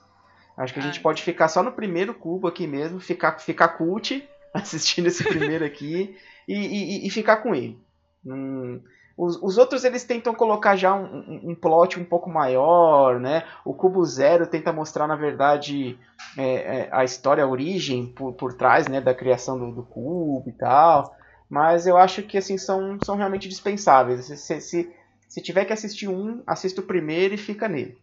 Acho 0.57 0.73
que 0.75 0.81
a 0.81 0.83
Ah, 0.83 0.83
gente 0.83 1.01
pode 1.01 1.23
ficar 1.23 1.49
só 1.49 1.63
no 1.63 1.73
primeiro 1.73 2.15
cubo 2.15 2.49
aqui 2.49 2.67
mesmo, 2.67 3.01
ficar, 3.01 3.39
ficar 3.39 3.69
cult 3.71 4.29
assistindo 4.55 5.07
esse 5.07 5.25
primeiro 5.25 5.65
aqui 5.65 6.17
e, 6.47 6.55
e, 6.55 7.07
e 7.07 7.11
ficar 7.11 7.39
com 7.39 7.55
ele. 7.55 7.79
Hum, 8.27 8.83
os, 9.19 9.37
os, 9.43 9.59
outros 9.59 9.83
eles 9.83 10.05
tentam 10.05 10.33
colocar 10.33 10.77
já 10.77 10.95
um, 10.95 11.05
um, 11.05 11.51
um, 11.51 11.55
plot 11.57 11.99
um 11.99 12.05
pouco 12.05 12.31
maior, 12.31 13.19
né? 13.19 13.45
O 13.65 13.75
Cubo 13.75 14.05
Zero 14.05 14.47
tenta 14.47 14.73
mostrar, 14.73 15.09
na 15.09 15.17
verdade, 15.17 15.99
é, 16.37 16.83
é, 16.83 16.89
a 16.93 17.03
história, 17.03 17.43
a 17.43 17.49
origem 17.49 18.07
por, 18.07 18.35
por 18.35 18.55
trás 18.55 18.87
né, 18.87 19.01
da 19.01 19.13
criação 19.13 19.59
do, 19.59 19.75
do 19.75 19.83
cubo 19.83 20.49
e 20.49 20.53
tal. 20.53 21.17
Mas 21.51 21.85
eu 21.85 21.97
acho 21.97 22.23
que 22.23 22.39
assim 22.39 22.57
são, 22.57 22.97
são 23.05 23.17
realmente 23.17 23.49
dispensáveis. 23.49 24.27
Se, 24.27 24.61
se, 24.61 24.97
se 25.29 25.43
tiver 25.43 25.65
que 25.65 25.73
assistir 25.73 26.07
um, 26.07 26.41
assista 26.47 26.81
o 26.81 26.87
primeiro 26.87 27.35
e 27.35 27.39
fica 27.39 27.67
nele. 27.67 28.01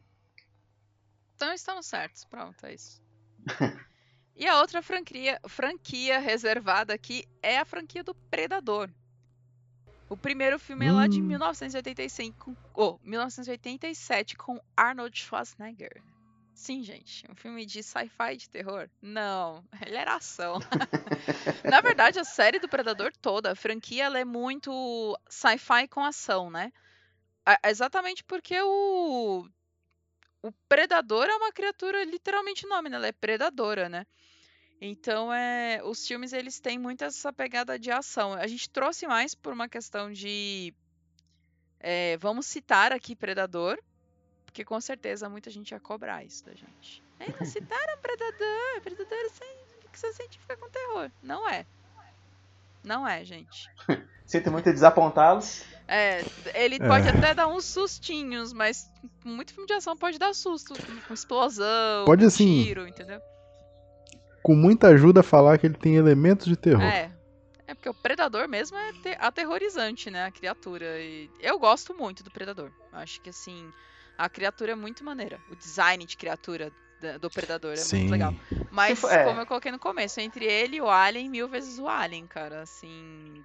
Então 1.36 1.54
estamos 1.54 1.86
certos. 1.86 2.26
Pronto, 2.26 2.66
é 2.66 2.74
isso. 2.74 3.02
e 4.36 4.46
a 4.46 4.60
outra 4.60 4.82
franquia, 4.82 5.40
franquia 5.48 6.20
reservada 6.20 6.94
aqui 6.94 7.24
é 7.42 7.58
a 7.58 7.64
franquia 7.64 8.04
do 8.04 8.14
Predador. 8.14 8.90
O 10.07 10.15
primeiro 10.15 10.60
filme 10.60 10.86
é 10.86 10.91
lá 10.91 11.07
de 11.07 11.22
1985, 11.22 12.56
ou 12.73 12.99
oh, 13.03 13.07
1987 13.07 14.36
com 14.36 14.61
Arnold 14.77 15.18
Schwarzenegger. 15.18 16.02
Sim, 16.53 16.84
gente, 16.84 17.26
um 17.30 17.36
filme 17.36 17.65
de 17.65 17.82
sci-fi 17.82 18.38
de 18.38 18.49
terror? 18.49 18.88
Não, 19.02 19.64
ele 19.86 19.98
era 19.98 20.15
ação. 20.15 20.60
Na 21.69 21.82
verdade, 21.82 22.19
a 22.19 22.23
série 22.23 22.60
do 22.60 22.69
Predador 22.69 23.11
toda, 23.22 23.52
a 23.52 23.56
franquia, 23.56 24.06
ela 24.06 24.19
é 24.19 24.26
muito 24.26 25.19
sci-fi 25.27 25.88
com 25.90 26.03
ação, 26.03 26.49
né? 26.49 26.72
Exatamente 27.64 28.23
porque 28.23 28.60
o 28.61 29.48
o 30.41 30.52
predador 30.69 31.26
é 31.27 31.36
uma 31.36 31.52
criatura 31.52 32.03
literalmente 32.03 32.68
nome, 32.68 32.88
né? 32.88 32.98
Ela 32.98 33.07
é 33.07 33.11
predadora, 33.11 33.90
né? 33.90 34.06
Então, 34.80 35.34
é, 35.34 35.81
os 35.84 36.06
filmes 36.06 36.34
eles 36.34 36.60
têm 36.60 36.77
muito 36.77 37.03
essa 37.03 37.31
pegada 37.31 37.80
de 37.80 37.91
ação. 37.91 38.34
A 38.34 38.45
gente 38.47 38.69
trouxe 38.69 39.07
mais 39.07 39.34
por 39.34 39.53
uma 39.53 39.69
questão 39.69 40.11
de 40.11 40.73
é, 41.80 42.18
vamos 42.18 42.45
citar 42.45 42.91
aqui 42.91 43.15
Predador, 43.15 43.77
porque 44.45 44.65
com 44.65 44.80
certeza 44.81 45.30
muita 45.30 45.49
gente 45.49 45.72
ia 45.72 45.80
cobrar 45.80 46.23
isso 46.23 46.43
da 46.43 46.53
gente. 46.53 47.03
É, 47.19 47.31
não 47.31 47.45
citaram 47.45 47.97
Predador, 48.02 48.81
Predador 48.81 49.18
é 49.18 49.30
sem 49.30 49.47
ficção 49.81 50.14
científica 50.14 50.57
com 50.57 50.69
terror. 50.69 51.11
Não 51.22 51.47
é. 51.47 51.65
Não 52.84 53.07
é, 53.07 53.23
gente. 53.23 53.69
Sinto 54.26 54.52
muito 54.52 54.72
desapontá-los. 54.72 55.64
É, 55.88 56.23
ele 56.56 56.76
é. 56.76 56.88
pode 56.88 57.07
até 57.07 57.34
dar 57.34 57.47
uns 57.47 57.65
sustinhos, 57.65 58.52
mas 58.52 58.91
muito 59.23 59.53
filme 59.53 59.68
de 59.68 59.73
ação 59.73 59.95
pode 59.95 60.18
dar 60.18 60.34
susto, 60.34 60.73
com 61.07 61.14
explosão, 61.14 62.06
pode, 62.06 62.26
assim, 62.26 62.64
tiro, 62.64 62.88
entendeu? 62.88 63.22
Com 64.46 64.54
muita 64.54 64.90
ajuda 64.90 65.24
falar 65.24 65.58
que 65.58 65.66
ele 65.66 65.74
tem 65.74 65.96
elementos 65.96 66.46
de 66.46 66.56
terror. 66.56 66.84
É. 66.84 67.12
É 67.66 67.74
porque 67.74 67.90
o 67.90 67.96
Predador 67.96 68.48
mesmo 68.48 68.78
é 68.78 69.18
aterrorizante, 69.18 70.12
né? 70.12 70.24
A 70.24 70.30
criatura. 70.30 71.02
E 71.02 71.32
eu 71.40 71.58
gosto 71.58 71.96
muito 71.96 72.24
do 72.24 72.30
Predador. 72.30 72.70
Acho 72.94 73.20
que 73.22 73.32
assim, 73.32 73.68
a 74.16 74.30
criatura 74.30 74.74
é 74.74 74.76
muito 74.76 75.04
maneira. 75.04 75.40
O 75.50 75.56
design 75.56 76.06
de 76.06 76.16
criatura 76.16 76.72
do 77.20 77.28
Predador 77.28 77.74
é 77.74 77.78
Sim. 77.78 78.02
muito 78.02 78.12
legal. 78.12 78.36
Mas, 78.70 79.04
é. 79.06 79.24
como 79.24 79.42
eu 79.42 79.48
coloquei 79.48 79.72
no 79.72 79.80
começo, 79.80 80.20
entre 80.20 80.46
ele 80.46 80.76
e 80.76 80.82
o 80.82 80.88
Alien, 80.88 81.28
mil 81.28 81.50
vezes 81.50 81.80
o 81.80 81.88
Alien, 81.88 82.28
cara. 82.28 82.62
Assim. 82.62 83.44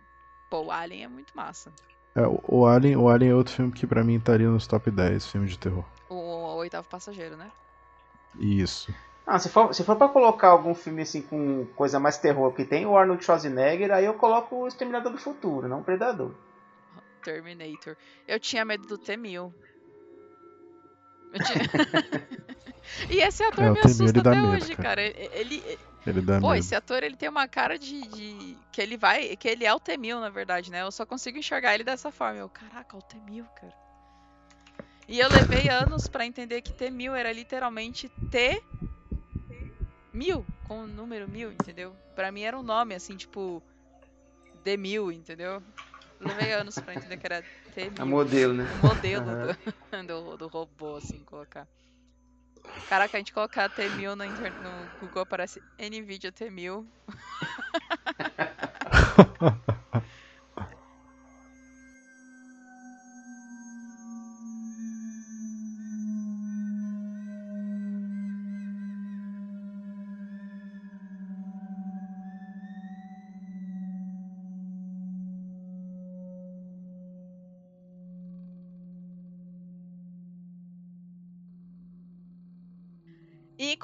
Pô, 0.51 0.65
o 0.65 0.71
Alien 0.71 1.05
é 1.05 1.09
muito 1.09 1.35
massa. 1.35 1.73
É, 2.15 2.21
o 2.47 2.67
Alien, 2.67 2.99
o 2.99 3.09
Alien 3.09 3.31
é 3.31 3.35
outro 3.35 3.55
filme 3.55 3.73
que 3.73 3.87
para 3.87 4.05
mim 4.05 4.17
estaria 4.17 4.51
nos 4.51 4.67
top 4.67 4.91
10 4.91 5.27
filmes 5.29 5.53
de 5.53 5.59
terror. 5.59 5.85
O, 6.11 6.15
o 6.15 6.57
Oitavo 6.57 6.87
Passageiro, 6.91 7.39
né? 7.39 7.51
Isso. 8.39 8.93
Ah, 9.33 9.39
se 9.39 9.49
for, 9.49 9.73
se 9.73 9.85
for 9.85 9.95
pra 9.95 10.09
colocar 10.09 10.49
algum 10.49 10.75
filme 10.75 11.03
assim 11.03 11.23
com 11.23 11.65
coisa 11.77 12.01
mais 12.01 12.19
terror 12.19 12.53
que 12.53 12.65
tem 12.65 12.85
o 12.85 12.97
Arnold 12.97 13.25
Schwarzenegger, 13.25 13.93
aí 13.93 14.05
eu 14.05 14.15
coloco 14.15 14.57
o 14.57 14.67
Exterminador 14.67 15.13
do 15.13 15.19
Futuro, 15.19 15.69
não 15.69 15.79
o 15.79 15.85
Predador. 15.85 16.35
Terminator. 17.23 17.97
Eu 18.27 18.41
tinha 18.41 18.65
medo 18.65 18.89
do 18.89 18.99
T-1000. 18.99 19.53
Tinha... 21.33 21.63
e 23.09 23.21
esse 23.21 23.45
ator 23.45 23.67
é, 23.67 23.71
me 23.71 23.79
assusta 23.79 24.19
até 24.19 24.31
medo, 24.31 24.49
hoje, 24.49 24.75
cara. 24.75 24.83
cara. 24.83 25.03
Ele, 25.03 25.79
ele 26.05 26.21
dá 26.23 26.41
Pô, 26.41 26.49
medo. 26.49 26.59
esse 26.59 26.75
ator 26.75 27.05
ele 27.05 27.17
tem 27.17 27.29
uma 27.29 27.47
cara 27.47 27.79
de, 27.79 28.01
de, 28.09 28.57
que 28.73 28.83
ele 28.83 28.97
vai, 28.97 29.37
que 29.37 29.47
ele 29.47 29.65
é 29.65 29.73
o 29.73 29.79
T-1000, 29.79 30.19
na 30.19 30.29
verdade, 30.29 30.73
né? 30.73 30.83
Eu 30.83 30.91
só 30.91 31.07
consigo 31.07 31.39
enxergar 31.39 31.73
ele 31.73 31.85
dessa 31.85 32.11
forma. 32.11 32.41
Eu, 32.41 32.49
caraca, 32.49 32.97
o 32.97 33.03
T-1000, 33.03 33.47
cara. 33.55 33.75
E 35.07 35.21
eu 35.21 35.29
levei 35.29 35.69
anos 35.69 36.09
para 36.09 36.27
entender 36.27 36.63
que 36.63 36.73
T-1000 36.73 37.15
era 37.15 37.33
literalmente 37.33 38.09
T 38.29 38.61
mil, 40.13 40.47
com 40.65 40.85
o 40.85 40.87
número 40.87 41.29
mil, 41.29 41.53
entendeu? 41.53 41.95
Pra 42.15 42.31
mim 42.31 42.43
era 42.43 42.59
um 42.59 42.63
nome, 42.63 42.95
assim, 42.95 43.17
tipo. 43.17 43.63
D 44.63 44.77
mil, 44.77 45.11
entendeu? 45.11 45.63
Levei 46.19 46.53
anos 46.53 46.79
pra 46.79 46.95
entender 46.95 47.17
que 47.17 47.27
era 47.27 47.43
T 47.75 47.91
mil. 47.91 48.03
A 48.03 48.05
modelo, 48.05 48.55
né? 48.55 48.67
O 48.75 48.87
modelo 48.87 49.27
uhum. 49.27 50.07
do, 50.07 50.07
do, 50.07 50.37
do, 50.37 50.49
robô, 50.49 50.97
assim, 50.97 51.25
colocar. 51.25 51.67
Caraca, 52.87 53.17
a 53.17 53.21
gente 53.21 53.33
colocar 53.33 53.71
T1000 53.71 54.17
no, 54.17 54.25
no 54.61 54.91
Google 54.99 55.23
aparece 55.23 55.63
NVIDIA 55.79 56.33
T1000. 56.33 56.85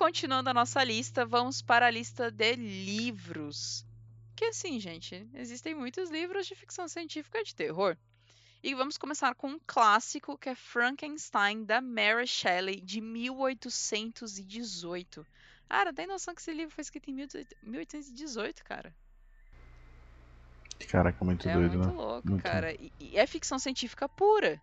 continuando 0.07 0.51
a 0.51 0.55
nossa 0.55 0.85
lista, 0.85 1.27
vamos 1.27 1.61
para 1.61 1.87
a 1.87 1.91
lista 1.91 2.31
de 2.31 2.55
livros. 2.55 3.85
Que 4.37 4.45
assim, 4.45 4.79
gente, 4.79 5.29
existem 5.35 5.75
muitos 5.75 6.11
livros 6.11 6.47
de 6.47 6.55
ficção 6.55 6.87
científica 6.87 7.43
de 7.43 7.53
terror. 7.53 7.97
E 8.63 8.73
vamos 8.73 8.97
começar 8.97 9.35
com 9.35 9.49
um 9.49 9.59
clássico 9.67 10.39
que 10.39 10.49
é 10.49 10.55
Frankenstein, 10.55 11.65
da 11.65 11.81
Mary 11.81 12.25
Shelley, 12.25 12.81
de 12.81 13.01
1818. 13.01 15.27
Cara, 15.69 15.93
tem 15.93 16.07
noção 16.07 16.37
que 16.37 16.41
esse 16.41 16.53
livro 16.53 16.73
foi 16.73 16.83
escrito 16.83 17.11
em 17.11 17.15
1818, 17.15 18.63
cara? 18.63 18.95
Caraca, 20.89 21.25
muito 21.25 21.49
é 21.49 21.53
doido, 21.53 21.79
muito 21.79 21.89
né? 21.89 21.95
louco, 21.95 22.31
muito 22.31 22.45
cara. 22.45 22.73
E, 22.75 22.93
e 23.01 23.19
é 23.19 23.27
ficção 23.27 23.59
científica 23.59 24.09
pura. 24.09 24.63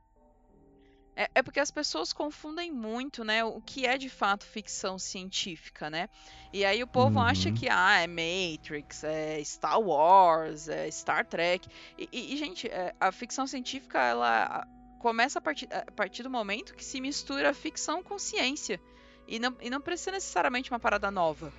É, 1.16 1.30
é, 1.36 1.44
porque 1.44 1.60
as 1.60 1.70
pessoas 1.70 2.12
confundem 2.12 2.72
muito, 2.72 3.24
né, 3.24 3.44
o 3.44 3.62
que 3.62 3.86
é 3.86 3.98
de 3.98 4.10
fato 4.10 4.46
ficção 4.46 4.98
científica, 4.98 5.90
né? 5.90 6.10
E 6.52 6.66
aí 6.66 6.82
o 6.82 6.88
povo 6.88 7.20
uhum. 7.20 7.26
acha 7.26 7.52
que 7.52 7.70
ah, 7.70 8.00
é 8.00 8.08
Matrix, 8.08 9.04
é 9.04 9.44
Star 9.44 9.80
Wars, 9.80 10.68
é 10.68 10.90
Star 10.90 11.26
Trek. 11.26 11.68
E, 11.98 12.10
e, 12.12 12.34
e 12.34 12.38
gente, 12.38 12.68
é, 12.68 12.96
a 13.00 13.12
ficção 13.12 13.46
científica 13.46 14.00
ela 14.00 14.68
começa 15.00 15.38
a 15.38 15.42
partir, 15.42 15.68
a 15.72 15.92
partir 15.92 16.24
do 16.24 16.30
momento 16.30 16.74
que 16.74 16.84
se 16.84 17.00
mistura 17.00 17.54
ficção 17.54 18.02
com 18.02 18.18
ciência. 18.18 18.80
E 19.28 19.38
não, 19.38 19.56
e 19.62 19.70
não 19.70 19.82
precisa 19.82 20.12
necessariamente 20.12 20.72
uma 20.72 20.80
parada 20.80 21.12
nova. 21.12 21.54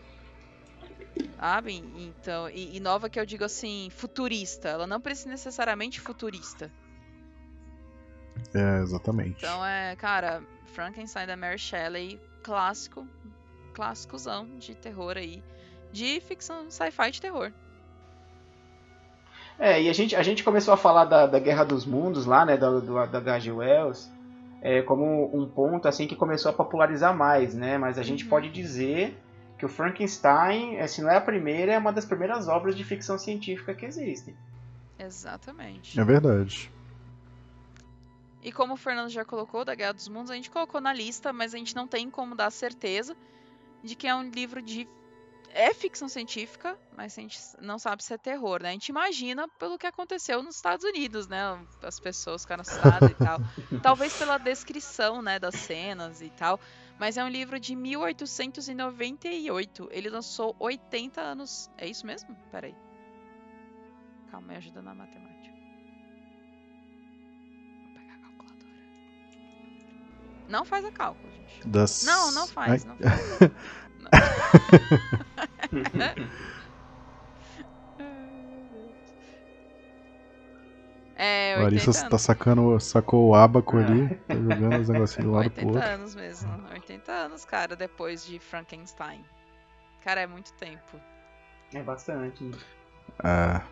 Sabe? 1.38 1.74
Então, 1.96 2.48
e, 2.50 2.76
e 2.76 2.80
nova 2.80 3.08
que 3.08 3.20
eu 3.20 3.26
digo 3.26 3.44
assim, 3.44 3.88
futurista. 3.90 4.68
Ela 4.68 4.86
não 4.86 5.00
precisa 5.00 5.28
necessariamente 5.28 6.00
futurista. 6.00 6.72
É, 8.54 8.82
exatamente. 8.82 9.36
Então 9.38 9.64
é, 9.64 9.96
cara, 9.96 10.42
Frankenstein 10.66 11.26
da 11.26 11.36
Mary 11.36 11.58
Shelley, 11.58 12.20
clássico, 12.42 13.06
clássicozão 13.72 14.46
de 14.58 14.74
terror 14.74 15.16
aí, 15.16 15.42
de 15.92 16.20
ficção 16.20 16.70
sci-fi 16.70 17.10
de 17.10 17.20
terror. 17.20 17.52
É, 19.58 19.80
e 19.80 19.88
a 19.88 19.92
gente, 19.92 20.16
a 20.16 20.22
gente 20.22 20.42
começou 20.42 20.74
a 20.74 20.76
falar 20.76 21.04
da, 21.04 21.26
da 21.26 21.38
Guerra 21.38 21.64
dos 21.64 21.86
Mundos 21.86 22.26
lá, 22.26 22.44
né, 22.44 22.56
da, 22.56 22.70
do, 22.70 23.06
da 23.06 23.18
H.G. 23.18 23.52
Wells, 23.52 24.10
é, 24.60 24.82
como 24.82 25.30
um 25.32 25.46
ponto 25.46 25.86
assim 25.86 26.06
que 26.06 26.16
começou 26.16 26.50
a 26.50 26.54
popularizar 26.54 27.16
mais, 27.16 27.54
né, 27.54 27.78
mas 27.78 27.98
a 27.98 28.02
gente 28.02 28.24
uhum. 28.24 28.30
pode 28.30 28.48
dizer 28.48 29.16
que 29.56 29.64
o 29.64 29.68
Frankenstein, 29.68 30.84
se 30.88 31.00
não 31.00 31.10
é 31.10 31.16
a 31.16 31.20
primeira, 31.20 31.72
é 31.72 31.78
uma 31.78 31.92
das 31.92 32.04
primeiras 32.04 32.48
obras 32.48 32.74
de 32.74 32.82
ficção 32.82 33.16
científica 33.16 33.72
que 33.72 33.86
existem. 33.86 34.34
Exatamente. 34.98 35.98
É 35.98 36.04
verdade. 36.04 36.72
E 38.44 38.52
como 38.52 38.74
o 38.74 38.76
Fernando 38.76 39.08
já 39.08 39.24
colocou, 39.24 39.64
da 39.64 39.74
Guerra 39.74 39.94
dos 39.94 40.06
Mundos, 40.06 40.30
a 40.30 40.34
gente 40.34 40.50
colocou 40.50 40.78
na 40.78 40.92
lista, 40.92 41.32
mas 41.32 41.54
a 41.54 41.58
gente 41.58 41.74
não 41.74 41.88
tem 41.88 42.10
como 42.10 42.34
dar 42.34 42.50
certeza 42.50 43.16
de 43.82 43.96
que 43.96 44.06
é 44.06 44.14
um 44.14 44.28
livro 44.28 44.60
de. 44.60 44.86
É 45.48 45.72
ficção 45.72 46.08
científica, 46.08 46.76
mas 46.96 47.16
a 47.16 47.22
gente 47.22 47.38
não 47.60 47.78
sabe 47.78 48.02
se 48.02 48.12
é 48.12 48.18
terror, 48.18 48.60
né? 48.60 48.70
A 48.70 48.72
gente 48.72 48.88
imagina 48.88 49.48
pelo 49.58 49.78
que 49.78 49.86
aconteceu 49.86 50.42
nos 50.42 50.56
Estados 50.56 50.84
Unidos, 50.84 51.28
né? 51.28 51.64
As 51.80 51.98
pessoas 51.98 52.42
ficaram 52.42 52.60
assustadas 52.62 53.10
e 53.10 53.14
tal. 53.14 53.38
Talvez 53.80 54.18
pela 54.18 54.36
descrição, 54.36 55.22
né, 55.22 55.38
das 55.38 55.54
cenas 55.54 56.20
e 56.20 56.28
tal. 56.28 56.58
Mas 56.98 57.16
é 57.16 57.24
um 57.24 57.28
livro 57.28 57.58
de 57.60 57.76
1898. 57.76 59.88
Ele 59.92 60.10
lançou 60.10 60.56
80 60.58 61.20
anos. 61.20 61.70
É 61.78 61.86
isso 61.86 62.04
mesmo? 62.04 62.36
Peraí. 62.50 62.74
Calma, 64.30 64.48
me 64.48 64.56
ajuda 64.56 64.82
na 64.82 64.92
matemática. 64.92 65.33
Não 70.48 70.64
faz 70.64 70.84
a 70.84 70.92
cálculo, 70.92 71.32
gente. 71.32 71.66
Das... 71.66 72.02
Não, 72.02 72.30
não 72.32 72.46
faz. 72.46 72.70
Ai. 72.70 72.80
Não 72.84 72.96
faz. 72.96 73.50
É, 81.16 81.54
80 81.58 81.62
Larissa 81.62 81.90
anos. 82.00 82.10
tá 82.10 82.18
sacando, 82.18 82.80
sacou 82.80 83.28
o 83.28 83.34
abaco 83.36 83.78
ali, 83.78 84.08
tá 84.26 84.34
jogando 84.34 84.80
os 84.80 84.88
negocinhos 84.88 85.24
de 85.24 85.28
um 85.28 85.30
lado 85.32 85.50
pro 85.50 85.66
80 85.68 85.78
outro. 85.78 85.94
anos 85.94 86.14
mesmo. 86.14 86.68
80 86.72 87.12
anos, 87.12 87.44
cara, 87.44 87.76
depois 87.76 88.26
de 88.26 88.38
Frankenstein. 88.40 89.24
Cara, 90.00 90.22
é 90.22 90.26
muito 90.26 90.52
tempo. 90.54 91.00
É 91.72 91.82
bastante. 91.82 92.50
Ah, 93.20 93.62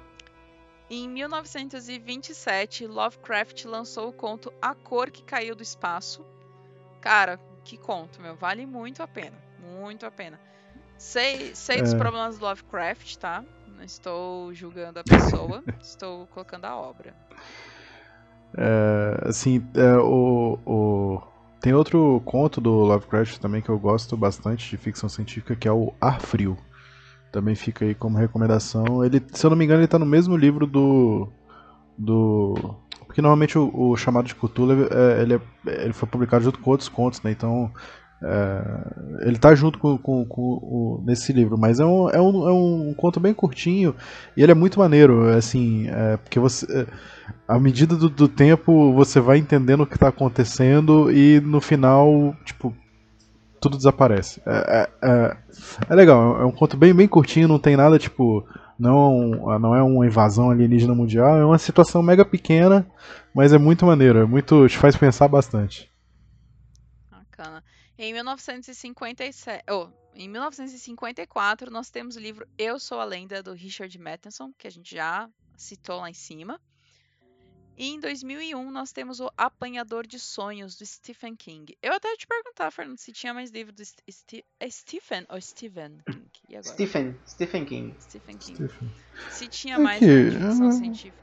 Em 0.89 1.09
1927, 1.09 2.86
Lovecraft 2.86 3.65
lançou 3.65 4.09
o 4.09 4.12
conto 4.12 4.53
A 4.62 4.74
Cor 4.74 5.11
que 5.11 5.24
Caiu 5.24 5.57
do 5.57 5.62
Espaço. 5.62 6.24
Cara, 7.02 7.38
que 7.64 7.76
conto, 7.76 8.22
meu. 8.22 8.34
Vale 8.36 8.64
muito 8.64 9.02
a 9.02 9.06
pena. 9.06 9.36
Muito 9.58 10.06
a 10.06 10.10
pena. 10.10 10.40
Sei, 10.96 11.54
sei 11.54 11.82
dos 11.82 11.92
É. 11.92 11.98
problemas 11.98 12.38
do 12.38 12.44
Lovecraft, 12.46 13.16
tá? 13.16 13.44
Não 13.76 13.84
estou 13.84 14.54
julgando 14.54 14.98
a 15.00 15.04
pessoa, 15.04 15.62
estou 15.82 16.26
colocando 16.28 16.64
a 16.64 16.76
obra. 16.76 17.14
é, 18.56 19.28
assim, 19.28 19.66
é, 19.74 19.96
o, 19.98 20.58
o- 20.64 21.22
tem 21.60 21.72
outro 21.74 22.20
conto 22.24 22.60
do 22.60 22.70
Lovecraft 22.70 23.38
também 23.38 23.62
que 23.62 23.68
eu 23.68 23.78
gosto 23.78 24.16
bastante 24.16 24.68
de 24.68 24.76
ficção 24.76 25.08
científica, 25.08 25.54
que 25.56 25.66
é 25.68 25.72
o 25.72 25.92
Ar 26.00 26.20
Frio. 26.20 26.56
Também 27.30 27.54
fica 27.54 27.84
aí 27.84 27.94
como 27.94 28.18
recomendação. 28.18 29.04
Ele, 29.04 29.24
se 29.32 29.46
eu 29.46 29.50
não 29.50 29.56
me 29.56 29.64
engano, 29.64 29.80
ele 29.80 29.88
tá 29.88 29.98
no 29.98 30.04
mesmo 30.06 30.36
livro 30.36 30.66
do. 30.66 31.28
do 31.96 32.76
porque 33.12 33.20
normalmente 33.20 33.59
o, 33.59 33.70
o 33.74 33.97
chamado 33.97 34.26
de 34.26 34.34
Cthulhu 34.34 34.89
é, 34.90 35.20
ele, 35.22 35.34
é- 35.34 35.84
ele 35.84 35.93
foi 35.93 36.09
publicado 36.09 36.43
junto 36.44 36.59
com 36.59 36.70
outros 36.70 36.89
contos, 36.89 37.22
né? 37.22 37.30
Então 37.30 37.70
é, 38.22 39.26
ele 39.28 39.39
tá 39.39 39.55
junto 39.55 39.78
com, 39.78 39.98
com- 39.98 40.24
com 40.24 40.40
o, 40.43 41.02
nesse 41.05 41.32
livro, 41.32 41.59
mas 41.59 41.78
é 41.78 41.84
um, 41.84 42.09
é, 42.09 42.20
um, 42.20 42.48
é 42.48 42.52
um 42.52 42.94
conto 42.97 43.20
bem 43.20 43.34
curtinho 43.34 43.94
e 44.36 44.43
ele 44.43 44.51
é 44.52 44.55
muito 44.55 44.78
maneiro, 44.78 45.28
assim, 45.28 45.89
é, 45.89 46.16
porque 46.16 46.39
você, 46.40 46.64
é, 46.72 46.86
à 47.47 47.59
medida 47.59 47.94
do, 47.97 48.09
do 48.09 48.28
tempo 48.28 48.93
você 48.94 49.20
vai 49.20 49.39
entendendo 49.39 49.82
o 49.82 49.86
que 49.86 49.98
tá 49.98 50.09
acontecendo 50.09 51.10
e 51.12 51.40
no 51.40 51.60
final, 51.60 52.34
tipo, 52.44 52.74
tudo 53.60 53.76
desaparece. 53.76 54.40
É, 54.47 54.89
é, 55.02 55.09
é, 55.09 55.36
é 55.90 55.94
legal, 55.94 56.40
é 56.40 56.44
um 56.44 56.51
conto 56.52 56.76
bem, 56.76 56.93
bem 56.94 57.06
curtinho, 57.09 57.48
não 57.48 57.59
tem 57.59 57.76
nada 57.76 57.98
tipo. 57.98 58.44
Não, 58.82 59.59
não 59.60 59.76
é 59.76 59.80
uma 59.80 60.04
invasão 60.04 60.50
alienígena 60.50 60.92
mundial, 60.92 61.36
é 61.36 61.44
uma 61.44 61.56
situação 61.56 62.02
mega 62.02 62.24
pequena, 62.24 62.84
mas 63.32 63.52
é 63.52 63.59
muito 63.59 63.86
maneiro, 63.86 64.18
é 64.18 64.26
muito. 64.26 64.66
te 64.66 64.76
faz 64.76 64.96
pensar 64.96 65.28
bastante. 65.28 65.88
Bacana. 67.09 67.62
Em 67.96 68.12
1957, 68.12 69.62
oh, 69.70 69.86
em 70.16 70.28
1954, 70.28 71.70
nós 71.70 71.90
temos 71.90 72.16
o 72.16 72.18
livro 72.18 72.44
Eu 72.59 72.80
Sou 72.80 72.98
a 72.98 73.04
Lenda, 73.04 73.40
do 73.40 73.52
Richard 73.52 73.96
Matheson, 74.00 74.50
que 74.59 74.66
a 74.66 74.70
gente 74.70 74.96
já 74.96 75.30
citou 75.56 76.00
lá 76.00 76.10
em 76.10 76.14
cima. 76.14 76.60
E 77.77 77.89
em 77.89 77.99
2001, 78.01 78.70
nós 78.70 78.93
temos 78.93 79.19
o 79.19 79.31
Apanhador 79.36 80.07
de 80.07 80.19
Sonhos, 80.19 80.77
do 80.77 80.85
Stephen 80.85 81.35
King. 81.35 81.77
Eu 81.82 81.94
até 81.94 82.09
ia 82.11 82.16
te 82.16 82.27
perguntar, 82.27 82.70
Fernando, 82.70 82.99
se 82.99 83.12
tinha 83.12 83.32
mais 83.32 83.51
livro 83.51 83.73
do 83.73 83.82
St 83.85 84.03
Sti- 84.11 84.44
é 84.61 84.69
Stephen 84.70 85.24
ou 85.28 85.40
Stephen 85.40 85.99
King? 86.07 86.31
E 86.49 86.57
agora? 86.57 86.74
Stephen, 86.74 87.16
Stephen 87.27 87.65
King. 87.65 87.97
Stephen 88.01 88.36
King. 88.39 88.57
Stephen. 88.69 88.90
Se 89.31 89.49
tinha 89.49 89.74
Aqui, 89.77 89.82
mais 89.82 90.01
de 90.01 90.31
ficção 90.31 90.73
científica. 90.73 91.23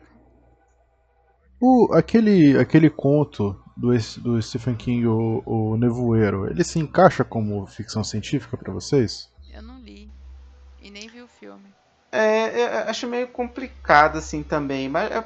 O, 1.62 1.94
aquele, 1.94 2.58
aquele 2.58 2.90
conto 2.90 3.62
do, 3.78 3.90
do 4.22 4.42
Stephen 4.42 4.76
King, 4.76 5.06
o, 5.06 5.44
o 5.46 5.78
Nevoeiro, 5.78 6.50
ele 6.50 6.64
se 6.64 6.80
encaixa 6.80 7.24
como 7.24 7.68
ficção 7.68 8.04
científica 8.04 8.58
pra 8.58 8.74
vocês? 8.74 9.30
Eu 9.54 9.62
não 9.62 9.80
li. 9.82 10.10
E 10.82 10.90
nem 10.90 11.08
vi 11.10 11.22
o 11.22 11.28
filme. 11.28 11.66
É, 12.12 12.84
eu 12.86 12.90
acho 12.90 13.06
meio 13.08 13.28
complicado 13.28 14.18
assim 14.18 14.42
também, 14.42 14.88
mas 14.90 15.12
eu, 15.12 15.24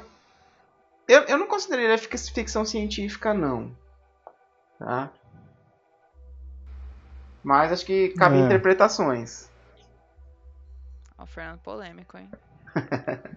eu, 1.08 1.22
eu 1.22 1.38
não 1.38 1.46
consideraria 1.46 1.98
fic- 1.98 2.16
ficção 2.32 2.64
científica 2.64 3.32
não, 3.34 3.74
tá? 4.78 5.10
Mas 7.44 7.70
acho 7.70 7.86
que 7.86 8.08
cabe 8.08 8.38
É. 8.38 8.40
interpretações. 8.40 9.48
Ó, 11.18 11.24
o 11.24 11.26
Fernando 11.26 11.60
polêmico, 11.60 12.16
hein? 12.16 12.30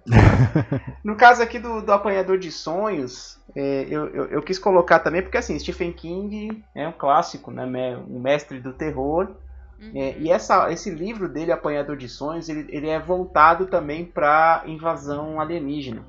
No 1.03 1.15
caso 1.15 1.41
aqui 1.41 1.59
do, 1.59 1.81
do 1.81 1.91
Apanhador 1.91 2.37
de 2.37 2.51
Sonhos, 2.51 3.39
é, 3.55 3.85
eu, 3.89 4.07
eu, 4.13 4.25
eu 4.27 4.41
quis 4.43 4.59
colocar 4.59 4.99
também 4.99 5.21
porque 5.21 5.37
assim 5.37 5.57
Stephen 5.57 5.93
King 5.93 6.63
é 6.75 6.87
um 6.87 6.91
clássico, 6.91 7.51
né, 7.51 7.65
um 8.09 8.19
mestre 8.19 8.59
do 8.59 8.73
terror. 8.73 9.35
Uhum. 9.79 9.95
É, 9.95 10.17
e 10.19 10.29
essa, 10.29 10.71
esse 10.71 10.89
livro 10.91 11.29
dele, 11.29 11.51
Apanhador 11.51 11.97
de 11.97 12.09
Sonhos, 12.09 12.49
ele, 12.49 12.67
ele 12.69 12.89
é 12.89 12.99
voltado 12.99 13.67
também 13.67 14.05
para 14.05 14.63
invasão 14.67 15.39
alienígena. 15.39 16.05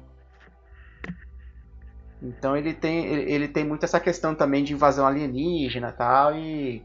Então 2.20 2.56
ele 2.56 2.74
tem, 2.74 3.06
ele, 3.06 3.48
tem 3.48 3.64
muito 3.64 3.84
essa 3.84 4.00
questão 4.00 4.34
também 4.34 4.64
de 4.64 4.72
invasão 4.72 5.06
alienígena 5.06 5.92
tal, 5.92 6.34
e 6.34 6.84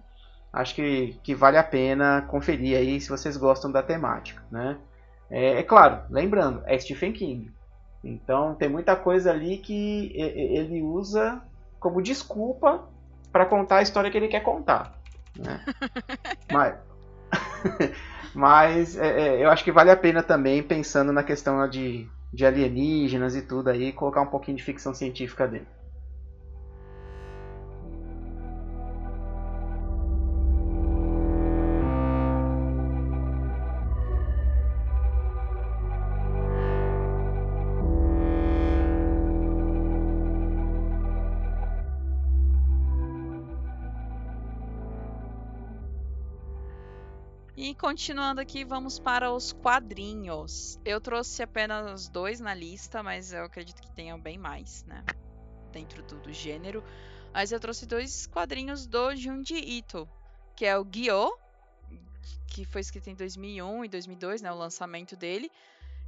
acho 0.51 0.75
que, 0.75 1.19
que 1.23 1.33
vale 1.33 1.57
a 1.57 1.63
pena 1.63 2.21
conferir 2.23 2.77
aí 2.77 3.01
se 3.01 3.09
vocês 3.09 3.35
gostam 3.35 3.71
da 3.71 3.81
temática. 3.81 4.43
Né? 4.51 4.77
É, 5.29 5.59
é 5.59 5.63
claro, 5.63 6.03
lembrando, 6.09 6.61
é 6.65 6.77
Stephen 6.77 7.13
King. 7.13 7.51
Então 8.03 8.53
tem 8.55 8.69
muita 8.69 8.95
coisa 8.95 9.31
ali 9.31 9.57
que 9.57 10.11
ele 10.15 10.81
usa 10.81 11.41
como 11.79 12.01
desculpa 12.01 12.87
para 13.31 13.45
contar 13.45 13.77
a 13.77 13.81
história 13.81 14.11
que 14.11 14.17
ele 14.17 14.27
quer 14.27 14.41
contar. 14.41 14.93
Né? 15.37 15.59
Mas, 16.51 16.75
mas 18.35 18.97
é, 18.97 19.07
é, 19.07 19.43
eu 19.43 19.49
acho 19.49 19.63
que 19.63 19.71
vale 19.71 19.89
a 19.89 19.97
pena 19.97 20.21
também, 20.21 20.61
pensando 20.61 21.11
na 21.11 21.23
questão 21.23 21.67
de, 21.67 22.07
de 22.33 22.45
alienígenas 22.45 23.35
e 23.35 23.41
tudo 23.43 23.69
aí, 23.69 23.93
colocar 23.93 24.21
um 24.21 24.29
pouquinho 24.29 24.57
de 24.57 24.63
ficção 24.63 24.93
científica 24.93 25.47
dentro. 25.47 25.82
E 47.63 47.73
continuando 47.73 48.41
aqui, 48.41 48.65
vamos 48.65 48.99
para 48.99 49.31
os 49.31 49.53
quadrinhos. 49.53 50.77
Eu 50.83 50.99
trouxe 50.99 51.41
apenas 51.41 52.09
dois 52.09 52.41
na 52.41 52.53
lista, 52.53 53.01
mas 53.01 53.31
eu 53.31 53.45
acredito 53.45 53.81
que 53.81 53.89
tenham 53.89 54.19
bem 54.19 54.37
mais, 54.37 54.83
né? 54.83 55.01
Dentro 55.71 56.03
do, 56.03 56.19
do 56.19 56.33
gênero. 56.33 56.83
Mas 57.33 57.53
eu 57.53 57.61
trouxe 57.61 57.85
dois 57.85 58.27
quadrinhos 58.27 58.85
do 58.85 59.15
Junji 59.15 59.55
Ito, 59.55 60.09
que 60.57 60.65
é 60.65 60.77
o 60.77 60.83
Gyo, 60.83 61.39
que 62.47 62.65
foi 62.65 62.81
escrito 62.81 63.09
em 63.09 63.15
2001 63.15 63.85
e 63.85 63.87
2002, 63.87 64.41
né? 64.41 64.51
O 64.51 64.57
lançamento 64.57 65.15
dele, 65.15 65.49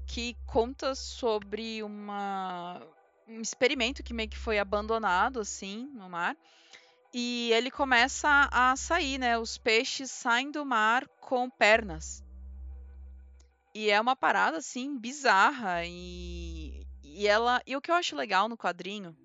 que 0.06 0.36
conta 0.45 0.94
sobre 0.94 1.82
uma, 1.82 2.82
um 3.30 3.40
experimento 3.40 4.03
que 4.03 4.14
meio 4.14 4.27
que 4.27 4.38
foi 4.38 4.60
abandonado, 4.60 5.40
assim, 5.40 5.90
no 5.94 6.10
mar. 6.10 6.36
E 7.17 7.49
ele 7.53 7.71
começa 7.71 8.49
a 8.51 8.75
sair, 8.75 9.17
né? 9.17 9.37
Os 9.39 9.57
peixes 9.57 10.11
saem 10.11 10.51
do 10.51 10.65
mar 10.65 11.07
com 11.21 11.49
pernas. 11.49 12.21
E 13.73 13.89
é 13.89 14.01
uma 14.01 14.17
parada 14.17 14.57
assim 14.57 14.99
bizarra 14.99 15.85
e 15.85 16.85
e 17.05 17.25
ela 17.25 17.61
e 17.65 17.73
o 17.73 17.79
que 17.79 17.89
eu 17.89 17.95
acho 17.95 18.17
legal 18.17 18.49
no 18.49 18.57
quadrinho 18.57 19.15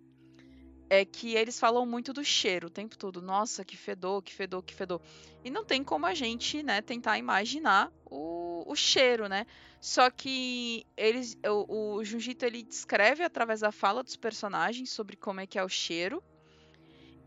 é 0.89 1.05
que 1.05 1.35
eles 1.35 1.59
falam 1.59 1.85
muito 1.85 2.13
do 2.13 2.25
cheiro 2.25 2.69
o 2.69 2.71
tempo 2.71 2.97
todo. 2.97 3.21
Nossa, 3.21 3.65
que 3.65 3.77
fedor, 3.77 4.23
que 4.23 4.33
fedor, 4.33 4.63
que 4.63 4.73
fedor. 4.73 5.03
E 5.45 5.51
não 5.51 5.65
tem 5.65 5.83
como 5.83 6.07
a 6.07 6.15
gente, 6.15 6.63
né, 6.63 6.81
tentar 6.81 7.19
imaginar 7.19 7.93
o, 8.09 8.71
o 8.71 8.77
cheiro, 8.77 9.29
né? 9.29 9.45
Só 9.81 10.09
que 10.11 10.87
eles 10.97 11.37
o, 11.45 11.97
o 11.97 12.05
Junjito 12.05 12.45
ele 12.45 12.63
descreve 12.63 13.25
através 13.25 13.59
da 13.59 13.73
fala 13.73 14.05
dos 14.05 14.15
personagens 14.15 14.91
sobre 14.91 15.17
como 15.17 15.41
é 15.41 15.47
que 15.49 15.59
é 15.59 15.65
o 15.65 15.69
cheiro. 15.69 16.23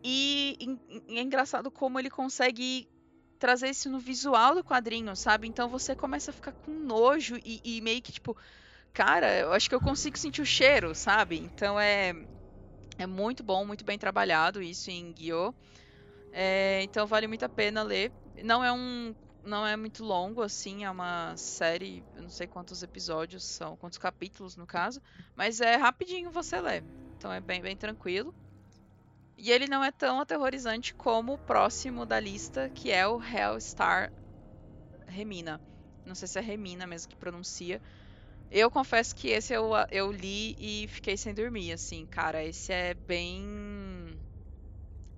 E, 0.04 0.58
é 1.10 1.22
engraçado 1.22 1.72
como 1.72 2.00
ele 2.00 2.10
consegue 2.10 2.90
trazer 3.40 3.70
isso 3.70 3.90
no 3.90 4.00
visual 4.00 4.56
do 4.56 4.64
quadrinho, 4.64 5.16
sabe? 5.16 5.48
Então 5.48 5.70
você 5.70 5.96
começa 5.96 6.32
a 6.32 6.34
ficar 6.34 6.54
com 6.54 6.72
nojo 6.72 7.38
e, 7.44 7.60
e 7.64 7.82
meio 7.82 8.02
que 8.02 8.12
tipo, 8.12 8.38
cara, 8.94 9.38
eu 9.40 9.54
acho 9.54 9.70
que 9.70 9.76
eu 9.76 9.82
consigo 9.82 10.18
sentir 10.18 10.42
o 10.42 10.46
cheiro, 10.46 10.96
sabe? 10.96 11.38
Então 11.40 11.80
é 11.80 12.14
é 12.98 13.08
muito 13.08 13.44
bom, 13.44 13.66
muito 13.66 13.84
bem 13.86 13.98
trabalhado 13.98 14.62
isso 14.62 14.90
em 14.92 15.14
Guiô. 15.14 15.54
É, 16.32 16.82
então 16.84 17.06
vale 17.08 17.28
muito 17.28 17.44
a 17.46 17.50
pena 17.50 17.84
ler. 17.84 18.14
Não 18.44 18.64
é 18.64 18.72
um 18.72 19.16
não 19.44 19.68
é 19.68 19.76
muito 19.76 20.04
longo, 20.06 20.42
assim, 20.42 20.86
é 20.86 20.90
uma 20.90 21.36
série, 21.38 22.06
eu 22.14 22.22
não 22.24 22.30
sei 22.30 22.48
quantos 22.48 22.82
episódios 22.82 23.44
são, 23.44 23.76
quantos 23.76 23.98
capítulos 23.98 24.56
no 24.56 24.66
caso, 24.66 25.02
mas 25.36 25.60
é 25.60 25.76
rapidinho 25.76 26.32
você 26.32 26.62
lê. 26.62 26.82
Então 27.18 27.32
é 27.32 27.42
bem, 27.42 27.62
bem 27.62 27.76
tranquilo. 27.76 28.34
E 29.38 29.52
ele 29.52 29.68
não 29.68 29.84
é 29.84 29.92
tão 29.92 30.20
aterrorizante 30.20 30.94
como 30.96 31.34
o 31.34 31.40
próximo 31.40 32.06
da 32.06 32.20
lista, 32.20 32.70
que 32.74 32.92
é 32.92 33.08
o 33.08 33.22
Hellstar 33.22 34.12
Remina. 35.08 35.62
Não 36.06 36.16
sei 36.16 36.28
se 36.28 36.40
é 36.40 36.42
Remina 36.42 36.86
mesmo 36.86 37.10
que 37.10 37.16
pronuncia. 37.16 37.82
Eu 38.52 38.70
confesso 38.70 39.16
que 39.16 39.30
esse 39.30 39.54
eu, 39.54 39.72
eu 39.92 40.12
li 40.12 40.56
e 40.60 40.88
fiquei 40.88 41.18
sem 41.18 41.34
dormir, 41.34 41.72
assim, 41.72 42.06
cara. 42.06 42.44
Esse 42.44 42.72
é 42.72 42.94
bem. 42.94 44.20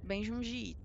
bem 0.02 0.24
Junji 0.24 0.76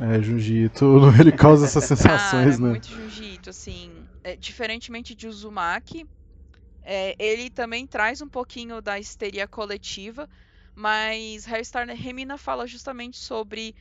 É, 0.00 0.20
Junji 0.22 0.70
ele 1.20 1.32
causa 1.32 1.66
essas 1.66 1.84
sensações, 1.84 2.58
cara, 2.58 2.58
né? 2.58 2.70
muito 2.70 2.88
Junji 2.88 3.38
assim. 3.46 4.04
É, 4.24 4.36
diferentemente 4.36 5.14
de 5.14 5.28
Uzumaki, 5.28 6.04
é, 6.82 7.14
ele 7.18 7.50
também 7.50 7.86
traz 7.86 8.20
um 8.20 8.28
pouquinho 8.28 8.82
da 8.82 8.98
histeria 8.98 9.46
coletiva, 9.46 10.28
mas 10.74 11.46
Hellstar 11.46 11.86
Remina 11.88 12.38
fala 12.38 12.66
justamente 12.66 13.18
sobre 13.18 13.74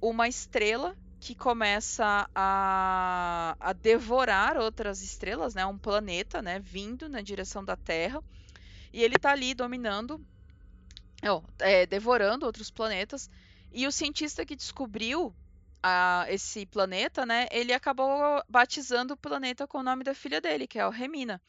uma 0.00 0.28
estrela 0.28 0.96
que 1.20 1.34
começa 1.34 2.28
a, 2.34 3.54
a 3.60 3.72
devorar 3.74 4.56
outras 4.56 5.02
estrelas, 5.02 5.54
né? 5.54 5.66
Um 5.66 5.78
planeta, 5.78 6.40
né? 6.40 6.58
Vindo 6.60 7.08
na 7.08 7.20
direção 7.20 7.62
da 7.62 7.76
Terra. 7.76 8.22
E 8.92 9.02
ele 9.02 9.18
tá 9.18 9.32
ali 9.32 9.54
dominando, 9.54 10.20
é, 11.58 11.84
devorando 11.86 12.46
outros 12.46 12.70
planetas. 12.70 13.28
E 13.70 13.86
o 13.86 13.92
cientista 13.92 14.46
que 14.46 14.56
descobriu 14.56 15.34
a, 15.82 16.24
esse 16.28 16.64
planeta, 16.66 17.26
né? 17.26 17.46
Ele 17.50 17.72
acabou 17.72 18.42
batizando 18.48 19.14
o 19.14 19.16
planeta 19.16 19.66
com 19.66 19.78
o 19.78 19.82
nome 19.82 20.02
da 20.02 20.14
filha 20.14 20.40
dele, 20.40 20.66
que 20.66 20.78
é 20.78 20.86
o 20.86 20.90
Remina. 20.90 21.40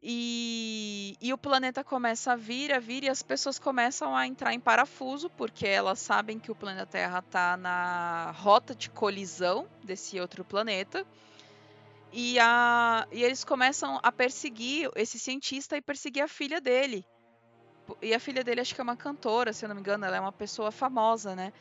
E, 0.00 1.16
e, 1.20 1.32
o 1.32 1.38
planeta 1.38 1.82
começa 1.82 2.32
a 2.32 2.36
vir, 2.36 2.72
a 2.72 2.78
vir, 2.78 3.02
e 3.02 3.08
as 3.08 3.20
pessoas 3.20 3.58
começam 3.58 4.14
a 4.14 4.26
entrar 4.26 4.54
em 4.54 4.60
parafuso, 4.60 5.28
porque 5.30 5.66
elas 5.66 5.98
sabem 5.98 6.38
que 6.38 6.52
o 6.52 6.54
planeta 6.54 6.86
Terra 6.86 7.18
está 7.18 7.56
na 7.56 8.30
rota 8.36 8.76
de 8.76 8.90
colisão 8.90 9.68
desse 9.82 10.20
outro 10.20 10.44
planeta. 10.44 11.04
E, 12.12 12.38
a, 12.38 13.08
e 13.10 13.24
eles 13.24 13.44
começam 13.44 13.98
a 14.00 14.12
perseguir 14.12 14.88
esse 14.94 15.18
cientista 15.18 15.76
e 15.76 15.82
perseguir 15.82 16.22
a 16.22 16.28
filha 16.28 16.60
dele. 16.60 17.04
E 18.00 18.14
a 18.14 18.20
filha 18.20 18.44
dele, 18.44 18.60
acho 18.60 18.74
que 18.74 18.80
é 18.80 18.84
uma 18.84 18.96
cantora, 18.96 19.52
se 19.52 19.64
eu 19.64 19.68
não 19.68 19.74
me 19.74 19.80
engano, 19.80 20.04
ela 20.04 20.16
é 20.16 20.20
uma 20.20 20.32
pessoa 20.32 20.70
famosa, 20.70 21.34
né? 21.34 21.52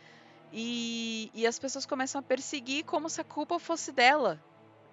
E, 0.54 1.32
e 1.34 1.46
as 1.48 1.58
pessoas 1.58 1.86
começam 1.86 2.20
a 2.20 2.22
perseguir 2.22 2.86
como 2.86 3.10
se 3.10 3.20
a 3.20 3.24
culpa 3.24 3.58
fosse 3.58 3.92
dela 3.92 4.40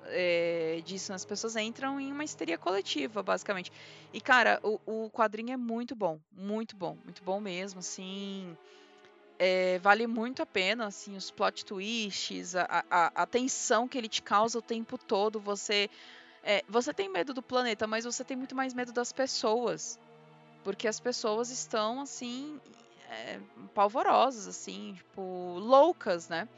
é, 0.06 0.80
disso. 0.84 1.12
As 1.12 1.24
pessoas 1.24 1.56
entram 1.56 2.00
em 2.00 2.12
uma 2.12 2.24
histeria 2.24 2.58
coletiva, 2.58 3.22
basicamente. 3.22 3.72
E, 4.12 4.20
cara, 4.20 4.60
o, 4.62 4.80
o 4.86 5.10
quadrinho 5.10 5.52
é 5.52 5.56
muito 5.56 5.94
bom. 5.94 6.18
Muito 6.32 6.76
bom. 6.76 6.96
Muito 7.04 7.22
bom 7.22 7.40
mesmo, 7.40 7.80
assim. 7.80 8.56
É, 9.38 9.78
vale 9.80 10.06
muito 10.06 10.42
a 10.42 10.46
pena, 10.46 10.86
assim, 10.86 11.16
os 11.16 11.30
plot 11.30 11.64
twists, 11.64 12.54
a, 12.54 12.84
a, 12.90 13.22
a 13.22 13.26
tensão 13.26 13.88
que 13.88 13.98
ele 13.98 14.08
te 14.08 14.22
causa 14.22 14.58
o 14.58 14.62
tempo 14.62 14.96
todo. 14.96 15.40
Você, 15.40 15.90
é, 16.42 16.62
você 16.68 16.94
tem 16.94 17.08
medo 17.08 17.34
do 17.34 17.42
planeta, 17.42 17.86
mas 17.86 18.04
você 18.04 18.22
tem 18.22 18.36
muito 18.36 18.54
mais 18.54 18.72
medo 18.72 18.92
das 18.92 19.12
pessoas. 19.12 19.98
Porque 20.62 20.88
as 20.88 21.00
pessoas 21.00 21.50
estão, 21.50 22.00
assim, 22.00 22.60
é, 23.10 23.38
palvorosas, 23.74 24.46
assim, 24.46 24.94
tipo, 24.94 25.20
loucas, 25.58 26.28
né? 26.28 26.48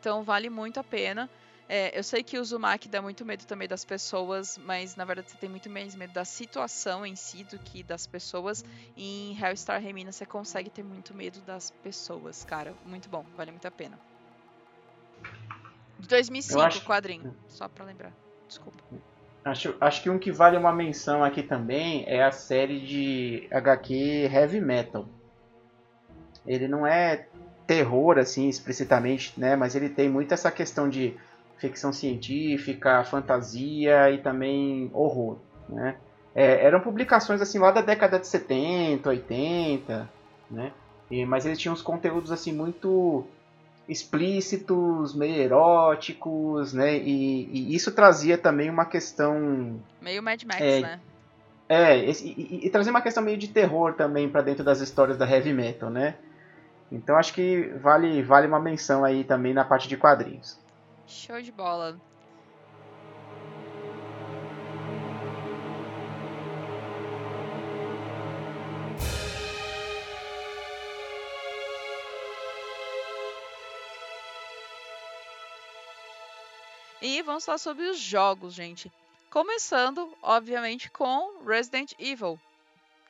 Então 0.00 0.22
vale 0.22 0.50
muito 0.50 0.80
a 0.80 0.84
pena. 0.84 1.30
É, 1.74 1.98
eu 1.98 2.04
sei 2.04 2.22
que 2.22 2.36
o 2.36 2.42
Uzumaki 2.42 2.86
dá 2.86 3.00
muito 3.00 3.24
medo 3.24 3.46
também 3.46 3.66
das 3.66 3.82
pessoas, 3.82 4.58
mas 4.58 4.94
na 4.94 5.06
verdade 5.06 5.30
você 5.30 5.38
tem 5.38 5.48
muito 5.48 5.70
mais 5.70 5.94
medo 5.94 6.12
da 6.12 6.22
situação 6.22 7.06
em 7.06 7.16
si 7.16 7.44
do 7.44 7.58
que 7.58 7.82
das 7.82 8.06
pessoas. 8.06 8.62
E 8.94 9.30
em 9.30 9.42
Hellstar 9.42 9.80
Remina 9.80 10.12
você 10.12 10.26
consegue 10.26 10.68
ter 10.68 10.82
muito 10.82 11.14
medo 11.14 11.40
das 11.40 11.70
pessoas, 11.82 12.44
cara. 12.44 12.74
Muito 12.84 13.08
bom, 13.08 13.24
vale 13.34 13.52
muito 13.52 13.66
a 13.66 13.70
pena. 13.70 13.98
De 15.98 16.06
2005, 16.06 16.60
acho... 16.60 16.84
quadrinho, 16.84 17.34
só 17.48 17.66
pra 17.68 17.86
lembrar. 17.86 18.12
Desculpa. 18.46 18.84
Acho, 19.42 19.74
acho 19.80 20.02
que 20.02 20.10
um 20.10 20.18
que 20.18 20.30
vale 20.30 20.58
uma 20.58 20.74
menção 20.74 21.24
aqui 21.24 21.42
também 21.42 22.04
é 22.06 22.22
a 22.22 22.32
série 22.32 22.80
de 22.80 23.48
HQ 23.50 24.28
Heavy 24.30 24.60
Metal. 24.60 25.08
Ele 26.46 26.68
não 26.68 26.86
é 26.86 27.28
terror, 27.66 28.18
assim, 28.18 28.46
explicitamente, 28.46 29.32
né? 29.40 29.56
Mas 29.56 29.74
ele 29.74 29.88
tem 29.88 30.10
muito 30.10 30.34
essa 30.34 30.50
questão 30.50 30.86
de 30.86 31.16
ficção 31.62 31.92
científica, 31.92 33.04
fantasia 33.04 34.10
e 34.10 34.18
também 34.18 34.90
horror, 34.92 35.38
né? 35.68 35.96
É, 36.34 36.64
eram 36.64 36.80
publicações 36.80 37.40
assim 37.40 37.58
lá 37.58 37.70
da 37.70 37.80
década 37.80 38.18
de 38.18 38.26
70, 38.26 39.08
80, 39.08 40.10
né? 40.50 40.72
E, 41.08 41.24
mas 41.24 41.46
eles 41.46 41.58
tinham 41.58 41.72
uns 41.72 41.82
conteúdos 41.82 42.32
assim 42.32 42.52
muito 42.52 43.24
explícitos, 43.88 45.14
meio 45.14 45.36
eróticos, 45.36 46.72
né? 46.72 46.96
E, 46.96 47.48
e 47.52 47.74
isso 47.74 47.92
trazia 47.92 48.36
também 48.36 48.68
uma 48.68 48.84
questão 48.84 49.80
meio 50.00 50.20
Mad 50.20 50.42
Max, 50.42 50.60
é, 50.60 50.80
né? 50.80 51.00
É, 51.68 51.96
e, 51.98 52.66
e, 52.66 52.70
trazia 52.70 52.90
uma 52.90 53.00
questão 53.00 53.22
meio 53.22 53.38
de 53.38 53.48
terror 53.48 53.94
também 53.94 54.28
para 54.28 54.42
dentro 54.42 54.64
das 54.64 54.80
histórias 54.80 55.16
da 55.16 55.30
heavy 55.30 55.52
metal, 55.52 55.90
né? 55.90 56.16
Então 56.90 57.16
acho 57.16 57.32
que 57.32 57.72
vale 57.80 58.20
vale 58.20 58.48
uma 58.48 58.58
menção 58.58 59.04
aí 59.04 59.22
também 59.22 59.54
na 59.54 59.64
parte 59.64 59.88
de 59.88 59.96
quadrinhos. 59.96 60.61
Show 61.06 61.42
de 61.42 61.52
bola. 61.52 62.00
E 77.02 77.20
vamos 77.22 77.44
falar 77.44 77.58
sobre 77.58 77.84
os 77.88 77.98
jogos, 77.98 78.54
gente. 78.54 78.90
Começando, 79.28 80.16
obviamente, 80.22 80.88
com 80.88 81.42
Resident 81.44 81.94
Evil, 81.98 82.38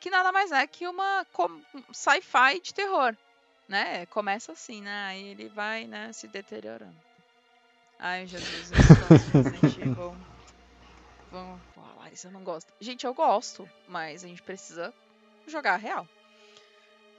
que 0.00 0.08
nada 0.08 0.32
mais 0.32 0.50
é 0.50 0.66
que 0.66 0.86
uma 0.86 1.26
sci-fi 1.92 2.58
de 2.60 2.72
terror, 2.72 3.14
né? 3.68 4.06
Começa 4.06 4.52
assim, 4.52 4.80
né? 4.80 5.06
Aí 5.08 5.28
ele 5.28 5.48
vai, 5.48 5.86
né, 5.86 6.10
se 6.12 6.26
deteriorando. 6.26 7.11
Ai, 8.04 8.26
Jesus, 8.26 8.72
eu 8.72 9.40
Resident 9.42 9.78
Evil. 9.78 10.16
Vamos. 11.30 11.60
Pô, 11.72 11.80
Larissa 12.00 12.28
não 12.32 12.42
gosta. 12.42 12.72
Gente, 12.80 13.06
eu 13.06 13.14
gosto, 13.14 13.68
mas 13.86 14.24
a 14.24 14.26
gente 14.26 14.42
precisa 14.42 14.92
jogar 15.46 15.76
real. 15.76 16.04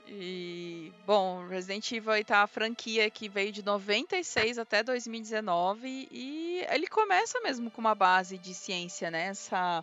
E, 0.06 0.92
bom, 1.06 1.48
Resident 1.48 1.90
Evil 1.90 2.12
aí 2.12 2.22
tá 2.22 2.42
a 2.42 2.46
franquia 2.46 3.08
que 3.08 3.30
veio 3.30 3.50
de 3.50 3.64
96 3.64 4.58
até 4.58 4.82
2019 4.82 6.06
e 6.12 6.62
ele 6.68 6.86
começa 6.86 7.40
mesmo 7.40 7.70
com 7.70 7.80
uma 7.80 7.94
base 7.94 8.36
de 8.36 8.52
ciência, 8.52 9.10
né? 9.10 9.28
Essa, 9.28 9.82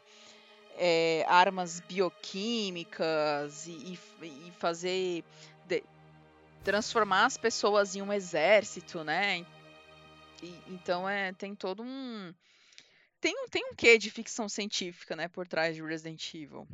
é, 0.78 1.26
armas 1.28 1.80
bioquímicas 1.80 3.66
e, 3.66 3.98
e, 4.22 4.28
e 4.28 4.54
fazer. 4.60 5.24
De, 5.66 5.84
transformar 6.64 7.26
as 7.26 7.38
pessoas 7.38 7.96
em 7.96 8.04
um 8.04 8.14
exército, 8.14 9.04
né? 9.04 9.44
E, 10.42 10.62
então 10.68 11.08
é, 11.08 11.34
tem 11.34 11.56
todo 11.56 11.84
um. 11.84 12.34
Tem, 13.20 13.36
tem 13.50 13.66
um 13.66 13.76
quê 13.76 13.98
de 13.98 14.10
ficção 14.10 14.50
científica, 14.50 15.16
né, 15.16 15.28
por 15.28 15.48
trás 15.48 15.76
de 15.76 15.84
Resident 15.84 16.34
Evil. 16.34 16.68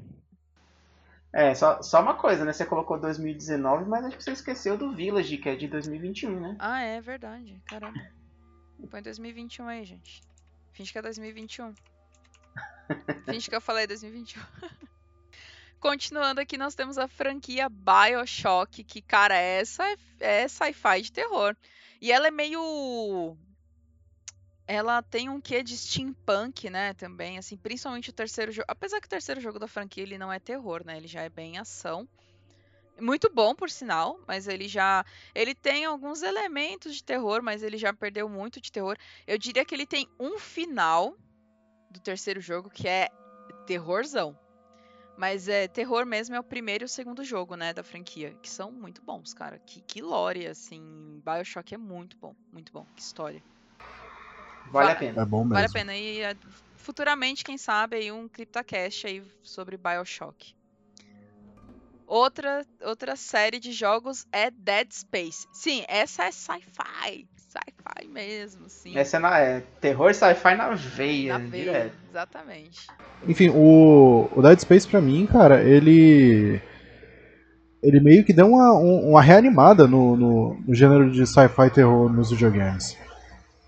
É, 1.33 1.53
só, 1.53 1.81
só 1.81 2.01
uma 2.01 2.15
coisa, 2.15 2.45
né? 2.45 2.53
Você 2.53 2.65
colocou 2.65 2.99
2019, 2.99 3.85
mas 3.85 4.05
acho 4.05 4.17
que 4.17 4.23
você 4.23 4.31
esqueceu 4.31 4.77
do 4.77 4.93
Village, 4.93 5.37
que 5.37 5.49
é 5.49 5.55
de 5.55 5.67
2021, 5.67 6.39
né? 6.39 6.55
Ah, 6.57 6.81
é 6.81 7.01
verdade. 7.01 7.61
Caramba. 7.67 7.99
Põe 8.89 9.01
2021 9.01 9.67
aí, 9.67 9.83
gente. 9.83 10.21
Finge 10.71 10.91
que 10.91 10.97
é 10.97 11.01
2021. 11.01 11.73
Finge 13.25 13.49
que 13.49 13.55
eu 13.55 13.61
falei 13.61 13.85
2021. 13.85 14.41
Continuando 15.79 16.41
aqui, 16.41 16.57
nós 16.57 16.73
temos 16.73 16.97
a 16.97 17.07
franquia 17.07 17.67
Bioshock, 17.69 18.83
que, 18.83 19.01
cara, 19.01 19.35
essa 19.35 19.83
é, 19.83 19.95
é 20.19 20.47
sci-fi 20.47 21.01
de 21.01 21.11
terror. 21.11 21.55
E 22.01 22.11
ela 22.11 22.27
é 22.27 22.31
meio 22.31 23.37
ela 24.67 25.01
tem 25.01 25.29
um 25.29 25.39
quê 25.39 25.63
de 25.63 25.77
steampunk, 25.77 26.69
né, 26.69 26.93
também, 26.93 27.37
assim, 27.37 27.55
principalmente 27.55 28.09
o 28.09 28.13
terceiro 28.13 28.51
jogo. 28.51 28.65
Apesar 28.67 28.99
que 28.99 29.07
o 29.07 29.09
terceiro 29.09 29.39
jogo 29.39 29.57
da 29.57 29.67
franquia 29.67 30.03
ele 30.03 30.17
não 30.17 30.31
é 30.31 30.39
terror, 30.39 30.85
né? 30.85 30.97
Ele 30.97 31.07
já 31.07 31.21
é 31.21 31.29
bem 31.29 31.57
ação. 31.57 32.07
Muito 32.99 33.31
bom, 33.33 33.55
por 33.55 33.69
sinal, 33.69 34.19
mas 34.27 34.47
ele 34.47 34.67
já. 34.67 35.05
Ele 35.33 35.55
tem 35.55 35.85
alguns 35.85 36.21
elementos 36.21 36.95
de 36.95 37.03
terror, 37.03 37.41
mas 37.41 37.63
ele 37.63 37.77
já 37.77 37.93
perdeu 37.93 38.27
muito 38.27 38.59
de 38.59 38.71
terror. 38.71 38.97
Eu 39.25 39.37
diria 39.37 39.63
que 39.63 39.73
ele 39.73 39.85
tem 39.85 40.09
um 40.19 40.37
final 40.37 41.15
do 41.89 41.99
terceiro 41.99 42.41
jogo 42.41 42.69
que 42.69 42.87
é 42.87 43.07
terrorzão. 43.65 44.37
Mas 45.15 45.47
é 45.47 45.67
terror 45.67 46.05
mesmo 46.05 46.35
é 46.35 46.39
o 46.39 46.43
primeiro 46.43 46.83
e 46.83 46.85
o 46.85 46.89
segundo 46.89 47.23
jogo, 47.23 47.55
né, 47.55 47.73
da 47.73 47.83
franquia, 47.83 48.35
que 48.41 48.49
são 48.49 48.71
muito 48.71 49.01
bons, 49.01 49.33
cara. 49.33 49.57
Que, 49.59 49.81
que 49.81 50.01
lore, 50.01 50.45
assim. 50.45 51.21
Bioshock 51.23 51.73
é 51.73 51.77
muito 51.77 52.17
bom, 52.17 52.35
muito 52.51 52.71
bom. 52.71 52.85
Que 52.95 53.01
história. 53.01 53.41
Vale 54.71 54.91
a 54.91 54.95
pena. 54.95 55.21
É 55.21 55.25
bom 55.25 55.39
mesmo. 55.39 55.53
Vale 55.53 55.65
a 55.65 55.69
pena. 55.69 55.95
E 55.95 56.21
é, 56.21 56.35
futuramente, 56.75 57.43
quem 57.43 57.57
sabe, 57.57 57.97
aí 57.97 58.11
um 58.11 58.27
CryptoCast 58.27 59.07
aí 59.07 59.23
sobre 59.43 59.77
Bioshock. 59.77 60.53
Outra, 62.05 62.65
outra 62.85 63.15
série 63.17 63.59
de 63.59 63.73
jogos 63.73 64.25
é 64.31 64.49
Dead 64.49 64.87
Space. 64.91 65.45
Sim, 65.51 65.83
essa 65.89 66.23
é 66.23 66.31
sci-fi. 66.31 67.27
Sci-fi 67.35 68.07
mesmo, 68.07 68.69
sim. 68.69 68.97
Essa 68.97 69.17
é, 69.17 69.19
na, 69.19 69.39
é 69.39 69.59
terror 69.81 70.13
sci-fi 70.13 70.55
na 70.55 70.69
veia, 70.73 71.33
Na 71.37 71.45
veia, 71.45 71.63
direto. 71.65 71.95
exatamente. 72.09 72.87
Enfim, 73.27 73.49
o, 73.49 74.29
o 74.33 74.41
Dead 74.41 74.57
Space 74.59 74.87
pra 74.87 75.01
mim, 75.01 75.25
cara, 75.25 75.61
ele. 75.63 76.61
Ele 77.83 77.99
meio 77.99 78.23
que 78.23 78.33
deu 78.33 78.47
uma, 78.47 78.73
um- 78.73 79.09
uma 79.11 79.21
reanimada 79.21 79.85
no, 79.87 80.15
no, 80.15 80.53
no 80.65 80.73
gênero 80.73 81.11
de 81.11 81.25
sci-fi 81.27 81.69
terror 81.73 82.11
nos 82.11 82.31
videogames. 82.31 82.97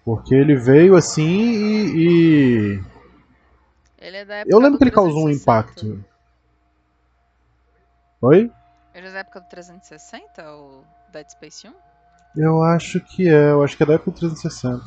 Porque 0.03 0.33
ele 0.33 0.55
veio 0.55 0.95
assim 0.95 1.27
e. 1.27 2.75
e- 2.75 2.79
Ele 3.99 4.17
é 4.17 4.25
da 4.25 4.35
época 4.37 4.53
Eu 4.55 4.59
lembro 4.59 4.73
do 4.73 4.77
que 4.79 4.83
ele 4.85 4.91
causou 4.91 5.21
um 5.27 5.31
360. 5.31 5.81
impacto. 5.81 6.05
Oi? 8.21 8.51
Ele 8.93 9.07
é 9.07 9.11
da 9.11 9.19
época 9.19 9.39
do 9.39 9.47
360, 9.47 10.51
o 10.55 10.83
Dead 11.11 11.29
Space 11.29 11.67
1? 11.67 11.73
Eu 12.35 12.61
acho 12.63 12.99
que 12.99 13.27
é, 13.27 13.51
eu 13.51 13.63
acho 13.63 13.75
que 13.77 13.83
é 13.83 13.85
da 13.85 13.93
época 13.93 14.11
do 14.11 14.17
360. 14.17 14.83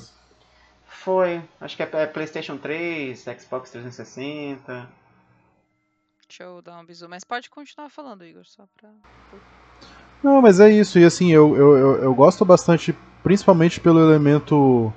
Foi, 0.87 1.43
acho 1.61 1.77
que 1.77 1.83
é 1.83 1.91
é 1.93 2.07
PlayStation 2.07 2.57
3, 2.57 3.25
Xbox 3.41 3.71
360. 3.71 4.89
Deixa 6.29 6.45
eu 6.45 6.63
dar 6.63 6.79
um 6.79 6.85
bisu. 6.85 7.09
Mas 7.09 7.25
pode 7.25 7.51
continuar 7.51 7.91
falando, 7.91 8.25
Igor, 8.25 8.45
só 8.47 8.65
pra. 8.77 8.89
Não, 10.23 10.41
mas 10.41 10.61
é 10.61 10.71
isso, 10.71 10.99
e 10.99 11.05
assim, 11.05 11.33
eu, 11.33 11.57
eu, 11.57 11.77
eu, 11.77 12.03
eu 12.05 12.15
gosto 12.15 12.45
bastante, 12.45 12.97
principalmente 13.25 13.81
pelo 13.81 14.01
elemento 14.01 14.93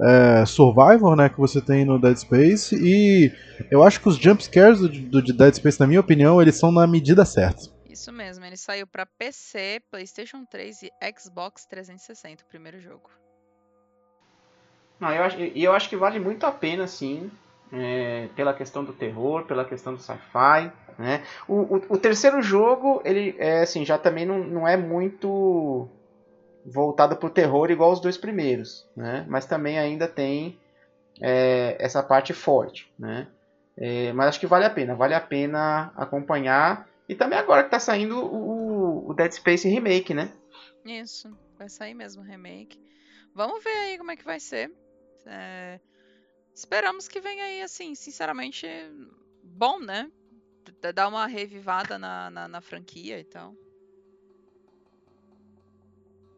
é, 0.00 0.44
survival, 0.46 1.16
né, 1.16 1.28
que 1.28 1.38
você 1.38 1.60
tem 1.60 1.84
no 1.84 2.00
Dead 2.00 2.16
Space, 2.16 2.74
e 2.76 3.32
eu 3.70 3.82
acho 3.82 4.00
que 4.00 4.08
os 4.08 4.16
jumpscares 4.16 4.80
do, 4.80 4.88
do 4.88 5.22
de 5.22 5.32
Dead 5.32 5.54
Space, 5.54 5.80
na 5.80 5.86
minha 5.86 6.00
opinião, 6.00 6.40
eles 6.40 6.56
são 6.56 6.70
na 6.70 6.86
medida 6.86 7.24
certa. 7.24 7.62
Isso 7.88 8.12
mesmo, 8.12 8.44
ele 8.44 8.56
saiu 8.56 8.86
pra 8.86 9.06
PC, 9.06 9.80
PlayStation 9.90 10.44
3 10.44 10.82
e 10.82 10.90
Xbox 11.18 11.64
360, 11.66 12.44
o 12.44 12.46
primeiro 12.46 12.80
jogo. 12.80 13.08
Não, 15.00 15.12
eu 15.12 15.22
acho, 15.24 15.38
e 15.38 15.64
eu 15.64 15.72
acho 15.72 15.88
que 15.88 15.96
vale 15.96 16.18
muito 16.18 16.44
a 16.44 16.52
pena, 16.52 16.86
sim, 16.86 17.30
é, 17.72 18.28
pela 18.34 18.54
questão 18.54 18.84
do 18.84 18.92
terror, 18.92 19.44
pela 19.44 19.64
questão 19.64 19.94
do 19.94 20.00
sci-fi, 20.00 20.72
né? 20.98 21.22
O, 21.46 21.54
o, 21.54 21.82
o 21.90 21.98
terceiro 21.98 22.40
jogo, 22.40 23.02
ele 23.04 23.34
é 23.38 23.62
assim, 23.62 23.84
já 23.84 23.98
também 23.98 24.24
não, 24.24 24.38
não 24.38 24.68
é 24.68 24.76
muito 24.76 25.88
voltado 26.66 27.16
pro 27.16 27.30
terror 27.30 27.70
igual 27.70 27.92
os 27.92 28.00
dois 28.00 28.16
primeiros, 28.16 28.86
né? 28.96 29.24
Mas 29.28 29.46
também 29.46 29.78
ainda 29.78 30.08
tem 30.08 30.58
é, 31.20 31.76
essa 31.78 32.02
parte 32.02 32.32
forte, 32.32 32.92
né? 32.98 33.28
É, 33.76 34.12
mas 34.12 34.28
acho 34.28 34.40
que 34.40 34.46
vale 34.46 34.64
a 34.64 34.70
pena, 34.70 34.94
vale 34.94 35.14
a 35.14 35.20
pena 35.20 35.92
acompanhar. 35.96 36.88
E 37.08 37.14
também 37.14 37.38
agora 37.38 37.62
que 37.62 37.70
tá 37.70 37.78
saindo 37.78 38.18
o, 38.18 39.10
o 39.10 39.14
Dead 39.14 39.30
Space 39.32 39.68
Remake, 39.68 40.12
né? 40.12 40.32
Isso, 40.84 41.36
vai 41.58 41.68
sair 41.68 41.94
mesmo 41.94 42.22
o 42.22 42.24
remake. 42.24 42.80
Vamos 43.34 43.62
ver 43.62 43.76
aí 43.76 43.98
como 43.98 44.10
é 44.10 44.16
que 44.16 44.24
vai 44.24 44.40
ser. 44.40 44.72
É, 45.26 45.78
Esperamos 46.56 47.06
que 47.06 47.20
venha 47.20 47.44
aí, 47.44 47.60
assim, 47.60 47.94
sinceramente, 47.94 48.66
bom, 49.42 49.78
né? 49.78 50.10
Dar 50.94 51.06
uma 51.06 51.26
revivada 51.26 51.98
na, 51.98 52.30
na, 52.30 52.48
na 52.48 52.60
franquia 52.62 53.20
e 53.20 53.24
tal. 53.24 53.54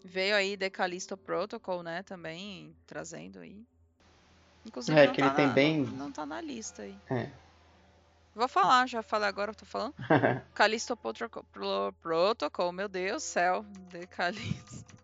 Veio 0.04 0.34
aí 0.36 0.56
The 0.56 0.70
Callisto 0.70 1.16
Protocol, 1.16 1.82
né, 1.82 2.02
também, 2.02 2.74
trazendo 2.86 3.40
aí. 3.40 3.64
Inclusive, 4.66 4.98
É, 4.98 5.06
não 5.06 5.12
que 5.14 5.20
tá 5.20 5.26
ele 5.26 5.34
tem 5.36 5.46
na- 5.46 5.52
bem- 5.52 5.80
Não, 5.84 5.92
não 5.92 6.12
tá 6.12 6.24
na 6.26 6.40
lista 6.40 6.82
aí. 6.82 6.96
É. 7.10 7.30
Vou 8.34 8.46
falar, 8.48 8.86
já 8.86 9.02
falei 9.02 9.28
agora, 9.28 9.52
tô 9.54 9.64
falando. 9.66 9.94
Callisto 10.54 10.96
Protocol, 10.96 11.42
Pro- 11.44 11.92
Protocol, 12.00 12.70
meu 12.72 12.88
Deus 12.88 13.22
do 13.22 13.26
céu, 13.26 13.64
The 13.90 14.06
Callisto. 14.06 14.86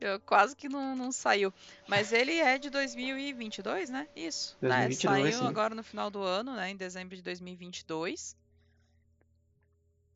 Eu 0.00 0.18
quase 0.20 0.56
que 0.56 0.68
não, 0.68 0.96
não 0.96 1.12
saiu. 1.12 1.52
Mas 1.86 2.12
ele 2.12 2.38
é 2.38 2.58
de 2.58 2.70
2022, 2.70 3.88
né? 3.90 4.08
Isso. 4.16 4.56
né? 4.60 4.86
2022, 4.86 5.22
Saiu 5.34 5.38
sim. 5.44 5.46
agora 5.48 5.74
no 5.74 5.82
final 5.84 6.10
do 6.10 6.22
ano, 6.22 6.54
né? 6.54 6.70
Em 6.70 6.76
dezembro 6.76 7.14
de 7.14 7.22
2022. 7.22 8.36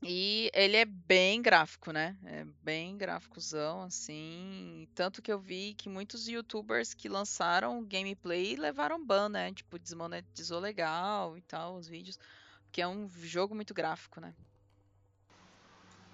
E 0.09 0.51
ele 0.55 0.77
é 0.77 0.85
bem 0.85 1.43
gráfico, 1.43 1.91
né? 1.93 2.17
É 2.25 2.45
bem 2.63 2.97
gráficozão, 2.97 3.83
assim. 3.83 4.87
Tanto 4.95 5.21
que 5.21 5.33
eu 5.33 5.39
vi 5.39 5.75
que 5.75 5.89
muitos 5.89 6.29
youtubers 6.29 6.95
que 6.95 7.09
lançaram 7.09 7.85
gameplay 7.85 8.57
levaram 8.57 9.05
ban, 9.05 9.29
né? 9.29 9.53
Tipo, 9.53 9.79
desmonetizou 9.79 10.61
legal 10.61 11.37
e 11.37 11.43
tal, 11.43 11.77
os 11.77 11.89
vídeos. 11.89 12.19
Porque 12.65 12.81
é 12.81 12.87
um 12.89 13.09
jogo 13.09 13.55
muito 13.55 13.75
gráfico, 13.75 14.21
né? 14.21 14.33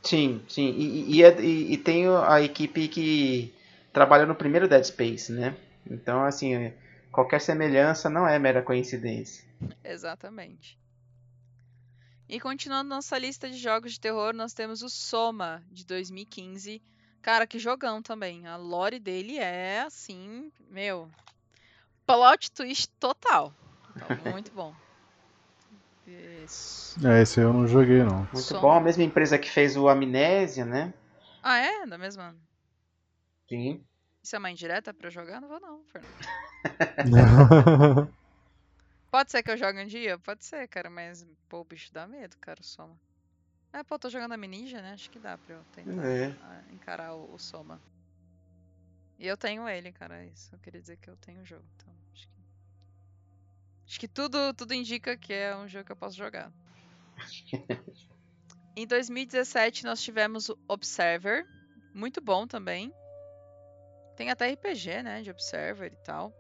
Sim, 0.02 0.43
sim. 0.48 0.70
E, 0.70 0.85
e- 0.85 1.16
e 1.16 1.23
é- 1.24 1.40
e- 1.40 1.73
e 1.74 1.77
tem 1.78 2.06
a 2.09 2.40
equipe 2.40 2.89
que 2.89 3.55
trabalha 3.93 4.27
no 4.27 4.35
primeiro 4.35 4.69
Dead 4.69 4.85
Space, 4.85 5.31
né? 5.31 5.55
Então, 5.89 6.24
assim, 6.24 6.73
qualquer 7.10 7.40
semelhança 7.40 8.09
não 8.09 8.27
é 8.27 8.39
mera 8.39 8.62
coincidência. 8.62 9.44
Exatamente. 9.85 10.82
E 12.33 12.41
continuando 12.41 12.89
nossa 12.89 13.19
lista 13.19 13.51
de 13.51 13.59
jogos 13.59 13.93
de 13.93 14.01
terror, 14.01 14.33
nós 14.33 14.55
temos 14.55 14.81
o 14.81 14.89
Soma, 14.89 15.63
de 15.71 15.85
2015. 15.85 16.81
Cara, 17.21 17.47
que 17.47 17.59
jogão 17.59 18.01
também. 18.01 18.47
A 18.47 18.57
lore 18.57 18.99
dele 18.99 19.37
é 19.37 19.83
assim, 19.83 20.51
meu. 20.71 21.11
Plot 22.07 22.51
twist 22.51 22.89
total. 22.99 23.53
Então, 23.95 24.33
muito 24.33 24.51
bom. 24.51 24.75
Isso. 26.07 27.07
É, 27.07 27.21
esse 27.21 27.39
eu 27.39 27.53
não 27.53 27.69
joguei, 27.69 28.03
não. 28.03 28.21
Muito 28.21 28.41
Som. 28.41 28.63
bom. 28.63 28.73
A 28.73 28.81
mesma 28.81 29.03
empresa 29.03 29.39
que 29.39 29.51
fez 29.51 29.77
o 29.77 29.87
Amnésia, 29.87 30.65
né? 30.65 30.95
Ah, 31.43 31.59
é? 31.59 31.85
Da 31.85 31.99
mesma. 31.99 32.35
Sim. 33.47 33.85
Isso 34.23 34.35
é 34.35 34.39
uma 34.39 34.51
indireta 34.51 34.95
pra 34.95 35.09
eu 35.09 35.13
jogar? 35.13 35.39
Não 35.39 35.49
vou, 35.49 35.61
não, 35.61 35.83
Fernando. 35.85 36.15
Pode 39.13 39.31
ser 39.31 39.43
que 39.43 39.51
eu 39.51 39.59
jogue 39.59 39.79
um 39.79 39.87
dia? 39.87 40.19
Pode 40.19 40.43
ser, 40.43 40.67
cara, 40.69 40.89
mas, 40.89 41.23
pô, 41.47 41.61
o 41.61 41.65
bicho 41.65 41.93
dá 41.93 42.07
medo, 42.07 42.35
cara, 42.39 42.63
o 42.63 42.65
Soma. 42.65 42.99
É, 43.71 43.83
pô, 43.85 43.99
tô 43.99 44.09
jogando 44.09 44.33
a 44.33 44.37
Ninja, 44.39 44.81
né? 44.81 44.95
Acho 44.95 45.11
que 45.11 45.19
dá 45.19 45.37
pra 45.37 45.57
eu 45.57 45.65
tentar 45.67 46.03
É. 46.09 46.73
encarar 46.73 47.15
o, 47.15 47.35
o 47.35 47.39
Soma. 47.39 47.79
E 49.19 49.27
eu 49.27 49.37
tenho 49.37 49.69
ele, 49.69 49.93
cara, 49.93 50.25
é 50.25 50.29
isso. 50.29 50.55
Eu 50.55 50.59
queria 50.61 50.81
dizer 50.81 50.97
que 50.97 51.11
eu 51.11 51.17
tenho 51.19 51.43
o 51.43 51.45
jogo, 51.45 51.63
então 51.77 51.95
acho 52.15 52.27
que... 52.27 52.43
Acho 53.87 54.01
que 54.01 54.09
tudo, 54.09 54.55
tudo 54.55 54.73
indica 54.73 55.15
que 55.15 55.35
é 55.35 55.55
um 55.55 55.69
jogo 55.69 55.85
que 55.85 55.93
eu 55.93 55.97
posso 55.97 56.17
jogar. 56.17 56.51
em 58.75 58.87
2017 58.87 59.85
nós 59.85 60.03
tivemos 60.03 60.49
o 60.49 60.59
Observer, 60.67 61.45
muito 61.95 62.19
bom 62.23 62.47
também. 62.47 62.91
Tem 64.17 64.31
até 64.31 64.51
RPG, 64.51 65.03
né, 65.03 65.21
de 65.21 65.31
Observer 65.31 65.93
e 65.93 65.97
tal. 66.03 66.33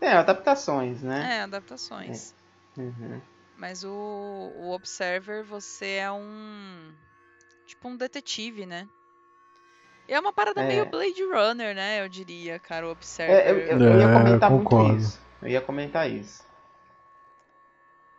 É, 0.00 0.12
adaptações, 0.12 1.02
né? 1.02 1.36
É, 1.38 1.40
adaptações. 1.42 2.34
Uhum. 2.76 3.20
Mas 3.56 3.84
o, 3.84 3.90
o 3.90 4.70
Observer, 4.72 5.42
você 5.42 5.92
é 6.00 6.12
um. 6.12 6.92
Tipo 7.66 7.88
um 7.88 7.96
detetive, 7.96 8.66
né? 8.66 8.86
E 10.08 10.12
é 10.14 10.20
uma 10.20 10.32
parada 10.32 10.60
É. 10.62 10.66
meio 10.66 10.86
Blade 10.86 11.22
Runner, 11.24 11.74
né? 11.74 12.00
Eu 12.02 12.08
diria, 12.08 12.58
cara, 12.60 12.86
o 12.86 12.90
Observer. 12.90 13.34
É, 13.34 13.50
eu, 13.50 13.58
eu- 13.58 13.80
eu 13.80 13.98
ia 13.98 14.08
É, 14.08 14.12
comentar 14.12 14.50
muito 14.50 14.64
concordo. 14.68 14.96
isso. 14.98 15.20
Eu 15.42 15.48
ia 15.48 15.60
comentar 15.60 16.10
isso. 16.10 16.44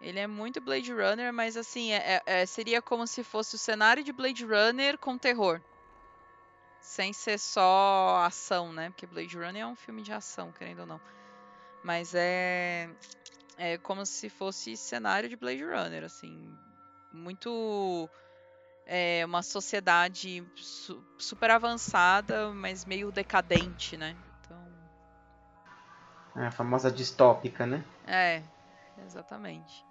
Ele 0.01 0.19
é 0.19 0.27
muito 0.27 0.59
Blade 0.61 0.91
Runner, 0.91 1.31
mas 1.33 1.57
assim, 1.57 1.91
é- 1.91 2.15
é- 2.25 2.41
é- 2.41 2.45
seria 2.45 2.81
como 2.81 3.07
se 3.07 3.23
fosse 3.23 3.55
o 3.55 3.59
cenário 3.59 4.03
de 4.03 4.11
Blade 4.11 4.45
Runner 4.45 4.97
com 4.97 5.17
terror. 5.17 5.59
Sem 6.81 7.13
ser 7.13 7.39
só 7.39 8.23
ação, 8.25 8.71
né? 8.73 8.89
Porque 8.89 9.05
Blade 9.07 9.35
Runner 9.37 9.61
é 9.63 9.67
um 9.67 9.75
filme 9.75 10.01
de 10.01 10.11
ação, 10.11 10.51
querendo 10.51 10.79
ou 10.81 10.85
não. 10.85 11.01
Mas 11.87 12.13
é. 12.13 12.89
É 13.57 13.77
como 13.77 14.05
se 14.05 14.29
fosse 14.29 14.75
cenário 14.75 15.29
de 15.29 15.37
Blade 15.37 15.63
Runner, 15.63 16.03
assim. 16.03 16.37
Muito. 17.13 18.09
É 18.85 19.23
uma 19.25 19.41
sociedade 19.41 20.43
su- 20.57 21.01
super 21.17 21.49
avançada, 21.49 22.51
mas 22.51 22.83
meio 22.83 23.09
decadente, 23.09 23.95
né? 23.95 24.17
Então. 24.41 24.61
É 26.35 26.47
a 26.47 26.51
famosa 26.51 26.91
distópica, 26.91 27.65
né? 27.65 27.81
É, 28.05 28.43
exatamente. 29.05 29.85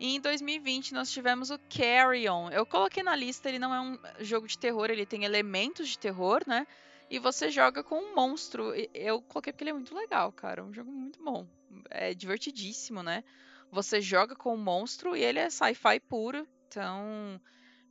E 0.00 0.16
em 0.16 0.20
2020 0.20 0.94
nós 0.94 1.10
tivemos 1.10 1.50
o 1.50 1.58
Carry 1.68 2.26
On. 2.26 2.48
Eu 2.50 2.64
coloquei 2.64 3.02
na 3.02 3.14
lista, 3.14 3.50
ele 3.50 3.58
não 3.58 3.74
é 3.74 3.80
um 3.82 3.98
jogo 4.20 4.48
de 4.48 4.58
terror, 4.58 4.90
ele 4.90 5.04
tem 5.04 5.24
elementos 5.24 5.90
de 5.90 5.98
terror, 5.98 6.42
né? 6.46 6.66
E 7.14 7.18
você 7.20 7.48
joga 7.48 7.84
com 7.84 7.94
um 7.94 8.12
monstro. 8.12 8.72
Eu 8.92 9.22
coloquei 9.22 9.52
porque 9.52 9.62
ele 9.62 9.70
é 9.70 9.72
muito 9.72 9.94
legal, 9.94 10.32
cara. 10.32 10.60
É 10.60 10.64
um 10.64 10.72
jogo 10.72 10.90
muito 10.90 11.22
bom. 11.22 11.46
É 11.88 12.12
divertidíssimo, 12.12 13.04
né? 13.04 13.22
Você 13.70 14.00
joga 14.00 14.34
com 14.34 14.52
um 14.52 14.60
monstro 14.60 15.16
e 15.16 15.22
ele 15.22 15.38
é 15.38 15.48
sci-fi 15.48 16.00
puro. 16.08 16.44
Então, 16.66 17.40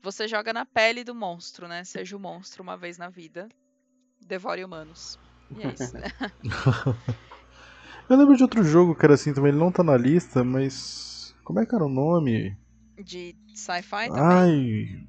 você 0.02 0.28
joga 0.28 0.52
na 0.52 0.66
pele 0.66 1.06
do 1.06 1.16
monstro, 1.16 1.70
né? 1.70 1.86
Seja 1.86 2.18
o 2.18 2.20
monstro 2.20 2.62
uma 2.62 2.76
vez 2.76 2.98
na 2.98 3.08
vida. 3.08 3.48
devore 4.20 4.62
humanos. 4.62 5.18
E 5.56 5.62
é 5.64 5.72
isso. 5.72 5.94
eu 8.10 8.18
lembro 8.18 8.36
de 8.36 8.44
outro 8.44 8.62
jogo 8.62 8.94
que 8.94 9.06
era 9.06 9.14
assim 9.14 9.34
também, 9.34 9.52
ele 9.52 9.60
não 9.60 9.72
tá 9.72 9.84
na 9.84 9.96
lista, 9.96 10.44
mas. 10.44 11.34
Como 11.46 11.62
é 11.62 11.66
que 11.66 11.74
era 11.74 11.86
o 11.86 11.90
nome? 11.90 12.58
De 13.02 13.34
sci-fi 13.56 14.10
também? 14.10 14.22
Ai. 14.22 15.08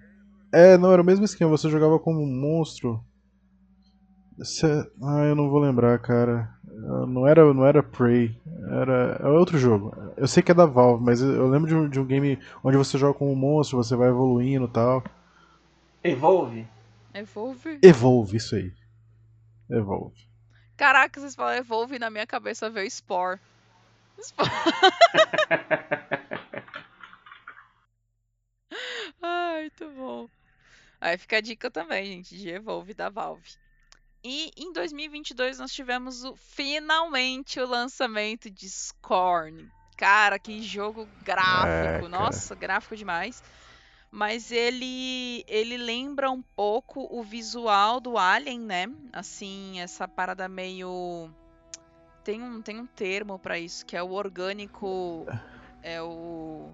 É, 0.52 0.78
não, 0.78 0.92
era 0.92 1.02
o 1.02 1.04
mesmo 1.04 1.24
esquema, 1.24 1.50
você 1.50 1.68
jogava 1.68 1.98
como 1.98 2.22
um 2.22 2.40
monstro. 2.40 3.04
Ah, 5.02 5.24
eu 5.24 5.34
não 5.36 5.48
vou 5.48 5.60
lembrar, 5.60 5.98
cara. 6.00 6.52
Não 7.08 7.26
era, 7.26 7.54
não 7.54 7.64
era 7.64 7.82
Prey, 7.82 8.36
era 8.80 9.18
é 9.20 9.26
outro 9.28 9.56
jogo. 9.56 9.94
Eu 10.16 10.26
sei 10.26 10.42
que 10.42 10.50
é 10.50 10.54
da 10.54 10.66
Valve, 10.66 11.04
mas 11.04 11.22
eu 11.22 11.48
lembro 11.48 11.68
de 11.68 11.74
um, 11.74 11.88
de 11.88 12.00
um 12.00 12.04
game 12.04 12.38
onde 12.62 12.76
você 12.76 12.98
joga 12.98 13.16
com 13.18 13.32
um 13.32 13.36
monstro, 13.36 13.76
você 13.76 13.94
vai 13.94 14.08
evoluindo 14.08 14.66
e 14.66 14.70
tal. 14.70 15.04
Evolve? 16.02 16.66
Evolve? 17.14 17.78
Evolve, 17.80 18.36
isso 18.36 18.56
aí. 18.56 18.72
Evolve. 19.70 20.28
Caraca, 20.76 21.20
vocês 21.20 21.36
falam 21.36 21.54
Evolve 21.54 21.98
na 21.98 22.10
minha 22.10 22.26
cabeça 22.26 22.68
veio 22.68 22.90
Spore. 22.90 23.40
Spore. 24.20 24.50
Ai, 29.22 29.60
muito 29.60 29.88
bom. 29.96 30.28
Aí 31.00 31.16
fica 31.16 31.36
a 31.36 31.40
dica 31.40 31.70
também, 31.70 32.04
gente, 32.04 32.36
de 32.36 32.50
Evolve 32.50 32.92
da 32.94 33.08
Valve. 33.08 33.63
E 34.24 34.50
em 34.56 34.72
2022 34.72 35.58
nós 35.58 35.70
tivemos 35.70 36.24
o, 36.24 36.34
finalmente 36.34 37.60
o 37.60 37.66
lançamento 37.66 38.50
de 38.50 38.68
Scorn. 38.70 39.70
Cara, 39.98 40.38
que 40.38 40.62
jogo 40.62 41.06
gráfico. 41.22 42.06
É, 42.06 42.08
Nossa, 42.08 42.54
gráfico 42.54 42.96
demais. 42.96 43.42
Mas 44.10 44.50
ele 44.50 45.44
ele 45.46 45.76
lembra 45.76 46.30
um 46.30 46.40
pouco 46.40 47.06
o 47.10 47.22
visual 47.22 48.00
do 48.00 48.16
Alien, 48.16 48.60
né? 48.60 48.86
Assim, 49.12 49.80
essa 49.80 50.08
parada 50.08 50.48
meio 50.48 51.30
tem 52.22 52.42
um 52.42 52.62
tem 52.62 52.80
um 52.80 52.86
termo 52.86 53.38
para 53.38 53.58
isso, 53.58 53.84
que 53.84 53.96
é 53.96 54.02
o 54.02 54.12
orgânico 54.12 55.26
é 55.82 56.00
o 56.00 56.72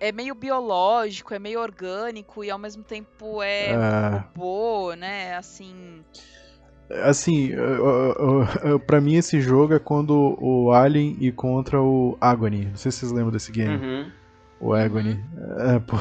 é 0.00 0.10
meio 0.10 0.34
biológico, 0.34 1.34
é 1.34 1.38
meio 1.38 1.60
orgânico 1.60 2.42
e 2.42 2.50
ao 2.50 2.58
mesmo 2.58 2.82
tempo 2.82 3.42
é 3.42 3.76
um 3.76 4.16
robô, 4.16 4.94
né? 4.94 5.36
Assim. 5.36 6.00
Assim, 7.04 7.52
para 8.86 9.00
mim 9.00 9.14
esse 9.14 9.40
jogo 9.40 9.74
é 9.74 9.78
quando 9.78 10.36
o 10.40 10.72
Alien 10.72 11.16
encontra 11.20 11.80
o 11.80 12.16
Agony. 12.20 12.66
Não 12.66 12.76
sei 12.76 12.90
se 12.90 12.98
vocês 12.98 13.12
lembram 13.12 13.30
desse 13.30 13.52
game. 13.52 13.76
Uhum. 13.76 14.10
O 14.58 14.74
Agony. 14.74 15.12
Uhum. 15.36 15.76
É, 15.76 15.78
por... 15.78 16.00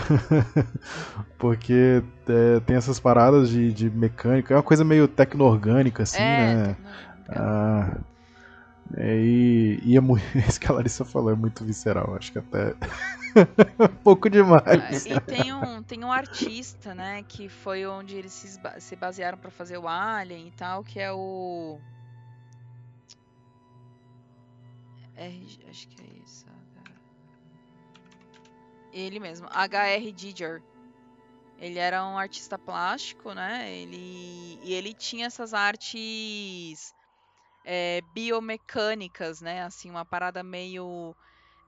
porque 1.37 2.01
é, 2.27 2.59
tem 2.61 2.75
essas 2.75 2.99
paradas 2.99 3.49
de, 3.49 3.71
de 3.71 3.89
mecânica. 3.89 4.53
É 4.53 4.57
uma 4.57 4.63
coisa 4.63 4.83
meio 4.83 5.07
tecno-orgânica, 5.07 6.03
assim, 6.03 6.21
é, 6.21 6.55
né? 6.55 6.75
Ah, 7.29 7.97
é, 8.97 9.15
e, 9.17 9.79
e 9.83 9.97
é 9.97 9.99
muito, 9.99 10.23
isso 10.37 10.59
que 10.59 10.67
a 10.67 10.73
Larissa 10.73 11.05
falou 11.05 11.31
é 11.31 11.35
muito 11.35 11.63
visceral, 11.63 12.15
acho 12.15 12.31
que 12.31 12.39
até 12.39 12.73
pouco 14.03 14.29
demais. 14.29 15.05
E 15.05 15.19
tem 15.21 15.53
um, 15.53 15.83
tem 15.83 16.03
um 16.03 16.11
artista, 16.11 16.95
né, 16.95 17.23
que 17.23 17.49
foi 17.49 17.85
onde 17.85 18.15
eles 18.15 18.33
se, 18.33 18.59
se 18.79 18.95
basearam 18.95 19.37
para 19.37 19.51
fazer 19.51 19.77
o 19.77 19.87
Alien 19.87 20.47
e 20.47 20.51
tal, 20.51 20.83
que 20.83 20.99
é 20.99 21.11
o. 21.11 21.79
R, 25.15 25.59
acho 25.69 25.87
que 25.89 26.01
é 26.01 26.23
isso. 26.23 26.45
Ele 28.91 29.19
mesmo, 29.19 29.47
H.R. 29.51 30.13
Giger. 30.17 30.63
Ele 31.59 31.77
era 31.77 32.05
um 32.05 32.17
artista 32.17 32.57
plástico, 32.57 33.33
né? 33.33 33.71
Ele, 33.71 34.57
e 34.63 34.73
ele 34.73 34.93
tinha 34.93 35.27
essas 35.27 35.53
artes 35.53 36.95
é, 37.71 38.01
biomecânicas, 38.15 39.41
né? 39.41 39.61
Assim, 39.61 39.91
uma 39.91 40.03
parada 40.03 40.41
meio 40.41 41.15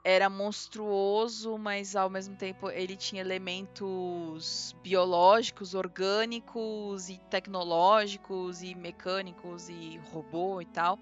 era 0.03 0.27
monstruoso, 0.31 1.59
mas 1.59 1.95
ao 1.95 2.09
mesmo 2.09 2.35
tempo 2.35 2.71
ele 2.71 2.97
tinha 2.97 3.21
elementos 3.21 4.73
biológicos, 4.81 5.75
orgânicos 5.75 7.07
e 7.07 7.19
tecnológicos 7.29 8.63
e 8.63 8.73
mecânicos 8.73 9.69
e 9.69 9.99
robô 10.11 10.59
e 10.59 10.65
tal. 10.65 10.97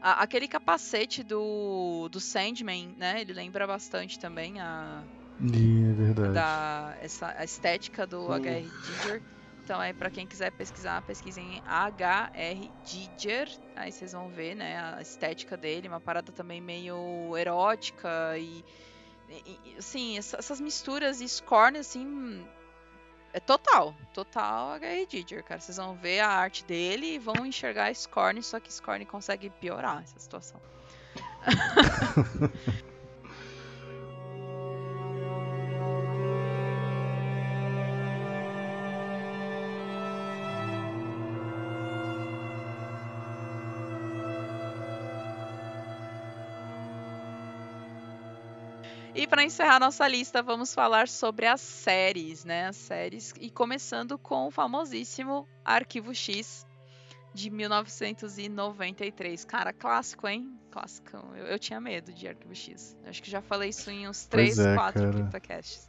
A, 0.00 0.22
aquele 0.22 0.46
capacete 0.46 1.24
do, 1.24 2.08
do 2.08 2.20
Sandman, 2.20 2.94
né? 2.96 3.22
Ele 3.22 3.32
lembra 3.32 3.66
bastante 3.66 4.16
também 4.16 4.60
a. 4.60 5.02
É 5.40 5.92
verdade. 5.92 6.34
Da, 6.34 6.96
essa, 7.00 7.34
a 7.36 7.42
estética 7.42 8.06
do 8.06 8.32
H.R. 8.32 8.62
Giger. 8.62 9.39
Então, 9.70 9.80
aí, 9.80 9.94
para 9.94 10.10
quem 10.10 10.26
quiser 10.26 10.50
pesquisar, 10.50 11.00
pesquisem 11.02 11.62
H.R. 11.64 12.68
Giger. 12.84 13.48
Aí 13.76 13.92
vocês 13.92 14.10
vão 14.10 14.28
ver, 14.28 14.56
né, 14.56 14.96
a 14.96 15.00
estética 15.00 15.56
dele, 15.56 15.86
uma 15.86 16.00
parada 16.00 16.32
também 16.32 16.60
meio 16.60 17.36
erótica 17.36 18.36
e, 18.36 18.64
e 19.28 19.76
assim, 19.78 20.18
essas 20.18 20.60
misturas 20.60 21.20
e 21.20 21.28
Scorn, 21.28 21.78
assim, 21.78 22.44
é 23.32 23.38
total, 23.38 23.94
total 24.12 24.72
H.R. 24.72 25.06
Giger, 25.08 25.44
cara. 25.44 25.60
Vocês 25.60 25.76
vão 25.76 25.94
ver 25.94 26.18
a 26.18 26.28
arte 26.28 26.64
dele 26.64 27.14
e 27.14 27.18
vão 27.20 27.46
enxergar 27.46 27.94
Scorn, 27.94 28.42
só 28.42 28.58
que 28.58 28.72
Scorn 28.72 29.06
consegue 29.06 29.50
piorar 29.50 30.02
essa 30.02 30.18
situação. 30.18 30.60
para 49.40 49.46
encerrar 49.46 49.80
nossa 49.80 50.06
lista, 50.06 50.42
vamos 50.42 50.74
falar 50.74 51.08
sobre 51.08 51.46
as 51.46 51.62
séries, 51.62 52.44
né? 52.44 52.66
As 52.66 52.76
séries 52.76 53.32
e 53.40 53.48
começando 53.48 54.18
com 54.18 54.48
o 54.48 54.50
famosíssimo 54.50 55.48
Arquivo 55.64 56.14
X 56.14 56.66
de 57.32 57.48
1993. 57.48 59.46
Cara, 59.46 59.72
clássico, 59.72 60.28
hein? 60.28 60.60
Clássico. 60.70 61.16
Eu, 61.34 61.46
eu 61.46 61.58
tinha 61.58 61.80
medo 61.80 62.12
de 62.12 62.28
Arquivo 62.28 62.54
X. 62.54 62.94
Eu 63.02 63.08
acho 63.08 63.22
que 63.22 63.30
já 63.30 63.40
falei 63.40 63.70
isso 63.70 63.90
em 63.90 64.06
uns 64.06 64.26
3, 64.26 64.58
é, 64.58 64.74
4 64.74 65.10
CryptoCasts. 65.10 65.88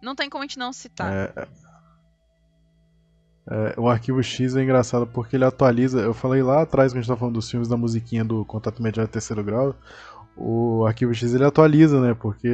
Não 0.00 0.14
tem 0.14 0.30
como 0.30 0.44
a 0.44 0.46
gente 0.46 0.60
não 0.60 0.72
citar. 0.72 1.12
É, 1.12 1.32
é... 1.36 1.48
O 3.76 3.88
arquivo 3.88 4.22
X 4.22 4.54
é 4.54 4.62
engraçado 4.62 5.04
porque 5.04 5.34
ele 5.34 5.44
atualiza. 5.44 6.00
Eu 6.00 6.14
falei 6.14 6.44
lá 6.44 6.62
atrás, 6.62 6.92
quando 6.92 6.98
a 6.98 7.00
gente 7.00 7.06
estava 7.06 7.18
falando 7.18 7.34
dos 7.34 7.50
filmes 7.50 7.66
da 7.66 7.76
musiquinha 7.76 8.24
do 8.24 8.44
Contato 8.44 8.78
Imediato 8.78 9.10
Terceiro 9.10 9.42
Grau 9.42 9.74
o 10.36 10.84
arquivo 10.86 11.14
X 11.14 11.34
ele 11.34 11.44
atualiza, 11.44 12.00
né? 12.00 12.14
Porque 12.14 12.48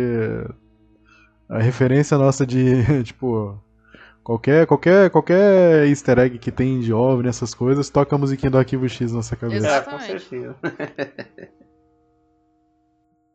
a 1.48 1.58
referência 1.58 2.18
nossa 2.18 2.46
de, 2.46 3.02
tipo, 3.04 3.58
qualquer, 4.22 4.66
qualquer, 4.66 5.10
qualquer 5.10 5.86
easter 5.86 6.18
egg 6.18 6.38
que 6.38 6.52
tem 6.52 6.80
de 6.80 6.92
OVNI, 6.92 7.28
essas 7.28 7.54
coisas, 7.54 7.88
toca 7.88 8.14
a 8.14 8.18
musiquinha 8.18 8.50
do 8.50 8.58
arquivo 8.58 8.88
X 8.88 9.10
na 9.10 9.18
nossa 9.18 9.36
cabeça. 9.36 9.66
Exatamente. 9.66 10.04
É, 10.04 10.08
com 10.08 10.18
certeza. 10.18 10.56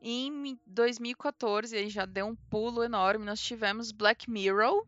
em 0.02 0.60
2014, 0.68 1.76
aí 1.76 1.90
já 1.90 2.06
deu 2.06 2.28
um 2.28 2.36
pulo 2.36 2.84
enorme, 2.84 3.26
nós 3.26 3.40
tivemos 3.40 3.92
Black 3.92 4.30
Mirror, 4.30 4.86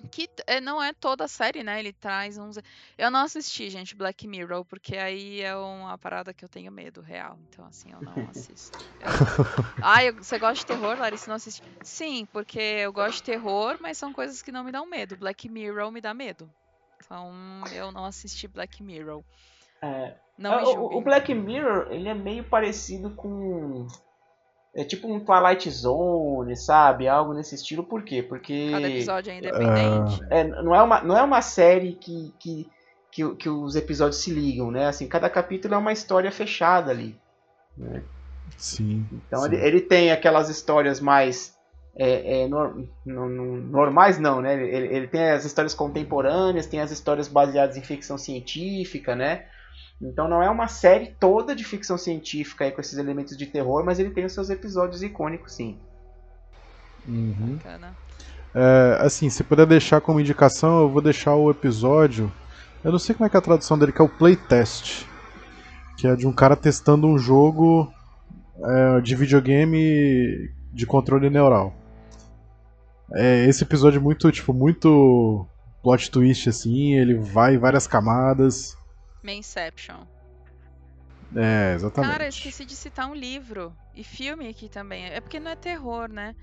que 0.00 0.28
é, 0.46 0.60
não 0.60 0.82
é 0.82 0.92
toda 0.92 1.24
a 1.24 1.28
série, 1.28 1.62
né? 1.62 1.78
Ele 1.78 1.92
traz 1.92 2.38
uns. 2.38 2.58
Eu 2.96 3.10
não 3.10 3.20
assisti, 3.20 3.70
gente, 3.70 3.94
Black 3.94 4.26
Mirror, 4.26 4.64
porque 4.64 4.96
aí 4.96 5.40
é 5.40 5.54
uma 5.56 5.96
parada 5.98 6.32
que 6.32 6.44
eu 6.44 6.48
tenho 6.48 6.70
medo 6.70 7.00
real. 7.00 7.38
Então, 7.48 7.64
assim, 7.66 7.92
eu 7.92 8.00
não 8.00 8.12
assisto. 8.30 8.78
Eu... 9.00 9.08
Ah, 9.82 10.04
eu... 10.04 10.14
você 10.14 10.38
gosta 10.38 10.54
de 10.56 10.66
terror, 10.66 10.98
Larissa? 10.98 11.28
Não 11.28 11.36
assiste? 11.36 11.62
Sim, 11.82 12.26
porque 12.32 12.60
eu 12.60 12.92
gosto 12.92 13.16
de 13.16 13.22
terror, 13.24 13.78
mas 13.80 13.98
são 13.98 14.12
coisas 14.12 14.42
que 14.42 14.52
não 14.52 14.64
me 14.64 14.72
dão 14.72 14.86
medo. 14.86 15.16
Black 15.16 15.48
Mirror 15.48 15.90
me 15.90 16.00
dá 16.00 16.14
medo. 16.14 16.50
Então, 17.04 17.32
eu 17.72 17.90
não 17.90 18.04
assisti 18.04 18.46
Black 18.46 18.82
Mirror. 18.82 19.22
É... 19.82 20.14
Não 20.36 20.56
me 20.56 20.66
o, 20.68 20.96
o 20.96 21.00
Black 21.02 21.34
Mirror, 21.34 21.88
ele 21.90 22.08
é 22.08 22.14
meio 22.14 22.44
parecido 22.44 23.10
com 23.10 23.86
é 24.74 24.84
tipo 24.84 25.12
um 25.12 25.18
Twilight 25.18 25.68
Zone, 25.70 26.56
sabe? 26.56 27.08
Algo 27.08 27.34
nesse 27.34 27.54
estilo. 27.54 27.82
Por 27.82 28.02
quê? 28.02 28.22
Porque. 28.22 28.70
Cada 28.70 28.88
episódio 28.88 29.32
é 29.32 29.38
independente. 29.38 30.20
É, 30.30 30.44
não, 30.44 30.74
é 30.74 30.82
uma, 30.82 31.02
não 31.02 31.18
é 31.18 31.22
uma 31.22 31.42
série 31.42 31.92
que, 31.94 32.32
que, 32.38 32.68
que, 33.10 33.34
que, 33.34 33.48
os 33.48 33.74
episódios 33.74 34.22
se 34.22 34.30
ligam, 34.30 34.70
né? 34.70 34.86
Assim, 34.86 35.08
cada 35.08 35.28
capítulo 35.28 35.74
é 35.74 35.76
uma 35.76 35.92
história 35.92 36.30
fechada 36.30 36.90
ali. 36.90 37.18
Né? 37.76 38.02
Sim. 38.56 39.04
Então 39.12 39.42
sim. 39.42 39.46
Ele, 39.48 39.56
ele 39.56 39.80
tem 39.80 40.12
aquelas 40.12 40.48
histórias 40.48 41.00
mais. 41.00 41.58
É, 41.96 42.42
é, 42.42 42.48
no, 42.48 42.88
no, 43.04 43.28
no, 43.28 43.56
normais 43.56 44.20
não, 44.20 44.40
né? 44.40 44.54
Ele, 44.54 44.94
ele 44.94 45.08
tem 45.08 45.30
as 45.30 45.44
histórias 45.44 45.74
contemporâneas, 45.74 46.66
tem 46.66 46.80
as 46.80 46.92
histórias 46.92 47.26
baseadas 47.26 47.76
em 47.76 47.82
ficção 47.82 48.16
científica, 48.16 49.16
né? 49.16 49.46
Então 50.00 50.26
não 50.28 50.42
é 50.42 50.48
uma 50.48 50.66
série 50.66 51.14
toda 51.20 51.54
de 51.54 51.62
ficção 51.62 51.98
científica 51.98 52.64
aí 52.64 52.72
com 52.72 52.80
esses 52.80 52.96
elementos 52.96 53.36
de 53.36 53.46
terror, 53.46 53.84
mas 53.84 53.98
ele 53.98 54.10
tem 54.10 54.24
os 54.24 54.32
seus 54.32 54.48
episódios 54.48 55.02
icônicos, 55.02 55.54
sim. 55.54 55.78
Uhum. 57.06 57.58
É, 58.54 58.98
assim, 59.00 59.28
se 59.28 59.44
puder 59.44 59.66
deixar 59.66 60.00
como 60.00 60.20
indicação, 60.20 60.80
eu 60.80 60.88
vou 60.88 61.00
deixar 61.00 61.34
o 61.34 61.50
episódio 61.50 62.30
Eu 62.82 62.90
não 62.92 62.98
sei 62.98 63.14
como 63.14 63.26
é 63.26 63.30
que 63.30 63.36
é 63.36 63.38
a 63.38 63.42
tradução 63.42 63.78
dele, 63.78 63.92
que 63.92 64.00
é 64.00 64.04
o 64.04 64.08
playtest. 64.08 65.06
Que 65.96 66.06
é 66.06 66.16
de 66.16 66.26
um 66.26 66.32
cara 66.32 66.56
testando 66.56 67.06
um 67.06 67.18
jogo 67.18 67.92
é, 68.62 69.00
de 69.02 69.14
videogame 69.14 70.50
de 70.72 70.86
controle 70.86 71.28
neural. 71.28 71.74
É, 73.12 73.44
esse 73.46 73.64
episódio 73.64 73.98
é 73.98 74.02
muito, 74.02 74.30
tipo, 74.32 74.54
muito 74.54 75.46
plot 75.82 76.10
twist, 76.10 76.48
assim, 76.48 76.94
ele 76.94 77.14
vai 77.14 77.56
em 77.56 77.58
várias 77.58 77.86
camadas. 77.86 78.76
Mainception. 79.22 80.06
É, 81.36 81.74
exatamente. 81.74 82.10
Cara, 82.10 82.28
esqueci 82.28 82.64
de 82.64 82.74
citar 82.74 83.08
um 83.08 83.14
livro 83.14 83.76
e 83.94 84.02
filme 84.02 84.48
aqui 84.48 84.68
também. 84.68 85.06
É 85.06 85.20
porque 85.20 85.38
não 85.38 85.50
é 85.50 85.56
terror, 85.56 86.08
né? 86.08 86.34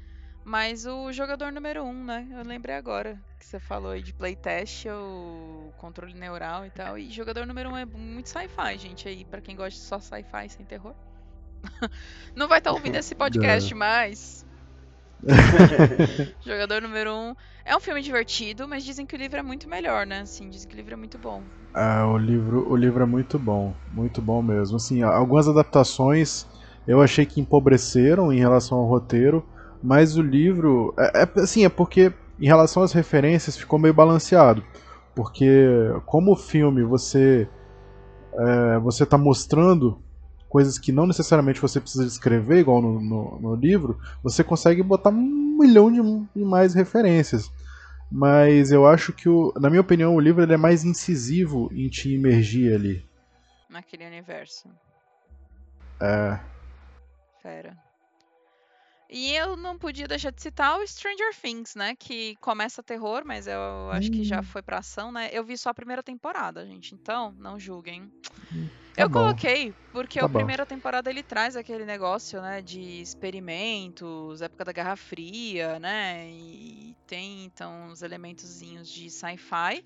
Mas 0.46 0.86
o 0.86 1.12
jogador 1.12 1.52
número 1.52 1.84
um, 1.84 2.06
né? 2.06 2.26
Eu 2.32 2.42
lembrei 2.44 2.76
agora 2.76 3.20
que 3.38 3.46
você 3.46 3.60
falou 3.60 3.92
aí 3.92 4.02
de 4.02 4.14
playtest, 4.14 4.86
o 4.88 5.74
controle 5.78 6.14
neural 6.14 6.66
e 6.66 6.70
tal. 6.70 6.98
E 6.98 7.12
jogador 7.12 7.46
número 7.46 7.70
um 7.70 7.76
é 7.76 7.86
muito 7.86 8.30
sci-fi, 8.30 8.78
gente, 8.78 9.10
aí, 9.10 9.26
para 9.26 9.42
quem 9.42 9.58
gosta 9.58 9.78
de 9.78 9.86
só 9.86 10.00
sci-fi 10.00 10.48
sem 10.48 10.66
terror. 10.66 10.96
não 12.34 12.48
vai 12.48 12.60
estar 12.60 12.70
tá 12.70 12.76
ouvindo 12.76 12.96
esse 12.96 13.14
podcast 13.14 13.74
mais. 13.76 14.46
jogador 16.46 16.82
número 16.82 17.14
um. 17.14 17.36
É 17.66 17.76
um 17.76 17.80
filme 17.82 18.02
divertido, 18.02 18.68
mas 18.70 18.86
dizem 18.86 19.06
que 19.06 19.16
o 19.16 19.18
livro 19.18 19.40
é 19.40 19.44
muito 19.44 19.68
melhor, 19.68 20.06
né? 20.06 20.22
Assim, 20.22 20.50
dizem 20.50 20.70
que 20.70 20.76
o 20.76 20.78
livro 20.78 20.94
é 20.94 20.98
muito 20.98 21.18
bom. 21.18 21.44
Ah, 21.80 22.08
o 22.08 22.18
livro, 22.18 22.68
o 22.72 22.76
livro 22.76 23.04
é 23.04 23.06
muito 23.06 23.38
bom, 23.38 23.72
muito 23.94 24.20
bom 24.20 24.42
mesmo. 24.42 24.78
Assim, 24.78 25.04
algumas 25.04 25.48
adaptações 25.48 26.48
eu 26.88 27.00
achei 27.04 27.24
que 27.24 27.40
empobreceram 27.40 28.34
em 28.34 28.40
relação 28.40 28.80
ao 28.80 28.88
roteiro, 28.88 29.46
mas 29.84 30.18
o 30.18 30.24
livro, 30.24 30.92
é, 30.98 31.22
é 31.22 31.40
assim, 31.40 31.66
é 31.66 31.70
porque 31.70 32.12
em 32.40 32.48
relação 32.48 32.82
às 32.82 32.94
referências 32.94 33.56
ficou 33.56 33.78
meio 33.78 33.94
balanceado, 33.94 34.64
porque 35.16 35.48
como 36.08 36.32
o 36.32 36.36
filme 36.36 36.82
você 36.82 37.48
é, 38.34 38.80
você 38.80 39.04
está 39.04 39.16
mostrando 39.16 40.02
coisas 40.50 40.80
que 40.80 40.92
não 40.92 41.06
necessariamente 41.06 41.62
você 41.62 41.80
precisa 41.80 42.06
descrever 42.06 42.58
igual 42.58 42.82
no, 42.82 43.00
no, 43.00 43.40
no 43.40 43.56
livro, 43.56 44.00
você 44.24 44.44
consegue 44.44 44.82
botar 44.82 45.12
um 45.12 45.58
milhão 45.60 45.92
de, 45.92 46.02
de 46.36 46.44
mais 46.44 46.74
referências 46.74 47.52
mas 48.12 48.72
eu 48.72 48.86
acho 48.86 49.12
que, 49.14 49.28
o, 49.28 49.54
na 49.60 49.70
minha 49.70 49.82
opinião, 49.82 50.16
o 50.16 50.20
livro 50.20 50.42
ele 50.42 50.54
é 50.54 50.58
mais 50.58 50.84
incisivo 50.84 51.70
em 51.74 51.90
te 51.90 52.14
imergir 52.14 52.74
ali. 52.74 53.06
Naquele 53.70 54.06
universo. 54.06 54.70
É. 56.02 56.40
Fera. 57.42 57.87
E 59.10 59.34
eu 59.34 59.56
não 59.56 59.78
podia 59.78 60.08
deixar 60.08 60.32
de 60.32 60.42
citar 60.42 60.78
o 60.78 60.86
Stranger 60.86 61.34
Things, 61.42 61.76
né? 61.76 61.96
Que 61.96 62.36
começa 62.42 62.84
terror, 62.84 63.24
mas 63.26 63.48
eu 63.48 63.92
acho 63.92 64.12
que 64.12 64.24
já 64.24 64.40
hum. 64.40 64.44
foi 64.44 64.62
pra 64.62 64.80
ação, 64.80 65.12
né? 65.12 65.30
Eu 65.32 65.44
vi 65.46 65.58
só 65.58 65.70
a 65.70 65.74
primeira 65.74 66.04
temporada, 66.04 66.66
gente. 66.66 66.94
Então, 66.94 67.34
não 67.38 67.58
julguem. 67.60 68.12
Hum, 68.54 68.68
tá 68.96 69.04
eu 69.04 69.10
bom. 69.10 69.14
coloquei, 69.14 69.74
porque 69.92 70.20
tá 70.20 70.26
a 70.26 70.30
primeira 70.30 70.66
temporada 70.66 71.10
ele 71.10 71.24
traz 71.24 71.56
aquele 71.56 71.86
negócio, 71.86 72.42
né? 72.42 72.62
De 72.62 73.02
experimentos, 73.02 74.42
época 74.42 74.66
da 74.66 74.72
Guerra 74.74 74.96
Fria, 74.98 75.80
né? 75.80 76.30
E 76.30 76.96
tem, 77.08 77.46
então, 77.46 77.88
os 77.92 78.02
elementozinhos 78.02 78.90
de 78.90 79.10
sci-fi. 79.10 79.84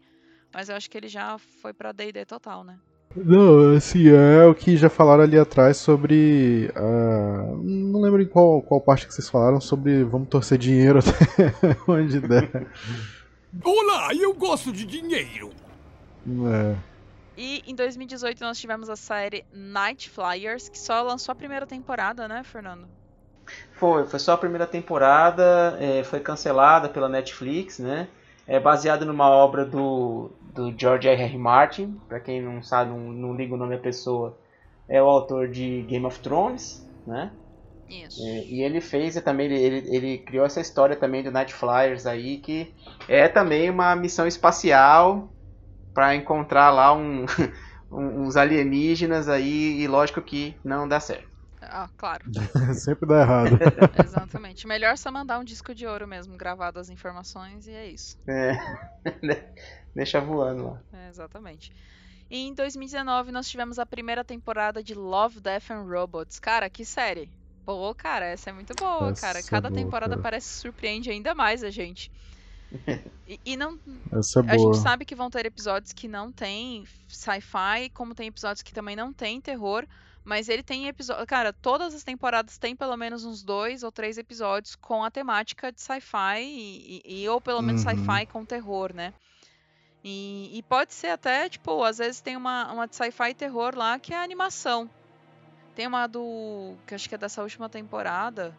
Mas 0.54 0.70
eu 0.70 0.76
acho 0.76 0.90
que 0.90 0.98
ele 0.98 1.08
já 1.08 1.38
foi 1.38 1.74
pra 1.74 1.92
D&D 1.92 2.26
total, 2.26 2.64
né? 2.64 2.80
Não, 3.16 3.76
assim, 3.76 4.08
é 4.10 4.46
o 4.46 4.56
que 4.56 4.78
já 4.78 4.90
falaram 4.90 5.24
ali 5.24 5.38
atrás 5.38 5.78
sobre. 5.78 6.72
Uh, 6.76 7.62
não 7.64 8.00
lembro 8.02 8.22
em 8.22 8.26
qual, 8.26 8.62
qual 8.62 8.80
parte 8.80 9.06
que 9.06 9.14
vocês 9.14 9.30
falaram 9.30 9.60
sobre 9.60 10.04
vamos 10.04 10.30
torcer 10.30 10.58
dinheiro 10.58 11.00
até 11.04 11.78
onde 11.88 12.20
der. 12.22 12.68
Olá, 13.64 14.14
eu 14.16 14.34
gosto 14.34 14.72
de 14.72 14.86
dinheiro. 14.86 15.50
É. 16.26 16.76
E 17.38 17.64
em 17.68 17.76
2018 17.76 18.40
nós 18.42 18.58
tivemos 18.58 18.90
a 18.90 18.96
série 18.96 19.44
Night 19.52 20.10
Flyers, 20.10 20.70
que 20.70 20.80
só 20.80 21.02
lançou 21.02 21.34
a 21.34 21.36
primeira 21.36 21.66
temporada, 21.66 22.28
né, 22.28 22.44
Fernando? 22.44 22.88
Foi, 23.74 24.06
foi 24.06 24.20
só 24.20 24.34
a 24.34 24.38
primeira 24.38 24.68
temporada, 24.68 25.78
é, 25.80 26.04
foi 26.04 26.20
cancelada 26.20 26.88
pela 26.88 27.10
Netflix, 27.10 27.80
né? 27.80 28.08
É 28.48 28.60
baseada 28.60 29.06
numa 29.06 29.30
obra 29.30 29.66
do, 29.66 30.32
do 30.54 30.74
George 30.78 31.08
R. 31.08 31.24
R. 31.24 31.38
Martin. 31.38 32.00
Para 32.08 32.20
quem 32.20 32.42
não 32.42 32.62
sabe, 32.62 32.92
não, 32.92 33.00
não 33.00 33.36
liga 33.36 33.54
o 33.54 33.58
nome 33.58 33.76
da 33.76 33.82
pessoa, 33.82 34.38
é 34.88 35.02
o 35.02 35.08
autor 35.08 35.48
de 35.48 35.84
Game 35.84 36.06
of 36.06 36.20
Thrones, 36.20 36.86
né? 37.06 37.32
Isso. 37.90 38.26
É, 38.26 38.46
e 38.46 38.62
ele 38.62 38.80
fez 38.80 39.16
também, 39.22 39.48
ele, 39.48 39.62
ele, 39.62 39.96
ele, 39.96 40.18
criou 40.20 40.46
essa 40.46 40.62
história 40.62 40.96
também 40.96 41.22
do 41.24 41.32
Night 41.32 41.54
Flyers 41.54 42.06
aí, 42.06 42.38
que 42.38 42.74
é 43.08 43.28
também 43.28 43.70
uma 43.70 43.96
missão 43.96 44.26
espacial 44.26 45.30
para 45.94 46.16
encontrar 46.16 46.72
lá 46.72 46.94
um, 46.96 47.26
uns 47.92 48.38
alienígenas 48.38 49.28
aí, 49.28 49.82
e 49.82 49.88
lógico 49.88 50.22
que 50.22 50.56
não 50.64 50.88
dá 50.88 51.02
certo. 51.02 51.31
Ah, 51.74 51.90
claro. 51.98 52.26
Sempre 52.76 53.08
dá 53.08 53.22
errado. 53.22 53.58
Exatamente. 54.04 54.68
Melhor 54.68 54.98
só 54.98 55.10
mandar 55.10 55.40
um 55.40 55.44
disco 55.44 55.74
de 55.74 55.88
ouro 55.88 56.06
mesmo, 56.06 56.36
gravado 56.36 56.80
as 56.80 56.90
informações, 56.90 57.66
e 57.66 57.72
é 57.72 57.88
isso. 57.88 58.18
É. 58.28 58.52
Deixa 59.96 60.20
voando 60.20 60.66
lá. 60.66 60.82
É, 60.92 61.10
exatamente. 61.10 61.72
E 62.30 62.48
em 62.48 62.54
2019 62.54 63.32
nós 63.32 63.50
tivemos 63.50 63.80
a 63.80 63.86
primeira 63.86 64.24
temporada 64.24 64.84
de 64.84 64.94
Love, 64.94 65.40
Death 65.40 65.72
and 65.72 65.84
Robots. 65.84 66.40
Cara, 66.40 66.70
que 66.70 66.84
série. 66.86 67.30
Pô, 67.66 67.94
cara, 67.96 68.26
essa 68.26 68.50
é 68.50 68.54
muito 68.54 68.74
boa, 68.74 69.12
essa 69.12 69.22
cara. 69.22 69.44
Cada 69.44 69.68
é 69.68 69.72
boa, 69.72 69.84
temporada 69.84 70.12
cara. 70.12 70.22
parece 70.22 70.48
que 70.50 70.60
surpreende 70.60 71.10
ainda 71.10 71.34
mais 71.34 71.64
a 71.64 71.70
gente. 71.70 72.12
E, 73.28 73.40
e 73.46 73.58
não. 73.58 73.78
Essa 74.12 74.40
é 74.40 74.44
boa. 74.44 74.54
A 74.54 74.58
gente 74.58 74.78
sabe 74.78 75.06
que 75.06 75.16
vão 75.16 75.30
ter 75.30 75.46
episódios 75.46 75.94
que 75.94 76.08
não 76.08 76.32
tem 76.32 76.86
sci-fi, 77.08 77.90
como 77.94 78.16
tem 78.16 78.28
episódios 78.28 78.62
que 78.62 78.74
também 78.74 78.96
não 78.96 79.12
tem 79.14 79.40
terror. 79.40 79.86
Mas 80.24 80.50
ele 80.50 80.62
tem 80.62 80.88
episódios. 80.88 81.26
Cara, 81.26 81.52
todas 81.52 81.96
as 81.96 82.04
temporadas 82.04 82.58
tem 82.58 82.76
pelo 82.76 82.96
menos 82.96 83.26
uns 83.26 83.44
dois 83.44 83.82
ou 83.84 83.92
três 83.92 84.18
episódios 84.18 84.76
com 84.76 85.04
a 85.04 85.10
temática 85.10 85.72
de 85.72 85.82
sci-fi 85.82 86.42
e, 86.42 87.02
e, 87.06 87.30
ou 87.30 87.42
pelo 87.42 87.62
menos 87.62 87.84
uhum. 87.84 87.92
sci-fi 87.92 88.26
com 88.28 88.46
terror, 88.46 88.94
né? 88.94 89.14
E, 90.04 90.58
e, 90.58 90.64
pode 90.64 90.94
ser 90.94 91.10
até, 91.10 91.48
tipo, 91.48 91.84
às 91.84 92.00
vezes 92.00 92.22
tem 92.22 92.36
uma, 92.36 92.72
uma 92.72 92.88
de 92.88 92.96
sci-fi 92.96 93.30
e 93.30 93.34
terror 93.36 93.76
lá 93.76 94.00
que 94.00 94.14
é 94.14 94.24
animação. 94.24 94.90
Tem 95.76 95.88
uma 95.88 96.08
do. 96.08 96.76
que 96.86 96.96
acho 96.96 97.08
que 97.08 97.16
é 97.16 97.18
dessa 97.18 97.42
última 97.42 97.70
temporada. 97.70 98.56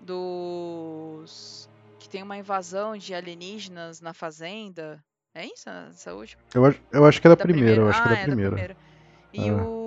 Dos. 0.00 1.68
que 1.98 2.08
tem 2.08 2.22
uma 2.22 2.36
invasão 2.36 2.96
de 2.96 3.14
alienígenas 3.14 4.00
na 4.00 4.14
fazenda. 4.14 5.02
É 5.34 5.46
isso? 5.46 5.68
Essa 5.68 6.14
última? 6.14 6.42
Eu, 6.54 6.74
eu 6.92 7.06
acho 7.06 7.20
que 7.20 7.26
é 7.26 7.30
da, 7.30 7.34
da 7.34 7.42
primeira, 7.42 7.74
primeira, 7.74 7.82
eu 7.82 7.88
acho 7.88 8.00
ah, 8.00 8.06
que 8.06 8.12
é 8.12 8.16
da 8.16 8.22
primeira. 8.22 8.48
É 8.48 8.68
da 8.68 8.74
primeira. 8.74 8.76
E 9.32 9.48
ah. 9.48 9.54
o 9.54 9.77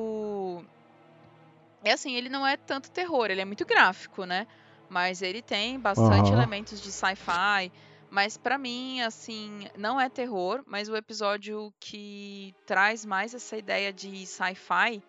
é 1.84 1.91
assim, 1.91 2.14
ele 2.16 2.30
não 2.30 2.45
é 2.45 2.58
tanto 2.58 2.91
terror, 2.91 3.30
ele 3.30 3.41
é 3.41 3.45
muito 3.45 3.66
gráfico, 3.66 4.26
né? 4.26 4.48
Mas 4.90 5.22
ele 5.22 5.41
tem 5.41 5.80
bastante 5.80 6.30
uhum. 6.30 6.38
elementos 6.38 6.82
de 6.82 6.91
sci-fi. 6.91 7.72
Mas 8.10 8.38
para 8.38 8.58
mim, 8.58 9.02
assim, 9.02 9.68
não 9.78 9.99
é 9.99 10.10
terror, 10.10 10.62
mas 10.66 10.90
o 10.90 10.95
episódio 10.98 11.74
que 11.80 12.53
traz 12.66 13.06
mais 13.06 13.34
essa 13.34 13.56
ideia 13.56 13.94
de 13.94 14.26
sci-fi 14.26 15.02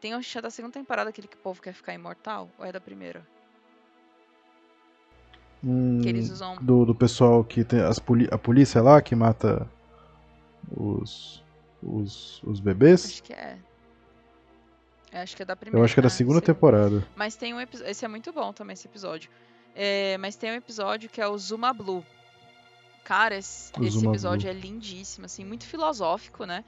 tem 0.00 0.14
o 0.14 0.20
é 0.20 0.42
da 0.42 0.50
segunda 0.50 0.74
temporada, 0.74 1.10
aquele 1.10 1.26
que 1.26 1.36
o 1.36 1.40
povo 1.40 1.60
quer 1.62 1.72
ficar 1.72 1.94
imortal, 1.94 2.50
ou 2.58 2.64
é 2.64 2.70
da 2.70 2.80
primeira? 2.80 3.26
Hum, 5.64 6.00
que 6.02 6.08
eles 6.08 6.30
usam. 6.30 6.56
Do, 6.60 6.84
do 6.84 6.94
pessoal 6.94 7.42
que 7.42 7.64
tem 7.64 7.80
as 7.80 7.98
poli 7.98 8.28
a 8.30 8.38
polícia 8.38 8.82
lá 8.82 9.00
que 9.00 9.14
mata 9.14 9.66
os, 10.70 11.42
os, 11.82 12.42
os 12.44 12.60
bebês? 12.60 13.06
Acho 13.06 13.22
que 13.22 13.32
é. 13.32 13.58
Eu 15.16 15.22
acho 15.22 15.36
que 15.36 15.42
é 15.42 15.46
da 15.46 15.56
primeira. 15.56 15.80
Eu 15.80 15.84
acho 15.84 15.94
que 15.94 16.00
é 16.00 16.02
da 16.02 16.10
segunda 16.10 16.40
temporada. 16.40 17.06
Mas 17.16 17.36
tem 17.36 17.54
um 17.54 17.60
episódio. 17.60 17.90
Esse 17.90 18.04
é 18.04 18.08
muito 18.08 18.32
bom 18.32 18.52
também, 18.52 18.74
esse 18.74 18.86
episódio. 18.86 19.30
É, 19.74 20.16
mas 20.18 20.36
tem 20.36 20.52
um 20.52 20.54
episódio 20.54 21.08
que 21.08 21.20
é 21.20 21.26
o 21.26 21.36
Zuma 21.38 21.72
Blue. 21.72 22.04
Cara, 23.04 23.36
esse, 23.36 23.72
esse 23.82 24.06
episódio 24.06 24.50
Blue. 24.50 24.58
é 24.58 24.60
lindíssimo, 24.60 25.26
assim, 25.26 25.44
muito 25.44 25.64
filosófico, 25.64 26.44
né? 26.44 26.64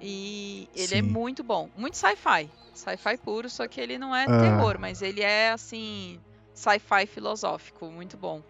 E 0.00 0.68
ele 0.74 0.84
é 0.84 0.86
Sim. 0.88 0.98
é 0.98 1.02
muito 1.02 1.44
bom. 1.44 1.68
Muito 1.76 1.96
sci-fi. 1.96 2.50
Sci-fi 2.74 3.16
puro, 3.18 3.48
só 3.48 3.68
que 3.68 3.80
ele 3.80 3.98
não 3.98 4.14
é 4.14 4.24
ah. 4.24 4.40
terror, 4.40 4.78
mas 4.78 5.02
ele 5.02 5.20
é, 5.20 5.50
assim, 5.50 6.18
sci-fi 6.54 7.06
filosófico. 7.06 7.86
Muito 7.86 8.16
bom. 8.16 8.42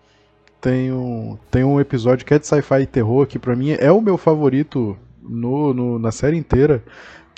Tem 0.60 0.92
um, 0.92 1.38
tem 1.50 1.64
um 1.64 1.80
episódio 1.80 2.24
que 2.24 2.34
é 2.34 2.38
de 2.38 2.46
sci-fi 2.46 2.82
e 2.82 2.86
terror, 2.86 3.26
que 3.26 3.38
pra 3.38 3.56
mim 3.56 3.70
é 3.70 3.90
o 3.90 4.00
meu 4.00 4.18
favorito 4.18 4.96
no, 5.20 5.72
no, 5.72 5.98
na 5.98 6.12
série 6.12 6.36
inteira, 6.36 6.84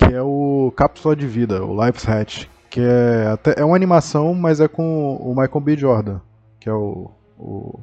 que 0.07 0.15
é 0.15 0.23
o 0.23 0.73
Cápsula 0.77 1.15
de 1.15 1.27
Vida, 1.27 1.65
o 1.65 1.85
Life's 1.85 2.09
Hatch, 2.09 2.47
que 2.69 2.81
é 2.81 3.29
até 3.29 3.55
é 3.61 3.65
uma 3.65 3.77
animação, 3.77 4.35
mas 4.35 4.61
é 4.61 4.69
com 4.69 5.17
o 5.17 5.31
Michael 5.31 5.61
B. 5.61 5.77
Jordan, 5.77 6.21
que 6.59 6.69
é 6.69 6.73
o, 6.73 7.11
o 7.39 7.79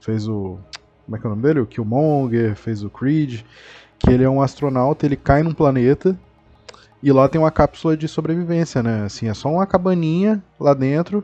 fez 0.00 0.28
o 0.28 0.58
como 1.04 1.16
é 1.16 1.20
que 1.20 1.26
é 1.26 1.28
o 1.28 1.30
nome 1.30 1.42
dele? 1.42 1.60
O 1.60 1.66
Killmonger, 1.66 2.56
fez 2.56 2.82
o 2.82 2.88
Creed, 2.88 3.42
que 3.98 4.10
ele 4.10 4.24
é 4.24 4.28
um 4.28 4.40
astronauta, 4.40 5.04
ele 5.04 5.16
cai 5.16 5.42
num 5.42 5.52
planeta 5.52 6.18
e 7.02 7.12
lá 7.12 7.28
tem 7.28 7.38
uma 7.38 7.50
cápsula 7.50 7.96
de 7.96 8.08
sobrevivência, 8.08 8.82
né? 8.82 9.04
Assim, 9.04 9.28
é 9.28 9.34
só 9.34 9.50
uma 9.50 9.66
cabaninha 9.66 10.42
lá 10.58 10.72
dentro 10.72 11.22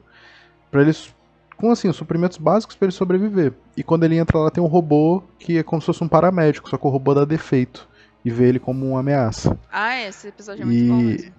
para 0.71 0.83
eles 0.83 1.15
com 1.57 1.71
assim, 1.71 1.89
os 1.89 1.97
suprimentos 1.97 2.39
básicos 2.39 2.77
para 2.77 2.87
ele 2.87 2.93
sobreviver. 2.93 3.53
E 3.77 3.83
quando 3.83 4.05
ele 4.05 4.17
entra 4.17 4.39
lá 4.39 4.51
tem 4.51 4.63
um 4.63 4.67
robô 4.67 5.23
que 5.39 5.59
é 5.59 5.63
como 5.63 5.81
se 5.81 5.87
fosse 5.87 6.05
um 6.05 6.09
paramédico, 6.09 6.69
só 6.69 6.77
que 6.77 6.87
o 6.87 6.91
robô 6.91 7.15
dá 7.15 7.25
defeito 7.25 7.89
e 8.25 8.31
vê 8.31 8.49
ele 8.49 8.59
como 8.59 8.87
uma 8.87 9.01
ameaça. 9.01 9.59
Ah, 9.71 10.01
esse 10.03 10.29
episódio 10.29 10.63
é 10.63 10.65
muito 10.67 10.85
e... 10.85 10.89
bom 10.89 10.97
mesmo. 10.97 11.33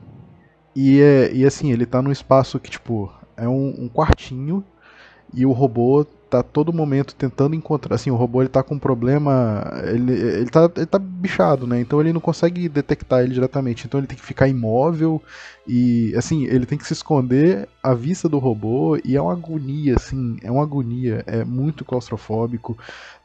E, 0.76 1.02
é, 1.02 1.34
e 1.34 1.46
assim, 1.46 1.72
ele 1.72 1.86
tá 1.86 2.02
num 2.02 2.12
espaço 2.12 2.60
que, 2.60 2.70
tipo, 2.70 3.12
é 3.36 3.48
um, 3.48 3.76
um 3.78 3.90
quartinho 3.90 4.64
e 5.34 5.46
o 5.46 5.52
robô 5.52 6.06
tá 6.32 6.42
todo 6.42 6.72
momento 6.72 7.14
tentando 7.14 7.56
encontrar. 7.56 7.96
Assim, 7.96 8.10
o 8.10 8.16
robô 8.16 8.42
ele 8.42 8.50
tá 8.50 8.64
com 8.64 8.76
um 8.76 8.80
problema. 8.80 9.70
Ele, 9.86 10.14
ele, 10.14 10.50
tá, 10.50 10.72
ele 10.76 10.86
tá 10.86 10.98
bichado, 10.98 11.68
né? 11.68 11.82
Então 11.82 12.00
ele 12.00 12.14
não 12.14 12.22
consegue 12.22 12.70
detectar 12.70 13.22
ele 13.22 13.34
diretamente. 13.34 13.86
Então 13.86 14.00
ele 14.00 14.08
tem 14.08 14.18
que 14.18 14.24
ficar 14.24 14.48
imóvel 14.48 15.22
e, 15.68 16.14
assim, 16.16 16.46
ele 16.46 16.66
tem 16.66 16.78
que 16.78 16.88
se 16.88 16.94
esconder 16.94 17.68
à 17.84 17.94
vista 17.94 18.30
do 18.30 18.40
robô. 18.40 18.98
E 19.04 19.18
é 19.18 19.22
uma 19.22 19.34
agonia, 19.34 19.96
assim. 19.96 20.38
É 20.42 20.50
uma 20.50 20.64
agonia. 20.64 21.22
É 21.28 21.44
muito 21.44 21.84
claustrofóbico. 21.84 22.78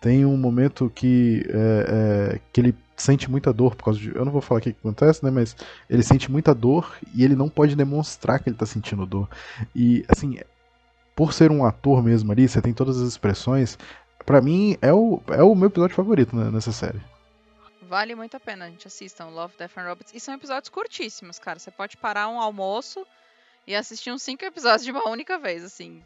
Tem 0.06 0.24
um 0.24 0.36
momento 0.36 0.88
que, 0.88 1.44
é, 1.48 2.36
é, 2.36 2.40
que 2.52 2.60
ele 2.60 2.76
sente 2.96 3.28
muita 3.28 3.52
dor 3.52 3.74
por 3.74 3.86
causa 3.86 3.98
de. 3.98 4.14
Eu 4.14 4.24
não 4.24 4.30
vou 4.30 4.40
falar 4.40 4.60
o 4.60 4.62
que 4.62 4.68
acontece, 4.68 5.24
né? 5.24 5.32
Mas 5.32 5.56
ele 5.90 6.04
sente 6.04 6.30
muita 6.30 6.54
dor 6.54 6.96
e 7.12 7.24
ele 7.24 7.34
não 7.34 7.48
pode 7.48 7.74
demonstrar 7.74 8.38
que 8.38 8.48
ele 8.48 8.56
tá 8.56 8.64
sentindo 8.64 9.04
dor. 9.04 9.28
E, 9.74 10.04
assim, 10.08 10.38
por 11.16 11.32
ser 11.32 11.50
um 11.50 11.66
ator 11.66 12.04
mesmo 12.04 12.30
ali, 12.30 12.46
você 12.46 12.62
tem 12.62 12.72
todas 12.72 13.02
as 13.02 13.08
expressões. 13.08 13.76
para 14.24 14.40
mim, 14.40 14.78
é 14.80 14.92
o, 14.92 15.20
é 15.26 15.42
o 15.42 15.56
meu 15.56 15.66
episódio 15.66 15.96
favorito 15.96 16.36
né, 16.36 16.52
nessa 16.52 16.70
série. 16.70 17.00
Vale 17.82 18.14
muito 18.14 18.36
a 18.36 18.40
pena, 18.40 18.66
a 18.66 18.70
gente 18.70 18.86
assistam 18.86 19.26
Love, 19.26 19.54
Death 19.58 19.76
and 19.76 19.88
Robots. 19.88 20.14
E 20.14 20.20
são 20.20 20.34
episódios 20.34 20.68
curtíssimos, 20.68 21.40
cara. 21.40 21.58
Você 21.58 21.72
pode 21.72 21.96
parar 21.96 22.28
um 22.28 22.40
almoço 22.40 23.04
e 23.66 23.74
assistir 23.74 24.12
uns 24.12 24.22
cinco 24.22 24.44
episódios 24.44 24.84
de 24.84 24.92
uma 24.92 25.08
única 25.08 25.36
vez, 25.36 25.64
assim. 25.64 26.00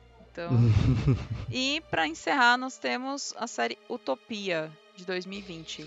Então... 0.44 1.16
e 1.50 1.82
para 1.90 2.06
encerrar, 2.06 2.56
nós 2.56 2.78
temos 2.78 3.34
a 3.36 3.46
série 3.46 3.76
Utopia, 3.88 4.70
de 4.96 5.04
2020. 5.04 5.84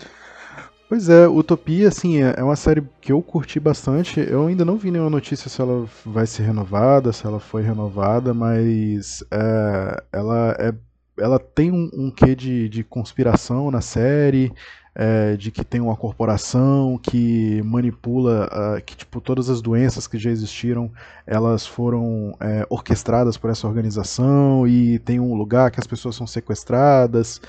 Pois 0.88 1.08
é, 1.08 1.26
Utopia, 1.26 1.88
assim, 1.88 2.22
é, 2.22 2.34
é 2.36 2.42
uma 2.42 2.56
série 2.56 2.82
que 3.00 3.12
eu 3.12 3.22
curti 3.22 3.58
bastante. 3.58 4.20
Eu 4.20 4.46
ainda 4.46 4.64
não 4.64 4.76
vi 4.76 4.90
nenhuma 4.90 5.10
notícia 5.10 5.48
se 5.48 5.60
ela 5.60 5.88
vai 6.04 6.26
ser 6.26 6.42
renovada, 6.42 7.12
se 7.12 7.26
ela 7.26 7.40
foi 7.40 7.62
renovada, 7.62 8.34
mas 8.34 9.24
é, 9.30 10.02
ela, 10.12 10.56
é, 10.58 10.74
ela 11.16 11.38
tem 11.38 11.72
um, 11.72 11.90
um 11.94 12.10
quê 12.10 12.34
de, 12.34 12.68
de 12.68 12.84
conspiração 12.84 13.70
na 13.70 13.80
série 13.80 14.52
é, 14.94 15.36
de 15.36 15.50
que 15.50 15.64
tem 15.64 15.80
uma 15.80 15.96
corporação 15.96 16.98
que 17.02 17.60
manipula, 17.64 18.48
uh, 18.52 18.82
que 18.84 18.96
tipo 18.96 19.20
todas 19.20 19.50
as 19.50 19.60
doenças 19.60 20.06
que 20.06 20.18
já 20.18 20.30
existiram, 20.30 20.90
elas 21.26 21.66
foram 21.66 22.36
é, 22.40 22.64
orquestradas 22.70 23.36
por 23.36 23.50
essa 23.50 23.66
organização 23.66 24.66
e 24.68 24.98
tem 25.00 25.18
um 25.18 25.34
lugar 25.34 25.70
que 25.70 25.80
as 25.80 25.86
pessoas 25.86 26.14
são 26.14 26.26
sequestradas. 26.26 27.40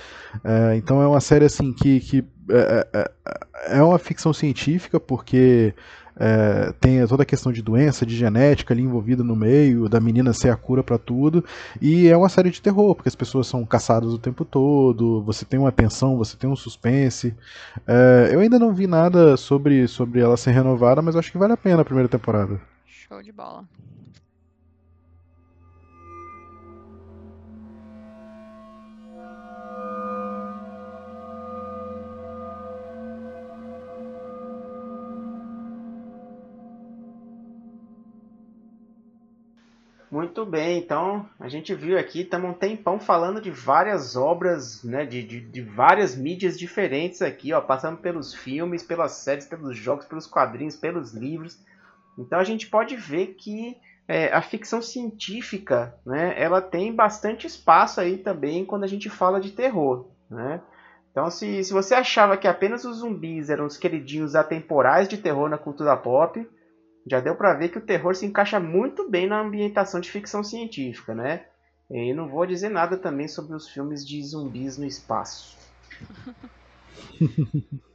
É, 0.43 0.75
então 0.75 1.01
é 1.01 1.07
uma 1.07 1.21
série 1.21 1.45
assim 1.45 1.71
que, 1.71 1.99
que 1.99 2.25
é, 2.49 2.87
é, 2.93 2.99
é, 2.99 3.77
é 3.77 3.83
uma 3.83 3.99
ficção 3.99 4.33
científica 4.33 4.99
porque 4.99 5.73
é, 6.17 6.73
tem 6.79 7.05
toda 7.07 7.23
a 7.23 7.25
questão 7.25 7.51
de 7.51 7.61
doença, 7.61 8.05
de 8.05 8.15
genética 8.15 8.73
ali 8.73 8.83
envolvida 8.83 9.23
no 9.23 9.35
meio, 9.35 9.89
da 9.89 9.99
menina 9.99 10.33
ser 10.33 10.49
a 10.49 10.55
cura 10.55 10.83
para 10.83 10.97
tudo. 10.97 11.43
E 11.81 12.07
é 12.07 12.15
uma 12.15 12.29
série 12.29 12.49
de 12.49 12.61
terror, 12.61 12.95
porque 12.95 13.09
as 13.09 13.15
pessoas 13.15 13.47
são 13.47 13.65
caçadas 13.65 14.13
o 14.13 14.19
tempo 14.19 14.45
todo, 14.45 15.21
você 15.23 15.45
tem 15.45 15.59
uma 15.59 15.71
tensão, 15.71 16.17
você 16.17 16.37
tem 16.37 16.49
um 16.49 16.55
suspense. 16.55 17.35
É, 17.87 18.29
eu 18.31 18.39
ainda 18.39 18.57
não 18.57 18.73
vi 18.73 18.87
nada 18.87 19.37
sobre, 19.37 19.87
sobre 19.87 20.19
ela 20.19 20.37
ser 20.37 20.51
renovada, 20.51 21.01
mas 21.01 21.15
acho 21.15 21.31
que 21.31 21.37
vale 21.37 21.53
a 21.53 21.57
pena 21.57 21.81
a 21.81 21.85
primeira 21.85 22.09
temporada. 22.09 22.59
Show 22.85 23.21
de 23.21 23.31
bola. 23.31 23.65
Muito 40.15 40.45
bem, 40.45 40.77
então 40.77 41.27
a 41.37 41.49
gente 41.49 41.75
viu 41.75 41.99
aqui, 41.99 42.21
estamos 42.21 42.49
um 42.49 42.53
tempão 42.53 42.97
falando 42.97 43.41
de 43.41 43.51
várias 43.51 44.15
obras, 44.15 44.81
né, 44.81 45.05
de, 45.05 45.21
de, 45.21 45.41
de, 45.41 45.61
várias 45.61 46.15
mídias 46.15 46.57
diferentes 46.57 47.21
aqui, 47.21 47.51
ó, 47.51 47.59
passando 47.59 47.97
pelos 47.97 48.33
filmes, 48.33 48.81
pelas 48.81 49.11
séries, 49.11 49.45
pelos 49.45 49.75
jogos, 49.75 50.05
pelos 50.05 50.25
quadrinhos, 50.25 50.77
pelos 50.77 51.13
livros. 51.13 51.59
Então 52.17 52.39
a 52.39 52.45
gente 52.45 52.67
pode 52.67 52.95
ver 52.95 53.35
que 53.37 53.75
é, 54.07 54.31
a 54.33 54.41
ficção 54.41 54.81
científica, 54.81 55.93
né, 56.05 56.33
ela 56.41 56.61
tem 56.61 56.95
bastante 56.95 57.45
espaço 57.45 57.99
aí 57.99 58.17
também 58.17 58.63
quando 58.63 58.85
a 58.85 58.87
gente 58.87 59.09
fala 59.09 59.41
de 59.41 59.51
terror, 59.51 60.07
né? 60.29 60.61
Então 61.11 61.29
se, 61.29 61.61
se 61.61 61.73
você 61.73 61.93
achava 61.93 62.37
que 62.37 62.47
apenas 62.47 62.85
os 62.85 62.99
zumbis 62.99 63.49
eram 63.49 63.65
os 63.65 63.75
queridinhos 63.75 64.33
atemporais 64.33 65.09
de 65.09 65.17
terror 65.17 65.49
na 65.49 65.57
cultura 65.57 65.97
pop, 65.97 66.49
já 67.05 67.19
deu 67.19 67.35
para 67.35 67.53
ver 67.53 67.69
que 67.69 67.77
o 67.77 67.85
terror 67.85 68.15
se 68.15 68.25
encaixa 68.25 68.59
muito 68.59 69.09
bem 69.09 69.27
na 69.27 69.41
ambientação 69.41 69.99
de 69.99 70.09
ficção 70.09 70.43
científica, 70.43 71.13
né? 71.13 71.45
E 71.89 72.13
não 72.13 72.27
vou 72.27 72.45
dizer 72.45 72.69
nada 72.69 72.97
também 72.97 73.27
sobre 73.27 73.55
os 73.55 73.69
filmes 73.69 74.05
de 74.05 74.23
zumbis 74.23 74.77
no 74.77 74.85
espaço. 74.85 75.57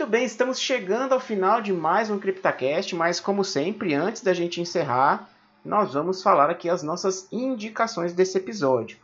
muito 0.00 0.12
bem, 0.12 0.24
estamos 0.24 0.58
chegando 0.58 1.12
ao 1.12 1.20
final 1.20 1.60
de 1.60 1.74
mais 1.74 2.08
um 2.08 2.18
CryptaCast, 2.18 2.96
mas 2.96 3.20
como 3.20 3.44
sempre, 3.44 3.92
antes 3.92 4.22
da 4.22 4.32
gente 4.32 4.58
encerrar, 4.58 5.28
nós 5.62 5.92
vamos 5.92 6.22
falar 6.22 6.48
aqui 6.48 6.70
as 6.70 6.82
nossas 6.82 7.28
indicações 7.30 8.14
desse 8.14 8.38
episódio. 8.38 8.96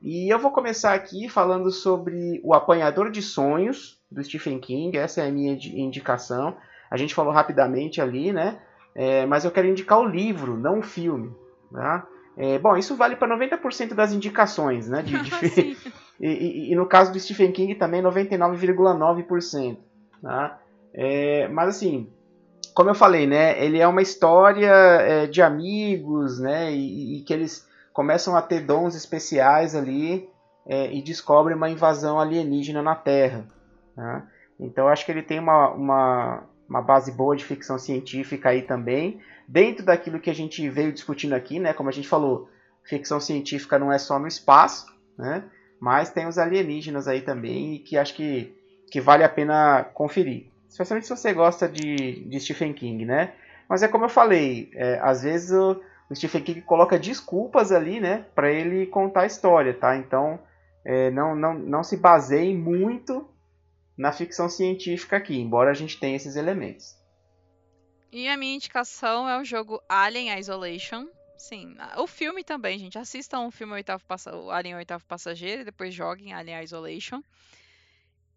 E 0.00 0.32
eu 0.32 0.38
vou 0.38 0.52
começar 0.52 0.94
aqui 0.94 1.28
falando 1.28 1.72
sobre 1.72 2.40
O 2.44 2.54
Apanhador 2.54 3.10
de 3.10 3.22
Sonhos, 3.22 3.98
do 4.08 4.22
Stephen 4.22 4.60
King, 4.60 4.96
essa 4.96 5.20
é 5.20 5.26
a 5.26 5.32
minha 5.32 5.52
indicação. 5.52 6.56
A 6.88 6.96
gente 6.96 7.12
falou 7.12 7.32
rapidamente 7.32 8.00
ali, 8.00 8.32
né? 8.32 8.56
É, 8.94 9.26
mas 9.26 9.44
eu 9.44 9.50
quero 9.50 9.66
indicar 9.66 9.98
o 9.98 10.06
livro, 10.06 10.56
não 10.56 10.78
o 10.78 10.82
filme. 10.82 11.34
Tá? 11.72 12.06
É, 12.36 12.56
bom, 12.56 12.76
isso 12.76 12.94
vale 12.94 13.16
para 13.16 13.36
90% 13.36 13.94
das 13.94 14.12
indicações, 14.12 14.86
né? 14.88 15.02
De, 15.02 15.20
de... 15.20 15.30
e, 16.20 16.28
e, 16.28 16.72
e, 16.72 16.76
no 16.76 16.86
caso 16.86 17.12
do 17.12 17.18
Stephen 17.18 17.50
King 17.50 17.74
também 17.74 18.00
99,9%. 18.00 19.78
Tá? 20.22 20.60
É, 20.92 21.46
mas 21.48 21.76
assim, 21.76 22.10
como 22.74 22.90
eu 22.90 22.94
falei, 22.94 23.26
né, 23.26 23.62
ele 23.64 23.78
é 23.78 23.88
uma 23.88 24.02
história 24.02 24.70
é, 24.70 25.26
de 25.26 25.40
amigos, 25.40 26.38
né, 26.38 26.72
e, 26.72 27.18
e, 27.18 27.22
que 27.22 27.32
eles 27.32 27.66
começam 27.92 28.36
a 28.36 28.42
ter 28.42 28.60
dons 28.60 28.94
especiais 28.94 29.74
ali 29.74 30.28
é, 30.66 30.92
e 30.92 31.00
descobrem 31.00 31.56
uma 31.56 31.70
invasão 31.70 32.20
alienígena 32.20 32.82
na 32.82 32.94
Terra. 32.94 33.46
Tá? 33.94 34.26
Então 34.58 34.88
acho 34.88 35.06
que 35.06 35.12
ele 35.12 35.22
tem 35.22 35.38
uma, 35.38 35.70
uma, 35.70 36.44
uma 36.68 36.82
base 36.82 37.12
boa 37.12 37.36
de 37.36 37.44
ficção 37.44 37.78
científica 37.78 38.50
aí 38.50 38.62
também, 38.62 39.20
dentro 39.46 39.84
daquilo 39.84 40.20
que 40.20 40.30
a 40.30 40.34
gente 40.34 40.68
veio 40.68 40.92
discutindo 40.92 41.34
aqui, 41.34 41.58
né, 41.58 41.72
como 41.72 41.88
a 41.88 41.92
gente 41.92 42.08
falou, 42.08 42.50
ficção 42.82 43.20
científica 43.20 43.78
não 43.78 43.92
é 43.92 43.98
só 43.98 44.18
no 44.18 44.26
espaço, 44.26 44.86
né, 45.16 45.44
mas 45.78 46.10
tem 46.10 46.26
os 46.26 46.38
alienígenas 46.38 47.06
aí 47.06 47.20
também, 47.20 47.74
e 47.74 47.78
que 47.78 47.96
acho 47.96 48.14
que 48.14 48.55
que 48.90 49.00
vale 49.00 49.24
a 49.24 49.28
pena 49.28 49.84
conferir. 49.94 50.50
Especialmente 50.68 51.06
se 51.06 51.16
você 51.16 51.32
gosta 51.32 51.68
de, 51.68 52.24
de 52.28 52.40
Stephen 52.40 52.72
King, 52.72 53.04
né? 53.04 53.34
Mas 53.68 53.82
é 53.82 53.88
como 53.88 54.04
eu 54.04 54.08
falei, 54.08 54.70
é, 54.74 54.98
às 55.02 55.22
vezes 55.22 55.50
o, 55.50 55.80
o, 56.10 56.14
Stephen 56.14 56.42
King 56.42 56.62
coloca 56.62 56.98
desculpas 56.98 57.72
ali, 57.72 58.00
né? 58.00 58.26
Para 58.34 58.50
ele 58.50 58.86
contar 58.86 59.22
a 59.22 59.26
história, 59.26 59.74
tá? 59.74 59.96
Então, 59.96 60.38
é, 60.84 61.10
não, 61.10 61.34
não, 61.34 61.54
não 61.54 61.82
se 61.82 61.96
baseie 61.96 62.54
muito 62.54 63.28
na 63.96 64.12
ficção 64.12 64.48
científica 64.48 65.16
aqui, 65.16 65.40
embora 65.40 65.70
a 65.70 65.74
gente 65.74 65.98
tenha 65.98 66.16
esses 66.16 66.36
elementos. 66.36 66.94
E 68.12 68.28
a 68.28 68.36
minha 68.36 68.54
indicação 68.54 69.28
é 69.28 69.40
o 69.40 69.44
jogo 69.44 69.82
Alien 69.88 70.38
Isolation. 70.38 71.06
Sim, 71.36 71.76
o 71.98 72.06
filme 72.06 72.44
também, 72.44 72.78
gente. 72.78 72.98
Assistam 72.98 73.46
o 73.46 73.50
filme 73.50 73.74
Oitavo 73.74 74.04
o 74.34 74.50
Alien 74.50 74.76
Oitavo 74.76 75.04
Passageiro 75.04 75.62
e 75.62 75.64
depois 75.64 75.92
joguem 75.92 76.32
Alien 76.32 76.62
Isolation 76.62 77.22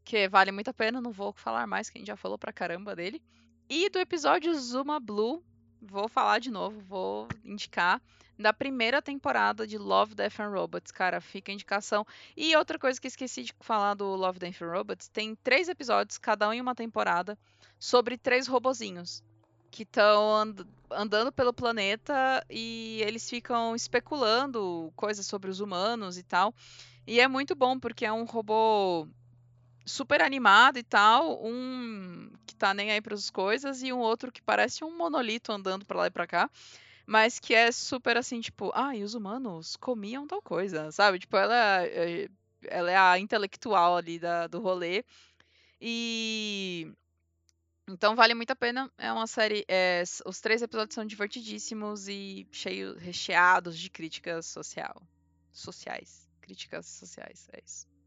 que 0.10 0.28
vale 0.28 0.52
muito 0.52 0.70
a 0.70 0.74
pena, 0.74 1.00
não 1.00 1.12
vou 1.12 1.32
falar 1.34 1.68
mais, 1.68 1.88
que 1.88 2.00
a 2.00 2.02
gente 2.02 2.08
já 2.08 2.18
falou 2.18 2.36
pra 2.36 2.52
caramba 2.52 2.96
dele. 2.96 3.22
E 3.70 3.92
do 3.92 4.00
episódio 4.00 4.52
Zuma 4.60 5.00
Blue, 5.00 5.44
vou 5.80 6.08
falar 6.10 6.40
de 6.40 6.50
novo, 6.50 6.82
vou 6.82 7.28
indicar, 7.46 8.02
da 8.36 8.52
primeira 8.52 9.04
temporada 9.04 9.68
de 9.68 9.78
Love, 9.78 10.16
Death 10.16 10.40
and 10.40 10.50
Robots, 10.50 10.92
cara, 10.92 11.22
fica 11.22 11.52
a 11.52 11.54
indicação. 11.54 12.08
E 12.36 12.56
outra 12.56 12.80
coisa 12.80 13.00
que 13.00 13.06
esqueci 13.06 13.44
de 13.44 13.54
falar 13.60 13.94
do 13.94 14.16
Love, 14.16 14.40
Death 14.40 14.64
and 14.64 14.72
Robots, 14.72 15.08
tem 15.10 15.36
três 15.44 15.70
episódios, 15.70 16.18
cada 16.18 16.50
um 16.50 16.54
em 16.54 16.60
uma 16.60 16.74
temporada, 16.74 17.38
sobre 17.78 18.18
três 18.18 18.48
robozinhos. 18.48 19.24
que 19.70 19.84
estão 19.84 20.38
and 20.38 20.56
andando 20.90 21.32
pelo 21.32 21.54
planeta 21.54 22.44
e 22.50 23.00
eles 23.06 23.30
ficam 23.30 23.76
especulando 23.76 24.92
coisas 24.96 25.28
sobre 25.28 25.52
os 25.52 25.60
humanos 25.60 26.18
e 26.18 26.24
tal. 26.24 26.52
E 27.06 27.20
é 27.20 27.28
muito 27.28 27.54
bom 27.56 27.80
porque 27.80 28.06
é 28.06 28.12
um 28.12 28.26
robô 28.26 29.08
super 29.90 30.22
animado 30.22 30.78
e 30.78 30.84
tal, 30.84 31.44
um 31.44 32.32
que 32.46 32.56
tá 32.56 32.74
nem 32.74 32.92
aí 32.92 33.02
para 33.02 33.16
as 33.16 33.30
coisas 33.30 33.82
e 33.82 33.92
um 33.92 34.00
outro 34.00 34.32
que 34.32 34.42
parece 34.42 34.84
um 34.84 34.96
monolito 34.96 35.52
andando 35.52 35.86
para 35.86 35.98
lá 35.98 36.08
e 36.08 36.12
para 36.12 36.28
cá, 36.28 36.50
mas 37.06 37.40
que 37.40 37.54
é 37.56 37.72
super 37.72 38.18
assim, 38.18 38.40
tipo, 38.40 38.72
ah, 38.76 38.96
e 38.96 39.04
os 39.04 39.16
humanos 39.16 39.76
comiam 39.76 40.28
tal 40.28 40.42
coisa, 40.42 40.92
sabe? 40.92 41.20
Tipo, 41.20 41.38
ela 41.38 41.56
é, 41.86 42.30
ela 42.68 42.92
é 42.92 42.98
a 42.98 43.20
intelectual 43.20 43.98
ali 43.98 44.20
da, 44.20 44.48
do 44.48 44.60
rolê. 44.60 45.04
E 45.82 46.92
então 47.88 48.16
vale 48.16 48.36
muito 48.36 48.52
a 48.52 48.56
pena. 48.56 48.92
É 48.98 49.12
uma 49.12 49.26
série. 49.28 49.66
É, 49.68 50.04
os 50.26 50.40
três 50.40 50.62
episódios 50.62 50.94
são 50.94 51.06
divertidíssimos 51.06 52.08
e 52.08 52.48
cheios, 52.52 53.02
recheados 53.02 53.78
de 53.78 53.90
críticas 53.90 54.46
social, 54.46 55.02
sociais. 55.52 56.30
Críticas 56.42 56.86
sociais, 56.86 57.50
é 57.54 57.62
isso. 57.66 57.99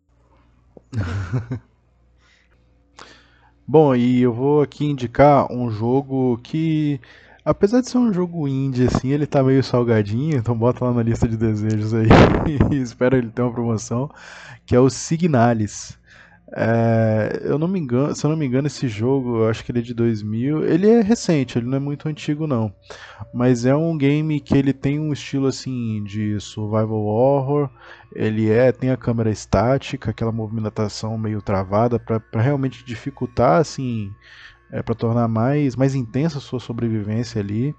Bom, 3.66 3.94
e 3.94 4.20
eu 4.22 4.32
vou 4.32 4.60
aqui 4.62 4.84
indicar 4.84 5.50
um 5.50 5.70
jogo 5.70 6.38
que, 6.42 7.00
apesar 7.44 7.80
de 7.80 7.88
ser 7.88 7.98
um 7.98 8.12
jogo 8.12 8.46
indie, 8.48 8.86
assim, 8.86 9.08
ele 9.08 9.26
tá 9.26 9.42
meio 9.42 9.62
salgadinho, 9.62 10.36
então 10.36 10.56
bota 10.56 10.84
lá 10.84 10.92
na 10.92 11.02
lista 11.02 11.28
de 11.28 11.36
desejos 11.36 11.94
aí 11.94 12.08
e 12.70 12.76
espero 12.76 13.16
ele 13.16 13.30
ter 13.30 13.42
uma 13.42 13.52
promoção, 13.52 14.10
que 14.66 14.74
é 14.74 14.80
o 14.80 14.90
Signalis. 14.90 15.96
É, 16.54 17.40
eu 17.44 17.58
não 17.58 17.66
me 17.66 17.80
engano, 17.80 18.14
se 18.14 18.24
eu 18.26 18.30
não 18.30 18.36
me 18.36 18.44
engano, 18.46 18.66
esse 18.66 18.86
jogo, 18.86 19.38
eu 19.38 19.48
acho 19.48 19.64
que 19.64 19.72
ele 19.72 19.78
é 19.78 19.82
de 19.82 19.94
2000. 19.94 20.64
Ele 20.64 20.88
é 20.88 21.00
recente, 21.00 21.58
ele 21.58 21.66
não 21.66 21.76
é 21.76 21.80
muito 21.80 22.08
antigo 22.08 22.46
não. 22.46 22.72
Mas 23.32 23.64
é 23.64 23.74
um 23.74 23.96
game 23.96 24.38
que 24.40 24.56
ele 24.56 24.72
tem 24.72 25.00
um 25.00 25.12
estilo 25.12 25.46
assim 25.46 26.04
de 26.04 26.38
survival 26.40 27.04
horror. 27.04 27.70
Ele 28.14 28.50
é 28.50 28.70
tem 28.70 28.90
a 28.90 28.96
câmera 28.96 29.30
estática, 29.30 30.10
aquela 30.10 30.32
movimentação 30.32 31.16
meio 31.16 31.40
travada 31.40 31.98
para 31.98 32.20
realmente 32.34 32.84
dificultar 32.84 33.58
assim, 33.60 34.12
é, 34.70 34.82
para 34.82 34.94
tornar 34.94 35.28
mais 35.28 35.74
mais 35.74 35.94
intensa 35.94 36.38
a 36.38 36.40
sua 36.40 36.60
sobrevivência 36.60 37.40
ali. 37.40 37.74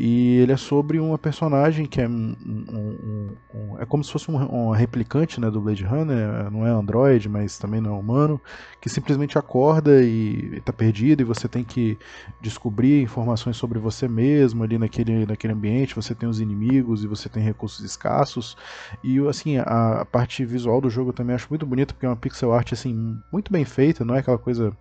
E 0.00 0.36
ele 0.36 0.52
é 0.52 0.56
sobre 0.56 1.00
uma 1.00 1.18
personagem 1.18 1.84
que 1.84 2.00
é 2.00 2.06
um, 2.06 2.36
um, 2.46 3.36
um, 3.52 3.78
é 3.80 3.84
como 3.84 4.04
se 4.04 4.12
fosse 4.12 4.30
um, 4.30 4.70
replicante 4.70 5.40
né, 5.40 5.50
do 5.50 5.60
Blade 5.60 5.82
Runner, 5.84 6.48
não 6.52 6.64
é 6.64 6.70
android, 6.70 7.28
mas 7.28 7.58
também 7.58 7.80
não 7.80 7.96
é 7.96 7.98
humano, 7.98 8.40
que 8.80 8.88
simplesmente 8.88 9.36
acorda 9.36 10.00
e 10.00 10.58
está 10.58 10.72
perdido 10.72 11.22
e 11.22 11.24
você 11.24 11.48
tem 11.48 11.64
que 11.64 11.98
descobrir 12.40 13.02
informações 13.02 13.56
sobre 13.56 13.80
você 13.80 14.06
mesmo 14.06 14.62
ali 14.62 14.78
naquele, 14.78 15.26
naquele 15.26 15.52
ambiente, 15.52 15.96
você 15.96 16.14
tem 16.14 16.28
os 16.28 16.40
inimigos 16.40 17.02
e 17.02 17.08
você 17.08 17.28
tem 17.28 17.42
recursos 17.42 17.84
escassos. 17.84 18.56
E 19.02 19.18
assim, 19.26 19.56
a, 19.56 20.02
a 20.02 20.04
parte 20.04 20.44
visual 20.44 20.80
do 20.80 20.88
jogo 20.88 21.10
eu 21.10 21.14
também 21.14 21.34
acho 21.34 21.48
muito 21.50 21.66
bonita, 21.66 21.92
porque 21.92 22.06
é 22.06 22.08
uma 22.08 22.14
pixel 22.14 22.52
art 22.52 22.72
assim, 22.72 23.18
muito 23.32 23.50
bem 23.50 23.64
feita, 23.64 24.04
não 24.04 24.14
é 24.14 24.20
aquela 24.20 24.38
coisa 24.38 24.72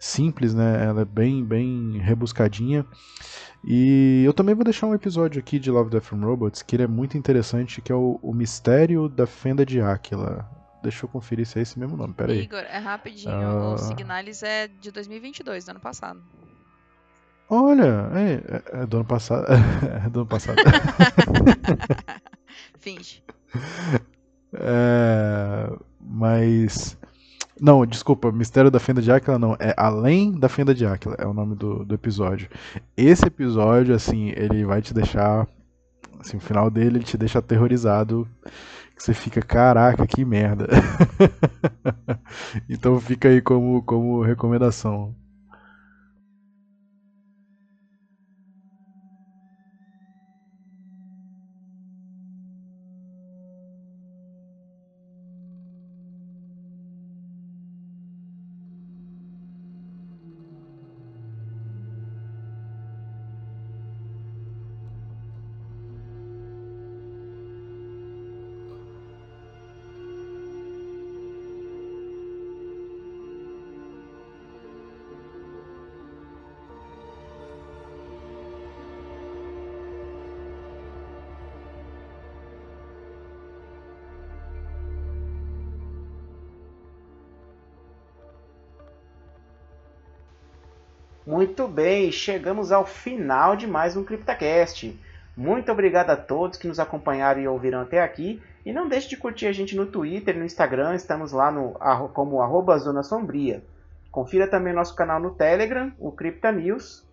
simples, 0.00 0.54
né? 0.54 0.84
Ela 0.86 1.02
é 1.02 1.04
bem, 1.04 1.44
bem 1.44 1.98
rebuscadinha. 1.98 2.86
E 3.62 4.22
eu 4.24 4.32
também 4.32 4.54
vou 4.54 4.64
deixar 4.64 4.86
um 4.86 4.94
episódio 4.94 5.38
aqui 5.38 5.58
de 5.58 5.70
Love, 5.70 5.90
Death 5.90 6.14
and 6.14 6.24
Robots 6.24 6.62
que 6.62 6.74
ele 6.74 6.84
é 6.84 6.86
muito 6.86 7.18
interessante, 7.18 7.82
que 7.82 7.92
é 7.92 7.94
o, 7.94 8.18
o 8.22 8.32
Mistério 8.32 9.08
da 9.08 9.26
Fenda 9.26 9.66
de 9.66 9.80
Áquila. 9.80 10.48
Deixa 10.82 11.04
eu 11.04 11.08
conferir 11.10 11.46
se 11.46 11.58
é 11.58 11.62
esse 11.62 11.78
mesmo 11.78 11.94
nome, 11.94 12.14
peraí. 12.14 12.40
Igor, 12.40 12.60
é 12.60 12.78
rapidinho, 12.78 13.34
uh... 13.34 13.74
o 13.74 13.78
Signalis 13.78 14.42
é 14.42 14.66
de 14.66 14.90
2022, 14.90 15.66
do 15.66 15.70
ano 15.72 15.80
passado. 15.80 16.22
Olha, 17.50 18.08
é, 18.14 18.78
é, 18.78 18.82
é 18.82 18.86
do 18.86 18.96
ano 18.96 19.04
passado. 19.04 19.44
é 20.06 20.08
do 20.08 20.20
ano 20.20 20.28
passado. 20.28 20.56
Finge. 22.80 23.22
É, 24.54 25.70
mas 26.00 26.96
não, 27.60 27.84
desculpa, 27.84 28.32
Mistério 28.32 28.70
da 28.70 28.80
Fenda 28.80 29.02
de 29.02 29.12
Áquila 29.12 29.38
não, 29.38 29.54
é 29.58 29.74
Além 29.76 30.32
da 30.32 30.48
Fenda 30.48 30.74
de 30.74 30.86
Áquila, 30.86 31.14
é 31.18 31.26
o 31.26 31.34
nome 31.34 31.54
do, 31.54 31.84
do 31.84 31.94
episódio. 31.94 32.48
Esse 32.96 33.26
episódio, 33.26 33.94
assim, 33.94 34.30
ele 34.30 34.64
vai 34.64 34.80
te 34.80 34.94
deixar. 34.94 35.46
Assim, 36.18 36.38
o 36.38 36.40
final 36.40 36.70
dele 36.70 36.98
ele 36.98 37.04
te 37.04 37.18
deixa 37.18 37.38
aterrorizado. 37.38 38.26
Que 38.96 39.02
você 39.02 39.12
fica, 39.14 39.42
caraca, 39.42 40.06
que 40.06 40.24
merda. 40.24 40.66
então 42.68 42.98
fica 43.00 43.28
aí 43.28 43.40
como, 43.40 43.82
como 43.82 44.22
recomendação. 44.22 45.14
Muito 91.60 91.74
bem, 91.74 92.10
chegamos 92.10 92.72
ao 92.72 92.86
final 92.86 93.54
de 93.54 93.66
mais 93.66 93.94
um 93.94 94.02
CryptoCast. 94.02 94.98
Muito 95.36 95.70
obrigado 95.70 96.08
a 96.08 96.16
todos 96.16 96.56
que 96.56 96.66
nos 96.66 96.80
acompanharam 96.80 97.38
e 97.38 97.46
ouviram 97.46 97.82
até 97.82 98.00
aqui. 98.00 98.42
E 98.64 98.72
não 98.72 98.88
deixe 98.88 99.10
de 99.10 99.18
curtir 99.18 99.46
a 99.46 99.52
gente 99.52 99.76
no 99.76 99.84
Twitter 99.84 100.38
no 100.38 100.46
Instagram, 100.46 100.94
estamos 100.94 101.32
lá 101.32 101.50
no, 101.50 101.74
como 102.14 102.40
arroba 102.40 102.78
Zona 102.78 103.02
Sombria. 103.02 103.62
Confira 104.10 104.48
também 104.48 104.72
nosso 104.72 104.96
canal 104.96 105.20
no 105.20 105.32
Telegram, 105.32 105.92
o 105.98 106.10
Cripta 106.10 106.50
News. 106.50 107.06